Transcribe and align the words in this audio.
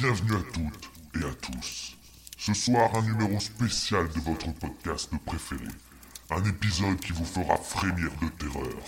Bienvenue 0.00 0.32
à 0.32 0.42
toutes 0.54 0.88
et 1.20 1.24
à 1.26 1.34
tous. 1.34 1.94
Ce 2.38 2.54
soir, 2.54 2.90
un 2.94 3.02
numéro 3.02 3.38
spécial 3.38 4.08
de 4.08 4.20
votre 4.20 4.50
podcast 4.54 5.10
préféré. 5.26 5.68
Un 6.30 6.42
épisode 6.44 6.98
qui 7.00 7.12
vous 7.12 7.26
fera 7.26 7.58
frémir 7.58 8.10
de 8.22 8.28
terreur. 8.28 8.80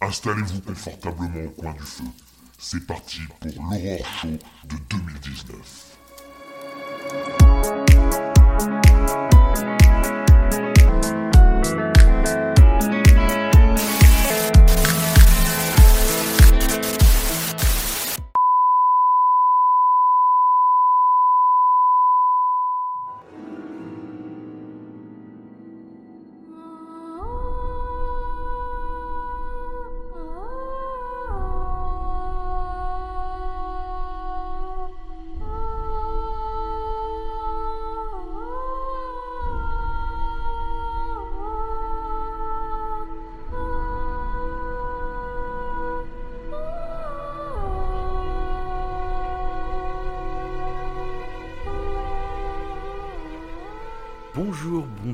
Installez-vous 0.00 0.60
confortablement 0.60 1.46
au 1.46 1.50
coin 1.60 1.72
du 1.72 1.80
feu. 1.80 2.04
C'est 2.56 2.86
parti 2.86 3.22
pour 3.40 3.64
l'Aurore 3.64 4.06
Show 4.20 4.38
de 4.68 4.76
2019. 4.90 7.83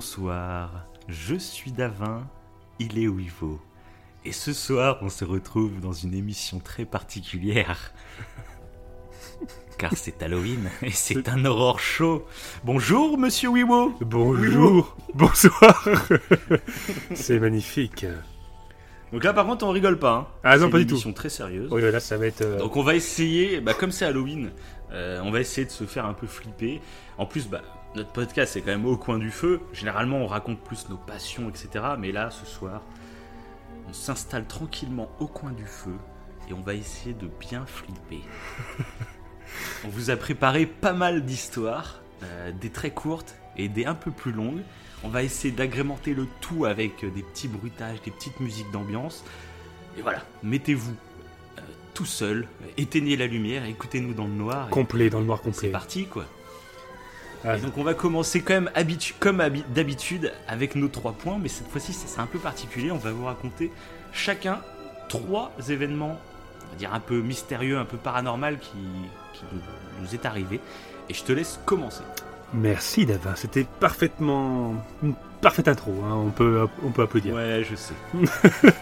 Bonsoir, 0.04 0.86
je 1.08 1.34
suis 1.34 1.72
Davin, 1.72 2.26
il 2.78 2.98
est 2.98 3.06
Wivo. 3.06 3.60
Et 4.24 4.32
ce 4.32 4.54
soir, 4.54 4.96
on 5.02 5.10
se 5.10 5.26
retrouve 5.26 5.78
dans 5.78 5.92
une 5.92 6.14
émission 6.14 6.58
très 6.58 6.86
particulière. 6.86 7.92
Car 9.78 9.92
c'est 9.94 10.22
Halloween 10.22 10.70
et 10.80 10.90
c'est 10.90 11.28
un 11.28 11.44
aurore 11.44 11.80
show. 11.80 12.24
Bonjour, 12.64 13.18
monsieur 13.18 13.50
Wiwo. 13.50 13.92
Bonjour, 14.00 14.96
bonsoir. 15.12 15.86
c'est 17.14 17.38
magnifique. 17.38 18.06
Donc 19.12 19.22
là, 19.22 19.34
par 19.34 19.44
contre, 19.44 19.66
on 19.66 19.70
rigole 19.70 19.98
pas. 19.98 20.14
hein. 20.14 20.26
Ah 20.44 20.56
non, 20.56 20.64
C'est 20.64 20.70
pas 20.70 20.78
une 20.78 20.84
du 20.84 20.88
tout. 20.88 20.94
émission 20.94 21.12
très 21.12 21.28
sérieuse. 21.28 21.68
Oui, 21.70 21.82
là, 21.82 22.00
ça 22.00 22.16
va 22.16 22.26
être. 22.26 22.40
euh, 22.40 22.58
Donc 22.58 22.74
on 22.78 22.82
va 22.82 22.94
essayer, 22.94 23.60
bah, 23.60 23.74
comme 23.74 23.90
c'est 23.90 24.06
Halloween, 24.06 24.50
euh, 24.92 25.20
on 25.22 25.30
va 25.30 25.40
essayer 25.40 25.66
de 25.66 25.70
se 25.70 25.84
faire 25.84 26.06
un 26.06 26.14
peu 26.14 26.26
flipper. 26.26 26.80
En 27.18 27.26
plus, 27.26 27.48
bah, 27.48 27.60
notre 27.94 28.10
podcast 28.12 28.52
c'est 28.52 28.60
quand 28.60 28.70
même 28.70 28.86
au 28.86 28.96
coin 28.96 29.18
du 29.18 29.30
feu. 29.30 29.60
Généralement, 29.72 30.18
on 30.18 30.26
raconte 30.26 30.60
plus 30.60 30.88
nos 30.88 30.96
passions, 30.96 31.48
etc. 31.48 31.84
Mais 31.98 32.12
là, 32.12 32.30
ce 32.30 32.46
soir, 32.46 32.82
on 33.88 33.92
s'installe 33.92 34.46
tranquillement 34.46 35.10
au 35.18 35.26
coin 35.26 35.50
du 35.52 35.66
feu 35.66 35.94
et 36.48 36.52
on 36.52 36.60
va 36.60 36.74
essayer 36.74 37.14
de 37.14 37.28
bien 37.40 37.64
flipper. 37.66 38.22
on 39.84 39.88
vous 39.88 40.10
a 40.10 40.16
préparé 40.16 40.66
pas 40.66 40.92
mal 40.92 41.24
d'histoires, 41.24 42.00
euh, 42.22 42.52
des 42.52 42.70
très 42.70 42.90
courtes 42.90 43.34
et 43.56 43.68
des 43.68 43.84
un 43.86 43.94
peu 43.94 44.10
plus 44.10 44.32
longues. 44.32 44.62
On 45.02 45.08
va 45.08 45.22
essayer 45.22 45.52
d'agrémenter 45.52 46.12
le 46.14 46.26
tout 46.40 46.66
avec 46.66 47.04
des 47.14 47.22
petits 47.22 47.48
bruitages, 47.48 48.02
des 48.02 48.10
petites 48.10 48.38
musiques 48.40 48.70
d'ambiance. 48.70 49.24
Et 49.98 50.02
voilà, 50.02 50.22
mettez-vous 50.42 50.94
euh, 51.58 51.62
tout 51.94 52.04
seul, 52.04 52.46
éteignez 52.76 53.16
la 53.16 53.26
lumière, 53.26 53.64
écoutez-nous 53.64 54.14
dans 54.14 54.26
le 54.26 54.34
noir. 54.34 54.68
et 54.68 54.70
complet, 54.70 55.10
dans 55.10 55.20
le 55.20 55.26
noir 55.26 55.40
C'est 55.42 55.50
complet. 55.50 55.68
parti 55.70 56.06
quoi. 56.06 56.26
Ah. 57.44 57.56
Et 57.56 57.60
donc 57.60 57.78
on 57.78 57.82
va 57.84 57.94
commencer 57.94 58.42
quand 58.42 58.54
même 58.54 58.70
habitu- 58.74 59.14
comme 59.18 59.40
habi- 59.40 59.64
d'habitude 59.74 60.32
avec 60.48 60.74
nos 60.74 60.88
trois 60.88 61.12
points, 61.12 61.38
mais 61.40 61.48
cette 61.48 61.68
fois-ci 61.68 61.92
c'est 61.92 62.06
c'est 62.08 62.20
un 62.20 62.26
peu 62.26 62.38
particulier. 62.38 62.90
On 62.90 62.98
va 62.98 63.12
vous 63.12 63.24
raconter 63.24 63.70
chacun 64.12 64.60
trois 65.08 65.50
événements, 65.68 66.18
on 66.68 66.72
va 66.72 66.76
dire 66.78 66.92
un 66.94 67.00
peu 67.00 67.20
mystérieux, 67.20 67.78
un 67.78 67.84
peu 67.84 67.96
paranormal 67.96 68.58
qui, 68.58 68.76
qui 69.32 69.42
nous, 69.52 69.60
nous 70.02 70.14
est 70.14 70.26
arrivé. 70.26 70.60
Et 71.08 71.14
je 71.14 71.24
te 71.24 71.32
laisse 71.32 71.58
commencer. 71.64 72.02
Merci, 72.52 73.06
Davin. 73.06 73.34
C'était 73.36 73.64
parfaitement. 73.64 74.74
Une 75.02 75.14
parfaite 75.40 75.66
intro, 75.68 75.92
hein, 76.04 76.14
on, 76.14 76.30
peut, 76.30 76.66
on 76.84 76.90
peut 76.90 77.02
applaudir. 77.02 77.34
Ouais, 77.34 77.64
je 77.68 77.74
sais. 77.76 77.94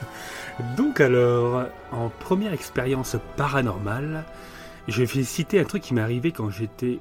Donc, 0.76 1.00
alors, 1.00 1.64
en 1.92 2.08
première 2.08 2.52
expérience 2.52 3.16
paranormale, 3.36 4.25
je 4.88 5.02
vais 5.04 5.22
citer 5.22 5.60
un 5.60 5.64
truc 5.64 5.82
qui 5.82 5.94
m'est 5.94 6.00
arrivé 6.00 6.32
quand 6.32 6.50
j'étais 6.50 6.98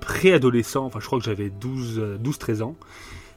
préadolescent. 0.00 0.84
Enfin, 0.86 1.00
je 1.00 1.06
crois 1.06 1.18
que 1.18 1.24
j'avais 1.24 1.50
12, 1.50 1.98
euh, 1.98 2.18
12-13 2.18 2.62
ans. 2.62 2.76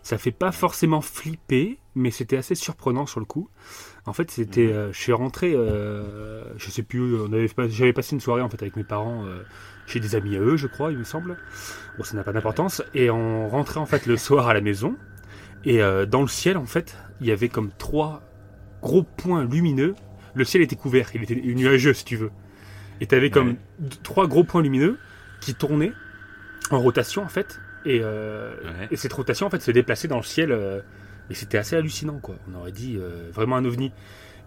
Ça 0.03 0.18
fait 0.18 0.31
pas 0.31 0.51
forcément 0.53 1.01
flipper, 1.01 1.79
mais 1.95 2.12
c'était 2.12 2.38
assez 2.38 2.56
surprenant 2.56 3.06
sur 3.06 3.19
le 3.19 3.25
coup. 3.25 3.50
En 4.06 4.13
fait, 4.13 4.31
c'était, 4.31 4.67
Mhm. 4.67 4.72
euh, 4.73 4.94
je 4.94 4.97
suis 5.00 5.12
rentré, 5.12 5.53
euh, 5.53 6.44
je 6.57 6.69
sais 6.72 6.84
plus, 6.84 7.19
on 7.19 7.34
avait 7.34 7.50
j'avais 7.69 7.91
passé 7.91 8.16
une 8.16 8.22
soirée 8.22 8.41
en 8.41 8.47
fait 8.50 8.62
avec 8.62 8.78
mes 8.78 8.85
parents 8.85 9.25
euh, 9.25 9.44
chez 9.85 10.00
des 10.00 10.16
amis 10.16 10.38
à 10.38 10.40
eux, 10.40 10.56
je 10.56 10.67
crois, 10.67 10.91
il 10.94 10.97
me 10.97 11.03
semble. 11.03 11.38
Bon, 11.97 12.03
ça 12.06 12.16
n'a 12.16 12.23
pas 12.23 12.31
d'importance. 12.31 12.81
Et 12.94 13.09
on 13.09 13.50
rentrait 13.50 13.79
en 13.81 13.85
fait 13.85 14.06
le 14.06 14.16
soir 14.16 14.47
à 14.47 14.53
la 14.53 14.62
maison. 14.62 14.96
Et 15.66 15.81
euh, 15.81 16.06
dans 16.06 16.22
le 16.22 16.28
ciel, 16.28 16.56
en 16.57 16.66
fait, 16.66 16.96
il 17.19 17.28
y 17.28 17.31
avait 17.31 17.50
comme 17.50 17.72
trois 17.78 18.22
gros 18.81 19.03
points 19.03 19.44
lumineux. 19.44 19.94
Le 20.35 20.46
ciel 20.46 20.62
était 20.63 20.75
couvert, 20.78 21.09
il 21.16 21.23
était 21.23 21.35
nuageux 21.35 21.94
si 21.94 22.06
tu 22.06 22.16
veux. 22.16 22.31
Et 23.01 23.07
tu 23.07 23.16
avais 23.16 23.29
comme 23.29 23.50
Ouais. 23.50 23.90
trois 24.03 24.28
gros 24.28 24.46
points 24.46 24.62
lumineux 24.62 24.97
qui 25.41 25.53
tournaient 25.53 25.91
en 26.75 26.79
rotation 26.79 27.23
en 27.23 27.29
fait. 27.29 27.59
Et, 27.85 28.00
euh, 28.03 28.53
Ouais. 28.63 28.88
et 28.91 28.95
cette 28.97 29.13
rotation 29.13 29.47
en 29.47 29.50
fait 29.50 29.61
se 29.61 29.72
déplaçait 29.72 30.07
dans 30.07 30.17
le 30.17 30.23
ciel. 30.23 30.51
euh, 30.51 30.81
et 31.29 31.33
c'était 31.33 31.57
assez 31.57 31.75
hallucinant 31.75 32.19
quoi. 32.19 32.35
On 32.51 32.57
aurait 32.59 32.72
dit 32.72 32.95
euh, 32.97 33.29
vraiment 33.33 33.55
un 33.57 33.66
ovni. 33.66 33.91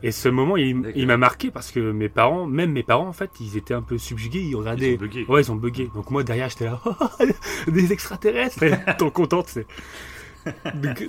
Et 0.03 0.13
ce 0.13 0.31
moment, 0.31 0.57
il, 0.57 1.07
m'a 1.07 1.19
marqué 1.19 1.51
parce 1.51 1.71
que 1.71 1.79
mes 1.93 2.09
parents, 2.09 2.47
même 2.47 2.73
mes 2.73 2.83
parents 2.83 3.07
en 3.09 3.13
fait, 3.13 3.29
ils 3.39 3.59
étaient 3.59 3.75
un 3.75 3.83
peu 3.83 3.99
subjugués, 3.99 4.41
ils 4.41 4.55
regardaient. 4.57 4.93
Ils 4.93 4.99
sont 4.99 5.05
buggés. 5.05 5.25
Ouais, 5.29 5.43
ils 5.43 5.53
ont 5.53 5.57
bugué. 5.57 5.91
Donc 5.95 6.11
moi 6.11 6.25
derrière, 6.25 6.49
j'étais 6.49 6.65
là, 6.65 6.81
des 7.69 7.93
extraterrestres. 7.93 8.65
Trop 8.99 9.11
contente, 9.11 9.49
c'est. 9.49 9.67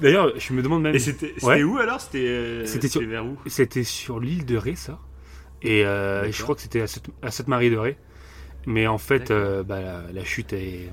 D'ailleurs, 0.01 0.33
je 0.38 0.53
me 0.53 0.61
demande 0.61 0.83
même. 0.83 0.93
Et 0.95 0.99
c'était 0.99 1.33
Ouais. 1.41 1.63
où 1.63 1.78
alors? 1.78 2.01
C'était 2.01 2.66
sur- 2.89 3.01
vers 3.07 3.25
où? 3.25 3.38
C'était 3.47 3.83
sur 3.85 4.19
l'île 4.19 4.45
de 4.45 4.57
Ré, 4.57 4.75
ça. 4.75 4.99
Et 5.61 5.83
je 5.83 6.41
crois 6.43 6.55
que 6.55 6.61
c'était 6.61 6.81
à 7.22 7.31
Sainte-Marie 7.31 7.69
de 7.69 7.78
Ré. 7.78 7.97
Mais 8.66 8.88
en 8.88 8.97
fait, 8.97 9.31
euh, 9.31 9.63
bah, 9.63 9.81
la, 9.81 10.01
la 10.13 10.23
chute 10.23 10.53
est, 10.53 10.89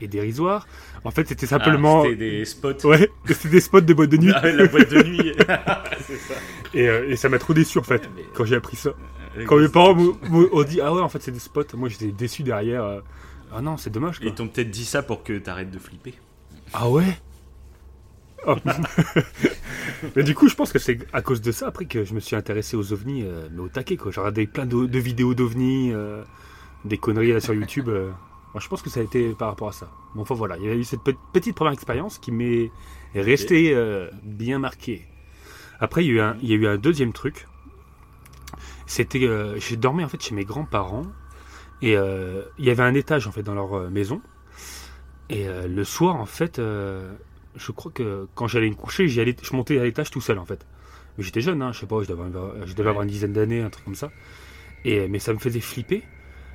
est 0.00 0.08
dérisoire. 0.08 0.66
En 1.04 1.10
fait, 1.10 1.28
c'était 1.28 1.46
Ah, 1.46 1.50
simplement. 1.50 2.02
C'était 2.04 2.16
des 2.16 2.44
spots. 2.44 2.84
ouais, 2.88 3.10
c'était 3.26 3.48
des 3.48 3.60
spots 3.60 3.80
de 3.80 3.94
boîte 3.94 4.10
de 4.10 4.16
nuit. 4.16 4.32
Ah, 4.34 4.50
la 4.50 4.66
boîte 4.66 4.90
de 4.90 5.02
nuit. 5.02 5.32
c'est 6.06 6.16
ça. 6.18 6.34
Et, 6.74 6.88
euh, 6.88 7.08
et 7.10 7.16
ça 7.16 7.28
m'a 7.28 7.38
trop 7.38 7.54
déçu, 7.54 7.78
en 7.78 7.82
fait, 7.82 8.08
mais- 8.16 8.24
quand 8.34 8.44
j'ai 8.44 8.56
appris 8.56 8.76
ça. 8.76 8.90
Euh, 9.38 9.44
Quand 9.46 9.56
mes 9.58 9.68
parents 9.68 9.94
m'ont- 9.94 10.16
m'ont 10.28 10.48
ont 10.52 10.62
dit, 10.62 10.80
ah 10.80 10.92
ouais, 10.92 11.00
en 11.00 11.08
fait, 11.08 11.22
c'est 11.22 11.30
des 11.32 11.38
spots. 11.38 11.64
Moi, 11.74 11.88
j'étais 11.88 12.12
déçu 12.12 12.42
derrière. 12.42 13.02
Ah 13.54 13.60
non, 13.62 13.76
c'est 13.76 13.90
dommage, 13.90 14.18
quoi. 14.18 14.28
Ils 14.28 14.34
t'ont 14.34 14.48
peut-être 14.48 14.70
dit 14.70 14.84
ça 14.84 15.02
pour 15.02 15.22
que 15.22 15.38
t'arrêtes 15.38 15.70
de 15.70 15.78
flipper. 15.78 16.14
Ah 16.72 16.88
ouais? 16.88 17.04
Oh. 18.46 18.56
Mais 20.16 20.22
du 20.22 20.34
coup, 20.34 20.48
je 20.48 20.54
pense 20.54 20.72
que 20.72 20.78
c'est 20.78 20.98
à 21.12 21.22
cause 21.22 21.40
de 21.40 21.52
ça 21.52 21.68
après 21.68 21.84
que 21.84 22.04
je 22.04 22.14
me 22.14 22.20
suis 22.20 22.34
intéressé 22.36 22.76
aux 22.76 22.92
ovnis, 22.92 23.22
euh, 23.24 23.46
mais 23.52 23.60
au 23.60 23.68
taquet 23.68 23.96
quoi. 23.96 24.10
J'ai 24.10 24.20
regardé 24.20 24.46
plein 24.46 24.66
de, 24.66 24.86
de 24.86 24.98
vidéos 24.98 25.34
d'ovnis, 25.34 25.92
euh, 25.92 26.22
des 26.84 26.98
conneries 26.98 27.32
là 27.32 27.40
sur 27.40 27.54
YouTube. 27.54 27.88
euh. 27.88 28.10
Moi, 28.54 28.60
je 28.60 28.68
pense 28.68 28.82
que 28.82 28.90
ça 28.90 29.00
a 29.00 29.02
été 29.02 29.30
par 29.30 29.48
rapport 29.48 29.68
à 29.68 29.72
ça. 29.72 29.90
Bon, 30.14 30.22
enfin 30.22 30.34
voilà, 30.34 30.58
il 30.58 30.64
y 30.64 30.68
a 30.68 30.74
eu 30.74 30.84
cette 30.84 31.00
pe- 31.02 31.16
petite 31.32 31.54
première 31.56 31.72
expérience 31.72 32.18
qui 32.18 32.32
m'est 32.32 32.70
restée 33.14 33.72
euh, 33.74 34.10
bien 34.22 34.58
marquée. 34.58 35.06
Après, 35.80 36.04
il 36.04 36.08
y, 36.08 36.10
a 36.10 36.14
eu 36.14 36.20
un, 36.20 36.36
il 36.42 36.48
y 36.50 36.52
a 36.52 36.56
eu 36.56 36.66
un 36.66 36.76
deuxième 36.76 37.12
truc. 37.12 37.48
C'était, 38.86 39.24
euh, 39.26 39.58
j'ai 39.58 39.76
dormi 39.76 40.04
en 40.04 40.08
fait 40.08 40.22
chez 40.22 40.34
mes 40.34 40.44
grands-parents 40.44 41.06
et 41.80 41.96
euh, 41.96 42.42
il 42.58 42.66
y 42.66 42.70
avait 42.70 42.82
un 42.82 42.94
étage 42.94 43.26
en 43.26 43.32
fait 43.32 43.42
dans 43.42 43.54
leur 43.54 43.90
maison. 43.90 44.20
Et 45.30 45.46
le 45.66 45.84
soir, 45.84 46.16
en 46.16 46.26
fait, 46.26 46.58
je 46.58 47.72
crois 47.72 47.90
que 47.90 48.28
quand 48.34 48.48
j'allais 48.48 48.68
me 48.68 48.74
coucher, 48.74 49.08
j'y 49.08 49.18
allais, 49.18 49.34
je 49.42 49.56
montais 49.56 49.78
à 49.78 49.84
l'étage 49.84 50.10
tout 50.10 50.20
seul 50.20 50.38
en 50.38 50.44
fait. 50.44 50.66
Mais 51.16 51.24
j'étais 51.24 51.40
jeune, 51.40 51.62
hein, 51.62 51.72
je 51.72 51.80
sais 51.80 51.86
pas, 51.86 52.02
je 52.02 52.08
devais, 52.08 52.22
avoir- 52.24 52.66
je 52.66 52.74
devais 52.74 52.90
avoir 52.90 53.02
une 53.04 53.08
dizaine 53.10 53.32
d'années, 53.32 53.62
un 53.62 53.70
truc 53.70 53.84
comme 53.86 53.94
ça. 53.94 54.10
Et, 54.84 55.08
mais 55.08 55.18
ça 55.18 55.32
me 55.32 55.38
faisait 55.38 55.60
flipper 55.60 56.02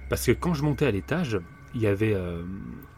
parce 0.10 0.26
que 0.26 0.32
quand 0.32 0.54
je 0.54 0.64
montais 0.64 0.86
à 0.86 0.92
l'étage, 0.92 1.40
il 1.76 1.82
y 1.82 1.88
avait 1.88 2.14
euh, 2.14 2.44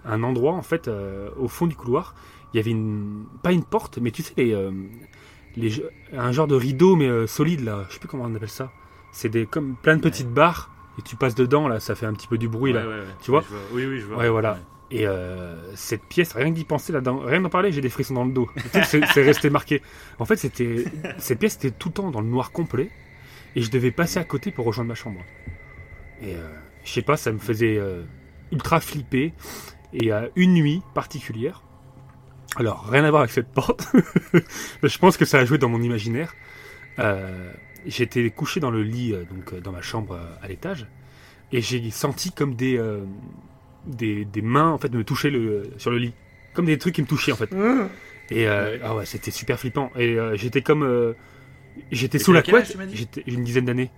un 0.05 0.23
endroit 0.23 0.53
en 0.53 0.61
fait 0.61 0.87
euh, 0.87 1.29
au 1.37 1.47
fond 1.47 1.67
du 1.67 1.75
couloir. 1.75 2.15
Il 2.53 2.57
y 2.57 2.59
avait 2.59 2.71
une, 2.71 3.25
pas 3.43 3.51
une 3.51 3.63
porte, 3.63 3.99
mais 3.99 4.11
tu 4.11 4.23
sais 4.23 4.33
les, 4.37 4.53
euh, 4.53 4.71
les, 5.55 5.83
un 6.13 6.31
genre 6.31 6.47
de 6.47 6.55
rideau 6.55 6.95
mais 6.95 7.07
euh, 7.07 7.27
solide 7.27 7.61
là. 7.63 7.85
Je 7.89 7.93
sais 7.93 7.99
plus 7.99 8.07
comment 8.07 8.23
on 8.25 8.35
appelle 8.35 8.49
ça. 8.49 8.71
C'est 9.11 9.29
des 9.29 9.45
comme 9.45 9.75
plein 9.75 9.97
de 9.97 10.01
petites 10.01 10.29
barres 10.31 10.71
et 10.97 11.01
tu 11.01 11.15
passes 11.15 11.35
dedans 11.35 11.67
là, 11.67 11.79
ça 11.79 11.95
fait 11.95 12.05
un 12.05 12.13
petit 12.13 12.27
peu 12.27 12.37
du 12.37 12.47
bruit 12.47 12.73
là. 12.73 12.81
Ouais, 12.81 12.87
ouais, 12.87 12.99
ouais. 12.99 13.05
Tu 13.21 13.31
vois 13.31 13.43
Oui, 13.73 13.85
oui, 13.85 13.99
je 13.99 14.05
vois. 14.05 14.17
Ouais, 14.17 14.29
voilà. 14.29 14.59
Et 14.91 15.05
euh, 15.05 15.75
cette 15.75 16.03
pièce, 16.03 16.33
rien 16.33 16.49
que 16.49 16.55
d'y 16.55 16.63
penser 16.63 16.91
là-dedans, 16.91 17.19
rien 17.19 17.41
d'en 17.41 17.49
parler, 17.49 17.71
j'ai 17.71 17.81
des 17.81 17.89
frissons 17.89 18.15
dans 18.15 18.25
le 18.25 18.31
dos. 18.31 18.49
C'est 18.85 19.05
c'est 19.13 19.23
resté 19.23 19.49
marqué. 19.51 19.83
En 20.17 20.25
fait, 20.25 20.37
c'était 20.37 20.85
cette 21.19 21.39
pièce 21.39 21.55
était 21.57 21.69
tout 21.71 21.89
le 21.89 21.93
temps 21.93 22.09
dans 22.11 22.21
le 22.21 22.27
noir 22.27 22.51
complet, 22.51 22.89
et 23.55 23.61
je 23.61 23.69
devais 23.69 23.91
passer 23.91 24.17
à 24.19 24.23
côté 24.23 24.51
pour 24.51 24.65
rejoindre 24.65 24.87
ma 24.89 24.95
chambre. 24.95 25.19
Et 26.21 26.33
euh, 26.35 26.39
je 26.89 26.93
sais 26.95 27.01
pas, 27.03 27.17
ça 27.17 27.31
me 27.31 27.37
faisait 27.39 27.77
euh, 27.77 28.01
ultra 28.51 28.79
flippé. 28.79 29.33
Et 29.93 30.11
à 30.11 30.27
une 30.35 30.53
nuit 30.53 30.81
particulière, 30.93 31.63
alors 32.57 32.87
rien 32.87 33.03
à 33.03 33.09
voir 33.09 33.21
avec 33.21 33.31
cette 33.31 33.47
porte, 33.51 33.87
mais 34.83 34.89
je 34.89 34.97
pense 34.99 35.17
que 35.17 35.25
ça 35.25 35.39
a 35.39 35.45
joué 35.45 35.57
dans 35.57 35.69
mon 35.69 35.81
imaginaire. 35.81 36.33
Euh, 36.99 37.51
J'étais 37.85 38.29
couché 38.29 38.59
dans 38.59 38.71
le 38.71 38.83
lit, 38.83 39.13
euh, 39.13 39.23
donc 39.23 39.57
dans 39.61 39.71
ma 39.71 39.81
chambre 39.81 40.19
à 40.43 40.47
l'étage, 40.47 40.85
et 41.51 41.61
j'ai 41.61 41.89
senti 41.91 42.31
comme 42.31 42.53
des, 42.55 42.77
euh, 42.77 43.05
des, 43.87 44.25
des 44.25 44.41
mains 44.41 44.69
en 44.71 44.77
fait 44.77 44.91
me 44.93 45.03
toucher 45.03 45.29
le, 45.29 45.63
sur 45.77 45.89
le 45.89 45.97
lit, 45.97 46.13
comme 46.53 46.65
des 46.65 46.77
trucs 46.77 46.95
qui 46.95 47.01
me 47.01 47.07
touchaient 47.07 47.31
en 47.31 47.37
fait. 47.37 47.49
Et 48.31 48.47
euh, 48.47 48.73
Ouais. 48.73 48.81
ah 48.83 48.95
ouais, 48.95 49.05
c'était 49.05 49.31
super 49.31 49.59
flippant. 49.59 49.91
Et 49.95 50.17
j'étais 50.35 50.61
comme, 50.61 51.15
j'étais 51.91 52.17
Et 52.17 52.21
sous 52.21 52.33
la 52.33 52.41
couette. 52.43 52.77
J'étais 52.93 53.23
une 53.27 53.43
dizaine 53.43 53.65
d'années, 53.65 53.89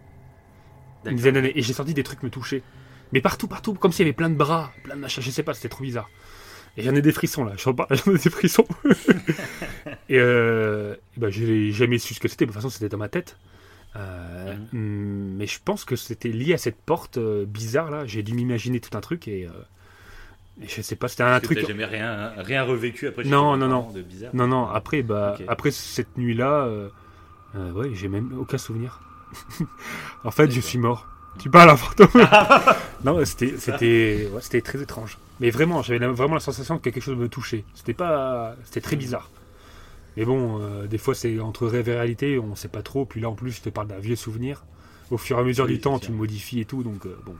une 1.05 1.15
dizaine 1.15 1.33
d'années, 1.33 1.51
et 1.55 1.61
j'ai 1.61 1.73
senti 1.73 1.93
des 1.93 2.03
trucs 2.03 2.23
me 2.23 2.29
toucher. 2.29 2.63
Mais 3.13 3.21
partout, 3.21 3.47
partout, 3.47 3.73
comme 3.73 3.91
s'il 3.91 4.05
y 4.05 4.09
avait 4.09 4.15
plein 4.15 4.29
de 4.29 4.35
bras, 4.35 4.71
plein 4.83 4.95
de 4.95 5.01
machins. 5.01 5.21
Je 5.23 5.29
sais 5.29 5.43
pas, 5.43 5.53
c'était 5.53 5.69
trop 5.69 5.83
bizarre. 5.83 6.09
Et 6.77 6.83
j'en 6.83 6.95
ai 6.95 7.01
des 7.01 7.11
frissons 7.11 7.43
là, 7.43 7.53
j'en 7.57 7.73
ai 7.73 8.17
des 8.17 8.29
frissons. 8.29 8.65
et 10.09 10.17
euh, 10.19 10.95
bah, 11.17 11.29
j'ai 11.29 11.71
jamais 11.71 11.97
su 11.97 12.13
ce 12.13 12.19
que 12.19 12.29
c'était, 12.29 12.45
de 12.45 12.51
toute 12.51 12.55
façon 12.55 12.69
c'était 12.69 12.89
dans 12.89 12.97
ma 12.97 13.09
tête. 13.09 13.37
Euh, 13.97 14.55
hum, 14.73 15.35
Mais 15.35 15.47
je 15.47 15.59
pense 15.63 15.83
que 15.83 15.97
c'était 15.97 16.29
lié 16.29 16.53
à 16.53 16.57
cette 16.57 16.77
porte 16.77 17.17
euh, 17.17 17.45
bizarre 17.45 17.91
là, 17.91 18.05
j'ai 18.05 18.23
dû 18.23 18.33
m'imaginer 18.33 18.79
tout 18.79 18.97
un 18.97 19.01
truc 19.01 19.27
et, 19.27 19.49
et 20.61 20.67
je 20.67 20.81
sais 20.81 20.95
pas, 20.95 21.07
c'était 21.07 21.23
un 21.23 21.39
truc. 21.39 21.59
t'as 21.61 21.67
jamais 21.67 21.85
rien, 21.85 22.33
rien 22.37 22.63
revécu 22.63 23.07
après 23.07 23.23
Non, 23.23 23.57
non, 23.57 23.67
non. 23.67 23.91
de 23.91 24.01
bizarre. 24.01 24.35
Non, 24.35 24.47
non, 24.47 24.67
après, 24.67 25.01
bah, 25.01 25.37
après 25.47 25.71
cette 25.71 26.17
nuit-là, 26.17 26.65
euh, 26.65 26.89
euh, 27.55 27.71
ouais, 27.71 27.89
j'ai 27.93 28.07
même 28.07 28.37
aucun 28.37 28.57
souvenir. 28.57 28.99
en 30.23 30.31
fait, 30.31 30.51
je 30.51 30.59
suis 30.59 30.77
mort. 30.77 31.07
Tu 31.39 31.49
parles 31.49 31.69
un 31.71 31.77
fantôme 31.77 32.07
Non, 33.03 33.23
c'était, 33.25 33.55
c'était, 33.57 34.29
ouais, 34.31 34.41
c'était 34.41 34.61
très 34.61 34.81
étrange. 34.81 35.17
Mais 35.39 35.49
vraiment, 35.49 35.81
j'avais 35.81 35.99
la- 35.99 36.11
vraiment 36.11 36.35
la 36.35 36.39
sensation 36.39 36.77
que 36.77 36.83
quelque 36.83 37.01
chose 37.01 37.17
me 37.17 37.29
touchait. 37.29 37.63
C'était 37.73 37.93
pas, 37.93 38.55
c'était 38.65 38.81
très 38.81 38.95
bizarre. 38.95 39.29
Mais 40.17 40.25
bon, 40.25 40.59
euh, 40.61 40.87
des 40.87 40.97
fois, 40.97 41.15
c'est 41.15 41.39
entre 41.39 41.67
rêve 41.67 41.87
et 41.89 41.93
réalité, 41.95 42.37
on 42.37 42.55
sait 42.55 42.67
pas 42.67 42.81
trop. 42.83 43.05
Puis 43.05 43.21
là, 43.21 43.29
en 43.29 43.33
plus, 43.33 43.51
je 43.51 43.61
te 43.61 43.69
parle 43.69 43.87
d'un 43.87 43.97
vieux 43.99 44.15
souvenir. 44.17 44.63
Au 45.09 45.17
fur 45.17 45.37
et 45.37 45.41
à 45.41 45.43
mesure 45.43 45.65
Oui, 45.65 45.73
du 45.75 45.79
temps, 45.81 45.99
tu 45.99 46.11
le 46.11 46.17
modifies 46.17 46.59
et 46.61 46.65
tout, 46.65 46.83
donc 46.83 47.05
euh, 47.05 47.17
bon. 47.25 47.35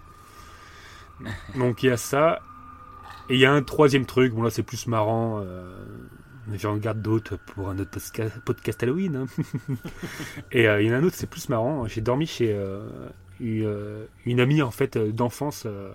donc 1.57 1.83
il 1.83 1.87
y 1.87 1.89
a 1.91 1.97
ça. 1.97 2.39
Et 3.29 3.35
il 3.35 3.39
y 3.39 3.45
a 3.45 3.51
un 3.53 3.61
troisième 3.61 4.05
truc. 4.05 4.33
Bon 4.33 4.41
là, 4.41 4.49
c'est 4.49 4.63
plus 4.63 4.87
marrant. 4.87 5.41
Euh, 5.45 5.75
mais 6.47 6.57
j'en 6.57 6.75
garde 6.77 7.01
d'autres 7.01 7.37
pour 7.53 7.69
un 7.69 7.77
autre 7.77 7.91
podcast, 7.91 8.33
podcast 8.45 8.81
Halloween. 8.83 9.15
hein. 9.15 9.25
et 10.51 10.67
euh, 10.67 10.81
il 10.81 10.87
y 10.87 10.91
en 10.91 10.95
a 10.95 10.97
un 10.97 11.03
autre, 11.03 11.15
c'est 11.17 11.29
plus 11.29 11.49
marrant. 11.49 11.87
J'ai 11.87 12.01
dormi 12.01 12.25
chez 12.25 12.51
euh, 12.53 12.81
une, 13.41 13.65
euh, 13.65 14.05
une 14.25 14.39
amie 14.39 14.61
en 14.61 14.71
fait 14.71 14.95
euh, 14.95 15.11
d'enfance. 15.11 15.63
euh, 15.65 15.91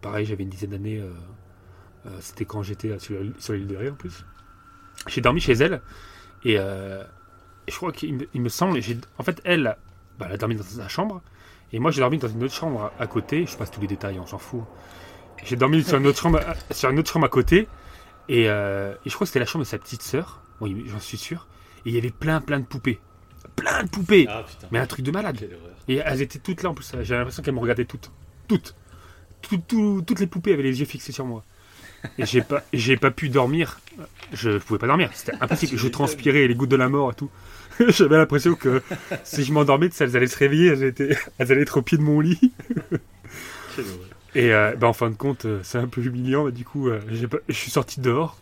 pareil, 0.00 0.24
j'avais 0.24 0.44
une 0.44 0.50
dizaine 0.50 0.70
d'années. 0.70 1.02
C'était 2.20 2.44
quand 2.44 2.62
j'étais 2.62 2.96
sur 3.00 3.16
l'île 3.52 3.66
de 3.66 3.76
Ré 3.76 3.90
en 3.90 3.94
plus. 3.94 4.24
J'ai 5.08 5.20
dormi 5.20 5.40
chez 5.40 5.54
elle 5.54 5.82
et 6.44 6.54
je 6.56 7.74
crois 7.76 7.90
qu'il 7.90 8.28
me, 8.34 8.48
semble. 8.48 8.78
En 9.18 9.24
fait, 9.24 9.40
elle, 9.44 9.76
bah, 10.16 10.26
elle 10.28 10.34
a 10.34 10.36
dormi 10.36 10.54
dans 10.54 10.62
sa 10.62 10.86
chambre 10.86 11.20
et 11.72 11.80
moi 11.80 11.90
j'ai 11.90 12.00
dormi 12.00 12.18
dans 12.18 12.28
une 12.28 12.44
autre 12.44 12.54
chambre 12.54 12.92
à, 12.96 13.06
côté. 13.08 13.44
Je 13.46 13.56
passe 13.56 13.72
tous 13.72 13.80
les 13.80 13.88
détails, 13.88 14.20
on 14.20 14.26
s'en 14.26 14.38
fout. 14.38 14.62
J'ai 15.42 15.56
dormi 15.56 15.82
sur 15.82 15.98
une 15.98 16.06
autre 16.06 16.20
chambre, 16.20 16.38
à- 16.38 16.74
sur 16.74 16.90
une 16.90 16.98
autre 17.00 17.10
chambre 17.10 17.26
à 17.26 17.28
côté 17.28 17.66
et, 18.28 18.48
euh, 18.48 18.94
et 19.04 19.10
je 19.10 19.14
crois 19.14 19.24
que 19.24 19.28
c'était 19.28 19.40
la 19.40 19.46
chambre 19.46 19.64
de 19.64 19.68
sa 19.68 19.78
petite 19.78 20.02
sœur. 20.02 20.42
Oui, 20.60 20.84
j'en 20.86 21.00
suis 21.00 21.18
sûr. 21.18 21.48
Et 21.84 21.90
il 21.90 21.94
y 21.94 21.98
avait 21.98 22.10
plein, 22.10 22.40
plein 22.40 22.60
de 22.60 22.64
poupées, 22.66 23.00
plein 23.56 23.84
de 23.84 23.88
poupées. 23.88 24.26
Ah. 24.28 24.44
Mais 24.70 24.78
un 24.78 24.86
truc 24.86 25.04
de 25.04 25.10
malade. 25.10 25.48
Et 25.88 25.96
elles 25.96 26.22
étaient 26.22 26.38
toutes 26.38 26.62
là 26.62 26.70
en 26.70 26.74
plus. 26.74 26.92
J'ai 27.02 27.14
l'impression 27.14 27.42
qu'elles 27.42 27.54
me 27.54 27.60
regardaient 27.60 27.84
toutes. 27.84 28.10
Toutes. 28.48 28.74
Tout- 29.42 29.62
tout- 29.68 30.02
toutes 30.06 30.20
les 30.20 30.26
poupées 30.26 30.52
avaient 30.54 30.62
les 30.62 30.80
yeux 30.80 30.86
fixés 30.86 31.12
sur 31.12 31.24
moi. 31.24 31.44
Et 32.18 32.26
j'ai 32.26 32.42
pas, 32.42 32.62
j'ai 32.72 32.96
pas 32.96 33.10
pu 33.10 33.28
dormir. 33.28 33.80
Je 34.32 34.58
pouvais 34.58 34.78
pas 34.78 34.86
dormir. 34.86 35.10
C'était 35.14 35.32
impossible. 35.40 35.72
Tu 35.72 35.78
Je 35.78 35.88
transpirais 35.88 36.46
les 36.46 36.54
gouttes 36.54 36.70
de 36.70 36.76
la 36.76 36.88
mort 36.88 37.12
et 37.12 37.14
tout. 37.14 37.30
J'avais 37.88 38.16
l'impression 38.16 38.54
que 38.54 38.82
si 39.24 39.44
je 39.44 39.52
m'endormais, 39.52 39.90
elles 40.00 40.16
allaient 40.16 40.26
se 40.26 40.38
réveiller. 40.38 40.68
Elles, 40.68 40.82
étaient, 40.84 41.16
elles 41.38 41.52
allaient 41.52 41.62
être 41.62 41.78
au 41.78 41.82
pied 41.82 41.98
de 41.98 42.02
mon 42.02 42.20
lit. 42.20 42.52
Et 44.34 44.52
euh, 44.52 44.74
bah, 44.76 44.86
en 44.88 44.92
fin 44.92 45.08
de 45.10 45.14
compte, 45.14 45.46
euh, 45.46 45.60
c'est 45.62 45.78
un 45.78 45.86
peu 45.86 46.02
humiliant. 46.02 46.44
Bah, 46.44 46.50
du 46.50 46.64
coup, 46.64 46.88
euh, 46.88 47.00
pas- 47.30 47.38
je 47.48 47.54
suis 47.54 47.70
sorti 47.70 48.00
dehors. 48.00 48.38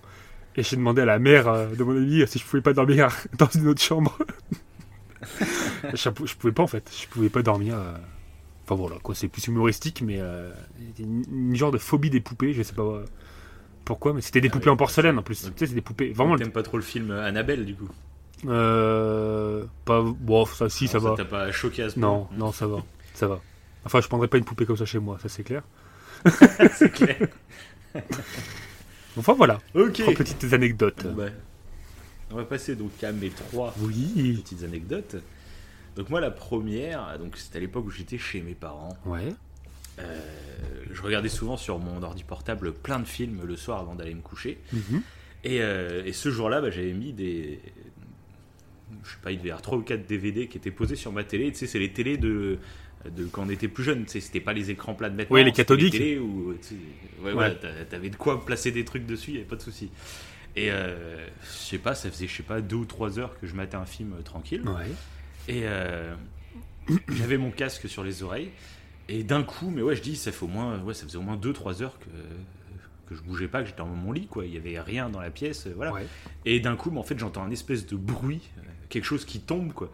Et 0.57 0.63
j'ai 0.63 0.77
demandé 0.77 1.03
à 1.03 1.05
la 1.05 1.19
mère 1.19 1.49
euh, 1.49 1.67
de 1.75 1.83
mon 1.85 1.97
ami 1.97 2.25
si 2.27 2.39
je 2.39 2.45
pouvais 2.45 2.63
pas 2.63 2.73
dormir 2.73 3.09
dans 3.39 3.49
une 3.55 3.69
autre 3.69 3.83
chambre. 3.83 4.17
je, 5.95 6.09
je 6.25 6.35
pouvais 6.37 6.53
pas 6.53 6.63
en 6.63 6.67
fait. 6.67 6.91
Je 7.01 7.07
pouvais 7.09 7.29
pas 7.29 7.43
dormir. 7.43 7.77
euh. 7.77 7.95
Enfin 8.67 8.77
voilà, 8.77 8.97
quoi, 9.03 9.15
c'est 9.15 9.29
plus 9.29 9.47
humoristique, 9.47 10.01
mais 10.03 10.17
euh, 10.21 10.51
une, 10.99 11.23
une 11.31 11.55
genre 11.57 11.71
de 11.71 11.79
phobie 11.79 12.09
des 12.11 12.21
poupées. 12.21 12.53
Je 12.55 12.63
sais 12.63 12.73
pas 12.73 12.83
euh, 12.83 13.05
pourquoi, 13.85 14.15
mais 14.15 14.23
c'était 14.23 14.41
des 14.41 14.49
Ah 14.49 14.53
poupées 14.53 14.67
oui. 14.71 14.73
en 14.73 14.77
porcelaine 14.77 15.19
en 15.19 15.23
plus. 15.23 15.43
Tu 15.43 15.49
sais, 15.57 15.67
c'est 15.67 15.75
des 15.75 15.81
poupées. 15.83 16.13
Vraiment. 16.13 16.37
T'aimes 16.37 16.51
pas 16.51 16.63
trop 16.63 16.79
le 16.79 16.83
film 16.83 17.11
Annabelle 17.11 17.65
du 17.67 17.75
coup? 17.75 17.89
Euh, 18.47 19.65
pas. 19.85 20.03
Bon, 20.03 20.47
ça, 20.47 20.69
si, 20.69 20.89
ça 20.89 20.99
Non, 20.99 21.11
va. 21.11 21.17
t'a 21.17 21.25
pas 21.27 21.53
choqué 21.53 21.83
à 21.83 21.91
ce 21.91 21.99
Non, 21.99 22.25
point? 22.25 22.37
non, 22.39 22.53
ça 22.53 22.67
va. 22.67 22.79
Ça 23.13 23.27
va. 23.29 23.41
Enfin, 23.85 24.01
je 24.01 24.09
prendrais 24.09 24.29
pas 24.29 24.39
une 24.39 24.45
poupée 24.45 24.65
comme 24.67 24.77
ça 24.79 24.87
chez 24.87 24.99
moi, 24.99 25.19
ça 25.23 25.29
c'est 25.29 25.43
clair. 25.45 25.63
c'est 26.73 26.91
clair. 26.91 27.29
Enfin 29.17 29.35
voilà, 29.35 29.61
Ok. 29.75 29.93
trois 29.95 30.13
petites 30.15 30.53
anecdotes. 30.53 31.07
Bon, 31.07 31.13
bah, 31.15 31.27
on 32.31 32.37
va 32.37 32.45
passer 32.45 32.77
donc 32.77 33.03
à 33.05 33.13
mes 33.13 33.31
trois 33.31 33.75
Oui. 33.81 34.41
petites 34.43 34.63
anecdotes. 34.65 35.17
Donc 35.97 36.11
moi 36.11 36.21
la 36.21 36.31
première, 36.31 37.19
donc 37.19 37.37
c'était 37.37 37.59
à 37.59 37.61
l'époque 37.61 37.87
où 37.87 37.91
j'étais 37.91 38.19
chez 38.19 38.41
mes 38.43 38.55
parents. 38.55 38.97
Ouais. 39.07 39.33
Euh, 40.01 40.21
je 40.93 41.01
regardais 41.03 41.29
souvent 41.29 41.57
sur 41.57 41.79
mon 41.79 42.03
ordi 42.03 42.25
portable 42.25 42.73
plein 42.73 42.99
de 42.99 43.05
films 43.05 43.43
le 43.45 43.57
soir 43.57 43.81
avant 43.81 43.95
d'aller 43.95 44.15
me 44.15 44.21
coucher. 44.23 44.59
Mhm. 44.73 45.03
Et, 45.45 45.61
euh, 45.63 46.03
et 46.05 46.13
ce 46.13 46.31
jour-là, 46.31 46.61
bah, 46.61 46.71
j'avais 46.71 46.93
mis 46.95 47.13
des. 47.13 47.61
Je 49.05 49.11
sais 49.11 49.17
pas, 49.23 49.31
il 49.31 49.37
devait 49.39 49.49
y 49.49 49.53
avoir 49.53 49.63
3 49.63 49.79
ou 49.79 49.83
4 49.83 50.07
DVD 50.07 50.49
qui 50.49 50.57
étaient 50.59 50.71
posés 50.71 50.97
sur 50.97 51.13
ma 51.13 51.23
télé. 51.23 51.53
Tu 51.53 51.59
sais, 51.59 51.67
c'est 51.67 51.79
les 51.79 51.93
télés 51.93 52.17
de, 52.17 52.59
de 53.17 53.27
quand 53.27 53.45
on 53.47 53.51
était 53.51 53.69
plus 53.69 53.85
jeune. 53.85 54.05
Tu 54.05 54.13
sais, 54.13 54.21
c'était 54.21 54.41
pas 54.41 54.53
les 54.53 54.71
écrans 54.71 54.95
plats 54.95 55.11
de 55.11 55.17
maintenant. 55.17 55.35
Oui, 55.37 55.45
les 55.45 55.53
cathodiques. 55.53 55.93
télés 55.93 56.19
où, 56.19 56.55
tu 56.61 56.69
sais, 56.69 56.75
ouais, 57.21 57.27
Ouais. 57.27 57.33
voilà, 57.33 57.55
t'avais 57.89 58.09
de 58.11 58.17
quoi 58.17 58.45
placer 58.45 58.73
des 58.73 58.85
trucs 58.85 59.07
dessus, 59.07 59.33
il 59.33 59.37
avait 59.37 59.45
pas 59.47 59.57
de 59.57 59.63
souci. 59.63 59.91
Et 60.57 60.71
euh, 60.71 61.27
je 61.43 61.49
sais 61.49 61.79
pas, 61.79 61.95
ça 61.95 62.11
faisait, 62.11 62.29
je 62.29 62.37
sais 62.37 62.43
pas, 62.43 62.61
2 62.61 62.77
ou 62.77 62.85
3 62.85 63.19
heures 63.19 63.39
que 63.41 63.47
je 63.47 63.55
matais 63.55 63.77
un 63.77 63.87
film 63.87 64.15
euh, 64.19 64.23
tranquille. 64.23 64.63
Ouais. 64.63 64.87
Et 65.49 65.63
euh, 65.65 66.15
j'avais 67.09 67.39
mon 67.39 67.51
casque 67.51 67.89
sur 67.89 68.05
les 68.05 68.23
oreilles. 68.23 68.51
Et 69.09 69.25
d'un 69.25 69.43
coup, 69.43 69.71
mais 69.71 69.83
ouais, 69.83 69.97
je 69.97 70.03
dis, 70.03 70.17
ça 70.17 70.33
fait 70.33 70.45
au 70.45 70.49
moins, 70.49 70.81
ouais, 70.81 70.95
ça 70.95 71.07
faisait 71.07 71.19
au 71.19 71.23
moins 71.23 71.37
2-3 71.37 71.83
heures 71.83 71.99
que, 71.99 72.07
que 73.09 73.15
je 73.15 73.23
bougeais 73.23 73.49
pas, 73.49 73.61
que 73.61 73.67
j'étais 73.67 73.79
dans 73.79 73.87
mon 73.87 74.13
lit, 74.13 74.27
quoi. 74.27 74.47
Il 74.47 74.55
y 74.55 74.57
avait 74.57 74.81
rien 74.81 75.11
dans 75.11 75.21
la 75.21 75.31
pièce, 75.31 75.67
voilà. 75.67 75.93
Ouais. 75.93 76.07
Et 76.45 76.61
d'un 76.61 76.77
coup, 76.77 76.91
mais 76.91 77.01
en 77.01 77.03
fait, 77.03 77.19
j'entends 77.19 77.43
un 77.43 77.51
espèce 77.51 77.87
de 77.87 77.97
bruit, 77.97 78.41
quelque 78.89 79.05
chose 79.05 79.25
qui 79.25 79.41
tombe, 79.41 79.73
quoi. 79.73 79.93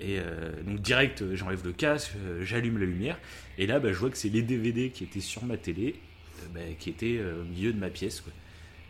Et 0.00 0.20
donc 0.64 0.80
direct, 0.80 1.34
j'enlève 1.34 1.64
le 1.64 1.72
casque, 1.72 2.12
j'allume 2.40 2.78
la 2.78 2.86
lumière, 2.86 3.18
et 3.58 3.66
là, 3.66 3.78
bah, 3.80 3.92
je 3.92 3.98
vois 3.98 4.10
que 4.10 4.16
c'est 4.16 4.28
les 4.28 4.42
DVD 4.42 4.90
qui 4.90 5.04
étaient 5.04 5.20
sur 5.20 5.44
ma 5.44 5.56
télé, 5.56 6.00
bah, 6.52 6.60
qui 6.78 6.90
étaient 6.90 7.20
au 7.20 7.44
milieu 7.44 7.72
de 7.72 7.78
ma 7.78 7.90
pièce, 7.90 8.20
quoi. 8.20 8.32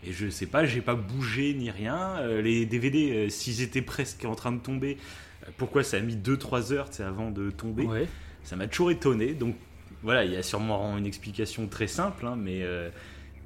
Et 0.07 0.13
je 0.13 0.29
sais 0.29 0.47
pas, 0.47 0.65
j'ai 0.65 0.81
pas 0.81 0.95
bougé 0.95 1.55
ni 1.55 1.71
rien. 1.71 2.17
Euh, 2.21 2.41
les 2.41 2.67
DVD, 2.67 3.11
euh, 3.13 3.29
s'ils 3.31 3.63
étaient 3.63 3.83
presque 3.83 4.25
en 4.25 4.35
train 4.35 4.53
de 4.53 4.61
tomber, 4.61 4.97
euh, 5.45 5.51
pourquoi 5.57 5.83
ça 5.83 5.97
a 5.97 6.01
mis 6.01 6.17
2-3 6.17 6.73
heures 6.73 6.89
avant 7.01 7.31
de 7.31 7.51
tomber 7.51 7.85
Ouais. 7.85 8.07
Ça 8.45 8.55
m'a 8.57 8.67
toujours 8.69 8.91
étonné. 8.91 9.35
Donc 9.35 9.57
voilà, 10.03 10.25
il 10.25 10.33
y 10.33 10.37
a 10.37 10.43
sûrement 10.43 10.97
une 10.97 11.07
explication 11.07 11.67
très 11.67 11.89
simple, 11.89 12.27
hein, 12.27 12.37
mais, 12.39 12.61
euh, 12.63 12.91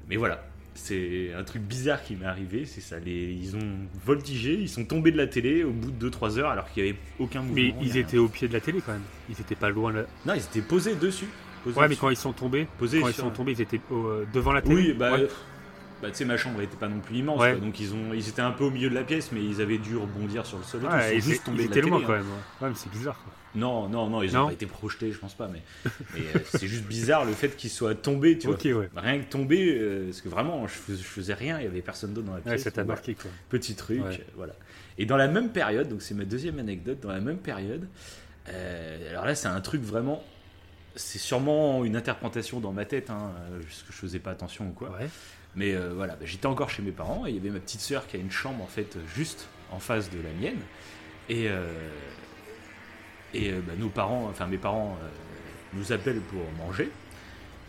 mais 0.09 0.15
voilà. 0.15 0.45
C'est 0.75 1.31
un 1.37 1.43
truc 1.43 1.61
bizarre 1.61 2.01
qui 2.03 2.15
m'est 2.15 2.25
arrivé, 2.25 2.65
c'est 2.65 2.81
ça. 2.81 2.97
Les, 2.99 3.31
ils 3.31 3.55
ont 3.55 3.77
voltigé, 4.05 4.53
ils 4.55 4.69
sont 4.69 4.85
tombés 4.85 5.11
de 5.11 5.17
la 5.17 5.27
télé 5.27 5.63
au 5.63 5.69
bout 5.71 5.91
de 5.91 6.09
2-3 6.09 6.39
heures 6.39 6.49
alors 6.49 6.71
qu'il 6.71 6.83
n'y 6.83 6.89
avait 6.89 6.99
aucun 7.19 7.41
mouvement. 7.41 7.55
Mais 7.55 7.73
ils 7.85 7.91
rien. 7.91 8.01
étaient 8.01 8.17
au 8.17 8.27
pied 8.27 8.47
de 8.47 8.53
la 8.53 8.59
télé 8.59 8.79
quand 8.83 8.93
même. 8.93 9.03
Ils 9.29 9.39
étaient 9.39 9.53
pas 9.55 9.69
loin 9.69 9.91
là. 9.91 10.05
Non, 10.25 10.33
ils 10.33 10.39
étaient 10.41 10.61
posés 10.67 10.95
dessus. 10.95 11.27
Posés 11.63 11.79
Ouais, 11.79 11.87
mais 11.87 11.95
quand 11.95 12.09
ils 12.09 12.15
sont 12.17 12.33
tombés, 12.33 12.67
Posés 12.79 13.01
quand 13.01 13.07
ils 13.07 13.13
sont 13.13 13.29
tombés, 13.29 13.51
ils 13.51 13.61
étaient 13.61 13.79
au- 13.91 14.07
euh, 14.07 14.27
devant 14.33 14.51
la 14.51 14.61
télé. 14.63 14.75
Oui, 14.75 14.93
bah, 14.93 15.13
Ouais. 15.13 15.27
Bah 16.03 16.11
tu 16.11 16.17
sais, 16.17 16.25
ma 16.25 16.35
chambre 16.37 16.61
était 16.61 16.75
pas 16.75 16.89
non 16.89 16.99
plus 16.99 17.17
immense, 17.17 17.39
Ouais. 17.39 17.55
donc 17.57 17.79
ils, 17.79 17.93
ont, 17.93 18.13
ils 18.13 18.27
étaient 18.27 18.41
un 18.41 18.51
peu 18.51 18.65
au 18.65 18.69
milieu 18.69 18.89
de 18.89 18.95
la 18.95 19.03
pièce, 19.03 19.31
mais 19.31 19.41
ils 19.43 19.61
avaient 19.61 19.77
dû 19.77 19.95
rebondir 19.95 20.45
sur 20.45 20.57
le 20.57 20.63
sol. 20.63 20.81
et 20.83 20.87
tout. 20.87 20.91
Ouais, 20.93 21.11
ils 21.13 21.17
ils, 21.17 21.21
sont 21.23 21.29
juste 21.29 21.43
tombés 21.45 21.67
de 21.67 21.75
la 21.75 21.81
loin 21.81 21.97
télé, 21.97 22.05
quand 22.05 22.13
hein. 22.13 22.17
même. 22.17 22.27
Ouais, 22.61 22.69
mais 22.69 22.75
c'est 22.75 22.91
bizarre. 22.91 23.17
Quoi. 23.23 23.33
Non, 23.55 23.87
non, 23.87 24.09
non, 24.09 24.21
ils 24.23 24.33
Non 24.33 24.43
ont 24.43 24.47
pas 24.47 24.53
été 24.53 24.65
projetés, 24.65 25.11
je 25.11 25.17
pense 25.19 25.35
pas, 25.35 25.47
mais, 25.47 25.61
mais, 26.13 26.21
euh, 26.35 26.39
c'est 26.45 26.67
juste 26.67 26.85
bizarre 26.85 27.23
le 27.23 27.33
fait 27.33 27.55
qu'ils 27.55 27.69
soient 27.69 27.95
tombés, 27.95 28.37
tu 28.37 28.47
vois. 28.47 28.57
Rien 28.95 29.19
que 29.19 29.29
tomber, 29.29 29.77
euh, 29.79 30.05
parce 30.05 30.21
que 30.21 30.29
vraiment, 30.29 30.67
je 30.67 30.73
faisais, 30.73 30.97
je 31.01 31.07
faisais 31.07 31.33
rien, 31.33 31.59
il 31.59 31.63
y 31.63 31.67
avait 31.67 31.81
personne 31.81 32.13
d'autre 32.13 32.27
dans 32.27 32.33
la 32.33 32.41
pièce. 32.41 32.53
Ouais, 32.53 32.57
ça 32.57 32.71
t'a 32.71 32.83
voilà. 32.83 32.95
marqué 32.95 33.13
quoi. 33.13 33.29
Petit 33.49 33.75
truc, 33.75 34.01
voilà. 34.35 34.53
Et 34.97 35.05
dans 35.05 35.17
la 35.17 35.27
même 35.27 35.49
période, 35.49 35.87
donc 35.87 36.01
c'est 36.01 36.13
ma 36.15 36.25
deuxième 36.25 36.59
anecdote, 36.59 36.99
dans 37.01 37.11
la 37.11 37.21
même 37.21 37.37
période, 37.37 37.87
euh, 38.49 39.09
alors 39.09 39.25
là 39.25 39.35
c'est 39.35 39.47
un 39.47 39.61
truc 39.61 39.81
vraiment, 39.81 40.23
c'est 40.95 41.17
sûrement 41.19 41.85
une 41.85 41.95
interprétation 41.95 42.59
dans 42.59 42.73
ma 42.73 42.85
tête, 42.85 43.09
hein, 43.09 43.31
parce 43.61 43.83
que 43.83 43.93
je 43.93 43.97
faisais 43.97 44.19
pas 44.19 44.31
attention 44.31 44.67
ou 44.67 44.71
quoi. 44.71 44.89
Ouais. 44.91 45.09
Mais 45.55 45.75
euh, 45.75 45.93
voilà, 45.95 46.15
bah, 46.15 46.25
j'étais 46.25 46.47
encore 46.47 46.69
chez 46.69 46.81
mes 46.81 46.91
parents 46.91 47.25
et 47.27 47.29
il 47.29 47.35
y 47.35 47.39
avait 47.39 47.51
ma 47.51 47.59
petite 47.59 47.81
sœur 47.81 48.07
qui 48.07 48.17
a 48.17 48.19
une 48.19 48.31
chambre 48.31 48.63
en 48.63 48.67
fait 48.67 48.97
juste 49.15 49.47
en 49.71 49.79
face 49.79 50.09
de 50.09 50.17
la 50.17 50.31
mienne. 50.41 50.59
Et, 51.29 51.47
euh, 51.47 51.67
et 53.33 53.51
euh, 53.51 53.59
bah, 53.65 53.73
nos 53.77 53.89
parents, 53.89 54.27
enfin 54.29 54.47
mes 54.47 54.57
parents 54.57 54.97
euh, 55.01 55.07
nous 55.73 55.91
appellent 55.91 56.21
pour 56.21 56.41
manger. 56.65 56.89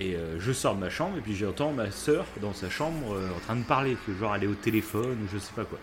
Et 0.01 0.17
je 0.41 0.51
sors 0.51 0.75
de 0.75 0.81
ma 0.81 0.91
chambre 0.91 1.19
et 1.19 1.21
puis 1.21 1.37
j'entends 1.37 1.71
ma 1.71 1.89
soeur 1.93 2.27
dans 2.43 2.53
sa 2.53 2.69
chambre 2.69 3.17
en 3.17 3.39
train 3.39 3.55
de 3.55 3.63
parler, 3.63 3.97
que 4.05 4.13
genre 4.13 4.35
elle 4.35 4.43
est 4.43 4.49
au 4.49 4.55
téléphone 4.57 5.17
ou 5.23 5.29
je 5.33 5.39
sais 5.39 5.53
pas 5.55 5.65
quoi. 5.65 5.79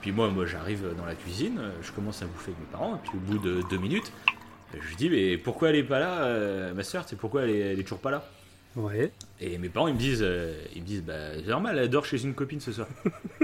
Puis 0.00 0.10
moi, 0.10 0.30
moi 0.30 0.46
j'arrive 0.46 0.94
dans 0.96 1.04
la 1.04 1.14
cuisine, 1.14 1.60
je 1.82 1.92
commence 1.92 2.22
à 2.22 2.24
bouffer 2.24 2.52
avec 2.52 2.60
mes 2.60 2.72
parents, 2.72 2.94
et 2.96 2.98
puis 3.06 3.18
au 3.18 3.20
bout 3.20 3.36
de 3.36 3.62
deux 3.68 3.76
minutes, 3.76 4.10
je 4.72 4.94
dis 4.96 5.10
mais 5.10 5.36
pourquoi 5.36 5.68
elle 5.68 5.76
est 5.76 5.84
pas 5.84 5.98
là, 5.98 6.72
ma 6.72 6.82
soeur, 6.82 7.04
c'est 7.06 7.16
pourquoi 7.16 7.42
elle 7.42 7.50
est, 7.50 7.58
elle 7.58 7.78
est 7.78 7.82
toujours 7.82 8.00
pas 8.00 8.10
là? 8.10 8.24
Ouais. 8.76 9.10
Et 9.40 9.58
mes 9.58 9.68
parents 9.68 9.88
ils 9.88 9.94
me 9.94 9.98
disent, 9.98 10.22
euh, 10.22 10.60
ils 10.74 10.82
me 10.82 10.86
disent 10.86 11.02
bah 11.02 11.34
c'est 11.36 11.46
normal, 11.50 11.78
elle 11.78 11.88
dort 11.90 12.06
chez 12.06 12.22
une 12.22 12.34
copine 12.34 12.60
ce 12.60 12.72
soir. 12.72 12.88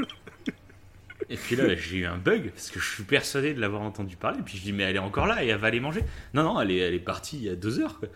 et 1.30 1.36
puis 1.36 1.56
là 1.56 1.74
j'ai 1.74 1.98
eu 1.98 2.06
un 2.06 2.16
bug 2.16 2.50
parce 2.50 2.70
que 2.70 2.80
je 2.80 2.88
suis 2.94 3.02
persuadé 3.04 3.52
de 3.52 3.60
l'avoir 3.60 3.82
entendu 3.82 4.16
parler. 4.16 4.38
Puis 4.44 4.56
je 4.58 4.62
dis 4.62 4.72
mais 4.72 4.84
elle 4.84 4.96
est 4.96 5.00
encore 5.00 5.26
là 5.26 5.44
et 5.44 5.48
elle 5.48 5.58
va 5.58 5.66
aller 5.66 5.80
manger. 5.80 6.02
Non 6.34 6.42
non, 6.44 6.60
elle 6.60 6.70
est, 6.70 6.78
elle 6.78 6.94
est 6.94 6.98
partie 6.98 7.36
il 7.36 7.42
y 7.44 7.48
a 7.50 7.56
deux 7.56 7.80
heures. 7.80 7.98
quoi. 7.98 8.08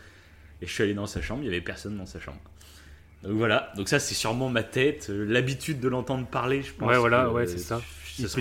Et 0.62 0.66
je 0.66 0.72
suis 0.72 0.82
allé 0.82 0.94
dans 0.94 1.06
sa 1.06 1.20
chambre, 1.20 1.42
il 1.42 1.46
y 1.46 1.48
avait 1.50 1.60
personne 1.60 1.96
dans 1.96 2.06
sa 2.06 2.20
chambre. 2.20 2.38
Donc 3.24 3.32
voilà, 3.32 3.72
donc 3.76 3.88
ça 3.88 3.98
c'est 4.00 4.14
sûrement 4.14 4.48
ma 4.48 4.62
tête, 4.62 5.08
euh, 5.10 5.24
l'habitude 5.24 5.80
de 5.80 5.88
l'entendre 5.88 6.26
parler, 6.26 6.62
je 6.62 6.72
pense. 6.72 6.88
Ouais, 6.88 6.98
voilà, 6.98 7.24
que, 7.24 7.30
ouais, 7.30 7.42
euh, 7.42 7.46
c'est 7.46 7.58
ça. 7.58 7.78
Ça 7.78 8.22
Une 8.22 8.28
se 8.28 8.36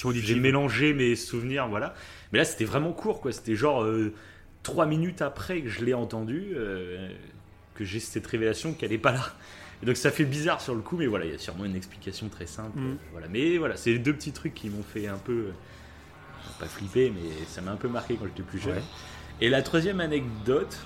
trouve, 0.00 0.14
j'ai- 0.20 0.34
mélangé 0.34 0.92
mes 0.94 1.14
souvenirs, 1.14 1.68
voilà. 1.68 1.94
Mais 2.32 2.38
là, 2.38 2.44
c'était 2.44 2.64
vraiment 2.64 2.92
court, 2.92 3.20
quoi. 3.20 3.30
C'était 3.32 3.54
genre 3.54 3.84
euh, 3.84 4.12
trois 4.64 4.86
minutes 4.86 5.22
après 5.22 5.60
que 5.60 5.68
je 5.68 5.84
l'ai 5.84 5.94
entendu, 5.94 6.52
euh, 6.56 7.08
que 7.74 7.84
j'ai 7.84 8.00
cette 8.00 8.26
révélation 8.26 8.72
qu'elle 8.72 8.90
n'est 8.90 8.98
pas 8.98 9.12
là. 9.12 9.32
Et 9.82 9.86
donc 9.86 9.96
ça 9.96 10.10
fait 10.10 10.24
bizarre 10.24 10.60
sur 10.60 10.74
le 10.74 10.80
coup, 10.80 10.96
mais 10.96 11.06
voilà, 11.06 11.24
il 11.24 11.32
y 11.32 11.34
a 11.34 11.38
sûrement 11.38 11.64
une 11.64 11.76
explication 11.76 12.28
très 12.28 12.46
simple. 12.46 12.78
Mm. 12.78 12.92
euh, 12.92 12.94
voilà. 13.12 13.28
Mais 13.28 13.58
voilà, 13.58 13.76
c'est 13.76 13.90
les 13.90 13.98
deux 13.98 14.14
petits 14.14 14.32
trucs 14.32 14.54
qui 14.54 14.70
m'ont 14.70 14.82
fait 14.82 15.08
un 15.08 15.18
peu, 15.18 15.32
euh, 15.32 15.52
pas 16.58 16.66
flipper, 16.66 17.10
mais 17.10 17.44
ça 17.46 17.60
m'a 17.60 17.72
un 17.72 17.76
peu 17.76 17.88
marqué 17.88 18.16
quand 18.16 18.26
j'étais 18.26 18.42
plus 18.42 18.58
jeune. 18.58 18.76
Ouais. 18.76 18.82
Et 19.40 19.50
la 19.50 19.62
troisième 19.62 20.00
anecdote, 20.00 20.78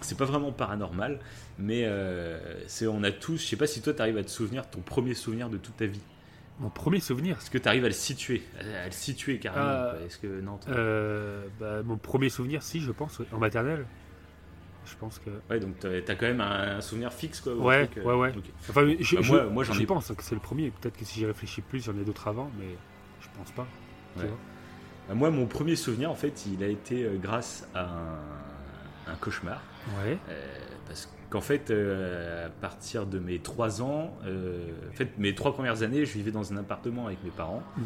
c'est 0.00 0.16
pas 0.16 0.24
vraiment 0.24 0.52
paranormal, 0.52 1.18
mais 1.58 1.82
euh, 1.84 2.38
c'est 2.68 2.86
on 2.86 3.02
a 3.02 3.10
tous, 3.10 3.38
je 3.38 3.46
sais 3.46 3.56
pas 3.56 3.66
si 3.66 3.82
toi 3.82 3.92
t'arrives 3.92 4.18
à 4.18 4.24
te 4.24 4.30
souvenir 4.30 4.62
de 4.62 4.68
ton 4.68 4.80
premier 4.80 5.14
souvenir 5.14 5.48
de 5.48 5.56
toute 5.56 5.76
ta 5.76 5.86
vie. 5.86 6.00
Mon 6.58 6.70
premier 6.70 7.00
souvenir, 7.00 7.36
Est-ce 7.36 7.50
que 7.50 7.58
tu 7.58 7.68
arrives 7.68 7.84
à 7.84 7.88
le 7.88 7.94
situer 7.94 8.42
À 8.58 8.86
le 8.86 8.92
situer 8.92 9.38
carrément 9.38 9.66
Euh. 9.66 10.06
Est-ce 10.06 10.18
que 10.18 10.40
non 10.40 10.58
euh, 10.68 11.44
bah, 11.60 11.82
mon 11.82 11.98
premier 11.98 12.30
souvenir, 12.30 12.62
si, 12.62 12.80
je 12.80 12.92
pense, 12.92 13.20
en 13.30 13.38
maternelle. 13.38 13.84
Je 14.86 14.94
pense 14.96 15.18
que. 15.18 15.30
Ouais, 15.50 15.60
donc 15.60 15.78
t'as 15.80 15.88
as 15.90 16.14
quand 16.16 16.26
même 16.26 16.40
un, 16.40 16.80
souvenir 16.80 17.12
fixe 17.12 17.40
quoi. 17.40 17.54
Ouais, 17.54 17.86
truc, 17.86 17.98
euh, 17.98 18.04
ouais, 18.04 18.14
ouais. 18.14 18.32
Enfin, 18.70 18.86
je, 19.00 19.16
Bah, 19.16 19.22
je- 19.22 19.32
moi- 19.32 19.44
moi, 19.46 19.64
j'en 19.64 19.72
je 19.74 19.82
ai- 19.82 19.86
pense 19.86 20.12
que 20.16 20.22
c'est 20.22 20.34
le 20.36 20.40
premier. 20.40 20.70
Peut-être 20.70 20.96
que 20.96 21.04
si 21.04 21.18
j'y 21.20 21.26
réfléchis 21.26 21.60
plus, 21.60 21.84
j'en 21.84 21.96
ai 21.98 22.04
d'autres 22.04 22.28
avant, 22.28 22.50
mais 22.58 22.68
je 23.20 23.26
pense 23.36 23.50
pas. 23.50 23.66
tu 24.14 24.22
Ouais. 24.22 24.28
vois. 24.28 24.38
Bah, 25.08 25.14
moi, 25.14 25.30
mon 25.30 25.46
premier 25.46 25.76
souvenir, 25.76 26.10
en 26.10 26.14
fait, 26.14 26.46
il 26.46 26.62
a 26.64 26.68
été 26.68 27.04
euh, 27.04 27.16
grâce 27.20 27.68
à 27.74 27.82
un, 27.84 29.12
un 29.12 29.14
cauchemar. 29.20 29.60
Ouais. 30.04 30.16
Euh, 30.30 30.42
parce 30.86 31.12
qu'en 31.30 31.40
fait, 31.40 31.70
euh, 31.70 32.46
à 32.46 32.48
partir 32.50 33.06
de 33.06 33.18
mes 33.18 33.38
3 33.40 33.82
ans, 33.82 34.16
euh, 34.24 34.68
en 34.90 34.94
fait, 34.96 35.18
mes 35.18 35.34
trois 35.34 35.52
premières 35.52 35.82
années, 35.82 36.04
je 36.06 36.12
vivais 36.14 36.30
dans 36.30 36.52
un 36.52 36.56
appartement 36.56 37.06
avec 37.08 37.22
mes 37.24 37.30
parents. 37.30 37.62
Mhm. 37.76 37.84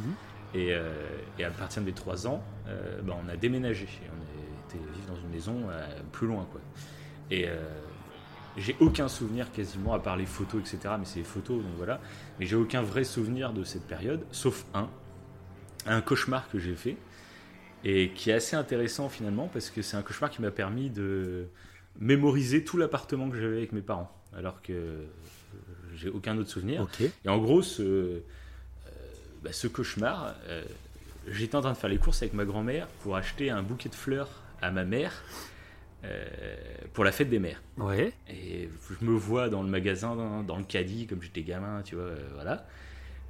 Et, 0.54 0.74
et 1.38 1.44
à 1.44 1.50
partir 1.50 1.80
de 1.82 1.86
mes 1.86 1.92
3 1.92 2.26
ans, 2.26 2.42
bah, 3.04 3.14
on 3.24 3.28
a 3.28 3.36
déménagé. 3.36 3.86
On 4.12 4.29
était 4.70 4.84
vivre 4.94 5.06
dans 5.08 5.16
une 5.16 5.30
maison 5.30 5.68
euh, 5.70 5.86
plus 6.12 6.26
loin. 6.26 6.46
Quoi. 6.50 6.60
Et 7.30 7.48
euh, 7.48 7.56
j'ai 8.56 8.76
aucun 8.80 9.08
souvenir 9.08 9.50
quasiment, 9.52 9.94
à 9.94 9.98
part 9.98 10.16
les 10.16 10.26
photos, 10.26 10.60
etc. 10.60 10.94
Mais 10.98 11.04
c'est 11.04 11.18
les 11.18 11.24
photos, 11.24 11.62
donc 11.62 11.72
voilà. 11.76 12.00
Mais 12.38 12.46
j'ai 12.46 12.56
aucun 12.56 12.82
vrai 12.82 13.04
souvenir 13.04 13.52
de 13.52 13.64
cette 13.64 13.86
période, 13.86 14.24
sauf 14.32 14.64
un. 14.74 14.88
Un 15.86 16.02
cauchemar 16.02 16.48
que 16.50 16.58
j'ai 16.58 16.74
fait. 16.74 16.96
Et 17.84 18.10
qui 18.10 18.30
est 18.30 18.34
assez 18.34 18.56
intéressant 18.56 19.08
finalement, 19.08 19.48
parce 19.50 19.70
que 19.70 19.80
c'est 19.80 19.96
un 19.96 20.02
cauchemar 20.02 20.30
qui 20.30 20.42
m'a 20.42 20.50
permis 20.50 20.90
de 20.90 21.46
mémoriser 21.98 22.64
tout 22.64 22.76
l'appartement 22.76 23.30
que 23.30 23.40
j'avais 23.40 23.56
avec 23.56 23.72
mes 23.72 23.80
parents. 23.80 24.10
Alors 24.36 24.60
que 24.62 24.72
euh, 24.72 25.06
j'ai 25.94 26.08
aucun 26.08 26.36
autre 26.38 26.50
souvenir. 26.50 26.82
Ok. 26.82 27.00
Et 27.00 27.28
en 27.28 27.38
gros, 27.38 27.62
ce, 27.62 27.82
euh, 27.82 28.20
bah, 29.42 29.52
ce 29.52 29.66
cauchemar, 29.66 30.34
euh, 30.48 30.62
j'étais 31.28 31.56
en 31.56 31.60
train 31.60 31.72
de 31.72 31.76
faire 31.76 31.90
les 31.90 31.98
courses 31.98 32.22
avec 32.22 32.34
ma 32.34 32.44
grand-mère 32.44 32.86
pour 33.02 33.16
acheter 33.16 33.50
un 33.50 33.62
bouquet 33.62 33.88
de 33.88 33.94
fleurs 33.94 34.28
à 34.62 34.70
ma 34.70 34.84
mère 34.84 35.22
euh, 36.04 36.26
pour 36.92 37.04
la 37.04 37.12
fête 37.12 37.28
des 37.30 37.38
mères. 37.38 37.62
Ouais. 37.76 38.12
Et 38.28 38.68
je 39.00 39.04
me 39.04 39.12
vois 39.12 39.48
dans 39.48 39.62
le 39.62 39.68
magasin, 39.68 40.16
dans, 40.16 40.42
dans 40.42 40.56
le 40.56 40.64
caddie, 40.64 41.06
comme 41.06 41.22
j'étais 41.22 41.42
gamin, 41.42 41.82
tu 41.82 41.94
vois, 41.94 42.04
euh, 42.04 42.28
voilà. 42.34 42.66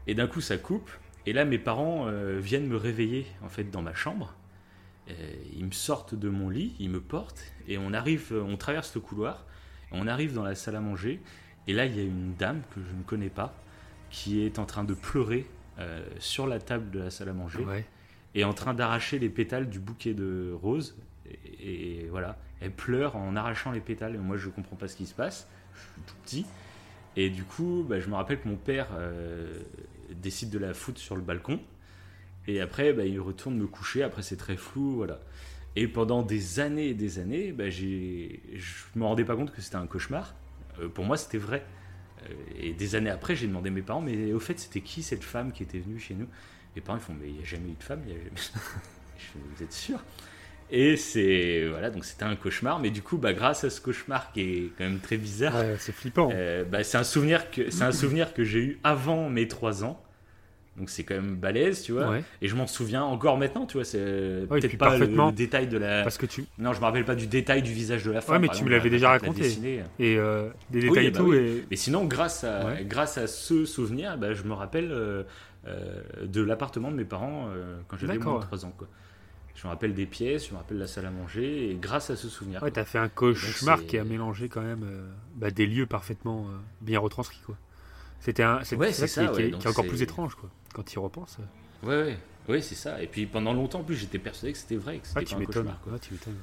Et 0.06 0.14
d'un 0.14 0.26
coup, 0.26 0.40
ça 0.40 0.56
coupe. 0.56 0.90
Et 1.26 1.32
là, 1.32 1.44
mes 1.44 1.58
parents 1.58 2.06
euh, 2.08 2.38
viennent 2.40 2.66
me 2.66 2.76
réveiller, 2.76 3.26
en 3.42 3.49
fait, 3.49 3.64
dans 3.70 3.82
ma 3.82 3.94
chambre. 3.94 4.34
Ils 5.56 5.64
me 5.64 5.72
sortent 5.72 6.14
de 6.14 6.28
mon 6.28 6.49
lit, 6.49 6.76
ils 6.78 6.88
me 6.88 7.00
portent, 7.00 7.42
et 7.66 7.78
on 7.78 7.92
arrive, 7.92 8.32
on 8.32 8.56
traverse 8.56 8.94
le 8.94 9.00
couloir, 9.00 9.44
on 9.90 10.06
arrive 10.06 10.34
dans 10.34 10.44
la 10.44 10.54
salle 10.54 10.76
à 10.76 10.80
manger. 10.80 11.20
Et 11.66 11.72
là, 11.72 11.84
il 11.84 11.96
y 11.96 11.99
a 11.99 12.04
une 12.04 12.37
dame 12.37 12.62
que 12.72 12.80
je 12.80 12.94
ne 12.94 13.02
connais 13.02 13.28
pas, 13.28 13.52
qui 14.10 14.46
est 14.46 14.60
en 14.60 14.66
train 14.66 14.84
de 14.84 14.94
pleurer 14.94 15.46
sur 16.20 16.46
la 16.46 16.60
table 16.60 16.92
de 16.92 17.00
la 17.00 17.10
salle 17.10 17.28
à 17.30 17.32
manger 17.32 17.64
Ouais. 17.64 17.84
et 18.37 18.44
en 18.44 18.52
train 18.54 18.72
d'arracher 18.72 19.18
les 19.18 19.30
pétales 19.30 19.68
du 19.68 19.80
bouquet 19.80 20.14
de 20.14 20.52
roses. 20.62 20.96
Et, 21.62 22.07
voilà, 22.11 22.38
elle 22.61 22.73
pleure 22.73 23.17
en 23.17 23.37
arrachant 23.37 23.71
les 23.71 23.81
pétales. 23.81 24.14
Et 24.14 24.19
moi, 24.19 24.37
je 24.37 24.49
comprends 24.49 24.76
pas 24.76 24.88
ce 24.88 24.97
qui 24.97 25.07
se 25.07 25.14
passe. 25.14 25.49
Je 25.75 25.81
suis 25.81 26.02
tout 26.07 26.14
petit. 26.23 26.47
Et 27.17 27.31
du 27.31 27.45
coup, 27.45 27.85
bah, 27.88 28.00
je 28.00 28.09
me 28.09 28.14
rappelle 28.14 28.40
que 28.40 28.49
mon 28.49 28.57
père 28.57 28.88
euh, 28.95 29.62
décide 30.14 30.50
de 30.50 30.59
la 30.59 30.75
foutre 30.75 31.00
sur 31.00 31.17
le 31.17 31.23
balcon. 31.23 31.61
Et 32.47 32.61
après, 32.61 32.93
bah, 32.93 33.05
il 33.05 33.21
retourne 33.21 33.57
me 33.57 33.67
coucher. 33.67 34.02
Après, 34.02 34.23
c'est 34.23 34.37
très 34.37 34.57
flou, 34.57 34.97
voilà. 34.97 35.21
Et 35.76 35.87
pendant 35.87 36.23
des 36.23 36.61
années 36.61 36.88
et 36.88 36.95
des 36.95 37.19
années, 37.19 37.52
bah, 37.52 37.71
j'ai, 37.71 38.40
je 38.55 38.99
me 38.99 39.05
rendais 39.05 39.25
pas 39.25 39.37
compte 39.37 39.52
que 39.52 39.61
c'était 39.61 39.76
un 39.76 39.87
cauchemar. 39.87 40.35
Euh, 40.81 40.88
pour 40.88 41.05
moi, 41.05 41.17
c'était 41.17 41.38
vrai. 41.38 41.64
Euh, 42.25 42.35
et 42.59 42.73
des 42.73 42.95
années 42.95 43.11
après, 43.11 43.37
j'ai 43.37 43.47
demandé 43.47 43.69
à 43.69 43.73
mes 43.73 43.83
parents, 43.83 44.00
mais 44.00 44.33
au 44.33 44.40
fait, 44.40 44.59
c'était 44.59 44.81
qui 44.81 45.02
cette 45.02 45.25
femme 45.25 45.52
qui 45.52 45.62
était 45.62 45.79
venue 45.79 45.99
chez 45.99 46.14
nous? 46.14 46.26
Mes 46.75 46.83
parents 46.83 46.99
ils 46.99 47.02
font, 47.02 47.14
mais 47.21 47.29
il 47.29 47.35
n'y 47.35 47.43
a 47.43 47.45
jamais 47.45 47.71
eu 47.71 47.75
de 47.75 47.83
femme. 47.83 48.02
vous 49.35 49.62
êtes 49.62 49.73
sûr? 49.73 50.02
Et 50.73 50.97
c'est 50.97 51.67
voilà, 51.69 51.91
donc 51.91 52.05
c'était 52.05 52.25
un 52.25 52.37
cauchemar. 52.37 52.79
Mais 52.79 52.91
du 52.91 53.03
coup, 53.03 53.17
bah, 53.19 53.33
grâce 53.33 53.65
à 53.65 53.71
ce 53.71 53.81
cauchemar 53.81 54.33
qui 54.33 54.41
est 54.41 54.71
quand 54.79 54.85
même 54.85 54.99
très 55.00 55.17
bizarre, 55.17 55.55
Ouais, 55.57 55.77
c'est 55.79 55.93
flippant. 55.93 56.31
euh, 56.33 56.65
bah, 56.65 56.85
c'est 56.85 56.99
un 56.99 57.05
souvenir 57.05 57.50
que 57.50 57.71
c'est 57.71 57.85
un 57.85 57.93
souvenir 57.93 58.33
que 58.35 58.45
j'ai 58.45 58.61
eu 58.61 58.79
avant 58.85 59.29
mes 59.29 59.49
3 59.49 59.85
ans. 59.85 60.03
Donc 60.77 60.89
c'est 60.89 61.03
quand 61.03 61.15
même 61.17 61.35
balèze, 61.35 61.83
tu 61.83 61.93
vois. 61.93 62.09
Ouais. 62.09 62.23
Et 62.41 62.49
je 62.49 62.55
m'en 62.55 62.67
souviens 62.67 63.03
encore 63.03 63.37
maintenant, 63.37 63.67
tu 63.67 63.77
vois. 63.77 63.85
C'est 63.85 63.99
Ouais, 64.49 64.61
peut-être 64.61 64.79
pas 64.79 64.97
le- 64.97 65.33
détail 65.33 65.67
de 65.67 65.77
la. 65.77 66.03
Parce 66.05 66.17
que 66.17 66.25
tu. 66.27 66.45
Non, 66.59 66.73
je 66.73 66.79
me 66.81 66.85
rappelle 66.85 67.05
pas 67.05 67.17
du 67.17 67.27
détail 67.27 67.61
du 67.62 67.73
visage 67.73 68.05
de 68.05 68.11
la 68.12 68.21
femme. 68.21 68.37
Ouais, 68.37 68.49
mais 68.49 68.55
tu 68.55 68.65
me 68.65 68.71
l'avais 68.71 68.85
la- 68.89 68.91
déjà 68.91 69.07
la 69.09 69.12
raconté. 69.15 69.53
Et 69.99 70.17
euh, 70.17 70.49
des 70.71 70.83
Oui, 70.83 70.89
détails 70.89 71.07
et 71.07 71.11
bah 71.11 71.19
tout. 71.19 71.25
oui. 71.33 71.37
Et... 71.37 71.65
Mais 71.71 71.77
sinon, 71.77 72.05
grâce 72.07 72.45
à, 72.45 72.65
Ouais. 72.65 72.85
grâce 72.85 73.19
à 73.19 73.27
ce 73.27 73.65
souvenir, 73.67 74.17
bah, 74.17 74.33
je 74.33 74.45
me 74.45 74.53
rappelle 74.55 74.91
euh, 74.93 75.25
euh, 75.67 76.00
de 76.25 76.41
l'appartement 76.41 76.91
de 76.91 76.97
mes 76.97 77.05
parents 77.05 77.49
quand 77.89 77.97
j'avais 77.99 78.17
moins 78.19 78.39
de 78.39 78.45
3 78.45 78.65
ans. 78.65 78.73
Quoi. 78.79 78.89
Je 79.61 79.67
me 79.67 79.73
rappelle 79.73 79.93
des 79.93 80.07
pièces, 80.07 80.47
je 80.49 80.52
me 80.52 80.57
rappelle 80.57 80.79
la 80.79 80.87
salle 80.87 81.05
à 81.05 81.11
manger, 81.11 81.71
et 81.71 81.75
grâce 81.75 82.09
à 82.09 82.17
ce 82.17 82.31
souvenir. 82.31 82.62
Ouais, 82.62 82.71
t'as 82.71 82.87
fait 82.87 82.97
un 82.99 83.11
cauchemar 83.11 83.76
Donc, 83.79 83.87
qui 83.88 83.99
a 83.99 84.05
mélangé 84.05 84.49
quand 84.49 84.62
même 84.62 84.85
euh, 84.85 85.07
bah, 85.35 85.50
des 85.50 85.67
lieux 85.67 85.85
parfaitement 85.85 86.47
euh, 86.49 86.57
bien 86.81 86.99
retranscrits, 86.99 87.43
quoi. 87.45 87.57
C'était 88.21 88.43
un, 88.43 88.64
c'est 88.64 88.76
Ouais, 88.76 88.90
ça, 88.90 89.07
qui, 89.07 89.21
est- 89.21 89.33
qui 89.33 89.43
est- 89.43 89.67
encore 89.69 89.87
plus 89.87 90.00
étrange, 90.00 90.35
quoi. 90.35 90.49
Quand 90.73 90.83
tu 90.83 90.97
y 90.97 90.99
repenses. 90.99 91.37
euh. 91.40 91.87
Ouais, 91.87 92.11
ouais, 92.12 92.19
ouais, 92.49 92.62
c'est 92.62 92.75
ça. 92.75 93.02
Et 93.02 93.07
puis 93.07 93.26
pendant 93.26 93.52
longtemps, 93.52 93.81
en 93.81 93.85
plus, 93.85 93.97
j'étais 93.97 94.19
persuadé 94.19 94.52
que 94.55 94.59
c'était 94.59 94.76
vrai, 94.76 94.99
que 94.99 95.07
c'était 95.07 95.19
Ah, 95.21 95.23
pas 95.25 95.29
tu 95.29 95.35
un 95.35 95.38
m'étonnes. 95.38 95.55
cauchemar. 95.64 95.81
Quoi. 95.83 95.99
Tu 95.99 96.12
m'étonnes. 96.14 96.37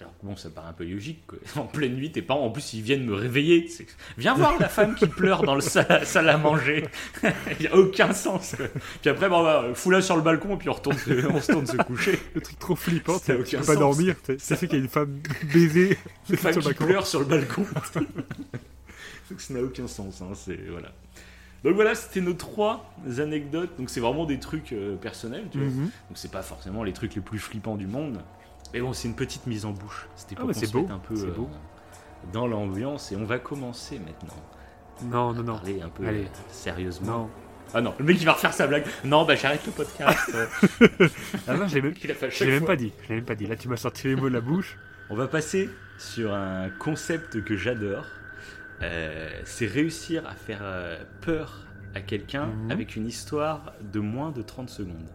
Alors 0.00 0.12
bon, 0.22 0.34
ça 0.36 0.48
paraît 0.48 0.68
un 0.68 0.72
peu 0.72 0.84
logique. 0.84 1.26
Quoi. 1.26 1.38
En 1.56 1.66
pleine 1.66 1.94
nuit, 1.94 2.10
tes 2.10 2.22
parents, 2.22 2.46
en 2.46 2.50
plus, 2.50 2.72
ils 2.74 2.80
viennent 2.82 3.04
me 3.04 3.14
réveiller. 3.14 3.68
Viens 4.16 4.34
voir 4.34 4.58
la 4.58 4.68
femme 4.68 4.94
qui 4.94 5.06
pleure 5.06 5.42
dans 5.42 5.54
le 5.54 5.60
salle, 5.60 6.06
salle 6.06 6.28
à 6.30 6.38
manger. 6.38 6.86
Il 7.22 7.60
n'y 7.60 7.66
a 7.66 7.76
aucun 7.76 8.12
sens. 8.14 8.54
quoi. 8.56 8.66
Puis 9.02 9.10
après, 9.10 9.28
bon, 9.28 9.42
bah, 9.42 9.66
fous-la 9.74 10.00
sur 10.00 10.16
le 10.16 10.22
balcon 10.22 10.54
et 10.54 10.58
puis 10.58 10.68
on, 10.70 10.72
retourne 10.72 10.96
se- 10.96 11.26
on 11.26 11.40
se 11.40 11.52
tourne 11.52 11.66
se 11.66 11.76
coucher. 11.76 12.18
Le 12.34 12.40
truc 12.40 12.58
trop 12.58 12.76
flippant, 12.76 13.18
Ça 13.18 13.34
tu 13.34 13.40
aucun 13.42 13.58
peux 13.60 13.66
pas 13.66 13.76
dormir. 13.76 14.14
C'est 14.24 14.40
sûr 14.40 14.58
qu'il 14.58 14.72
y 14.72 14.76
a 14.76 14.78
une 14.78 14.88
femme 14.88 15.20
baisée 15.52 15.98
Une 16.30 16.36
femme 16.36 16.52
sur 16.54 16.62
qui 16.62 16.68
balcon. 16.68 16.86
pleure 16.86 17.06
sur 17.06 17.20
le 17.20 17.26
balcon. 17.26 17.66
Ça 19.38 19.54
n'a 19.54 19.62
aucun 19.62 19.86
sens. 19.86 20.22
Hein, 20.22 20.32
c'est, 20.34 20.58
voilà. 20.70 20.90
Donc 21.62 21.74
voilà, 21.74 21.94
c'était 21.94 22.20
nos 22.20 22.32
trois 22.32 22.90
anecdotes. 23.18 23.70
Donc 23.78 23.90
c'est 23.90 24.00
vraiment 24.00 24.24
des 24.24 24.38
trucs 24.38 24.72
euh, 24.72 24.96
personnels. 24.96 25.44
Tu 25.52 25.58
vois. 25.58 25.66
Mhm. 25.68 25.82
Donc 25.84 25.90
c'est 26.14 26.30
pas 26.30 26.42
forcément 26.42 26.82
les 26.84 26.92
trucs 26.92 27.14
les 27.14 27.20
plus 27.20 27.38
flippants 27.38 27.76
du 27.76 27.86
monde. 27.86 28.18
Mais 28.72 28.80
bon, 28.80 28.92
c'est 28.92 29.08
une 29.08 29.16
petite 29.16 29.46
mise 29.46 29.64
en 29.64 29.70
bouche. 29.72 30.06
C'était 30.16 30.34
Ah 30.36 30.40
pour 30.40 30.48
ouais, 30.48 30.54
qu'on 30.54 30.60
c'est 30.60 30.66
se 30.66 30.72
beau, 30.72 30.82
mette 30.82 30.90
un 30.90 30.98
peu 30.98 31.14
euh, 31.14 31.32
beau. 31.32 31.50
dans 32.32 32.46
l'ambiance. 32.46 33.10
Et 33.12 33.16
on 33.16 33.24
va 33.24 33.38
commencer 33.38 33.98
maintenant. 33.98 34.36
Non, 35.02 35.32
non, 35.32 35.42
non. 35.42 35.54
Parler 35.56 35.82
un 35.82 35.88
peu 35.88 36.06
Allez. 36.06 36.22
euh, 36.24 36.28
sérieusement. 36.50 37.06
Non. 37.18 37.30
Ah 37.72 37.80
non, 37.80 37.94
le 37.98 38.04
mec 38.04 38.16
il 38.20 38.24
va 38.26 38.32
refaire 38.32 38.52
sa 38.52 38.66
blague. 38.66 38.84
Non, 39.04 39.24
bah 39.24 39.36
j'arrête 39.36 39.64
le 39.64 39.70
podcast. 39.72 40.30
Ah 41.46 41.54
non, 41.56 41.68
je 41.68 41.76
l'ai 41.76 41.82
même, 41.82 41.94
je 41.96 42.44
l'ai 42.44 42.50
même 42.50 42.64
pas 42.64 42.74
dit. 42.76 42.92
Je 43.04 43.08
l'ai 43.10 43.14
même 43.16 43.24
pas 43.24 43.36
dit. 43.36 43.46
Là, 43.46 43.54
tu 43.56 43.68
m'as 43.68 43.76
sorti 43.76 44.08
les 44.08 44.16
mots 44.16 44.28
de 44.28 44.34
la 44.34 44.40
bouche. 44.40 44.76
On 45.08 45.14
va 45.14 45.28
passer 45.28 45.70
sur 45.96 46.34
un 46.34 46.68
concept 46.68 47.44
que 47.44 47.56
j'adore. 47.56 48.04
Euh, 48.82 49.28
c'est 49.44 49.66
réussir 49.66 50.26
à 50.26 50.34
faire 50.34 50.62
peur 51.20 51.58
à 51.94 52.00
quelqu'un 52.00 52.46
Mhm. 52.46 52.70
avec 52.72 52.96
une 52.96 53.06
histoire 53.06 53.72
de 53.80 54.00
moins 54.00 54.30
de 54.32 54.42
30 54.42 54.68
secondes. 54.70 55.08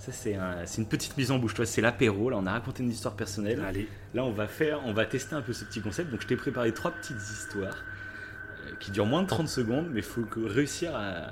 Ça, 0.00 0.12
c'est 0.12 0.34
un- 0.34 0.64
c'est 0.66 0.80
une 0.80 0.88
petite 0.88 1.16
mise 1.16 1.30
en 1.30 1.38
bouche. 1.38 1.54
Toi, 1.54 1.66
c'est 1.66 1.80
l'apéro. 1.82 2.30
Là, 2.30 2.36
on 2.38 2.46
a 2.46 2.52
raconté 2.52 2.82
une 2.82 2.90
histoire 2.90 3.14
personnelle. 3.14 3.60
Allez. 3.64 3.86
Là, 4.14 4.24
on 4.24 4.32
va 4.32 4.48
faire, 4.48 4.80
on 4.86 4.92
va 4.92 5.04
tester 5.04 5.34
un 5.34 5.42
peu 5.42 5.52
ce 5.52 5.64
petit 5.64 5.80
concept. 5.80 6.10
Donc, 6.10 6.22
je 6.22 6.26
t'ai 6.26 6.36
préparé 6.36 6.72
trois 6.72 6.90
petites 6.90 7.16
histoires 7.18 7.76
euh, 8.66 8.74
qui 8.80 8.90
durent 8.90 9.06
moins 9.06 9.22
de 9.22 9.26
30 9.28 9.48
secondes, 9.48 9.88
mais 9.92 10.00
il 10.00 10.04
faut 10.04 10.22
que 10.22 10.40
réussir 10.40 10.94
à, 10.96 11.26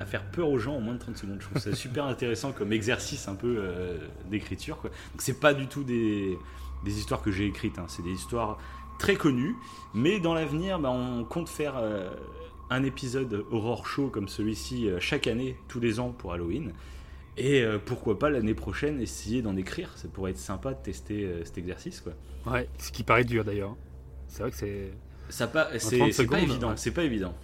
à 0.00 0.06
faire 0.06 0.22
peur 0.24 0.48
aux 0.50 0.58
gens 0.58 0.76
en 0.76 0.80
moins 0.80 0.94
de 0.94 0.98
30 0.98 1.16
secondes. 1.16 1.38
Je 1.40 1.46
trouve 1.46 1.58
ça 1.62 1.72
super 1.74 2.04
intéressant 2.04 2.52
comme 2.52 2.72
exercice 2.72 3.26
un 3.26 3.34
peu 3.36 3.56
euh, 3.58 3.96
d'écriture. 4.30 4.76
Donc, 4.82 4.92
c'est 5.18 5.40
pas 5.40 5.54
du 5.54 5.66
tout 5.66 5.82
des, 5.82 6.36
des 6.84 6.98
histoires 6.98 7.22
que 7.22 7.30
j'ai 7.32 7.46
écrites. 7.46 7.78
hein. 7.78 7.86
C'est 7.88 8.02
des 8.02 8.12
histoires 8.12 8.58
très 8.98 9.16
connues, 9.16 9.56
mais 9.94 10.20
dans 10.20 10.34
l'avenir, 10.34 10.78
bah, 10.78 10.90
on 10.90 11.24
compte 11.24 11.48
faire 11.48 11.74
euh, 11.78 12.10
un 12.70 12.82
épisode 12.84 13.44
horror 13.50 13.86
show 13.86 14.08
comme 14.08 14.28
celui-ci 14.28 14.88
chaque 15.00 15.26
année, 15.26 15.56
tous 15.68 15.80
les 15.80 16.00
ans 16.00 16.10
pour 16.10 16.32
Halloween. 16.34 16.72
Et 17.36 17.62
euh, 17.62 17.78
pourquoi 17.84 18.18
pas 18.18 18.30
l'année 18.30 18.54
prochaine 18.54 19.00
essayer 19.00 19.42
d'en 19.42 19.56
écrire 19.56 19.90
Ça 19.96 20.08
pourrait 20.08 20.30
être 20.32 20.38
sympa 20.38 20.72
de 20.72 20.82
tester 20.82 21.24
euh, 21.24 21.44
cet 21.44 21.58
exercice. 21.58 22.00
quoi. 22.00 22.12
Ouais, 22.46 22.68
ce 22.78 22.92
qui 22.92 23.02
paraît 23.02 23.24
dur 23.24 23.44
d'ailleurs. 23.44 23.74
C'est 24.28 24.42
vrai 24.42 24.50
que 24.50 24.56
c'est. 24.56 24.92
Ça 25.30 25.46
pas, 25.46 25.64
30 25.64 25.80
c'est, 26.12 26.26
pas 26.26 26.40
évident, 26.40 26.70
ouais. 26.70 26.76
c'est 26.76 26.90
pas 26.92 27.02
évident. 27.02 27.34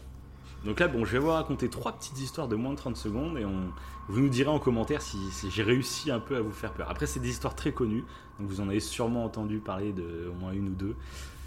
Donc 0.65 0.81
là, 0.81 0.89
bon, 0.89 1.05
je 1.07 1.13
vais 1.13 1.19
vous 1.19 1.31
raconter 1.31 1.71
trois 1.71 1.93
petites 1.93 2.21
histoires 2.21 2.47
de 2.47 2.55
moins 2.55 2.73
de 2.73 2.77
30 2.77 2.97
secondes 2.97 3.39
et 3.39 3.45
on, 3.47 3.73
vous 4.09 4.21
nous 4.21 4.29
direz 4.29 4.51
en 4.51 4.59
commentaire 4.59 5.01
si, 5.01 5.17
si 5.33 5.51
j'ai 5.51 5.63
réussi 5.63 6.11
un 6.11 6.21
peu 6.21 6.37
à 6.37 6.43
vous 6.43 6.53
faire 6.53 6.73
peur. 6.73 6.91
Après, 6.91 7.07
c'est 7.07 7.21
des 7.21 7.31
histoires 7.31 7.55
très 7.55 7.73
connues, 7.73 8.05
donc 8.39 8.49
vous 8.49 8.61
en 8.61 8.69
avez 8.69 8.81
sûrement 8.81 9.25
entendu 9.25 9.59
parler 9.59 9.93
de 9.93 10.31
au 10.31 10.35
moins 10.35 10.53
une 10.53 10.69
ou 10.69 10.75
deux. 10.75 10.95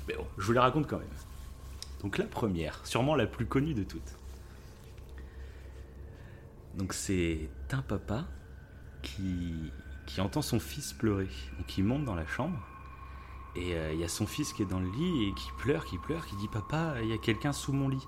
Mais 0.07 0.15
bon, 0.15 0.25
je 0.37 0.45
vous 0.45 0.53
les 0.53 0.59
raconte 0.59 0.87
quand 0.87 0.97
même. 0.97 1.07
Donc 2.01 2.17
la 2.17 2.25
première, 2.25 2.79
sûrement 2.85 3.15
la 3.15 3.27
plus 3.27 3.45
connue 3.45 3.75
de 3.75 3.83
toutes. 3.83 4.17
Donc 6.75 6.93
c'est 6.93 7.49
un 7.73 7.81
papa 7.81 8.25
qui, 9.01 9.71
qui 10.05 10.21
entend 10.21 10.41
son 10.41 10.59
fils 10.59 10.93
pleurer. 10.93 11.29
Donc 11.57 11.77
il 11.77 11.83
monte 11.83 12.05
dans 12.05 12.15
la 12.15 12.25
chambre 12.25 12.59
et 13.55 13.75
euh, 13.75 13.93
il 13.93 13.99
y 13.99 14.03
a 14.03 14.07
son 14.07 14.25
fils 14.25 14.53
qui 14.53 14.63
est 14.63 14.65
dans 14.65 14.79
le 14.79 14.89
lit 14.89 15.29
et 15.29 15.33
qui 15.33 15.51
pleure, 15.57 15.85
qui 15.85 15.97
pleure, 15.97 16.25
qui 16.25 16.35
dit 16.37 16.47
Papa, 16.47 16.95
il 17.01 17.09
y 17.09 17.13
a 17.13 17.17
quelqu'un 17.17 17.53
sous 17.53 17.73
mon 17.73 17.89
lit. 17.89 18.07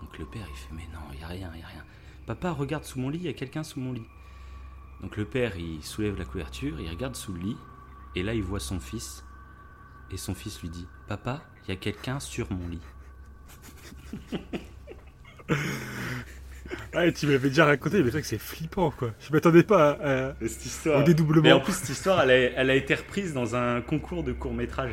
Donc 0.00 0.18
le 0.18 0.24
père 0.24 0.46
il 0.48 0.56
fait 0.56 0.72
Mais 0.72 0.88
non, 0.92 1.00
il 1.12 1.18
n'y 1.18 1.24
a 1.24 1.28
rien, 1.28 1.50
il 1.54 1.58
n'y 1.58 1.64
a 1.64 1.66
rien. 1.66 1.84
Papa, 2.26 2.50
regarde 2.50 2.84
sous 2.84 2.98
mon 2.98 3.08
lit, 3.08 3.18
il 3.18 3.24
y 3.24 3.28
a 3.28 3.34
quelqu'un 3.34 3.62
sous 3.62 3.80
mon 3.80 3.92
lit. 3.92 4.06
Donc 5.00 5.16
le 5.16 5.24
père 5.24 5.56
il 5.56 5.82
soulève 5.84 6.18
la 6.18 6.24
couverture, 6.24 6.80
il 6.80 6.88
regarde 6.88 7.14
sous 7.14 7.32
le 7.32 7.40
lit 7.40 7.56
et 8.14 8.22
là 8.22 8.34
il 8.34 8.42
voit 8.42 8.60
son 8.60 8.80
fils. 8.80 9.24
Et 10.10 10.16
son 10.16 10.34
fils 10.34 10.60
lui 10.60 10.68
dit 10.68 10.86
Papa, 11.08 11.42
il 11.64 11.70
y 11.70 11.72
a 11.72 11.76
quelqu'un 11.76 12.20
sur 12.20 12.52
mon 12.52 12.68
lit. 12.68 12.80
Ouais, 16.94 17.12
tu 17.12 17.26
m'avais 17.26 17.48
déjà 17.48 17.64
raconté, 17.66 17.98
mais 17.98 18.04
c'est 18.04 18.10
vrai 18.12 18.20
que 18.22 18.26
c'est 18.26 18.38
flippant 18.38 18.90
quoi. 18.90 19.10
Je 19.20 19.32
m'attendais 19.32 19.62
pas 19.64 19.90
à- 19.92 20.28
à- 20.30 20.34
Cette 20.46 20.64
histoire. 20.66 21.00
au 21.00 21.02
dédoublement. 21.04 21.42
Mais 21.42 21.52
en 21.52 21.60
plus, 21.60 21.72
cette 21.74 21.90
histoire, 21.90 22.22
elle 22.22 22.30
a, 22.30 22.34
elle 22.60 22.70
a 22.70 22.74
été 22.74 22.94
reprise 22.94 23.34
dans 23.34 23.54
un 23.56 23.80
concours 23.82 24.22
de 24.24 24.32
court 24.32 24.54
métrage. 24.54 24.92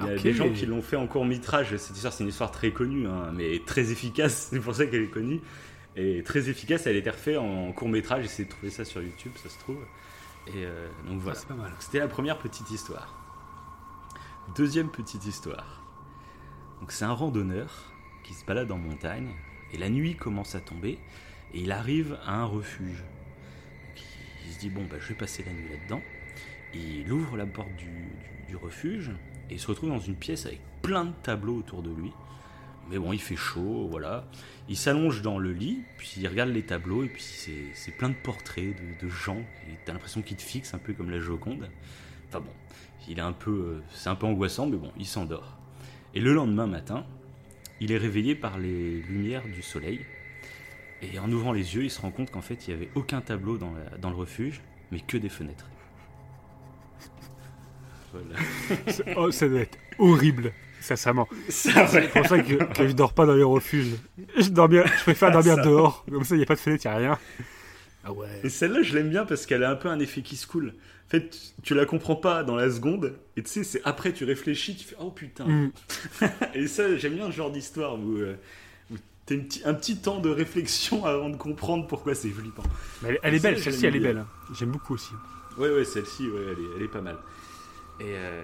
Il 0.00 0.06
y 0.06 0.10
a 0.10 0.16
des 0.16 0.32
gens 0.32 0.50
qui 0.50 0.66
l'ont 0.66 0.82
fait 0.82 0.96
en 0.96 1.06
court 1.06 1.24
métrage. 1.24 1.76
Cette 1.76 1.94
histoire, 1.96 2.12
c'est 2.12 2.24
une 2.24 2.30
histoire 2.30 2.50
très 2.50 2.72
connue, 2.72 3.06
hein, 3.06 3.30
mais 3.34 3.60
très 3.64 3.90
efficace. 3.92 4.48
C'est 4.50 4.58
pour 4.60 4.74
ça 4.74 4.86
qu'elle 4.86 5.02
est 5.02 5.08
connue. 5.10 5.40
Et 5.96 6.22
très 6.24 6.48
efficace, 6.48 6.86
elle 6.88 6.96
a 6.96 6.98
été 6.98 7.10
refaite 7.10 7.38
en 7.38 7.70
court 7.72 7.88
métrage. 7.88 8.22
J'essaie 8.24 8.44
de 8.44 8.48
trouver 8.50 8.70
ça 8.70 8.84
sur 8.84 9.00
YouTube, 9.00 9.30
ça 9.42 9.48
se 9.48 9.58
trouve. 9.60 9.78
Et 10.48 10.64
euh, 10.64 10.88
donc 11.08 11.20
voilà. 11.20 11.38
c'est 11.38 11.46
pas 11.46 11.54
mal. 11.54 11.70
Donc, 11.70 11.80
C'était 11.80 12.00
la 12.00 12.08
première 12.08 12.38
petite 12.38 12.68
histoire. 12.72 13.14
Deuxième 14.56 14.90
petite 14.90 15.24
histoire. 15.26 15.80
Donc 16.80 16.90
c'est 16.92 17.04
un 17.04 17.12
randonneur 17.12 17.70
qui 18.24 18.34
se 18.34 18.44
balade 18.44 18.70
en 18.72 18.78
montagne 18.78 19.30
et 19.74 19.78
la 19.78 19.90
nuit 19.90 20.14
commence 20.14 20.54
à 20.54 20.60
tomber 20.60 20.98
et 21.52 21.60
il 21.60 21.72
arrive 21.72 22.16
à 22.24 22.36
un 22.36 22.44
refuge. 22.44 23.02
Il 24.46 24.52
se 24.52 24.58
dit 24.58 24.70
bon 24.70 24.84
bah 24.84 24.96
je 25.00 25.08
vais 25.08 25.14
passer 25.14 25.44
la 25.44 25.52
nuit 25.52 25.68
là-dedans. 25.68 26.00
Il 26.74 27.12
ouvre 27.12 27.36
la 27.36 27.46
porte 27.46 27.74
du, 27.76 28.56
refuge 28.56 29.10
et 29.50 29.54
il 29.54 29.58
se 29.58 29.66
retrouve 29.66 29.88
dans 29.88 29.98
une 29.98 30.14
pièce 30.14 30.46
avec 30.46 30.60
plein 30.80 31.06
de 31.06 31.12
tableaux 31.24 31.56
autour 31.56 31.82
de 31.82 31.90
lui. 31.90 32.12
Mais 32.88 32.98
bon, 32.98 33.12
il 33.12 33.20
fait 33.20 33.34
chaud, 33.34 33.88
voilà. 33.90 34.26
Il 34.68 34.76
s'allonge 34.76 35.22
dans 35.22 35.40
le 35.40 35.52
lit, 35.52 35.82
puis 35.96 36.14
il 36.18 36.28
regarde 36.28 36.50
les 36.50 36.62
tableaux, 36.62 37.02
et 37.02 37.08
puis 37.08 37.22
c'est 37.22 37.90
plein 37.96 38.10
de 38.10 38.14
portraits 38.14 38.76
de, 38.76 39.04
de 39.04 39.10
gens. 39.10 39.42
T'as 39.84 39.92
l'impression 39.92 40.22
qu'il 40.22 40.36
te 40.36 40.42
fixe 40.42 40.72
un 40.72 40.78
peu 40.78 40.92
comme 40.92 41.10
la 41.10 41.18
Joconde. 41.18 41.68
Enfin 42.28 42.38
bon, 42.38 42.52
il 43.08 43.18
est 43.18 43.22
un 43.22 43.32
peu, 43.32 43.50
euh, 43.50 43.82
c'est 43.90 44.08
un 44.08 44.14
peu 44.14 44.26
angoissant, 44.26 44.66
mais 44.66 44.76
bon, 44.76 44.92
il 44.96 45.06
s'endort. 45.06 45.58
Et 46.14 46.20
le 46.20 46.32
lendemain 46.32 46.68
matin, 46.68 47.04
il 47.80 47.92
est 47.92 47.96
réveillé 47.98 48.34
par 48.34 48.58
les 48.58 49.00
lumières 49.02 49.44
du 49.46 49.62
soleil. 49.62 50.00
Et 51.02 51.18
en 51.18 51.30
ouvrant 51.30 51.52
les 51.52 51.74
yeux, 51.74 51.84
il 51.84 51.90
se 51.90 52.00
rend 52.00 52.10
compte 52.10 52.30
qu'en 52.30 52.40
fait, 52.40 52.66
il 52.66 52.70
n'y 52.74 52.80
avait 52.82 52.90
aucun 52.94 53.20
tableau 53.20 53.58
dans, 53.58 53.72
la- 53.72 53.98
dans 53.98 54.10
le 54.10 54.16
refuge, 54.16 54.60
mais 54.90 55.00
que 55.00 55.16
des 55.18 55.28
fenêtres. 55.28 55.66
Voilà. 58.12 58.36
Oh, 59.16 59.30
ça 59.30 59.48
doit 59.48 59.60
être 59.60 59.76
horrible, 59.98 60.52
sincèrement. 60.80 61.28
Ça, 61.48 61.86
C'est 61.88 62.08
pour 62.10 62.26
ça 62.26 62.38
que, 62.40 62.54
que 62.72 62.86
je 62.88 62.92
dors 62.92 63.12
pas 63.12 63.26
dans 63.26 63.34
les 63.34 63.42
refuges. 63.42 63.94
Je, 64.36 64.48
dors 64.50 64.68
bien, 64.68 64.84
je 64.86 65.02
préfère 65.02 65.32
dormir 65.32 65.56
Ça. 65.56 65.62
dehors. 65.62 66.04
Comme 66.08 66.24
ça, 66.24 66.34
il 66.36 66.38
n'y 66.38 66.44
a 66.44 66.46
pas 66.46 66.54
de 66.54 66.60
fenêtre, 66.60 66.84
il 66.84 66.88
n'y 66.90 66.94
a 66.94 66.98
rien. 66.98 67.18
Ah 68.04 68.12
ouais. 68.12 68.28
Et 68.44 68.50
celle-là, 68.50 68.82
je 68.82 68.94
l'aime 68.94 69.10
bien 69.10 69.24
parce 69.24 69.46
qu'elle 69.46 69.64
a 69.64 69.70
un 69.70 69.74
peu 69.76 69.88
un 69.88 69.98
effet 69.98 70.22
qui 70.22 70.36
se 70.36 70.46
coule. 70.46 70.74
En 71.06 71.10
fait, 71.10 71.36
tu- 71.62 71.74
la 71.74 71.84
comprends 71.86 72.16
pas 72.16 72.42
dans 72.44 72.56
la 72.56 72.70
seconde, 72.70 73.14
et 73.36 73.42
tu 73.42 73.50
sais, 73.50 73.62
c'est 73.64 73.80
après 73.84 74.12
tu 74.12 74.24
réfléchis, 74.24 74.74
tu 74.76 74.84
fais 74.84 74.96
oh 74.98 75.10
putain. 75.10 75.44
Mm. 75.46 75.72
Et 76.54 76.66
ça, 76.66 76.96
j'aime 76.96 77.14
bien 77.14 77.26
ce 77.26 77.36
genre 77.36 77.50
d'histoire 77.50 77.98
où, 77.98 78.16
euh, 78.16 78.36
où 78.90 78.94
t'as 79.26 79.36
un 79.66 79.74
petit 79.74 79.98
temps 79.98 80.18
de 80.20 80.30
réflexion 80.30 81.04
avant 81.06 81.28
de 81.28 81.36
comprendre 81.36 81.86
pourquoi 81.86 82.14
c'est 82.14 82.30
flippant. 82.30 82.62
Mais 83.02 83.10
elle, 83.10 83.18
elle 83.22 83.34
est 83.34 83.42
belle, 83.42 83.58
Ça, 83.58 83.64
celle-ci, 83.64 83.86
elle 83.86 83.96
est 83.96 84.00
belle. 84.00 84.18
hein. 84.18 84.26
J'aime 84.58 84.70
beaucoup 84.70 84.94
aussi. 84.94 85.12
Ouais, 85.58 85.70
ouais, 85.70 85.84
celle-ci, 85.84 86.26
ouais, 86.26 86.40
elle, 86.52 86.64
est, 86.64 86.68
elle 86.76 86.82
est 86.82 86.88
pas 86.88 87.02
mal. 87.02 87.16
Et, 88.00 88.04
euh, 88.06 88.42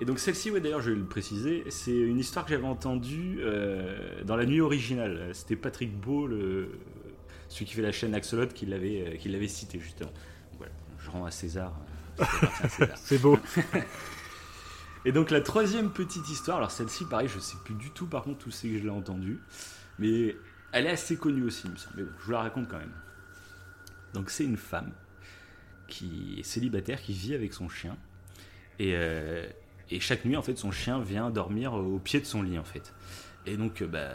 et 0.00 0.04
donc 0.04 0.18
celle-ci, 0.18 0.50
ouais, 0.50 0.60
d'ailleurs, 0.60 0.80
je 0.82 0.90
vais 0.90 0.96
le 0.96 1.04
préciser, 1.04 1.62
c'est 1.68 1.94
une 1.96 2.18
histoire 2.18 2.44
que 2.46 2.50
j'avais 2.52 2.66
entendue 2.66 3.38
euh, 3.42 4.24
dans 4.24 4.34
la 4.36 4.46
nuit 4.46 4.60
originale. 4.60 5.28
C'était 5.34 5.54
Patrick 5.56 5.94
Beau, 5.96 6.26
le, 6.26 6.68
celui 7.48 7.66
qui 7.66 7.74
fait 7.74 7.82
la 7.82 7.92
chaîne 7.92 8.14
Axolot, 8.14 8.46
qui 8.48 8.66
l'avait, 8.66 9.18
qui 9.20 9.28
l'avait 9.28 9.46
cité 9.46 9.78
justement. 9.78 10.10
Rends 11.12 11.24
à 11.24 11.30
César. 11.30 11.72
euh, 12.20 12.24
à 12.62 12.68
César. 12.68 12.96
C'est 12.96 13.18
beau. 13.18 13.38
Et 15.04 15.12
donc 15.12 15.30
la 15.30 15.40
troisième 15.40 15.90
petite 15.90 16.28
histoire, 16.28 16.58
alors 16.58 16.70
celle-ci, 16.70 17.04
pareil, 17.06 17.28
je 17.28 17.38
sais 17.40 17.56
plus 17.64 17.74
du 17.74 17.90
tout 17.90 18.06
par 18.06 18.22
contre 18.22 18.46
où 18.46 18.50
c'est 18.50 18.68
que 18.68 18.78
je 18.78 18.84
l'ai 18.84 18.90
entendue, 18.90 19.40
mais 19.98 20.36
elle 20.70 20.86
est 20.86 20.90
assez 20.90 21.16
connue 21.16 21.42
aussi, 21.44 21.62
il 21.66 21.72
me 21.72 21.76
semble. 21.76 21.96
Mais 21.96 22.02
bon, 22.04 22.12
je 22.20 22.24
vous 22.24 22.30
la 22.32 22.40
raconte 22.40 22.68
quand 22.68 22.78
même. 22.78 22.92
Donc 24.14 24.30
c'est 24.30 24.44
une 24.44 24.56
femme 24.56 24.92
qui 25.88 26.36
est 26.38 26.42
célibataire, 26.44 27.02
qui 27.02 27.12
vit 27.12 27.34
avec 27.34 27.52
son 27.52 27.68
chien, 27.68 27.96
et, 28.78 28.92
euh, 28.94 29.44
et 29.90 29.98
chaque 30.00 30.24
nuit, 30.24 30.36
en 30.36 30.42
fait, 30.42 30.56
son 30.56 30.70
chien 30.70 31.00
vient 31.00 31.30
dormir 31.30 31.74
au 31.74 31.98
pied 31.98 32.20
de 32.20 32.24
son 32.24 32.42
lit, 32.42 32.58
en 32.58 32.64
fait. 32.64 32.94
Et 33.44 33.56
donc, 33.56 33.82
euh, 33.82 33.86
bah, 33.88 34.12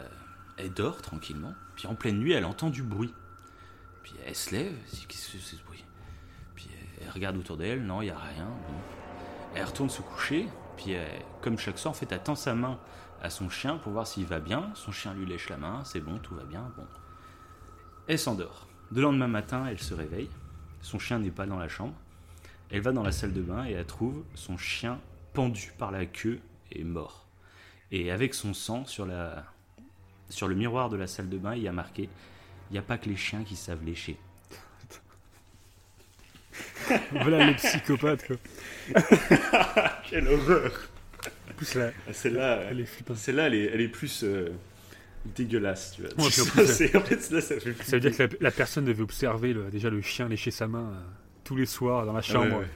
elle 0.56 0.72
dort 0.72 1.02
tranquillement, 1.02 1.54
puis 1.76 1.86
en 1.86 1.94
pleine 1.94 2.18
nuit, 2.18 2.32
elle 2.32 2.46
entend 2.46 2.70
du 2.70 2.82
bruit. 2.82 3.14
Puis 4.02 4.14
elle 4.26 4.34
se 4.34 4.52
lève, 4.54 4.72
qu'est-ce 5.06 5.32
que 5.32 5.38
c'est 5.38 5.62
elle 7.08 7.14
regarde 7.14 7.36
autour 7.38 7.56
d'elle, 7.56 7.82
non, 7.84 8.02
il 8.02 8.06
n'y 8.06 8.10
a 8.10 8.18
rien. 8.18 8.44
Bon. 8.44 8.74
Elle 9.54 9.64
retourne 9.64 9.88
se 9.88 10.02
coucher, 10.02 10.46
puis 10.76 10.94
comme 11.40 11.58
chaque 11.58 11.78
soir, 11.78 11.92
en 11.92 11.94
fait, 11.94 12.12
elle 12.12 12.22
tend 12.22 12.34
sa 12.34 12.54
main 12.54 12.78
à 13.22 13.30
son 13.30 13.48
chien 13.48 13.78
pour 13.78 13.92
voir 13.92 14.06
s'il 14.06 14.26
va 14.26 14.40
bien. 14.40 14.70
Son 14.74 14.92
chien 14.92 15.14
lui 15.14 15.26
lèche 15.26 15.48
la 15.48 15.56
main, 15.56 15.82
c'est 15.84 16.00
bon, 16.00 16.18
tout 16.18 16.34
va 16.34 16.44
bien. 16.44 16.70
Bon. 16.76 16.86
Elle 18.06 18.18
s'endort. 18.18 18.66
Le 18.92 19.00
lendemain 19.00 19.26
matin, 19.26 19.66
elle 19.66 19.80
se 19.80 19.94
réveille. 19.94 20.28
Son 20.82 20.98
chien 20.98 21.18
n'est 21.18 21.30
pas 21.30 21.46
dans 21.46 21.58
la 21.58 21.68
chambre. 21.68 21.94
Elle 22.70 22.82
va 22.82 22.92
dans 22.92 23.02
la 23.02 23.12
salle 23.12 23.32
de 23.32 23.40
bain 23.40 23.64
et 23.64 23.72
elle 23.72 23.86
trouve 23.86 24.22
son 24.34 24.58
chien 24.58 25.00
pendu 25.32 25.72
par 25.78 25.90
la 25.90 26.04
queue 26.04 26.40
et 26.70 26.84
mort. 26.84 27.26
Et 27.90 28.10
avec 28.10 28.34
son 28.34 28.52
sang 28.52 28.84
sur, 28.84 29.08
sur 30.28 30.48
le 30.48 30.54
miroir 30.54 30.90
de 30.90 30.96
la 30.96 31.06
salle 31.06 31.30
de 31.30 31.38
bain, 31.38 31.54
il 31.54 31.62
y 31.62 31.68
a 31.68 31.72
marqué 31.72 32.10
Il 32.70 32.74
n'y 32.74 32.78
a 32.78 32.82
pas 32.82 32.98
que 32.98 33.08
les 33.08 33.16
chiens 33.16 33.44
qui 33.44 33.56
savent 33.56 33.84
lécher. 33.84 34.18
voilà 37.22 37.46
les 37.46 37.54
psychopathes, 37.54 38.26
quoi. 38.26 38.36
Quelle 40.10 40.28
horreur 40.28 40.72
plus, 41.56 41.74
là, 41.74 41.90
Celle-là, 42.12 42.60
elle 42.70 42.80
est. 42.80 43.14
Celle-là, 43.16 43.46
elle 43.48 43.54
est, 43.54 43.70
elle 43.74 43.80
est 43.80 43.88
plus 43.88 44.22
euh, 44.22 44.50
dégueulasse, 45.36 45.94
tu 45.96 46.02
vois. 46.02 46.24
Ouais, 46.24 46.30
Ça, 46.30 46.42
plus, 46.52 46.96
en 46.96 47.00
fait, 47.00 47.30
là, 47.32 47.40
ça 47.40 47.58
fait 47.58 47.74
Ça 47.82 47.96
veut 47.96 48.00
dire 48.00 48.16
que 48.16 48.22
la, 48.22 48.28
la 48.40 48.50
personne 48.52 48.84
devait 48.84 49.02
observer 49.02 49.52
le- 49.52 49.64
déjà 49.70 49.90
le 49.90 50.00
chien 50.00 50.28
lécher 50.28 50.52
sa 50.52 50.68
main 50.68 50.78
euh, 50.94 51.00
tous 51.44 51.56
les 51.56 51.66
soirs 51.66 52.06
dans 52.06 52.12
la 52.12 52.22
chambre. 52.22 52.46
Ouais, 52.46 52.60
ouais. 52.60 52.66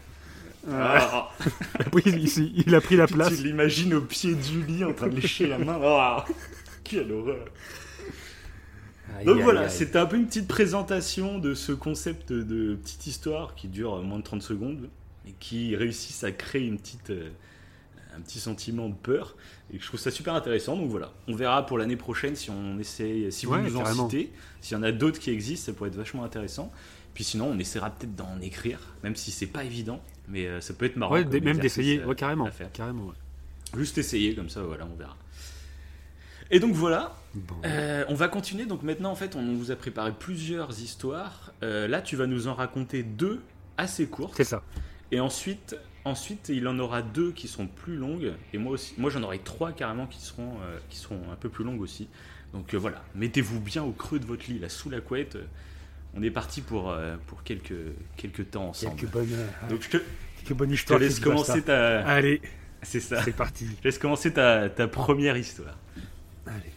Ah, 0.72 1.30
Ah, 1.40 1.84
il, 2.06 2.18
il- 2.18 2.64
il 2.66 2.74
a 2.74 2.80
pris 2.80 2.96
la 2.96 3.06
place. 3.06 3.36
Tu 3.36 3.44
l'imagines 3.44 3.94
au 3.94 4.00
pied 4.00 4.34
du 4.34 4.62
lit 4.64 4.84
en 4.84 4.92
train 4.92 5.08
de 5.08 5.14
lécher 5.16 5.46
la 5.46 5.58
main. 5.58 5.78
Ah, 5.82 6.24
quelle 6.84 7.10
horreur. 7.12 7.44
Donc 9.24 9.40
voilà, 9.42 9.68
c'était 9.68 9.98
un 9.98 10.06
peu 10.06 10.16
une 10.16 10.26
petite 10.26 10.48
présentation 10.48 11.38
de 11.38 11.54
ce 11.54 11.72
concept 11.72 12.32
de 12.32 12.74
petite 12.76 13.06
histoire 13.06 13.54
qui 13.54 13.68
dure 13.68 14.02
moins 14.02 14.18
de 14.18 14.24
30 14.24 14.42
secondes 14.42 14.88
et 15.28 15.32
qui 15.38 15.76
réussissent 15.76 16.24
à 16.24 16.32
créer 16.32 16.66
une 16.66 16.78
petite, 16.78 17.10
euh, 17.10 17.30
un 18.16 18.20
petit 18.20 18.40
sentiment 18.40 18.88
de 18.88 18.94
peur. 18.94 19.36
Et 19.72 19.78
je 19.78 19.86
trouve 19.86 20.00
ça 20.00 20.10
super 20.10 20.34
intéressant. 20.34 20.76
Donc 20.76 20.90
voilà, 20.90 21.12
on 21.28 21.34
verra 21.34 21.64
pour 21.66 21.78
l'année 21.78 21.96
prochaine 21.96 22.34
si 22.36 22.50
on 22.50 22.78
essaie, 22.78 23.30
si 23.30 23.46
vous 23.46 23.52
Ouais, 23.54 23.62
nous 23.62 23.76
en 23.76 23.84
citez, 24.08 24.32
s'il 24.60 24.76
y 24.76 24.80
en 24.80 24.82
a 24.82 24.92
d'autres 24.92 25.18
qui 25.20 25.30
existent, 25.30 25.66
ça 25.66 25.72
pourrait 25.72 25.90
être 25.90 25.96
vachement 25.96 26.24
intéressant. 26.24 26.72
Puis 27.14 27.24
sinon, 27.24 27.46
on 27.52 27.58
essaiera 27.58 27.90
peut-être 27.90 28.14
d'en 28.16 28.40
écrire, 28.40 28.78
même 29.04 29.16
si 29.16 29.30
c'est 29.30 29.46
pas 29.46 29.64
évident, 29.64 30.00
mais 30.28 30.46
euh, 30.46 30.60
ça 30.62 30.72
peut 30.74 30.86
être 30.86 30.96
marrant. 30.96 31.12
Ouais, 31.12 31.24
d- 31.24 31.40
même 31.40 31.58
d'essayer. 31.58 32.02
Ouais, 32.04 32.14
carrément. 32.14 32.46
à 32.46 32.50
faire. 32.50 32.72
Carrément, 32.72 33.04
ouais. 33.06 33.14
Juste 33.78 33.98
essayer, 33.98 34.34
comme 34.34 34.48
ça, 34.48 34.62
voilà, 34.62 34.86
on 34.90 34.96
verra. 34.96 35.16
Et 36.50 36.58
donc 36.60 36.72
voilà, 36.74 37.14
Bon. 37.34 37.54
euh, 37.64 38.04
on 38.08 38.14
va 38.14 38.28
continuer. 38.28 38.66
Donc 38.66 38.82
maintenant, 38.82 39.10
en 39.10 39.14
fait, 39.16 39.36
on 39.36 39.54
vous 39.54 39.70
a 39.70 39.76
préparé 39.76 40.12
plusieurs 40.12 40.80
histoires. 40.80 41.52
Euh, 41.62 41.88
là, 41.88 42.02
tu 42.02 42.16
vas 42.16 42.26
nous 42.26 42.48
en 42.48 42.54
raconter 42.54 43.02
deux 43.02 43.40
assez 43.78 44.06
courtes. 44.06 44.34
C'est 44.36 44.44
ça. 44.44 44.62
Et 45.10 45.20
ensuite, 45.20 45.76
ensuite, 46.04 46.48
il 46.50 46.66
en 46.68 46.78
aura 46.78 47.02
deux 47.02 47.32
qui 47.32 47.48
sont 47.48 47.66
plus 47.66 47.96
longues. 47.96 48.32
Et 48.52 48.58
moi 48.58 48.72
aussi, 48.72 48.94
moi 48.98 49.10
j'en 49.10 49.22
aurai 49.22 49.38
trois 49.38 49.72
carrément 49.72 50.06
qui 50.06 50.20
seront, 50.20 50.56
euh, 50.62 50.78
qui 50.90 50.98
seront 50.98 51.20
un 51.32 51.36
peu 51.36 51.48
plus 51.48 51.64
longues 51.64 51.80
aussi. 51.80 52.08
Donc 52.52 52.74
voilà, 52.74 53.02
mettez-vous 53.14 53.60
bien 53.60 53.82
au 53.82 53.92
creux 53.92 54.18
de 54.18 54.26
votre 54.26 54.44
lit, 54.50 54.58
là, 54.58 54.68
sous 54.68 54.90
la 54.90 55.00
couette. 55.00 55.38
On 56.14 56.22
est 56.22 56.30
parti 56.30 56.60
pour, 56.60 56.94
pour 57.26 57.42
quelques, 57.42 57.72
quelques 58.18 58.50
temps 58.50 58.68
ensemble. 58.68 58.96
Quelques 59.00 59.10
bonnes, 59.10 59.28
Donc 59.70 59.80
je 59.80 59.88
te, 59.88 59.96
quelques 60.44 60.52
bonnes 60.58 60.68
je 60.68 60.74
te 60.74 60.80
histoires. 60.80 61.00
laisse 61.00 61.18
commencer 61.18 61.62
ta. 61.62 62.06
Allez, 62.06 62.42
C'est 62.82 63.00
ça. 63.00 63.22
c'est 63.22 63.32
parti. 63.32 63.66
Je 63.78 63.84
laisse 63.88 63.96
commencer 63.98 64.34
ta, 64.34 64.68
ta 64.68 64.86
première 64.88 65.38
histoire. 65.38 65.78
Allez. 66.46 66.71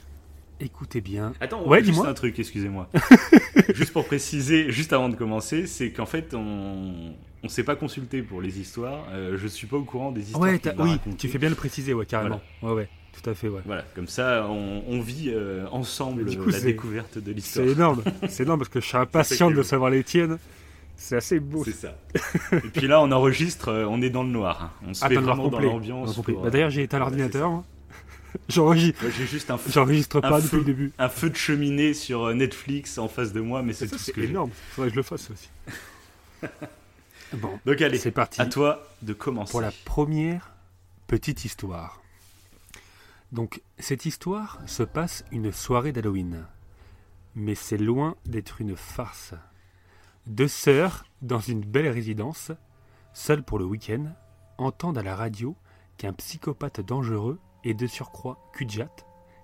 Écoutez 0.59 1.01
bien. 1.01 1.33
Attends, 1.41 1.67
Ouais, 1.67 1.79
juste 1.79 1.91
dis-moi. 1.91 2.07
un 2.07 2.13
truc, 2.13 2.39
excusez-moi. 2.39 2.89
juste 3.73 3.91
pour 3.91 4.05
préciser, 4.05 4.71
juste 4.71 4.93
avant 4.93 5.09
de 5.09 5.15
commencer, 5.15 5.67
c'est 5.67 5.91
qu'en 5.91 6.05
fait, 6.05 6.33
on 6.33 7.13
on 7.43 7.47
s'est 7.49 7.63
pas 7.63 7.75
consulté 7.75 8.21
pour 8.23 8.41
les 8.41 8.59
histoires. 8.59 9.05
Euh, 9.11 9.37
je 9.37 9.47
suis 9.47 9.67
pas 9.67 9.77
au 9.77 9.83
courant 9.83 10.11
des 10.11 10.21
histoires. 10.21 10.41
Ouais, 10.43 10.59
oui, 10.79 10.97
tu 11.17 11.27
fais 11.27 11.37
bien 11.37 11.49
de 11.49 11.53
le 11.53 11.57
préciser, 11.57 11.93
ouais, 11.93 12.05
carrément. 12.05 12.41
Ouais, 12.63 12.71
ouais, 12.71 12.89
tout 13.21 13.29
à 13.29 13.33
fait, 13.35 13.49
ouais. 13.49 13.61
Voilà, 13.65 13.83
comme 13.95 14.07
ça, 14.07 14.47
on, 14.49 14.81
on 14.87 14.99
vit 15.01 15.29
euh, 15.29 15.65
ensemble 15.71 16.25
coup, 16.37 16.49
la 16.49 16.59
découverte 16.59 17.17
de 17.19 17.31
l'histoire. 17.33 17.65
C'est 17.65 17.71
énorme. 17.73 18.03
C'est 18.29 18.43
énorme 18.43 18.59
parce 18.59 18.69
que 18.69 18.79
je 18.79 18.85
suis 18.87 18.97
impatient 18.97 19.51
de 19.51 19.61
savoir 19.61 19.89
les 19.91 20.03
tiennes. 20.03 20.39
C'est 20.95 21.17
assez 21.17 21.41
beau. 21.41 21.63
C'est 21.65 21.73
ça. 21.73 21.97
Et 22.53 22.69
puis 22.69 22.87
là, 22.87 23.01
on 23.01 23.11
enregistre, 23.11 23.67
euh, 23.67 23.85
on 23.89 24.01
est 24.01 24.09
dans 24.09 24.23
le 24.23 24.29
noir. 24.29 24.63
hein. 24.81 24.87
On 24.89 24.93
se 24.93 25.03
Ah, 25.03 25.09
noir 25.09 25.23
vraiment 25.23 25.49
dans 25.49 25.59
l'ambiance. 25.59 26.15
Pour, 26.15 26.41
Bah, 26.41 26.49
D'ailleurs, 26.49 26.69
j'ai 26.69 26.83
éteint 26.83 26.99
voilà, 26.99 27.11
l'ordinateur. 27.17 27.63
J'enregistre 28.49 29.01
Moi, 29.03 29.11
j'ai 29.17 29.25
juste 29.27 29.49
un, 29.51 29.57
feu- 29.57 29.71
j'enregistre 29.71 30.17
Un 30.17 30.21
pas 30.29 30.37
depuis 30.39 30.49
feu. 30.49 30.57
le 30.57 30.63
début. 30.63 30.91
un 30.97 31.09
feu 31.09 31.29
de 31.29 31.35
cheminée 31.35 31.93
sur 31.93 32.25
euh, 32.25 32.33
Netflix 32.33 32.97
en 32.97 33.07
face 33.07 33.33
de 33.33 33.41
moi, 33.41 33.61
mais 33.63 33.73
c'est 33.73 33.87
tout 33.87 33.97
ce 33.97 34.05
c'est 34.05 34.11
que 34.13 34.21
j'ai. 34.21 34.29
énorme. 34.29 34.51
Faudrait 34.71 34.89
que 34.89 34.93
je 34.95 34.99
le 34.99 35.03
fasse 35.03 35.29
aussi. 35.31 35.49
bon, 37.33 37.59
Donc 37.65 37.81
allez, 37.81 37.97
c'est 37.97 38.11
parti. 38.11 38.41
à 38.41 38.45
toi 38.45 38.87
de 39.01 39.13
commencer. 39.13 39.51
pour 39.51 39.61
la 39.61 39.71
première 39.85 40.51
petite 41.07 41.45
histoire. 41.45 42.01
Donc, 43.31 43.61
cette 43.79 44.05
histoire 44.05 44.59
se 44.65 44.83
passe 44.83 45.25
une 45.31 45.51
soirée 45.51 45.91
d'Halloween. 45.91 46.45
Mais 47.35 47.55
c'est 47.55 47.77
loin 47.77 48.15
d'être 48.25 48.61
une 48.61 48.75
farce. 48.77 49.33
Deux 50.27 50.47
sœurs, 50.47 51.05
dans 51.21 51.39
une 51.41 51.61
belle 51.61 51.89
résidence, 51.89 52.51
seules 53.13 53.43
pour 53.43 53.59
le 53.59 53.65
week-end, 53.65 54.05
entendent 54.57 54.97
à 54.97 55.03
la 55.03 55.15
radio 55.15 55.55
qu'un 55.97 56.13
psychopathe 56.13 56.79
dangereux 56.81 57.39
et 57.65 57.73
de 57.73 57.87
surcroît 57.87 58.37
Kujat 58.53 58.95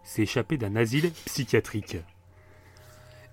s'est 0.04 0.24
échappé 0.24 0.58
d'un 0.58 0.76
asile 0.76 1.12
psychiatrique. 1.26 1.98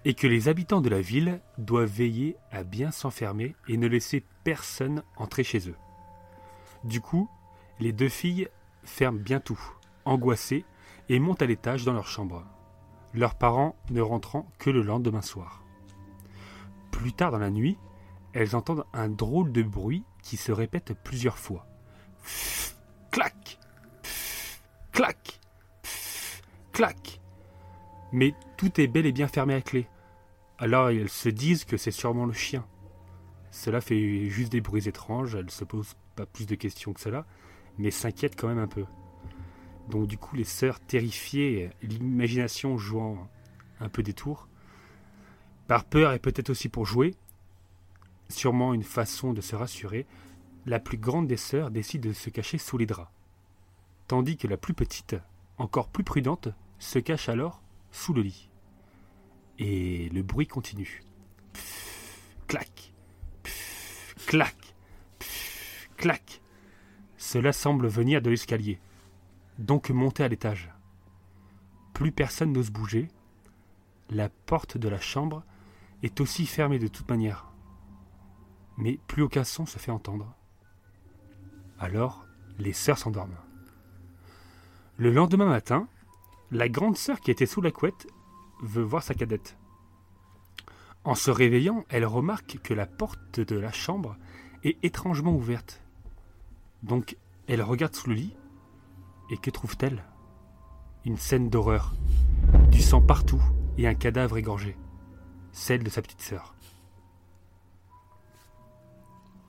Et 0.05 0.14
que 0.14 0.27
les 0.27 0.48
habitants 0.48 0.81
de 0.81 0.88
la 0.88 1.01
ville 1.01 1.40
doivent 1.59 1.90
veiller 1.90 2.37
à 2.51 2.64
bien 2.64 2.90
s'enfermer 2.90 3.55
et 3.68 3.77
ne 3.77 3.87
laisser 3.87 4.24
personne 4.42 5.03
entrer 5.16 5.44
chez 5.44 5.68
eux. 5.68 5.77
Du 6.85 7.01
coup, 7.01 7.29
les 7.79 7.92
deux 7.92 8.09
filles 8.09 8.48
ferment 8.85 9.20
bien 9.20 9.40
tout, 9.40 9.61
angoissées, 10.05 10.64
et 11.09 11.18
montent 11.18 11.42
à 11.42 11.46
l'étage 11.46 11.85
dans 11.85 11.92
leur 11.92 12.07
chambre, 12.07 12.44
leurs 13.14 13.35
parents 13.35 13.77
ne 13.90 14.01
rentrant 14.01 14.51
que 14.59 14.70
le 14.70 14.83
lendemain 14.83 15.22
soir. 15.22 15.62
Plus 16.90 17.12
tard 17.12 17.31
dans 17.31 17.38
la 17.38 17.51
nuit, 17.51 17.79
elles 18.35 18.55
entendent 18.55 18.85
un 18.92 19.09
drôle 19.09 19.53
de 19.53 19.62
bruit 19.62 20.05
qui 20.22 20.37
se 20.37 20.53
répète 20.53 20.92
plusieurs 21.03 21.38
fois. 21.38 21.66
Clac, 23.11 23.58
clac, 24.98 25.38
pfff, 25.80 26.42
clac. 26.72 27.20
Mais 28.11 28.34
tout 28.56 28.80
est 28.80 28.88
bel 28.88 29.06
et 29.06 29.12
bien 29.12 29.28
fermé 29.28 29.54
à 29.54 29.61
clé. 29.61 29.87
Alors 30.58 30.88
elles 30.88 31.08
se 31.08 31.28
disent 31.28 31.64
que 31.64 31.76
c'est 31.76 31.92
sûrement 31.92 32.26
le 32.26 32.32
chien. 32.32 32.66
Cela 33.52 33.80
fait 33.80 34.28
juste 34.28 34.50
des 34.50 34.61
bruits 34.61 34.88
étranges, 34.88 35.37
elles 35.37 35.52
se 35.52 35.62
posent 35.62 35.94
pas 36.16 36.26
plus 36.26 36.48
de 36.48 36.56
questions 36.56 36.92
que 36.92 37.00
cela, 37.00 37.26
mais 37.78 37.92
s'inquiètent 37.92 38.34
quand 38.34 38.48
même 38.48 38.58
un 38.58 38.66
peu. 38.66 38.87
Donc 39.88 40.08
du 40.08 40.18
coup, 40.18 40.34
les 40.34 40.42
sœurs 40.42 40.80
terrifiées, 40.80 41.70
l'imagination 41.80 42.76
jouant 42.76 43.30
un 43.78 43.88
peu 43.88 44.02
des 44.02 44.14
tours, 44.14 44.48
par 45.68 45.84
peur 45.84 46.12
et 46.12 46.18
peut-être 46.18 46.50
aussi 46.50 46.68
pour 46.68 46.87
jouer, 46.87 47.14
sûrement 48.28 48.74
une 48.74 48.82
façon 48.82 49.32
de 49.32 49.42
se 49.42 49.54
rassurer, 49.54 50.06
la 50.66 50.80
plus 50.80 50.98
grande 50.98 51.28
des 51.28 51.37
sœurs 51.37 51.70
décide 51.70 52.02
de 52.02 52.12
se 52.12 52.30
cacher 52.30 52.58
sous 52.58 52.78
les 52.78 52.87
draps, 52.87 53.12
tandis 54.09 54.37
que 54.37 54.49
la 54.49 54.57
plus 54.57 54.75
petite, 54.75 55.16
encore 55.59 55.88
plus 55.88 56.03
prudente, 56.03 56.49
se 56.79 56.99
cache 56.99 57.29
alors 57.29 57.62
sous 57.92 58.12
le 58.14 58.23
lit. 58.23 58.51
Et 59.59 60.09
le 60.09 60.23
bruit 60.23 60.47
continue. 60.47 61.03
Pff, 61.53 62.42
clac, 62.47 62.92
pff, 63.42 64.14
clac, 64.27 64.57
pff, 65.18 65.90
clac. 65.97 66.40
Cela 67.16 67.53
semble 67.53 67.87
venir 67.87 68.23
de 68.23 68.31
l'escalier, 68.31 68.81
donc 69.59 69.90
monter 69.90 70.25
à 70.25 70.29
l'étage. 70.29 70.71
Plus 71.92 72.12
personne 72.12 72.53
n'ose 72.53 72.71
bouger. 72.71 73.09
La 74.09 74.31
porte 74.31 74.79
de 74.79 74.88
la 74.88 75.01
chambre 75.01 75.44
est 76.03 76.21
aussi 76.21 76.47
fermée 76.47 76.79
de 76.79 76.88
toute 76.88 77.11
manière. 77.11 77.53
Mais 78.79 78.99
plus 79.09 79.23
aucun 79.23 79.44
son 79.44 79.66
se 79.66 79.79
fait 79.79 79.90
entendre. 79.90 80.35
Alors, 81.79 82.25
les 82.59 82.73
sœurs 82.73 82.99
s'endorment. 82.99 83.37
Le 85.00 85.12
lendemain 85.12 85.46
matin, 85.46 85.87
la 86.50 86.68
grande 86.68 86.96
sœur 86.96 87.20
qui 87.20 87.30
était 87.30 87.46
sous 87.46 87.61
la 87.61 87.70
couette 87.70 88.08
veut 88.61 88.82
voir 88.82 89.04
sa 89.04 89.14
cadette. 89.14 89.56
En 91.04 91.14
se 91.14 91.30
réveillant, 91.30 91.84
elle 91.88 92.04
remarque 92.04 92.58
que 92.64 92.74
la 92.74 92.84
porte 92.84 93.38
de 93.38 93.56
la 93.56 93.70
chambre 93.70 94.16
est 94.64 94.76
étrangement 94.84 95.37
ouverte. 95.37 95.84
Donc, 96.82 97.16
elle 97.46 97.62
regarde 97.62 97.94
sous 97.94 98.08
le 98.08 98.16
lit, 98.16 98.37
et 99.30 99.37
que 99.37 99.50
trouve-t-elle? 99.50 100.02
Une 101.04 101.16
scène 101.16 101.48
d'horreur. 101.48 101.94
Du 102.72 102.82
sang 102.82 103.00
partout 103.00 103.42
et 103.76 103.87
un 103.87 103.94
cadavre 103.94 104.37
égorgé. 104.37 104.76
Celle 105.52 105.84
de 105.84 105.90
sa 105.90 106.02
petite 106.02 106.22
sœur. 106.22 106.56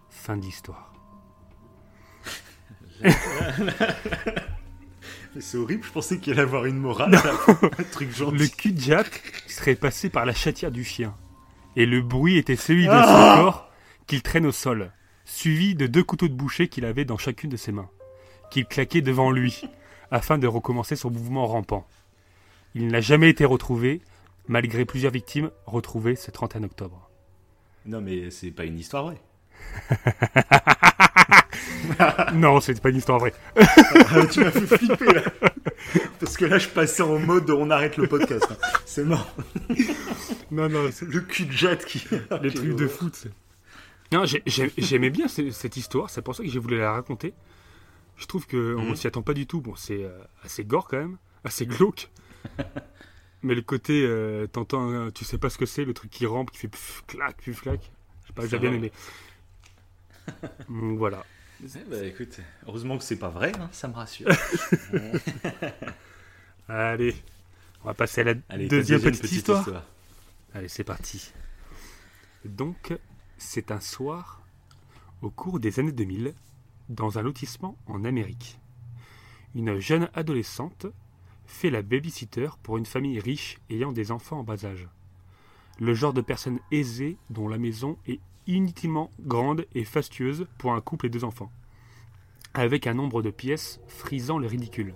Fin 0.10 0.38
de 0.38 0.44
l'histoire. 0.44 0.94
C'est 5.40 5.58
horrible, 5.58 5.84
je 5.84 5.92
pensais 5.92 6.18
qu'il 6.20 6.34
allait 6.34 6.42
avoir 6.42 6.66
une 6.66 6.78
morale. 6.78 7.16
un 7.62 7.84
truc 7.92 8.16
gentil. 8.16 8.38
Le 8.38 8.48
cul 8.48 8.72
de 8.72 8.82
Jack 8.82 9.22
serait 9.48 9.76
passé 9.76 10.10
par 10.10 10.26
la 10.26 10.34
chatière 10.34 10.72
du 10.72 10.84
chien. 10.84 11.16
Et 11.76 11.86
le 11.86 12.02
bruit 12.02 12.38
était 12.38 12.56
celui 12.56 12.86
de 12.86 12.92
Ah 12.92 13.36
son 13.38 13.44
corps 13.44 13.70
qu'il 14.08 14.24
traîne 14.24 14.48
au 14.48 14.52
sol, 14.52 14.92
suivi 15.26 15.76
de 15.76 15.86
deux 15.86 16.04
couteaux 16.04 16.28
de 16.28 16.34
boucher 16.34 16.68
qu'il 16.68 16.86
avait 16.86 17.06
dans 17.06 17.18
chacune 17.18 17.50
de 17.50 17.58
ses 17.58 17.72
mains, 17.72 17.90
qu'il 18.50 18.66
claquait 18.66 19.02
devant 19.02 19.32
lui, 19.32 19.62
afin 20.12 20.38
de 20.38 20.48
recommencer 20.48 20.96
son 20.96 21.12
mouvement 21.12 21.46
rampant. 21.46 21.88
Il 22.74 22.88
n'a 22.88 23.02
jamais 23.02 23.30
été 23.30 23.46
retrouvé, 23.46 24.02
malgré 24.48 24.86
plusieurs 24.86 25.12
victimes 25.12 25.52
retrouvées 25.68 26.16
ce 26.16 26.32
31 26.32 26.64
octobre. 26.64 27.10
Non, 27.86 28.02
mais 28.02 28.32
c'est 28.32 28.52
pas 28.52 28.66
une 28.66 28.80
histoire 28.80 29.04
vraie. 29.04 29.22
non, 32.34 32.60
c'est 32.62 32.82
pas 32.82 32.90
une 32.90 32.98
histoire 32.98 33.20
vraie. 33.20 33.34
Ah, 33.56 34.26
tu 34.30 34.40
m'as 34.42 34.52
fait 34.52 34.78
flipper 34.78 35.14
là. 35.14 35.22
Parce 36.20 36.38
que 36.38 36.46
là, 36.46 36.58
je 36.58 36.68
passais 36.70 37.04
en 37.04 37.20
mode 37.20 37.50
on 37.50 37.70
arrête 37.70 37.98
le 37.98 38.08
podcast. 38.08 38.48
hein. 38.50 38.58
C'est 38.86 39.04
mort. 39.04 39.34
Non, 40.52 40.70
non, 40.70 40.90
c'est 40.92 41.08
Le 41.08 41.22
cul 41.22 41.46
de 41.46 41.52
Jade 41.52 41.84
qui. 41.86 42.06
les 42.42 42.54
trucs 42.54 42.76
de 42.76 42.88
foot. 42.88 43.28
Non, 44.12 44.26
j'ai- 44.26 44.44
j'ai- 44.46 44.74
j'aimais 44.78 45.10
bien 45.12 45.28
ce- 45.28 45.52
cette 45.52 45.78
histoire, 45.78 46.10
c'est 46.10 46.22
pour 46.22 46.36
ça 46.36 46.44
que 46.44 46.50
j'ai 46.50 46.60
voulu 46.60 46.80
la 46.80 46.92
raconter. 46.94 47.34
Je 48.18 48.26
trouve 48.26 48.48
que 48.48 48.76
on 48.76 48.90
Mhm. 48.90 48.96
s'y 48.96 49.08
attend 49.08 49.22
pas 49.22 49.34
du 49.34 49.46
tout. 49.48 49.62
Bon, 49.62 49.76
c'est 49.76 50.04
euh, 50.04 50.10
assez 50.44 50.66
gore 50.66 50.88
quand 50.88 50.98
même, 50.98 51.18
assez 51.44 51.66
glauque. 51.66 52.10
Mais 53.44 53.56
le 53.56 53.62
côté, 53.62 54.04
euh, 54.04 54.48
t'entends, 54.48 54.92
euh, 54.92 55.12
tu 55.12 55.24
sais 55.24 55.38
pas 55.38 55.50
ce 55.50 55.58
que 55.58 55.66
c'est, 55.66 55.86
le 55.86 55.94
truc 55.94 56.12
qui 56.12 56.26
rampe, 56.26 56.52
qui 56.52 56.58
fait 56.58 56.68
pff, 56.68 57.04
clac, 57.08 57.38
pff, 57.38 57.62
clac. 57.62 57.80
Je 58.24 58.28
sais 58.28 58.34
pas, 58.34 58.46
j'ai 58.48 58.60
bien 58.60 58.74
aimé. 58.74 58.92
Donc 60.70 60.98
voilà. 60.98 61.26
Eh 61.64 61.80
bah 61.90 62.06
écoute, 62.06 62.40
heureusement 62.68 62.98
que 62.98 63.04
c'est 63.04 63.18
pas 63.18 63.30
vrai, 63.30 63.52
hein, 63.60 63.70
ça 63.72 63.88
me 63.88 63.94
rassure. 63.94 64.30
Allez, 66.70 67.16
on 67.84 67.88
va 67.88 67.94
passer 67.94 68.22
à 68.22 68.26
la 68.26 68.34
Allez, 68.48 68.68
deuxième, 68.68 69.02
petite, 69.02 69.32
histoire. 69.32 69.84
Allez, 70.54 70.70
c'est 70.70 70.84
parti. 70.84 71.32
Donc, 72.46 72.98
c'est 73.38 73.72
un 73.72 73.82
soir, 73.82 74.42
au 75.22 75.30
cours 75.30 75.60
des 75.60 75.80
années 75.80 75.92
2000, 75.92 76.34
dans 76.88 77.20
un 77.20 77.22
lotissement 77.22 77.78
en 77.88 78.06
Amérique. 78.06 78.58
Une 79.56 79.80
jeune 79.80 80.10
adolescente 80.14 80.86
fait 81.46 81.70
la 81.70 81.82
babysitter 81.82 82.50
pour 82.64 82.78
une 82.78 82.86
famille 82.86 83.20
riche 83.20 83.58
ayant 83.70 83.92
des 83.92 84.12
enfants 84.12 84.40
en 84.40 84.44
bas 84.44 84.66
âge. 84.66 84.88
Le 85.80 85.94
genre 85.94 86.14
de 86.14 86.22
personne 86.22 86.60
aisée 86.72 87.18
dont 87.30 87.48
la 87.48 87.58
maison 87.58 87.98
est 88.08 88.20
inutilement 88.48 89.12
grande 89.20 89.66
et 89.74 89.84
fastueuse 89.84 90.48
pour 90.58 90.74
un 90.74 90.82
couple 90.82 91.08
et 91.08 91.10
deux 91.10 91.24
enfants, 91.24 91.52
avec 92.54 92.88
un 92.88 92.94
nombre 92.94 93.22
de 93.22 93.32
pièces 93.32 93.80
frisant 93.88 94.38
le 94.38 94.48
ridicule. 94.48 94.96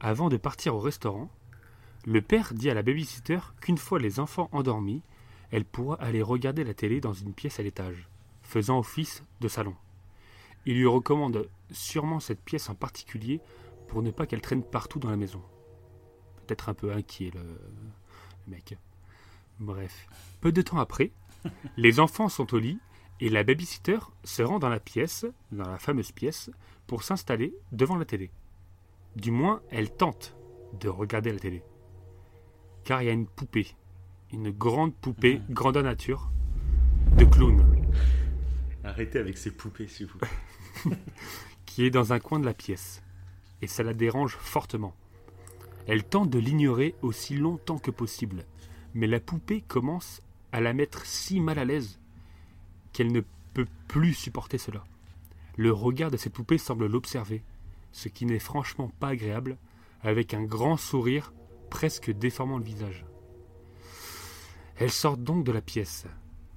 Avant 0.00 0.28
de 0.28 0.36
partir 0.36 0.74
au 0.74 0.80
restaurant, 0.80 1.30
le 2.06 2.20
père 2.20 2.52
dit 2.52 2.68
à 2.68 2.74
la 2.74 2.82
babysitter 2.82 3.38
qu'une 3.60 3.78
fois 3.78 3.98
les 3.98 4.20
enfants 4.20 4.48
endormis, 4.52 5.02
elle 5.50 5.64
pourra 5.64 5.96
aller 6.02 6.22
regarder 6.22 6.64
la 6.64 6.74
télé 6.74 7.00
dans 7.00 7.12
une 7.12 7.32
pièce 7.32 7.60
à 7.60 7.62
l'étage, 7.62 8.08
faisant 8.42 8.78
office 8.78 9.22
de 9.40 9.48
salon. 9.48 9.74
Il 10.66 10.76
lui 10.76 10.86
recommande 10.86 11.48
sûrement 11.70 12.20
cette 12.20 12.42
pièce 12.42 12.68
en 12.68 12.74
particulier 12.74 13.40
pour 13.88 14.02
ne 14.02 14.10
pas 14.10 14.26
qu'elle 14.26 14.40
traîne 14.40 14.62
partout 14.62 14.98
dans 14.98 15.10
la 15.10 15.16
maison. 15.16 15.42
Peut-être 16.46 16.68
un 16.68 16.74
peu 16.74 16.92
inquiet 16.92 17.30
le, 17.34 17.40
le 17.40 18.52
mec. 18.52 18.76
Bref. 19.60 20.06
Peu 20.40 20.52
de 20.52 20.62
temps 20.62 20.78
après, 20.78 21.12
les 21.76 22.00
enfants 22.00 22.28
sont 22.28 22.54
au 22.54 22.58
lit 22.58 22.78
et 23.20 23.28
la 23.28 23.44
babysitter 23.44 23.98
se 24.24 24.42
rend 24.42 24.58
dans 24.58 24.68
la 24.68 24.80
pièce, 24.80 25.26
dans 25.52 25.68
la 25.68 25.78
fameuse 25.78 26.12
pièce, 26.12 26.50
pour 26.86 27.02
s'installer 27.02 27.54
devant 27.72 27.96
la 27.96 28.04
télé. 28.04 28.30
Du 29.16 29.30
moins, 29.30 29.62
elle 29.70 29.90
tente 29.90 30.36
de 30.80 30.88
regarder 30.88 31.32
la 31.32 31.38
télé. 31.38 31.62
Car 32.84 33.02
il 33.02 33.06
y 33.06 33.08
a 33.08 33.12
une 33.12 33.26
poupée, 33.26 33.68
une 34.32 34.50
grande 34.50 34.94
poupée, 34.94 35.40
grandeur 35.50 35.84
nature, 35.84 36.30
de 37.16 37.24
clown, 37.24 37.64
Arrêtez 38.82 39.18
avec 39.18 39.38
ces 39.38 39.50
poupées, 39.50 39.88
s'il 39.88 40.06
vous 40.06 40.18
plaît. 40.18 40.28
qui 41.64 41.86
est 41.86 41.90
dans 41.90 42.12
un 42.12 42.20
coin 42.20 42.38
de 42.38 42.44
la 42.44 42.52
pièce. 42.52 43.02
Et 43.62 43.66
ça 43.66 43.82
la 43.82 43.94
dérange 43.94 44.36
fortement. 44.36 44.94
Elle 45.86 46.04
tente 46.04 46.28
de 46.28 46.38
l'ignorer 46.38 46.94
aussi 47.00 47.36
longtemps 47.36 47.78
que 47.78 47.90
possible, 47.90 48.44
mais 48.92 49.06
la 49.06 49.20
poupée 49.20 49.62
commence 49.62 50.20
à 50.54 50.60
la 50.60 50.72
mettre 50.72 51.04
si 51.04 51.40
mal 51.40 51.58
à 51.58 51.64
l'aise 51.64 51.98
qu'elle 52.92 53.10
ne 53.10 53.22
peut 53.54 53.66
plus 53.88 54.14
supporter 54.14 54.56
cela. 54.56 54.84
Le 55.56 55.72
regard 55.72 56.12
de 56.12 56.16
cette 56.16 56.32
poupée 56.32 56.58
semble 56.58 56.86
l'observer, 56.86 57.42
ce 57.90 58.08
qui 58.08 58.24
n'est 58.24 58.38
franchement 58.38 58.92
pas 59.00 59.08
agréable, 59.08 59.58
avec 60.00 60.32
un 60.32 60.44
grand 60.44 60.76
sourire 60.76 61.32
presque 61.70 62.12
déformant 62.12 62.58
le 62.58 62.64
visage. 62.64 63.04
Elle 64.76 64.92
sort 64.92 65.16
donc 65.16 65.42
de 65.42 65.50
la 65.50 65.60
pièce, 65.60 66.06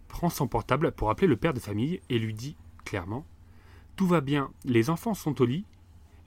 prend 0.09 0.29
son 0.29 0.47
portable 0.47 0.91
pour 0.91 1.09
appeler 1.09 1.27
le 1.27 1.35
père 1.35 1.55
de 1.55 1.59
famille 1.59 1.99
et 2.09 2.19
lui 2.19 2.35
dit 2.35 2.55
clairement 2.85 3.25
Tout 3.95 4.05
va 4.05 4.21
bien, 4.21 4.51
les 4.63 4.91
enfants 4.91 5.15
sont 5.15 5.41
au 5.41 5.45
lit, 5.45 5.65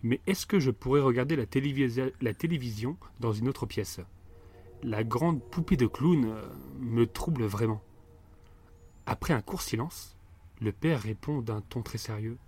mais 0.03 0.19
est-ce 0.27 0.45
que 0.45 0.59
je 0.59 0.73
pourrais 0.73 1.03
regarder 1.03 1.37
la, 1.37 1.45
la 2.21 2.35
télévision 2.35 2.97
dans 3.21 3.33
une 3.33 3.49
autre 3.49 3.67
pièce? 3.67 4.01
La 4.83 5.05
grande 5.05 5.43
poupée 5.43 5.77
de 5.77 5.87
clown 5.87 6.25
euh, 6.25 6.49
me 6.79 7.07
trouble 7.07 7.45
vraiment. 7.45 7.83
Après 9.05 9.35
un 9.35 9.43
court 9.43 9.61
silence, 9.61 10.17
le 10.59 10.73
père 10.73 11.03
répond 11.03 11.43
d'un 11.43 11.61
ton 11.61 11.83
très 11.83 11.99
sérieux 11.99 12.39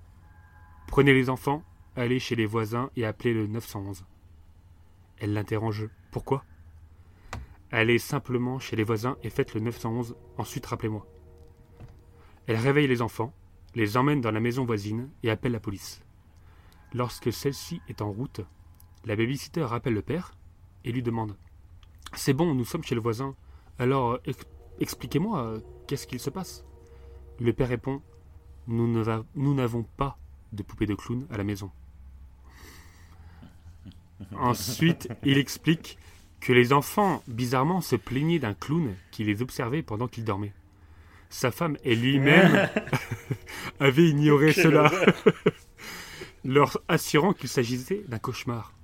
Prenez 0.87 1.13
les 1.13 1.29
enfants, 1.29 1.63
allez 1.95 2.19
chez 2.19 2.35
les 2.35 2.47
voisins 2.47 2.91
et 2.97 3.05
appelez 3.05 3.35
le 3.35 3.47
911. 3.47 4.07
Elle 5.19 5.35
l'interroge 5.35 5.89
Pourquoi? 6.11 6.45
Allez 7.71 7.99
simplement 7.99 8.59
chez 8.59 8.77
les 8.77 8.85
voisins 8.85 9.19
et 9.23 9.29
faites 9.31 9.53
le 9.53 9.61
911, 9.61 10.17
ensuite 10.39 10.65
rappelez-moi. 10.65 11.07
Elle 12.47 12.57
réveille 12.57 12.89
les 12.89 13.03
enfants, 13.03 13.35
les 13.75 13.99
emmène 13.99 14.23
dans 14.23 14.31
la 14.31 14.41
maison 14.41 14.65
voisine 14.65 15.11
et 15.23 15.31
appelle 15.31 15.53
la 15.53 15.61
police. 15.61 16.03
Lorsque 16.95 17.33
celle-ci 17.33 17.83
est 17.89 18.01
en 18.01 18.11
route, 18.11 18.41
la 19.05 19.17
babysitter 19.17 19.65
rappelle 19.65 19.95
le 19.95 20.03
père 20.03 20.33
et 20.85 20.93
lui 20.93 21.03
demande 21.03 21.37
C'est 22.15 22.33
bon, 22.35 22.55
nous 22.55 22.65
sommes 22.65 22.85
chez 22.85 22.95
le 22.95 23.01
voisin. 23.01 23.35
Alors, 23.79 24.19
ex- 24.27 24.45
expliquez-moi, 24.81 25.43
euh, 25.45 25.61
qu'est-ce 25.87 26.07
qu'il 26.07 26.21
se 26.21 26.31
passe? 26.31 26.65
Le 27.41 27.53
père 27.53 27.69
répond 27.69 28.03
Nous 28.67 29.55
n'avons 29.55 29.83
pas 29.97 30.19
de 30.53 30.63
poupée 30.63 30.87
de 30.87 30.95
clown 30.95 31.27
à 31.31 31.37
la 31.37 31.45
maison. 31.45 31.71
Ensuite, 34.37 35.09
il 35.25 35.39
explique 35.39 35.99
que 36.41 36.53
les 36.53 36.73
enfants, 36.73 37.23
bizarrement, 37.29 37.81
se 37.81 37.97
plaignaient 37.97 38.39
d'un 38.39 38.55
clown 38.55 38.95
qui 39.11 39.25
les 39.25 39.43
observait 39.43 39.83
pendant 39.83 40.09
qu'ils 40.09 40.25
dormaient. 40.25 40.53
Sa 41.31 41.51
femme 41.51 41.79
et 41.83 41.97
lui-même 41.97 42.69
avaient 43.81 44.09
ignoré 44.09 44.53
Quelle 44.53 44.65
cela, 44.65 44.93
leur 46.45 46.79
assurant 46.89 47.33
qu'il 47.33 47.49
s'agissait 47.49 48.05
d'un 48.09 48.19
cauchemar. 48.19 48.75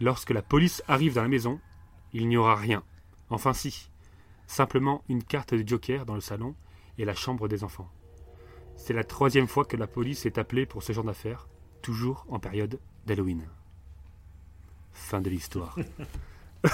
Lorsque 0.00 0.30
la 0.30 0.42
police 0.42 0.82
arrive 0.88 1.14
dans 1.14 1.22
la 1.22 1.28
maison, 1.28 1.60
il 2.12 2.28
n'y 2.28 2.36
aura 2.36 2.56
rien. 2.56 2.82
Enfin 3.30 3.52
si, 3.52 3.90
simplement 4.46 5.02
une 5.08 5.24
carte 5.24 5.54
de 5.54 5.66
joker 5.66 6.04
dans 6.04 6.14
le 6.14 6.20
salon 6.20 6.54
et 6.98 7.04
la 7.04 7.14
chambre 7.14 7.48
des 7.48 7.64
enfants. 7.64 7.90
C'est 8.76 8.92
la 8.92 9.04
troisième 9.04 9.48
fois 9.48 9.64
que 9.64 9.76
la 9.76 9.86
police 9.86 10.26
est 10.26 10.38
appelée 10.38 10.66
pour 10.66 10.82
ce 10.82 10.92
genre 10.92 11.04
d'affaires, 11.04 11.48
toujours 11.82 12.26
en 12.28 12.38
période 12.38 12.78
d'Halloween. 13.06 13.48
Fin 14.92 15.20
de 15.20 15.30
l'histoire. 15.30 15.76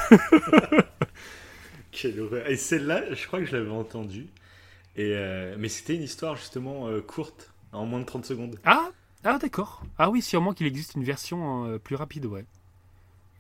Quelle 1.91 2.21
horreur. 2.21 2.49
Et 2.49 2.57
celle-là, 2.57 3.15
je 3.15 3.27
crois 3.27 3.39
que 3.41 3.47
je 3.47 3.57
l'avais 3.57 3.71
entendue. 3.71 4.29
Et 4.97 5.15
euh, 5.15 5.57
mais 5.59 5.69
c'était 5.69 5.95
une 5.95 6.03
histoire 6.03 6.37
justement 6.37 6.89
euh, 6.89 7.01
courte, 7.01 7.53
en 7.73 7.87
moins 7.87 8.01
de 8.01 8.05
30 8.05 8.25
secondes. 8.25 8.59
Ah, 8.65 8.91
ah 9.25 9.39
d'accord. 9.39 9.83
Ah 9.97 10.11
oui, 10.11 10.23
sûrement 10.23 10.53
qu'il 10.53 10.67
existe 10.67 10.95
une 10.97 11.05
version 11.05 11.67
euh, 11.67 11.79
plus 11.79 11.97
rapide, 11.97 12.27
ouais. 12.27 12.45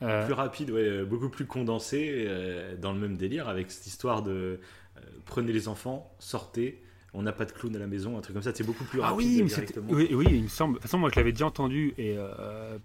Euh, 0.02 0.24
Plus 0.24 0.34
rapide, 0.34 0.70
ouais, 0.70 0.80
euh, 0.82 1.04
beaucoup 1.04 1.28
plus 1.28 1.44
condensée, 1.46 2.24
euh, 2.26 2.76
dans 2.76 2.92
le 2.92 2.98
même 3.00 3.16
délire, 3.16 3.48
avec 3.48 3.70
cette 3.70 3.86
histoire 3.86 4.22
de 4.22 4.60
euh, 4.96 5.00
prenez 5.26 5.52
les 5.52 5.66
enfants, 5.68 6.14
sortez, 6.20 6.82
on 7.14 7.22
n'a 7.22 7.32
pas 7.32 7.44
de 7.46 7.52
clown 7.52 7.74
à 7.74 7.78
la 7.80 7.86
maison, 7.88 8.16
un 8.16 8.20
truc 8.20 8.34
comme 8.34 8.42
ça, 8.42 8.52
c'est 8.54 8.62
beaucoup 8.64 8.84
plus 8.84 9.00
Ah 9.02 9.10
rapide 9.10 9.26
oui, 9.26 9.42
mais 9.42 9.48
directement. 9.48 9.86
oui, 9.90 10.08
oui, 10.12 10.26
il 10.30 10.42
me 10.44 10.48
semble. 10.48 10.74
De 10.74 10.78
toute 10.78 10.82
façon, 10.84 10.98
moi, 10.98 11.10
je 11.12 11.18
l'avais 11.18 11.32
déjà 11.32 11.46
entendu 11.46 11.94
et 11.98 12.16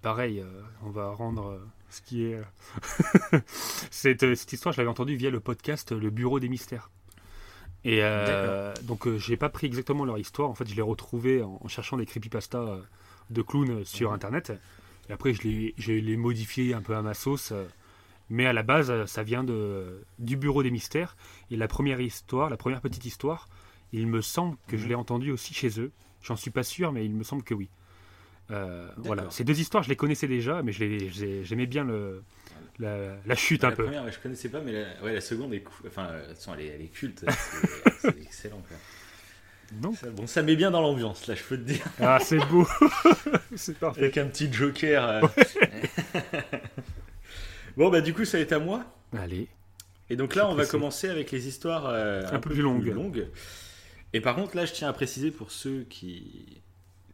pareil, 0.02 0.44
on 0.84 0.90
va 0.90 1.10
rendre 1.12 1.60
ce 1.90 2.02
qui 2.02 2.24
est. 2.24 2.40
cette, 3.92 4.36
cette 4.36 4.54
histoire, 4.54 4.74
je 4.74 4.80
l'avais 4.80 4.90
entendue 4.90 5.16
via 5.16 5.30
le 5.30 5.40
podcast 5.40 5.92
Le 5.92 6.10
Bureau 6.10 6.40
des 6.40 6.50
Mystères. 6.50 6.90
Et 7.86 8.02
donc, 8.84 9.08
j'ai 9.18 9.38
pas 9.38 9.50
pris 9.50 9.68
exactement 9.68 10.06
leur 10.06 10.18
histoire. 10.18 10.50
En 10.50 10.56
fait, 10.56 10.68
je 10.68 10.76
l'ai 10.76 10.82
retrouvé 10.82 11.44
en, 11.44 11.60
en 11.62 11.68
cherchant 11.68 11.98
des 11.98 12.06
creepypasta 12.06 12.58
euh, 12.60 12.82
de 13.30 13.42
clowns 13.42 13.84
sur 13.86 14.10
Mhm. 14.10 14.16
Internet. 14.16 14.54
Et 15.10 15.14
après, 15.14 15.34
je 15.34 15.42
l'ai, 15.92 16.18
modifié 16.18 16.74
un 16.74 16.82
peu 16.82 16.96
à 16.96 17.02
ma 17.02 17.14
sauce. 17.14 17.52
euh, 17.52 17.66
mais 18.30 18.46
à 18.46 18.54
la 18.54 18.64
base, 18.64 18.90
euh, 18.90 19.06
ça 19.06 19.22
vient 19.24 19.44
de, 19.44 20.02
du 20.20 20.38
Bureau 20.38 20.64
des 20.64 20.72
Mystères. 20.72 21.18
Et 21.52 21.58
la 21.58 21.68
première 21.68 22.00
histoire, 22.00 22.50
la 22.50 22.58
première 22.58 22.82
petite 22.82 23.06
histoire, 23.06 23.48
il 23.92 24.08
me 24.08 24.22
semble 24.22 24.58
que 24.68 24.78
je 24.78 24.84
Mhm. 24.84 24.90
l'ai 24.90 24.96
entendue 24.96 25.32
aussi 25.32 25.54
chez 25.54 25.80
eux. 25.80 25.92
J'en 26.22 26.36
suis 26.38 26.52
pas 26.52 26.64
sûr, 26.64 26.92
mais 26.94 27.06
il 27.06 27.14
me 27.14 27.24
semble 27.24 27.44
que 27.44 27.54
oui. 27.54 27.70
Euh, 28.52 28.90
voilà. 28.98 29.30
Ces 29.30 29.44
deux 29.44 29.60
histoires, 29.60 29.84
je 29.84 29.90
les 29.90 29.96
connaissais 29.96 30.28
déjà, 30.28 30.62
mais 30.64 30.72
j'aimais 30.72 31.66
bien 31.66 31.84
le, 31.84 32.24
la, 32.80 33.16
la 33.26 33.36
chute 33.36 33.64
un 33.66 33.70
la 33.70 33.76
peu. 33.76 33.84
première, 33.84 34.04
ouais, 34.06 34.12
je 34.12 34.20
connaissais 34.20 34.50
pas, 34.50 34.62
mais 34.62 34.72
la, 34.72 35.04
ouais, 35.04 35.14
la 35.14 35.22
seconde 35.22 35.54
est. 35.54 35.64
Enfin, 35.88 36.10
elle 36.54 36.62
est, 36.62 36.68
elle 36.68 36.82
est 36.82 36.88
culte, 36.88 37.26
c'est 38.00 38.18
excellent. 38.22 38.62
Quoi. 38.68 38.78
Ça- 39.96 40.10
bon, 40.10 40.28
ça 40.28 40.42
met 40.44 40.56
bien 40.56 40.72
dans 40.72 40.82
l'ambiance, 40.82 41.28
là, 41.28 41.36
je 41.36 41.44
peux 41.44 41.58
te 41.58 41.64
dire. 41.64 41.84
Ah, 42.00 42.20
c'est 42.22 42.38
beau. 42.48 42.68
c'est 43.56 43.78
parfait. 43.78 44.02
Avec 44.02 44.18
un 44.18 44.28
petit 44.28 44.52
joker. 44.52 45.08
euh. 45.08 45.22
bon, 47.78 47.90
bah, 47.90 48.02
du 48.02 48.14
coup, 48.14 48.26
ça 48.26 48.40
être 48.40 48.54
à 48.54 48.60
moi. 48.60 48.86
Allez. 49.18 49.48
Et 50.10 50.16
donc 50.16 50.36
là, 50.36 50.50
on 50.50 50.56
va 50.56 50.66
commencer 50.66 51.10
avec 51.10 51.32
les 51.32 51.48
histoires 51.48 51.86
euh, 51.88 52.24
Un 52.32 52.40
peu 52.40 52.50
plus 52.52 52.62
longues. 52.62 52.86
longues. 52.88 53.28
Et 54.14 54.22
par 54.22 54.36
contre, 54.36 54.56
là, 54.56 54.66
je 54.66 54.74
tiens 54.74 54.90
à 54.90 54.94
préciser 54.94 55.32
pour 55.32 55.52
ceux 55.52 55.84
qui, 55.90 56.62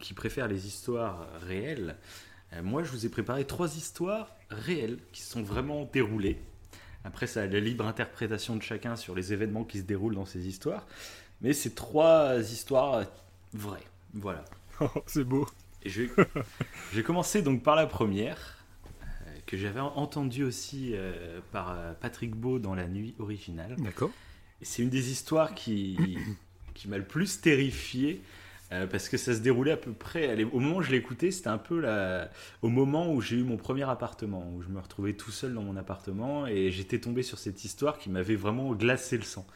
qui 0.01 0.13
préfèrent 0.13 0.47
les 0.47 0.67
histoires 0.67 1.27
réelles, 1.47 1.95
euh, 2.53 2.61
moi, 2.63 2.83
je 2.83 2.89
vous 2.91 3.05
ai 3.05 3.09
préparé 3.09 3.45
trois 3.45 3.75
histoires 3.77 4.35
réelles 4.49 4.97
qui 5.11 5.21
sont 5.21 5.43
vraiment 5.43 5.89
déroulées. 5.93 6.37
Après, 7.05 7.27
ça 7.27 7.43
a 7.43 7.47
la 7.47 7.59
libre 7.61 7.85
interprétation 7.87 8.55
de 8.57 8.61
chacun 8.63 8.95
sur 8.97 9.15
les 9.15 9.31
événements 9.31 9.63
qui 9.63 9.77
se 9.77 9.83
déroulent 9.83 10.15
dans 10.15 10.25
ces 10.25 10.47
histoires. 10.47 10.85
Mais 11.41 11.53
c'est 11.53 11.75
trois 11.75 12.39
histoires 12.39 13.05
vraies. 13.53 13.85
Voilà. 14.13 14.43
Oh, 14.81 14.89
c'est 15.05 15.23
beau. 15.23 15.47
Vais 16.93 17.03
commencer 17.03 17.41
donc 17.41 17.63
par 17.63 17.75
la 17.75 17.87
première, 17.87 18.57
euh, 19.01 19.05
que 19.45 19.57
j'avais 19.57 19.79
entendue 19.79 20.43
aussi 20.43 20.91
euh, 20.93 21.39
par 21.51 21.71
euh, 21.71 21.93
Patrick 21.99 22.35
Beau 22.35 22.59
dans 22.59 22.75
la 22.75 22.87
nuit 22.87 23.15
originale. 23.19 23.75
D'accord. 23.77 24.11
C'est 24.61 24.83
une 24.83 24.89
des 24.89 25.11
histoires 25.11 25.55
qui, 25.55 25.97
qui 26.73 26.89
m'a 26.89 26.97
le 26.97 27.05
plus 27.05 27.39
terrifié. 27.39 28.21
parce 28.91 29.09
que 29.09 29.17
ça 29.17 29.33
se 29.33 29.39
déroulait 29.39 29.71
à 29.71 29.77
peu 29.77 29.93
près, 29.93 30.43
au 30.43 30.59
moment 30.59 30.77
où 30.77 30.81
je 30.83 30.91
l'écoutais, 30.91 31.31
c'était 31.31 31.47
un 31.47 31.57
peu 31.57 31.79
la, 31.79 32.29
au 32.61 32.69
moment 32.69 33.11
où 33.11 33.19
j'ai 33.21 33.37
eu 33.37 33.43
mon 33.43 33.57
premier 33.57 33.89
appartement, 33.89 34.47
où 34.53 34.61
je 34.61 34.67
me 34.67 34.79
retrouvais 34.79 35.13
tout 35.13 35.31
seul 35.31 35.53
dans 35.55 35.63
mon 35.63 35.75
appartement 35.75 36.45
et 36.45 36.69
j'étais 36.69 36.99
tombé 36.99 37.23
sur 37.23 37.39
cette 37.39 37.63
histoire 37.63 37.97
qui 37.97 38.11
m'avait 38.11 38.35
vraiment 38.35 38.71
glacé 38.73 39.17
le 39.17 39.23
sang. 39.23 39.47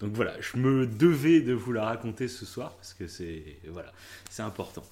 Donc 0.00 0.12
voilà, 0.14 0.40
je 0.40 0.56
me 0.56 0.86
devais 0.86 1.40
de 1.40 1.52
vous 1.52 1.72
la 1.72 1.84
raconter 1.84 2.26
ce 2.26 2.46
soir 2.46 2.74
parce 2.74 2.94
que 2.94 3.06
c'est 3.06 3.58
voilà, 3.68 3.92
c'est 4.30 4.42
important. 4.42 4.84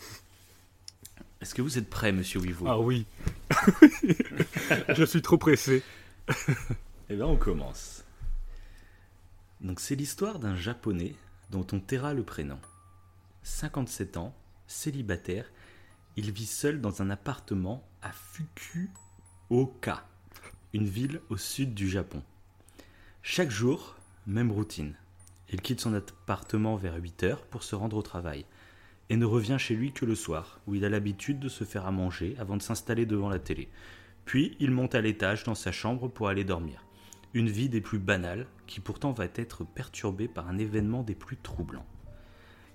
Est-ce 1.40 1.55
que 1.55 1.62
vous 1.62 1.79
êtes 1.79 1.88
prêt, 1.88 2.12
Monsieur 2.12 2.40
Wivo 2.40 2.66
Ah 2.68 2.79
oui. 2.79 3.07
je 4.88 5.05
suis 5.05 5.23
trop 5.23 5.38
pressé. 5.38 5.83
Eh 7.09 7.14
bien, 7.16 7.27
on 7.27 7.37
commence. 7.37 8.05
Donc 9.61 9.81
c'est 9.81 9.94
l'histoire 9.94 10.38
d'un 10.38 10.57
japonais 10.57 11.14
dont 11.51 11.66
on 11.73 11.81
taira 11.81 12.12
le 12.12 12.23
prénom. 12.23 12.59
57 13.44 14.16
ans, 14.16 14.35
célibataire, 14.66 15.51
il 16.16 16.33
vit 16.33 16.47
seul 16.47 16.81
dans 16.81 17.01
un 17.01 17.11
appartement 17.11 17.88
à 18.03 18.11
Fukuoka, 18.12 20.07
une 20.75 20.88
ville 20.88 21.21
au 21.31 21.37
sud 21.37 21.73
du 21.73 21.88
Japon. 21.88 22.23
Chaque 23.23 23.51
jour, 23.51 23.97
même 24.29 24.53
routine. 24.53 24.95
Il 25.51 25.62
quitte 25.62 25.81
son 25.81 25.95
appartement 25.95 26.77
vers 26.77 26.97
8 26.97 27.23
heures 27.25 27.43
pour 27.47 27.62
se 27.62 27.75
rendre 27.75 27.97
au 27.97 28.03
travail 28.03 28.45
et 29.09 29.17
ne 29.17 29.25
revient 29.25 29.57
chez 29.59 29.75
lui 29.75 29.93
que 29.93 30.05
le 30.05 30.14
soir, 30.14 30.61
où 30.67 30.75
il 30.75 30.85
a 30.85 30.91
l'habitude 30.91 31.41
de 31.41 31.49
se 31.49 31.64
faire 31.64 31.87
à 31.87 31.91
manger 31.91 32.37
avant 32.38 32.59
de 32.59 32.62
s'installer 32.62 33.07
devant 33.07 33.31
la 33.31 33.38
télé. 33.38 33.69
Puis 34.27 34.55
il 34.61 34.71
monte 34.71 34.95
à 34.95 35.01
l'étage 35.01 35.45
dans 35.45 35.55
sa 35.55 35.73
chambre 35.73 36.09
pour 36.09 36.29
aller 36.29 36.45
dormir. 36.45 36.85
Une 37.33 37.49
vie 37.49 37.71
des 37.71 37.81
plus 37.81 37.99
banales, 37.99 38.47
qui 38.67 38.81
pourtant 38.81 39.12
va 39.12 39.25
être 39.35 39.64
perturbée 39.64 40.29
par 40.29 40.47
un 40.49 40.59
événement 40.59 41.03
des 41.03 41.14
plus 41.14 41.38
troublants. 41.38 41.87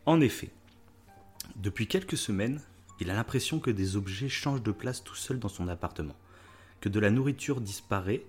En 0.08 0.22
effet, 0.22 0.50
depuis 1.56 1.86
quelques 1.86 2.18
semaines, 2.18 2.62
il 3.00 3.12
a 3.12 3.14
l'impression 3.14 3.60
que 3.60 3.70
des 3.70 3.96
objets 3.96 4.30
changent 4.30 4.64
de 4.64 4.72
place 4.72 5.04
tout 5.04 5.16
seul 5.16 5.38
dans 5.38 5.50
son 5.50 5.68
appartement, 5.68 6.16
que 6.82 6.90
de 6.90 7.00
la 7.00 7.12
nourriture 7.12 7.62
disparaît 7.62 8.26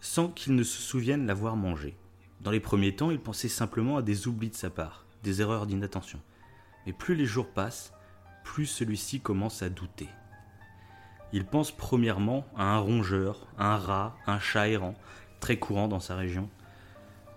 sans 0.00 0.28
qu'il 0.28 0.56
ne 0.56 0.64
se 0.64 0.82
souvienne 0.82 1.26
l'avoir 1.26 1.54
mangée. 1.54 1.94
Dans 2.40 2.50
les 2.50 2.60
premiers 2.60 2.96
temps, 2.96 3.10
il 3.10 3.20
pensait 3.20 3.48
simplement 3.48 3.98
à 3.98 4.02
des 4.02 4.26
oublis 4.26 4.48
de 4.48 4.54
sa 4.54 4.70
part, 4.70 5.04
des 5.22 5.42
erreurs 5.42 5.66
d'inattention. 5.66 6.20
Mais 6.86 6.92
plus 6.92 7.14
les 7.14 7.26
jours 7.26 7.48
passent, 7.48 7.92
plus 8.44 8.66
celui-ci 8.66 9.20
commence 9.20 9.62
à 9.62 9.68
douter. 9.68 10.08
Il 11.32 11.44
pense 11.44 11.70
premièrement 11.70 12.46
à 12.56 12.64
un 12.64 12.78
rongeur, 12.78 13.46
un 13.58 13.76
rat, 13.76 14.16
un 14.26 14.40
chat 14.40 14.68
errant, 14.68 14.94
très 15.38 15.58
courant 15.58 15.86
dans 15.86 16.00
sa 16.00 16.16
région. 16.16 16.48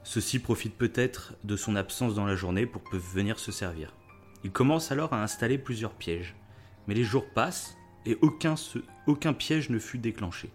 Ceux-ci 0.03 0.39
profitent 0.39 0.77
peut-être 0.77 1.33
de 1.43 1.55
son 1.55 1.75
absence 1.75 2.15
dans 2.15 2.25
la 2.25 2.35
journée 2.35 2.65
pour 2.65 2.81
venir 2.91 3.39
se 3.39 3.51
servir. 3.51 3.93
Il 4.43 4.51
commence 4.51 4.91
alors 4.91 5.13
à 5.13 5.21
installer 5.21 5.57
plusieurs 5.57 5.93
pièges. 5.93 6.35
Mais 6.87 6.93
les 6.93 7.03
jours 7.03 7.29
passent 7.29 7.77
et 8.05 8.17
aucun, 8.21 8.55
aucun 9.07 9.33
piège 9.33 9.69
ne 9.69 9.79
fut 9.79 9.97
déclenché. 9.97 10.49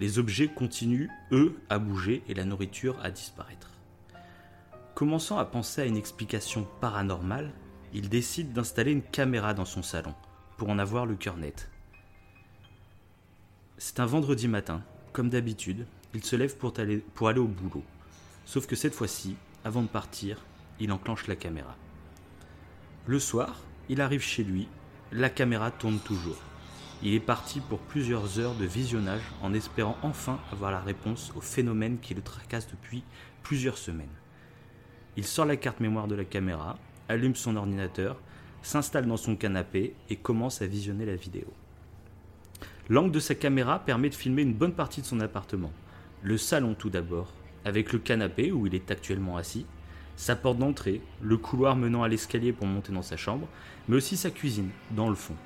Les 0.00 0.18
objets 0.18 0.48
continuent, 0.48 1.10
eux, 1.30 1.56
à 1.70 1.78
bouger 1.78 2.22
et 2.28 2.34
la 2.34 2.44
nourriture 2.44 2.98
à 3.02 3.10
disparaître. 3.10 3.70
Commençant 4.94 5.38
à 5.38 5.44
penser 5.44 5.82
à 5.82 5.86
une 5.86 5.96
explication 5.96 6.66
paranormale, 6.80 7.52
il 7.92 8.08
décide 8.08 8.52
d'installer 8.52 8.92
une 8.92 9.02
caméra 9.02 9.54
dans 9.54 9.64
son 9.64 9.82
salon 9.82 10.14
pour 10.56 10.68
en 10.68 10.78
avoir 10.78 11.06
le 11.06 11.14
cœur 11.14 11.36
net. 11.36 11.68
C'est 13.78 14.00
un 14.00 14.06
vendredi 14.06 14.48
matin, 14.48 14.82
comme 15.12 15.30
d'habitude, 15.30 15.86
il 16.14 16.24
se 16.24 16.36
lève 16.36 16.56
pour 16.56 16.78
aller, 16.78 17.02
au 17.40 17.46
boulot. 17.46 17.82
Sauf 18.44 18.66
que 18.66 18.76
cette 18.76 18.94
fois-ci, 18.94 19.36
avant 19.64 19.82
de 19.82 19.88
partir, 19.88 20.38
il 20.80 20.92
enclenche 20.92 21.26
la 21.26 21.36
caméra. 21.36 21.76
Le 23.06 23.18
soir, 23.18 23.60
il 23.88 24.00
arrive 24.00 24.22
chez 24.22 24.44
lui, 24.44 24.68
la 25.12 25.30
caméra 25.30 25.70
tourne 25.70 25.98
toujours. 25.98 26.40
Il 27.06 27.12
est 27.12 27.20
parti 27.20 27.60
pour 27.60 27.80
plusieurs 27.80 28.40
heures 28.40 28.54
de 28.54 28.64
visionnage 28.64 29.20
en 29.42 29.52
espérant 29.52 29.98
enfin 30.00 30.40
avoir 30.50 30.70
la 30.70 30.80
réponse 30.80 31.32
au 31.36 31.42
phénomène 31.42 31.98
qui 32.00 32.14
le 32.14 32.22
tracasse 32.22 32.66
depuis 32.70 33.04
plusieurs 33.42 33.76
semaines. 33.76 34.08
Il 35.18 35.24
sort 35.24 35.44
la 35.44 35.58
carte 35.58 35.80
mémoire 35.80 36.08
de 36.08 36.14
la 36.14 36.24
caméra, 36.24 36.78
allume 37.10 37.34
son 37.34 37.56
ordinateur, 37.56 38.18
s'installe 38.62 39.04
dans 39.06 39.18
son 39.18 39.36
canapé 39.36 39.94
et 40.08 40.16
commence 40.16 40.62
à 40.62 40.66
visionner 40.66 41.04
la 41.04 41.14
vidéo. 41.14 41.44
L'angle 42.88 43.12
de 43.12 43.20
sa 43.20 43.34
caméra 43.34 43.80
permet 43.80 44.08
de 44.08 44.14
filmer 44.14 44.40
une 44.40 44.54
bonne 44.54 44.72
partie 44.72 45.02
de 45.02 45.06
son 45.06 45.20
appartement. 45.20 45.72
Le 46.22 46.38
salon 46.38 46.72
tout 46.72 46.88
d'abord, 46.88 47.34
avec 47.66 47.92
le 47.92 47.98
canapé 47.98 48.50
où 48.50 48.66
il 48.66 48.74
est 48.74 48.90
actuellement 48.90 49.36
assis, 49.36 49.66
sa 50.16 50.36
porte 50.36 50.56
d'entrée, 50.56 51.02
le 51.20 51.36
couloir 51.36 51.76
menant 51.76 52.02
à 52.02 52.08
l'escalier 52.08 52.54
pour 52.54 52.66
monter 52.66 52.92
dans 52.92 53.02
sa 53.02 53.18
chambre, 53.18 53.46
mais 53.88 53.96
aussi 53.96 54.16
sa 54.16 54.30
cuisine, 54.30 54.70
dans 54.92 55.10
le 55.10 55.14
fond. 55.14 55.36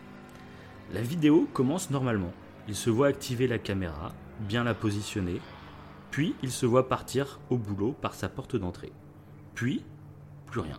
La 0.93 1.03
vidéo 1.03 1.49
commence 1.53 1.91
normalement. 1.91 2.33
Il 2.67 2.75
se 2.75 2.91
voit 2.91 3.09
activer 3.09 3.47
la 3.47 3.59
caméra, 3.59 4.13
bien 4.41 4.65
la 4.65 4.75
positionner, 4.75 5.41
puis 6.11 6.35
il 6.43 6.51
se 6.51 6.67
voit 6.67 6.89
partir 6.89 7.41
au 7.51 7.57
boulot 7.57 7.95
par 8.01 8.15
sa 8.15 8.29
porte 8.29 8.57
d'entrée. 8.57 8.93
Puis, 9.55 9.85
plus 10.47 10.61
rien 10.61 10.79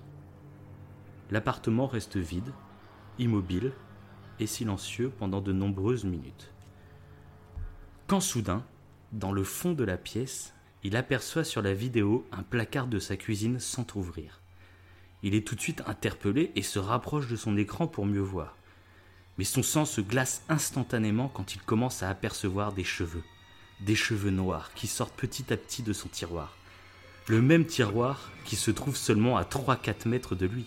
l'appartement 1.31 1.87
reste 1.87 2.17
vide, 2.17 2.53
immobile 3.17 3.71
et 4.39 4.47
silencieux 4.47 5.11
pendant 5.17 5.41
de 5.41 5.53
nombreuses 5.53 6.05
minutes. 6.05 6.51
Quand 8.07 8.19
soudain, 8.19 8.65
dans 9.11 9.31
le 9.31 9.43
fond 9.43 9.73
de 9.73 9.83
la 9.83 9.97
pièce, 9.97 10.53
il 10.83 10.95
aperçoit 10.95 11.43
sur 11.43 11.61
la 11.61 11.73
vidéo 11.73 12.25
un 12.31 12.43
placard 12.43 12.87
de 12.87 12.99
sa 12.99 13.17
cuisine 13.17 13.59
s'entr'ouvrir. 13.59 14.41
Il 15.21 15.35
est 15.35 15.45
tout 15.45 15.55
de 15.55 15.61
suite 15.61 15.83
interpellé 15.85 16.51
et 16.55 16.61
se 16.61 16.79
rapproche 16.79 17.27
de 17.27 17.35
son 17.35 17.57
écran 17.57 17.87
pour 17.87 18.05
mieux 18.05 18.21
voir. 18.21 18.55
Mais 19.39 19.45
son 19.45 19.63
sang 19.63 19.85
se 19.85 20.01
glace 20.01 20.43
instantanément 20.49 21.29
quand 21.29 21.55
il 21.55 21.61
commence 21.61 22.03
à 22.03 22.09
apercevoir 22.09 22.73
des 22.73 22.83
cheveux, 22.83 23.23
des 23.79 23.95
cheveux 23.95 24.31
noirs 24.31 24.71
qui 24.75 24.85
sortent 24.85 25.15
petit 25.15 25.53
à 25.53 25.55
petit 25.55 25.81
de 25.81 25.93
son 25.93 26.09
tiroir. 26.09 26.57
Le 27.27 27.41
même 27.41 27.65
tiroir 27.65 28.31
qui 28.43 28.57
se 28.57 28.69
trouve 28.69 28.97
seulement 28.97 29.37
à 29.37 29.43
3-4 29.43 30.09
mètres 30.09 30.35
de 30.35 30.45
lui. 30.45 30.65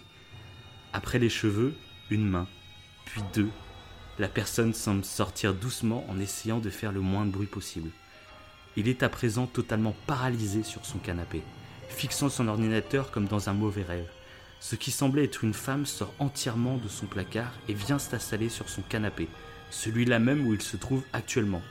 Après 0.95 1.19
les 1.19 1.29
cheveux, 1.29 1.75
une 2.09 2.27
main, 2.27 2.49
puis 3.05 3.21
deux. 3.35 3.51
La 4.19 4.29
personne 4.29 4.73
semble 4.73 5.05
sortir 5.05 5.53
doucement 5.53 6.07
en 6.09 6.19
essayant 6.19 6.59
de 6.59 6.71
faire 6.71 6.93
le 6.93 7.01
moins 7.03 7.27
de 7.27 7.31
bruit 7.31 7.49
possible. 7.49 7.91
Il 8.79 8.89
est 8.89 9.03
à 9.03 9.11
présent 9.11 9.47
totalement 9.47 9.95
paralysé 10.07 10.63
sur 10.63 10.87
son 10.87 10.99
canapé, 10.99 11.43
fixant 11.91 12.31
son 12.31 12.49
ordinateur 12.49 13.11
comme 13.11 13.27
dans 13.27 13.51
un 13.51 13.53
mauvais 13.53 13.83
rêve. 13.83 14.09
Ce 14.63 14.77
qui 14.77 14.93
semblait 14.93 15.25
être 15.25 15.43
une 15.43 15.55
femme 15.55 15.87
sort 15.87 16.15
entièrement 16.21 16.77
de 16.77 16.87
son 16.87 17.07
placard 17.07 17.53
et 17.69 17.75
vient 17.75 17.99
s'installer 17.99 18.49
sur 18.49 18.69
son 18.69 18.83
canapé, 18.83 19.27
celui-là 19.71 20.21
même 20.21 20.47
où 20.47 20.55
il 20.55 20.63
se 20.63 20.77
trouve 20.77 21.03
actuellement. 21.13 21.63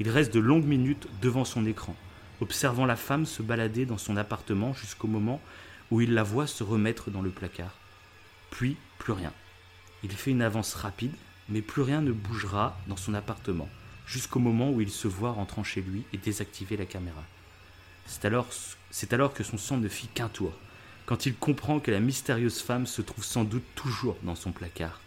Il 0.00 0.08
reste 0.08 0.32
de 0.32 0.40
longues 0.40 0.64
minutes 0.64 1.06
devant 1.20 1.44
son 1.44 1.66
écran, 1.66 1.94
observant 2.40 2.86
la 2.86 2.96
femme 2.96 3.26
se 3.26 3.42
balader 3.42 3.84
dans 3.84 3.98
son 3.98 4.16
appartement 4.16 4.72
jusqu'au 4.72 5.08
moment 5.08 5.42
où 5.90 6.00
il 6.00 6.14
la 6.14 6.22
voit 6.22 6.46
se 6.46 6.64
remettre 6.64 7.10
dans 7.10 7.20
le 7.20 7.28
placard. 7.28 7.76
Puis, 8.50 8.78
plus 8.98 9.12
rien. 9.12 9.34
Il 10.02 10.12
fait 10.12 10.30
une 10.30 10.40
avance 10.40 10.72
rapide, 10.72 11.14
mais 11.50 11.60
plus 11.60 11.82
rien 11.82 12.00
ne 12.00 12.12
bougera 12.12 12.80
dans 12.86 12.96
son 12.96 13.12
appartement, 13.12 13.68
jusqu'au 14.06 14.40
moment 14.40 14.70
où 14.70 14.80
il 14.80 14.90
se 14.90 15.06
voit 15.06 15.32
rentrant 15.32 15.64
chez 15.64 15.82
lui 15.82 16.04
et 16.14 16.16
désactiver 16.16 16.78
la 16.78 16.86
caméra. 16.86 17.24
C'est 18.06 18.24
alors, 18.24 18.48
c'est 18.90 19.12
alors 19.12 19.34
que 19.34 19.44
son 19.44 19.58
sang 19.58 19.76
ne 19.76 19.88
fit 19.88 20.08
qu'un 20.08 20.30
tour, 20.30 20.54
quand 21.06 21.26
il 21.26 21.34
comprend 21.34 21.80
que 21.80 21.90
la 21.90 22.00
mystérieuse 22.00 22.60
femme 22.60 22.86
se 22.86 23.02
trouve 23.02 23.24
sans 23.24 23.44
doute 23.44 23.64
toujours 23.74 24.16
dans 24.22 24.34
son 24.34 24.52
placard. 24.52 25.00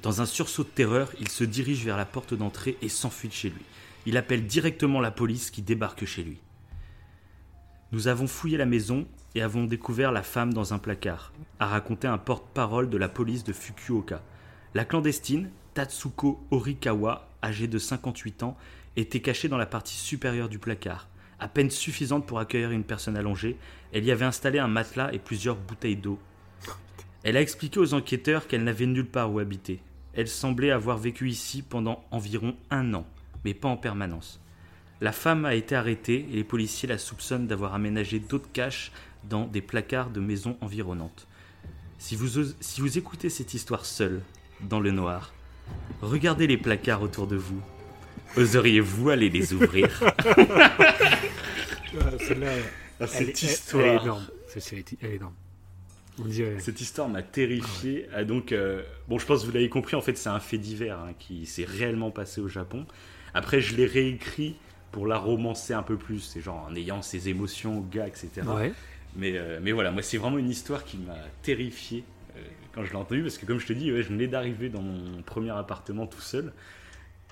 Dans 0.00 0.20
un 0.20 0.26
sursaut 0.26 0.62
de 0.62 0.68
terreur, 0.68 1.10
il 1.18 1.28
se 1.28 1.44
dirige 1.44 1.84
vers 1.84 1.96
la 1.96 2.04
porte 2.04 2.34
d'entrée 2.34 2.76
et 2.82 2.88
s'enfuit 2.88 3.28
de 3.28 3.34
chez 3.34 3.50
lui. 3.50 3.64
Il 4.06 4.16
appelle 4.16 4.46
directement 4.46 5.00
la 5.00 5.10
police 5.10 5.50
qui 5.50 5.62
débarque 5.62 6.04
chez 6.04 6.22
lui. 6.22 6.38
Nous 7.90 8.06
avons 8.06 8.26
fouillé 8.26 8.56
la 8.58 8.66
maison 8.66 9.06
et 9.34 9.42
avons 9.42 9.64
découvert 9.64 10.12
la 10.12 10.22
femme 10.22 10.52
dans 10.52 10.74
un 10.74 10.78
placard, 10.78 11.32
a 11.58 11.66
raconté 11.66 12.06
un 12.06 12.18
porte-parole 12.18 12.90
de 12.90 12.96
la 12.96 13.08
police 13.08 13.44
de 13.44 13.52
Fukuoka. 13.52 14.22
La 14.74 14.84
clandestine, 14.84 15.50
Tatsuko 15.74 16.44
Orikawa, 16.50 17.28
âgée 17.42 17.66
de 17.66 17.78
58 17.78 18.42
ans, 18.42 18.56
était 18.96 19.20
cachée 19.20 19.48
dans 19.48 19.58
la 19.58 19.66
partie 19.66 19.96
supérieure 19.96 20.48
du 20.48 20.58
placard. 20.58 21.08
À 21.40 21.48
peine 21.48 21.70
suffisante 21.70 22.26
pour 22.26 22.40
accueillir 22.40 22.70
une 22.70 22.84
personne 22.84 23.16
allongée, 23.16 23.56
elle 23.92 24.04
y 24.04 24.10
avait 24.10 24.24
installé 24.24 24.58
un 24.58 24.68
matelas 24.68 25.12
et 25.12 25.18
plusieurs 25.18 25.56
bouteilles 25.56 25.96
d'eau. 25.96 26.18
Elle 27.22 27.36
a 27.36 27.40
expliqué 27.40 27.78
aux 27.78 27.94
enquêteurs 27.94 28.46
qu'elle 28.46 28.64
n'avait 28.64 28.86
nulle 28.86 29.06
part 29.06 29.32
où 29.32 29.38
habiter. 29.38 29.80
Elle 30.14 30.28
semblait 30.28 30.70
avoir 30.70 30.98
vécu 30.98 31.28
ici 31.28 31.62
pendant 31.62 32.04
environ 32.10 32.56
un 32.70 32.94
an, 32.94 33.06
mais 33.44 33.54
pas 33.54 33.68
en 33.68 33.76
permanence. 33.76 34.40
La 35.00 35.12
femme 35.12 35.44
a 35.44 35.54
été 35.54 35.76
arrêtée 35.76 36.26
et 36.30 36.34
les 36.34 36.44
policiers 36.44 36.88
la 36.88 36.98
soupçonnent 36.98 37.46
d'avoir 37.46 37.74
aménagé 37.74 38.18
d'autres 38.18 38.50
caches 38.52 38.90
dans 39.28 39.46
des 39.46 39.60
placards 39.60 40.10
de 40.10 40.20
maisons 40.20 40.56
environnantes. 40.60 41.28
Si 41.98 42.16
vous, 42.16 42.52
si 42.60 42.80
vous 42.80 42.98
écoutez 42.98 43.30
cette 43.30 43.54
histoire 43.54 43.84
seule, 43.84 44.22
dans 44.60 44.80
le 44.80 44.90
noir, 44.90 45.32
regardez 46.02 46.48
les 46.48 46.56
placards 46.56 47.02
autour 47.02 47.28
de 47.28 47.36
vous. 47.36 47.62
Oseriez-vous 48.36 49.10
aller 49.10 49.30
les 49.30 49.52
ouvrir? 49.52 49.88
Cette 53.06 53.42
histoire. 53.42 53.84
Elle 53.84 53.90
est 53.90 54.02
énorme. 54.02 54.26
Elle 55.02 55.10
est 55.10 55.14
énorme. 55.16 55.34
Cette 56.58 56.80
histoire 56.80 57.08
m'a 57.08 57.22
terrifié. 57.22 58.08
Ah, 58.12 58.24
donc, 58.24 58.52
euh, 58.52 58.82
bon, 59.08 59.18
je 59.18 59.26
pense 59.26 59.42
que 59.42 59.46
vous 59.46 59.52
l'avez 59.52 59.68
compris, 59.68 59.96
en 59.96 60.00
fait, 60.00 60.16
c'est 60.16 60.28
un 60.28 60.40
fait 60.40 60.58
divers 60.58 60.98
hein, 60.98 61.12
qui 61.18 61.46
s'est 61.46 61.64
réellement 61.64 62.10
passé 62.10 62.40
au 62.40 62.48
Japon. 62.48 62.86
Après, 63.34 63.60
je 63.60 63.76
l'ai 63.76 63.86
réécrit 63.86 64.56
pour 64.90 65.06
la 65.06 65.18
romancer 65.18 65.74
un 65.74 65.82
peu 65.82 65.96
plus, 65.96 66.20
c'est 66.20 66.40
genre 66.40 66.66
en 66.68 66.74
ayant 66.74 67.02
ses 67.02 67.28
émotions 67.28 67.78
au 67.78 67.82
gars, 67.82 68.06
etc. 68.06 68.30
Mais, 69.16 69.32
euh, 69.36 69.58
mais 69.62 69.72
voilà, 69.72 69.90
moi 69.90 70.02
c'est 70.02 70.16
vraiment 70.16 70.38
une 70.38 70.50
histoire 70.50 70.84
qui 70.84 70.96
m'a 70.96 71.18
terrifié 71.42 72.04
euh, 72.36 72.40
quand 72.72 72.84
je 72.84 72.90
l'ai 72.90 72.96
entendue, 72.96 73.22
parce 73.22 73.38
que 73.38 73.46
comme 73.46 73.58
je 73.58 73.66
te 73.66 73.72
dis, 73.72 73.88
je 73.88 74.08
venais 74.08 74.26
d'arriver 74.26 74.68
dans 74.68 74.82
mon 74.82 75.22
premier 75.22 75.50
appartement 75.50 76.06
tout 76.06 76.20
seul. 76.20 76.52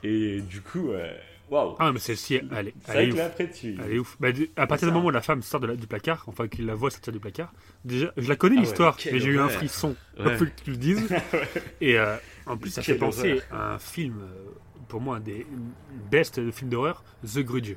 Et 0.07 0.40
du 0.40 0.61
coup, 0.61 0.90
euh, 0.90 1.12
waouh. 1.50 1.76
Ah, 1.78 1.90
mais 1.92 1.98
celle-ci, 1.98 2.40
elle, 2.52 2.68
est- 2.68 2.74
C'est 2.86 2.92
elle 2.96 3.09
est 3.09 3.12
ouf. 3.12 3.18
là, 3.18 3.24
après, 3.26 3.50
tu. 3.50 3.76
Elle 3.84 3.92
est 3.92 3.98
ouf. 3.98 4.16
Bah, 4.20 4.28
à 4.57 4.66
partir 4.66 4.88
du 4.88 4.94
moment 4.94 5.07
où 5.07 5.11
la 5.11 5.20
femme 5.22 5.42
sort 5.42 5.61
de 5.61 5.66
la- 5.66 5.76
du 5.76 5.86
placard, 5.86 6.24
enfin 6.28 6.48
qu'il 6.48 6.66
la 6.66 6.74
voit 6.74 6.90
sortir 6.90 7.12
du 7.12 7.20
placard, 7.20 7.52
déjà, 7.84 8.12
je 8.16 8.28
la 8.28 8.36
connais 8.36 8.57
Ah 8.57 8.61
ouais, 8.61 8.64
l'histoire, 8.66 8.96
quelle 8.96 9.14
mais 9.14 9.20
j'ai 9.20 9.30
eu 9.30 9.38
un 9.38 9.48
frisson. 9.48 9.96
Ouais. 10.18 10.26
Il 10.32 10.36
faut 10.36 10.44
que 10.44 10.50
tu 10.64 10.70
le 10.70 10.76
dises. 10.76 11.09
Et 11.80 11.98
euh, 11.98 12.16
en 12.46 12.57
plus, 12.57 12.70
ça 12.70 12.82
fait 12.82 12.94
penser 12.94 13.32
horreur. 13.32 13.42
à 13.52 13.74
un 13.74 13.78
film, 13.78 14.20
euh, 14.20 14.50
pour 14.88 15.00
moi, 15.00 15.16
un 15.16 15.20
des 15.20 15.46
best 16.11 16.38
de 16.40 16.50
films 16.50 16.70
d'horreur, 16.70 17.02
The 17.24 17.40
Grudge. 17.40 17.74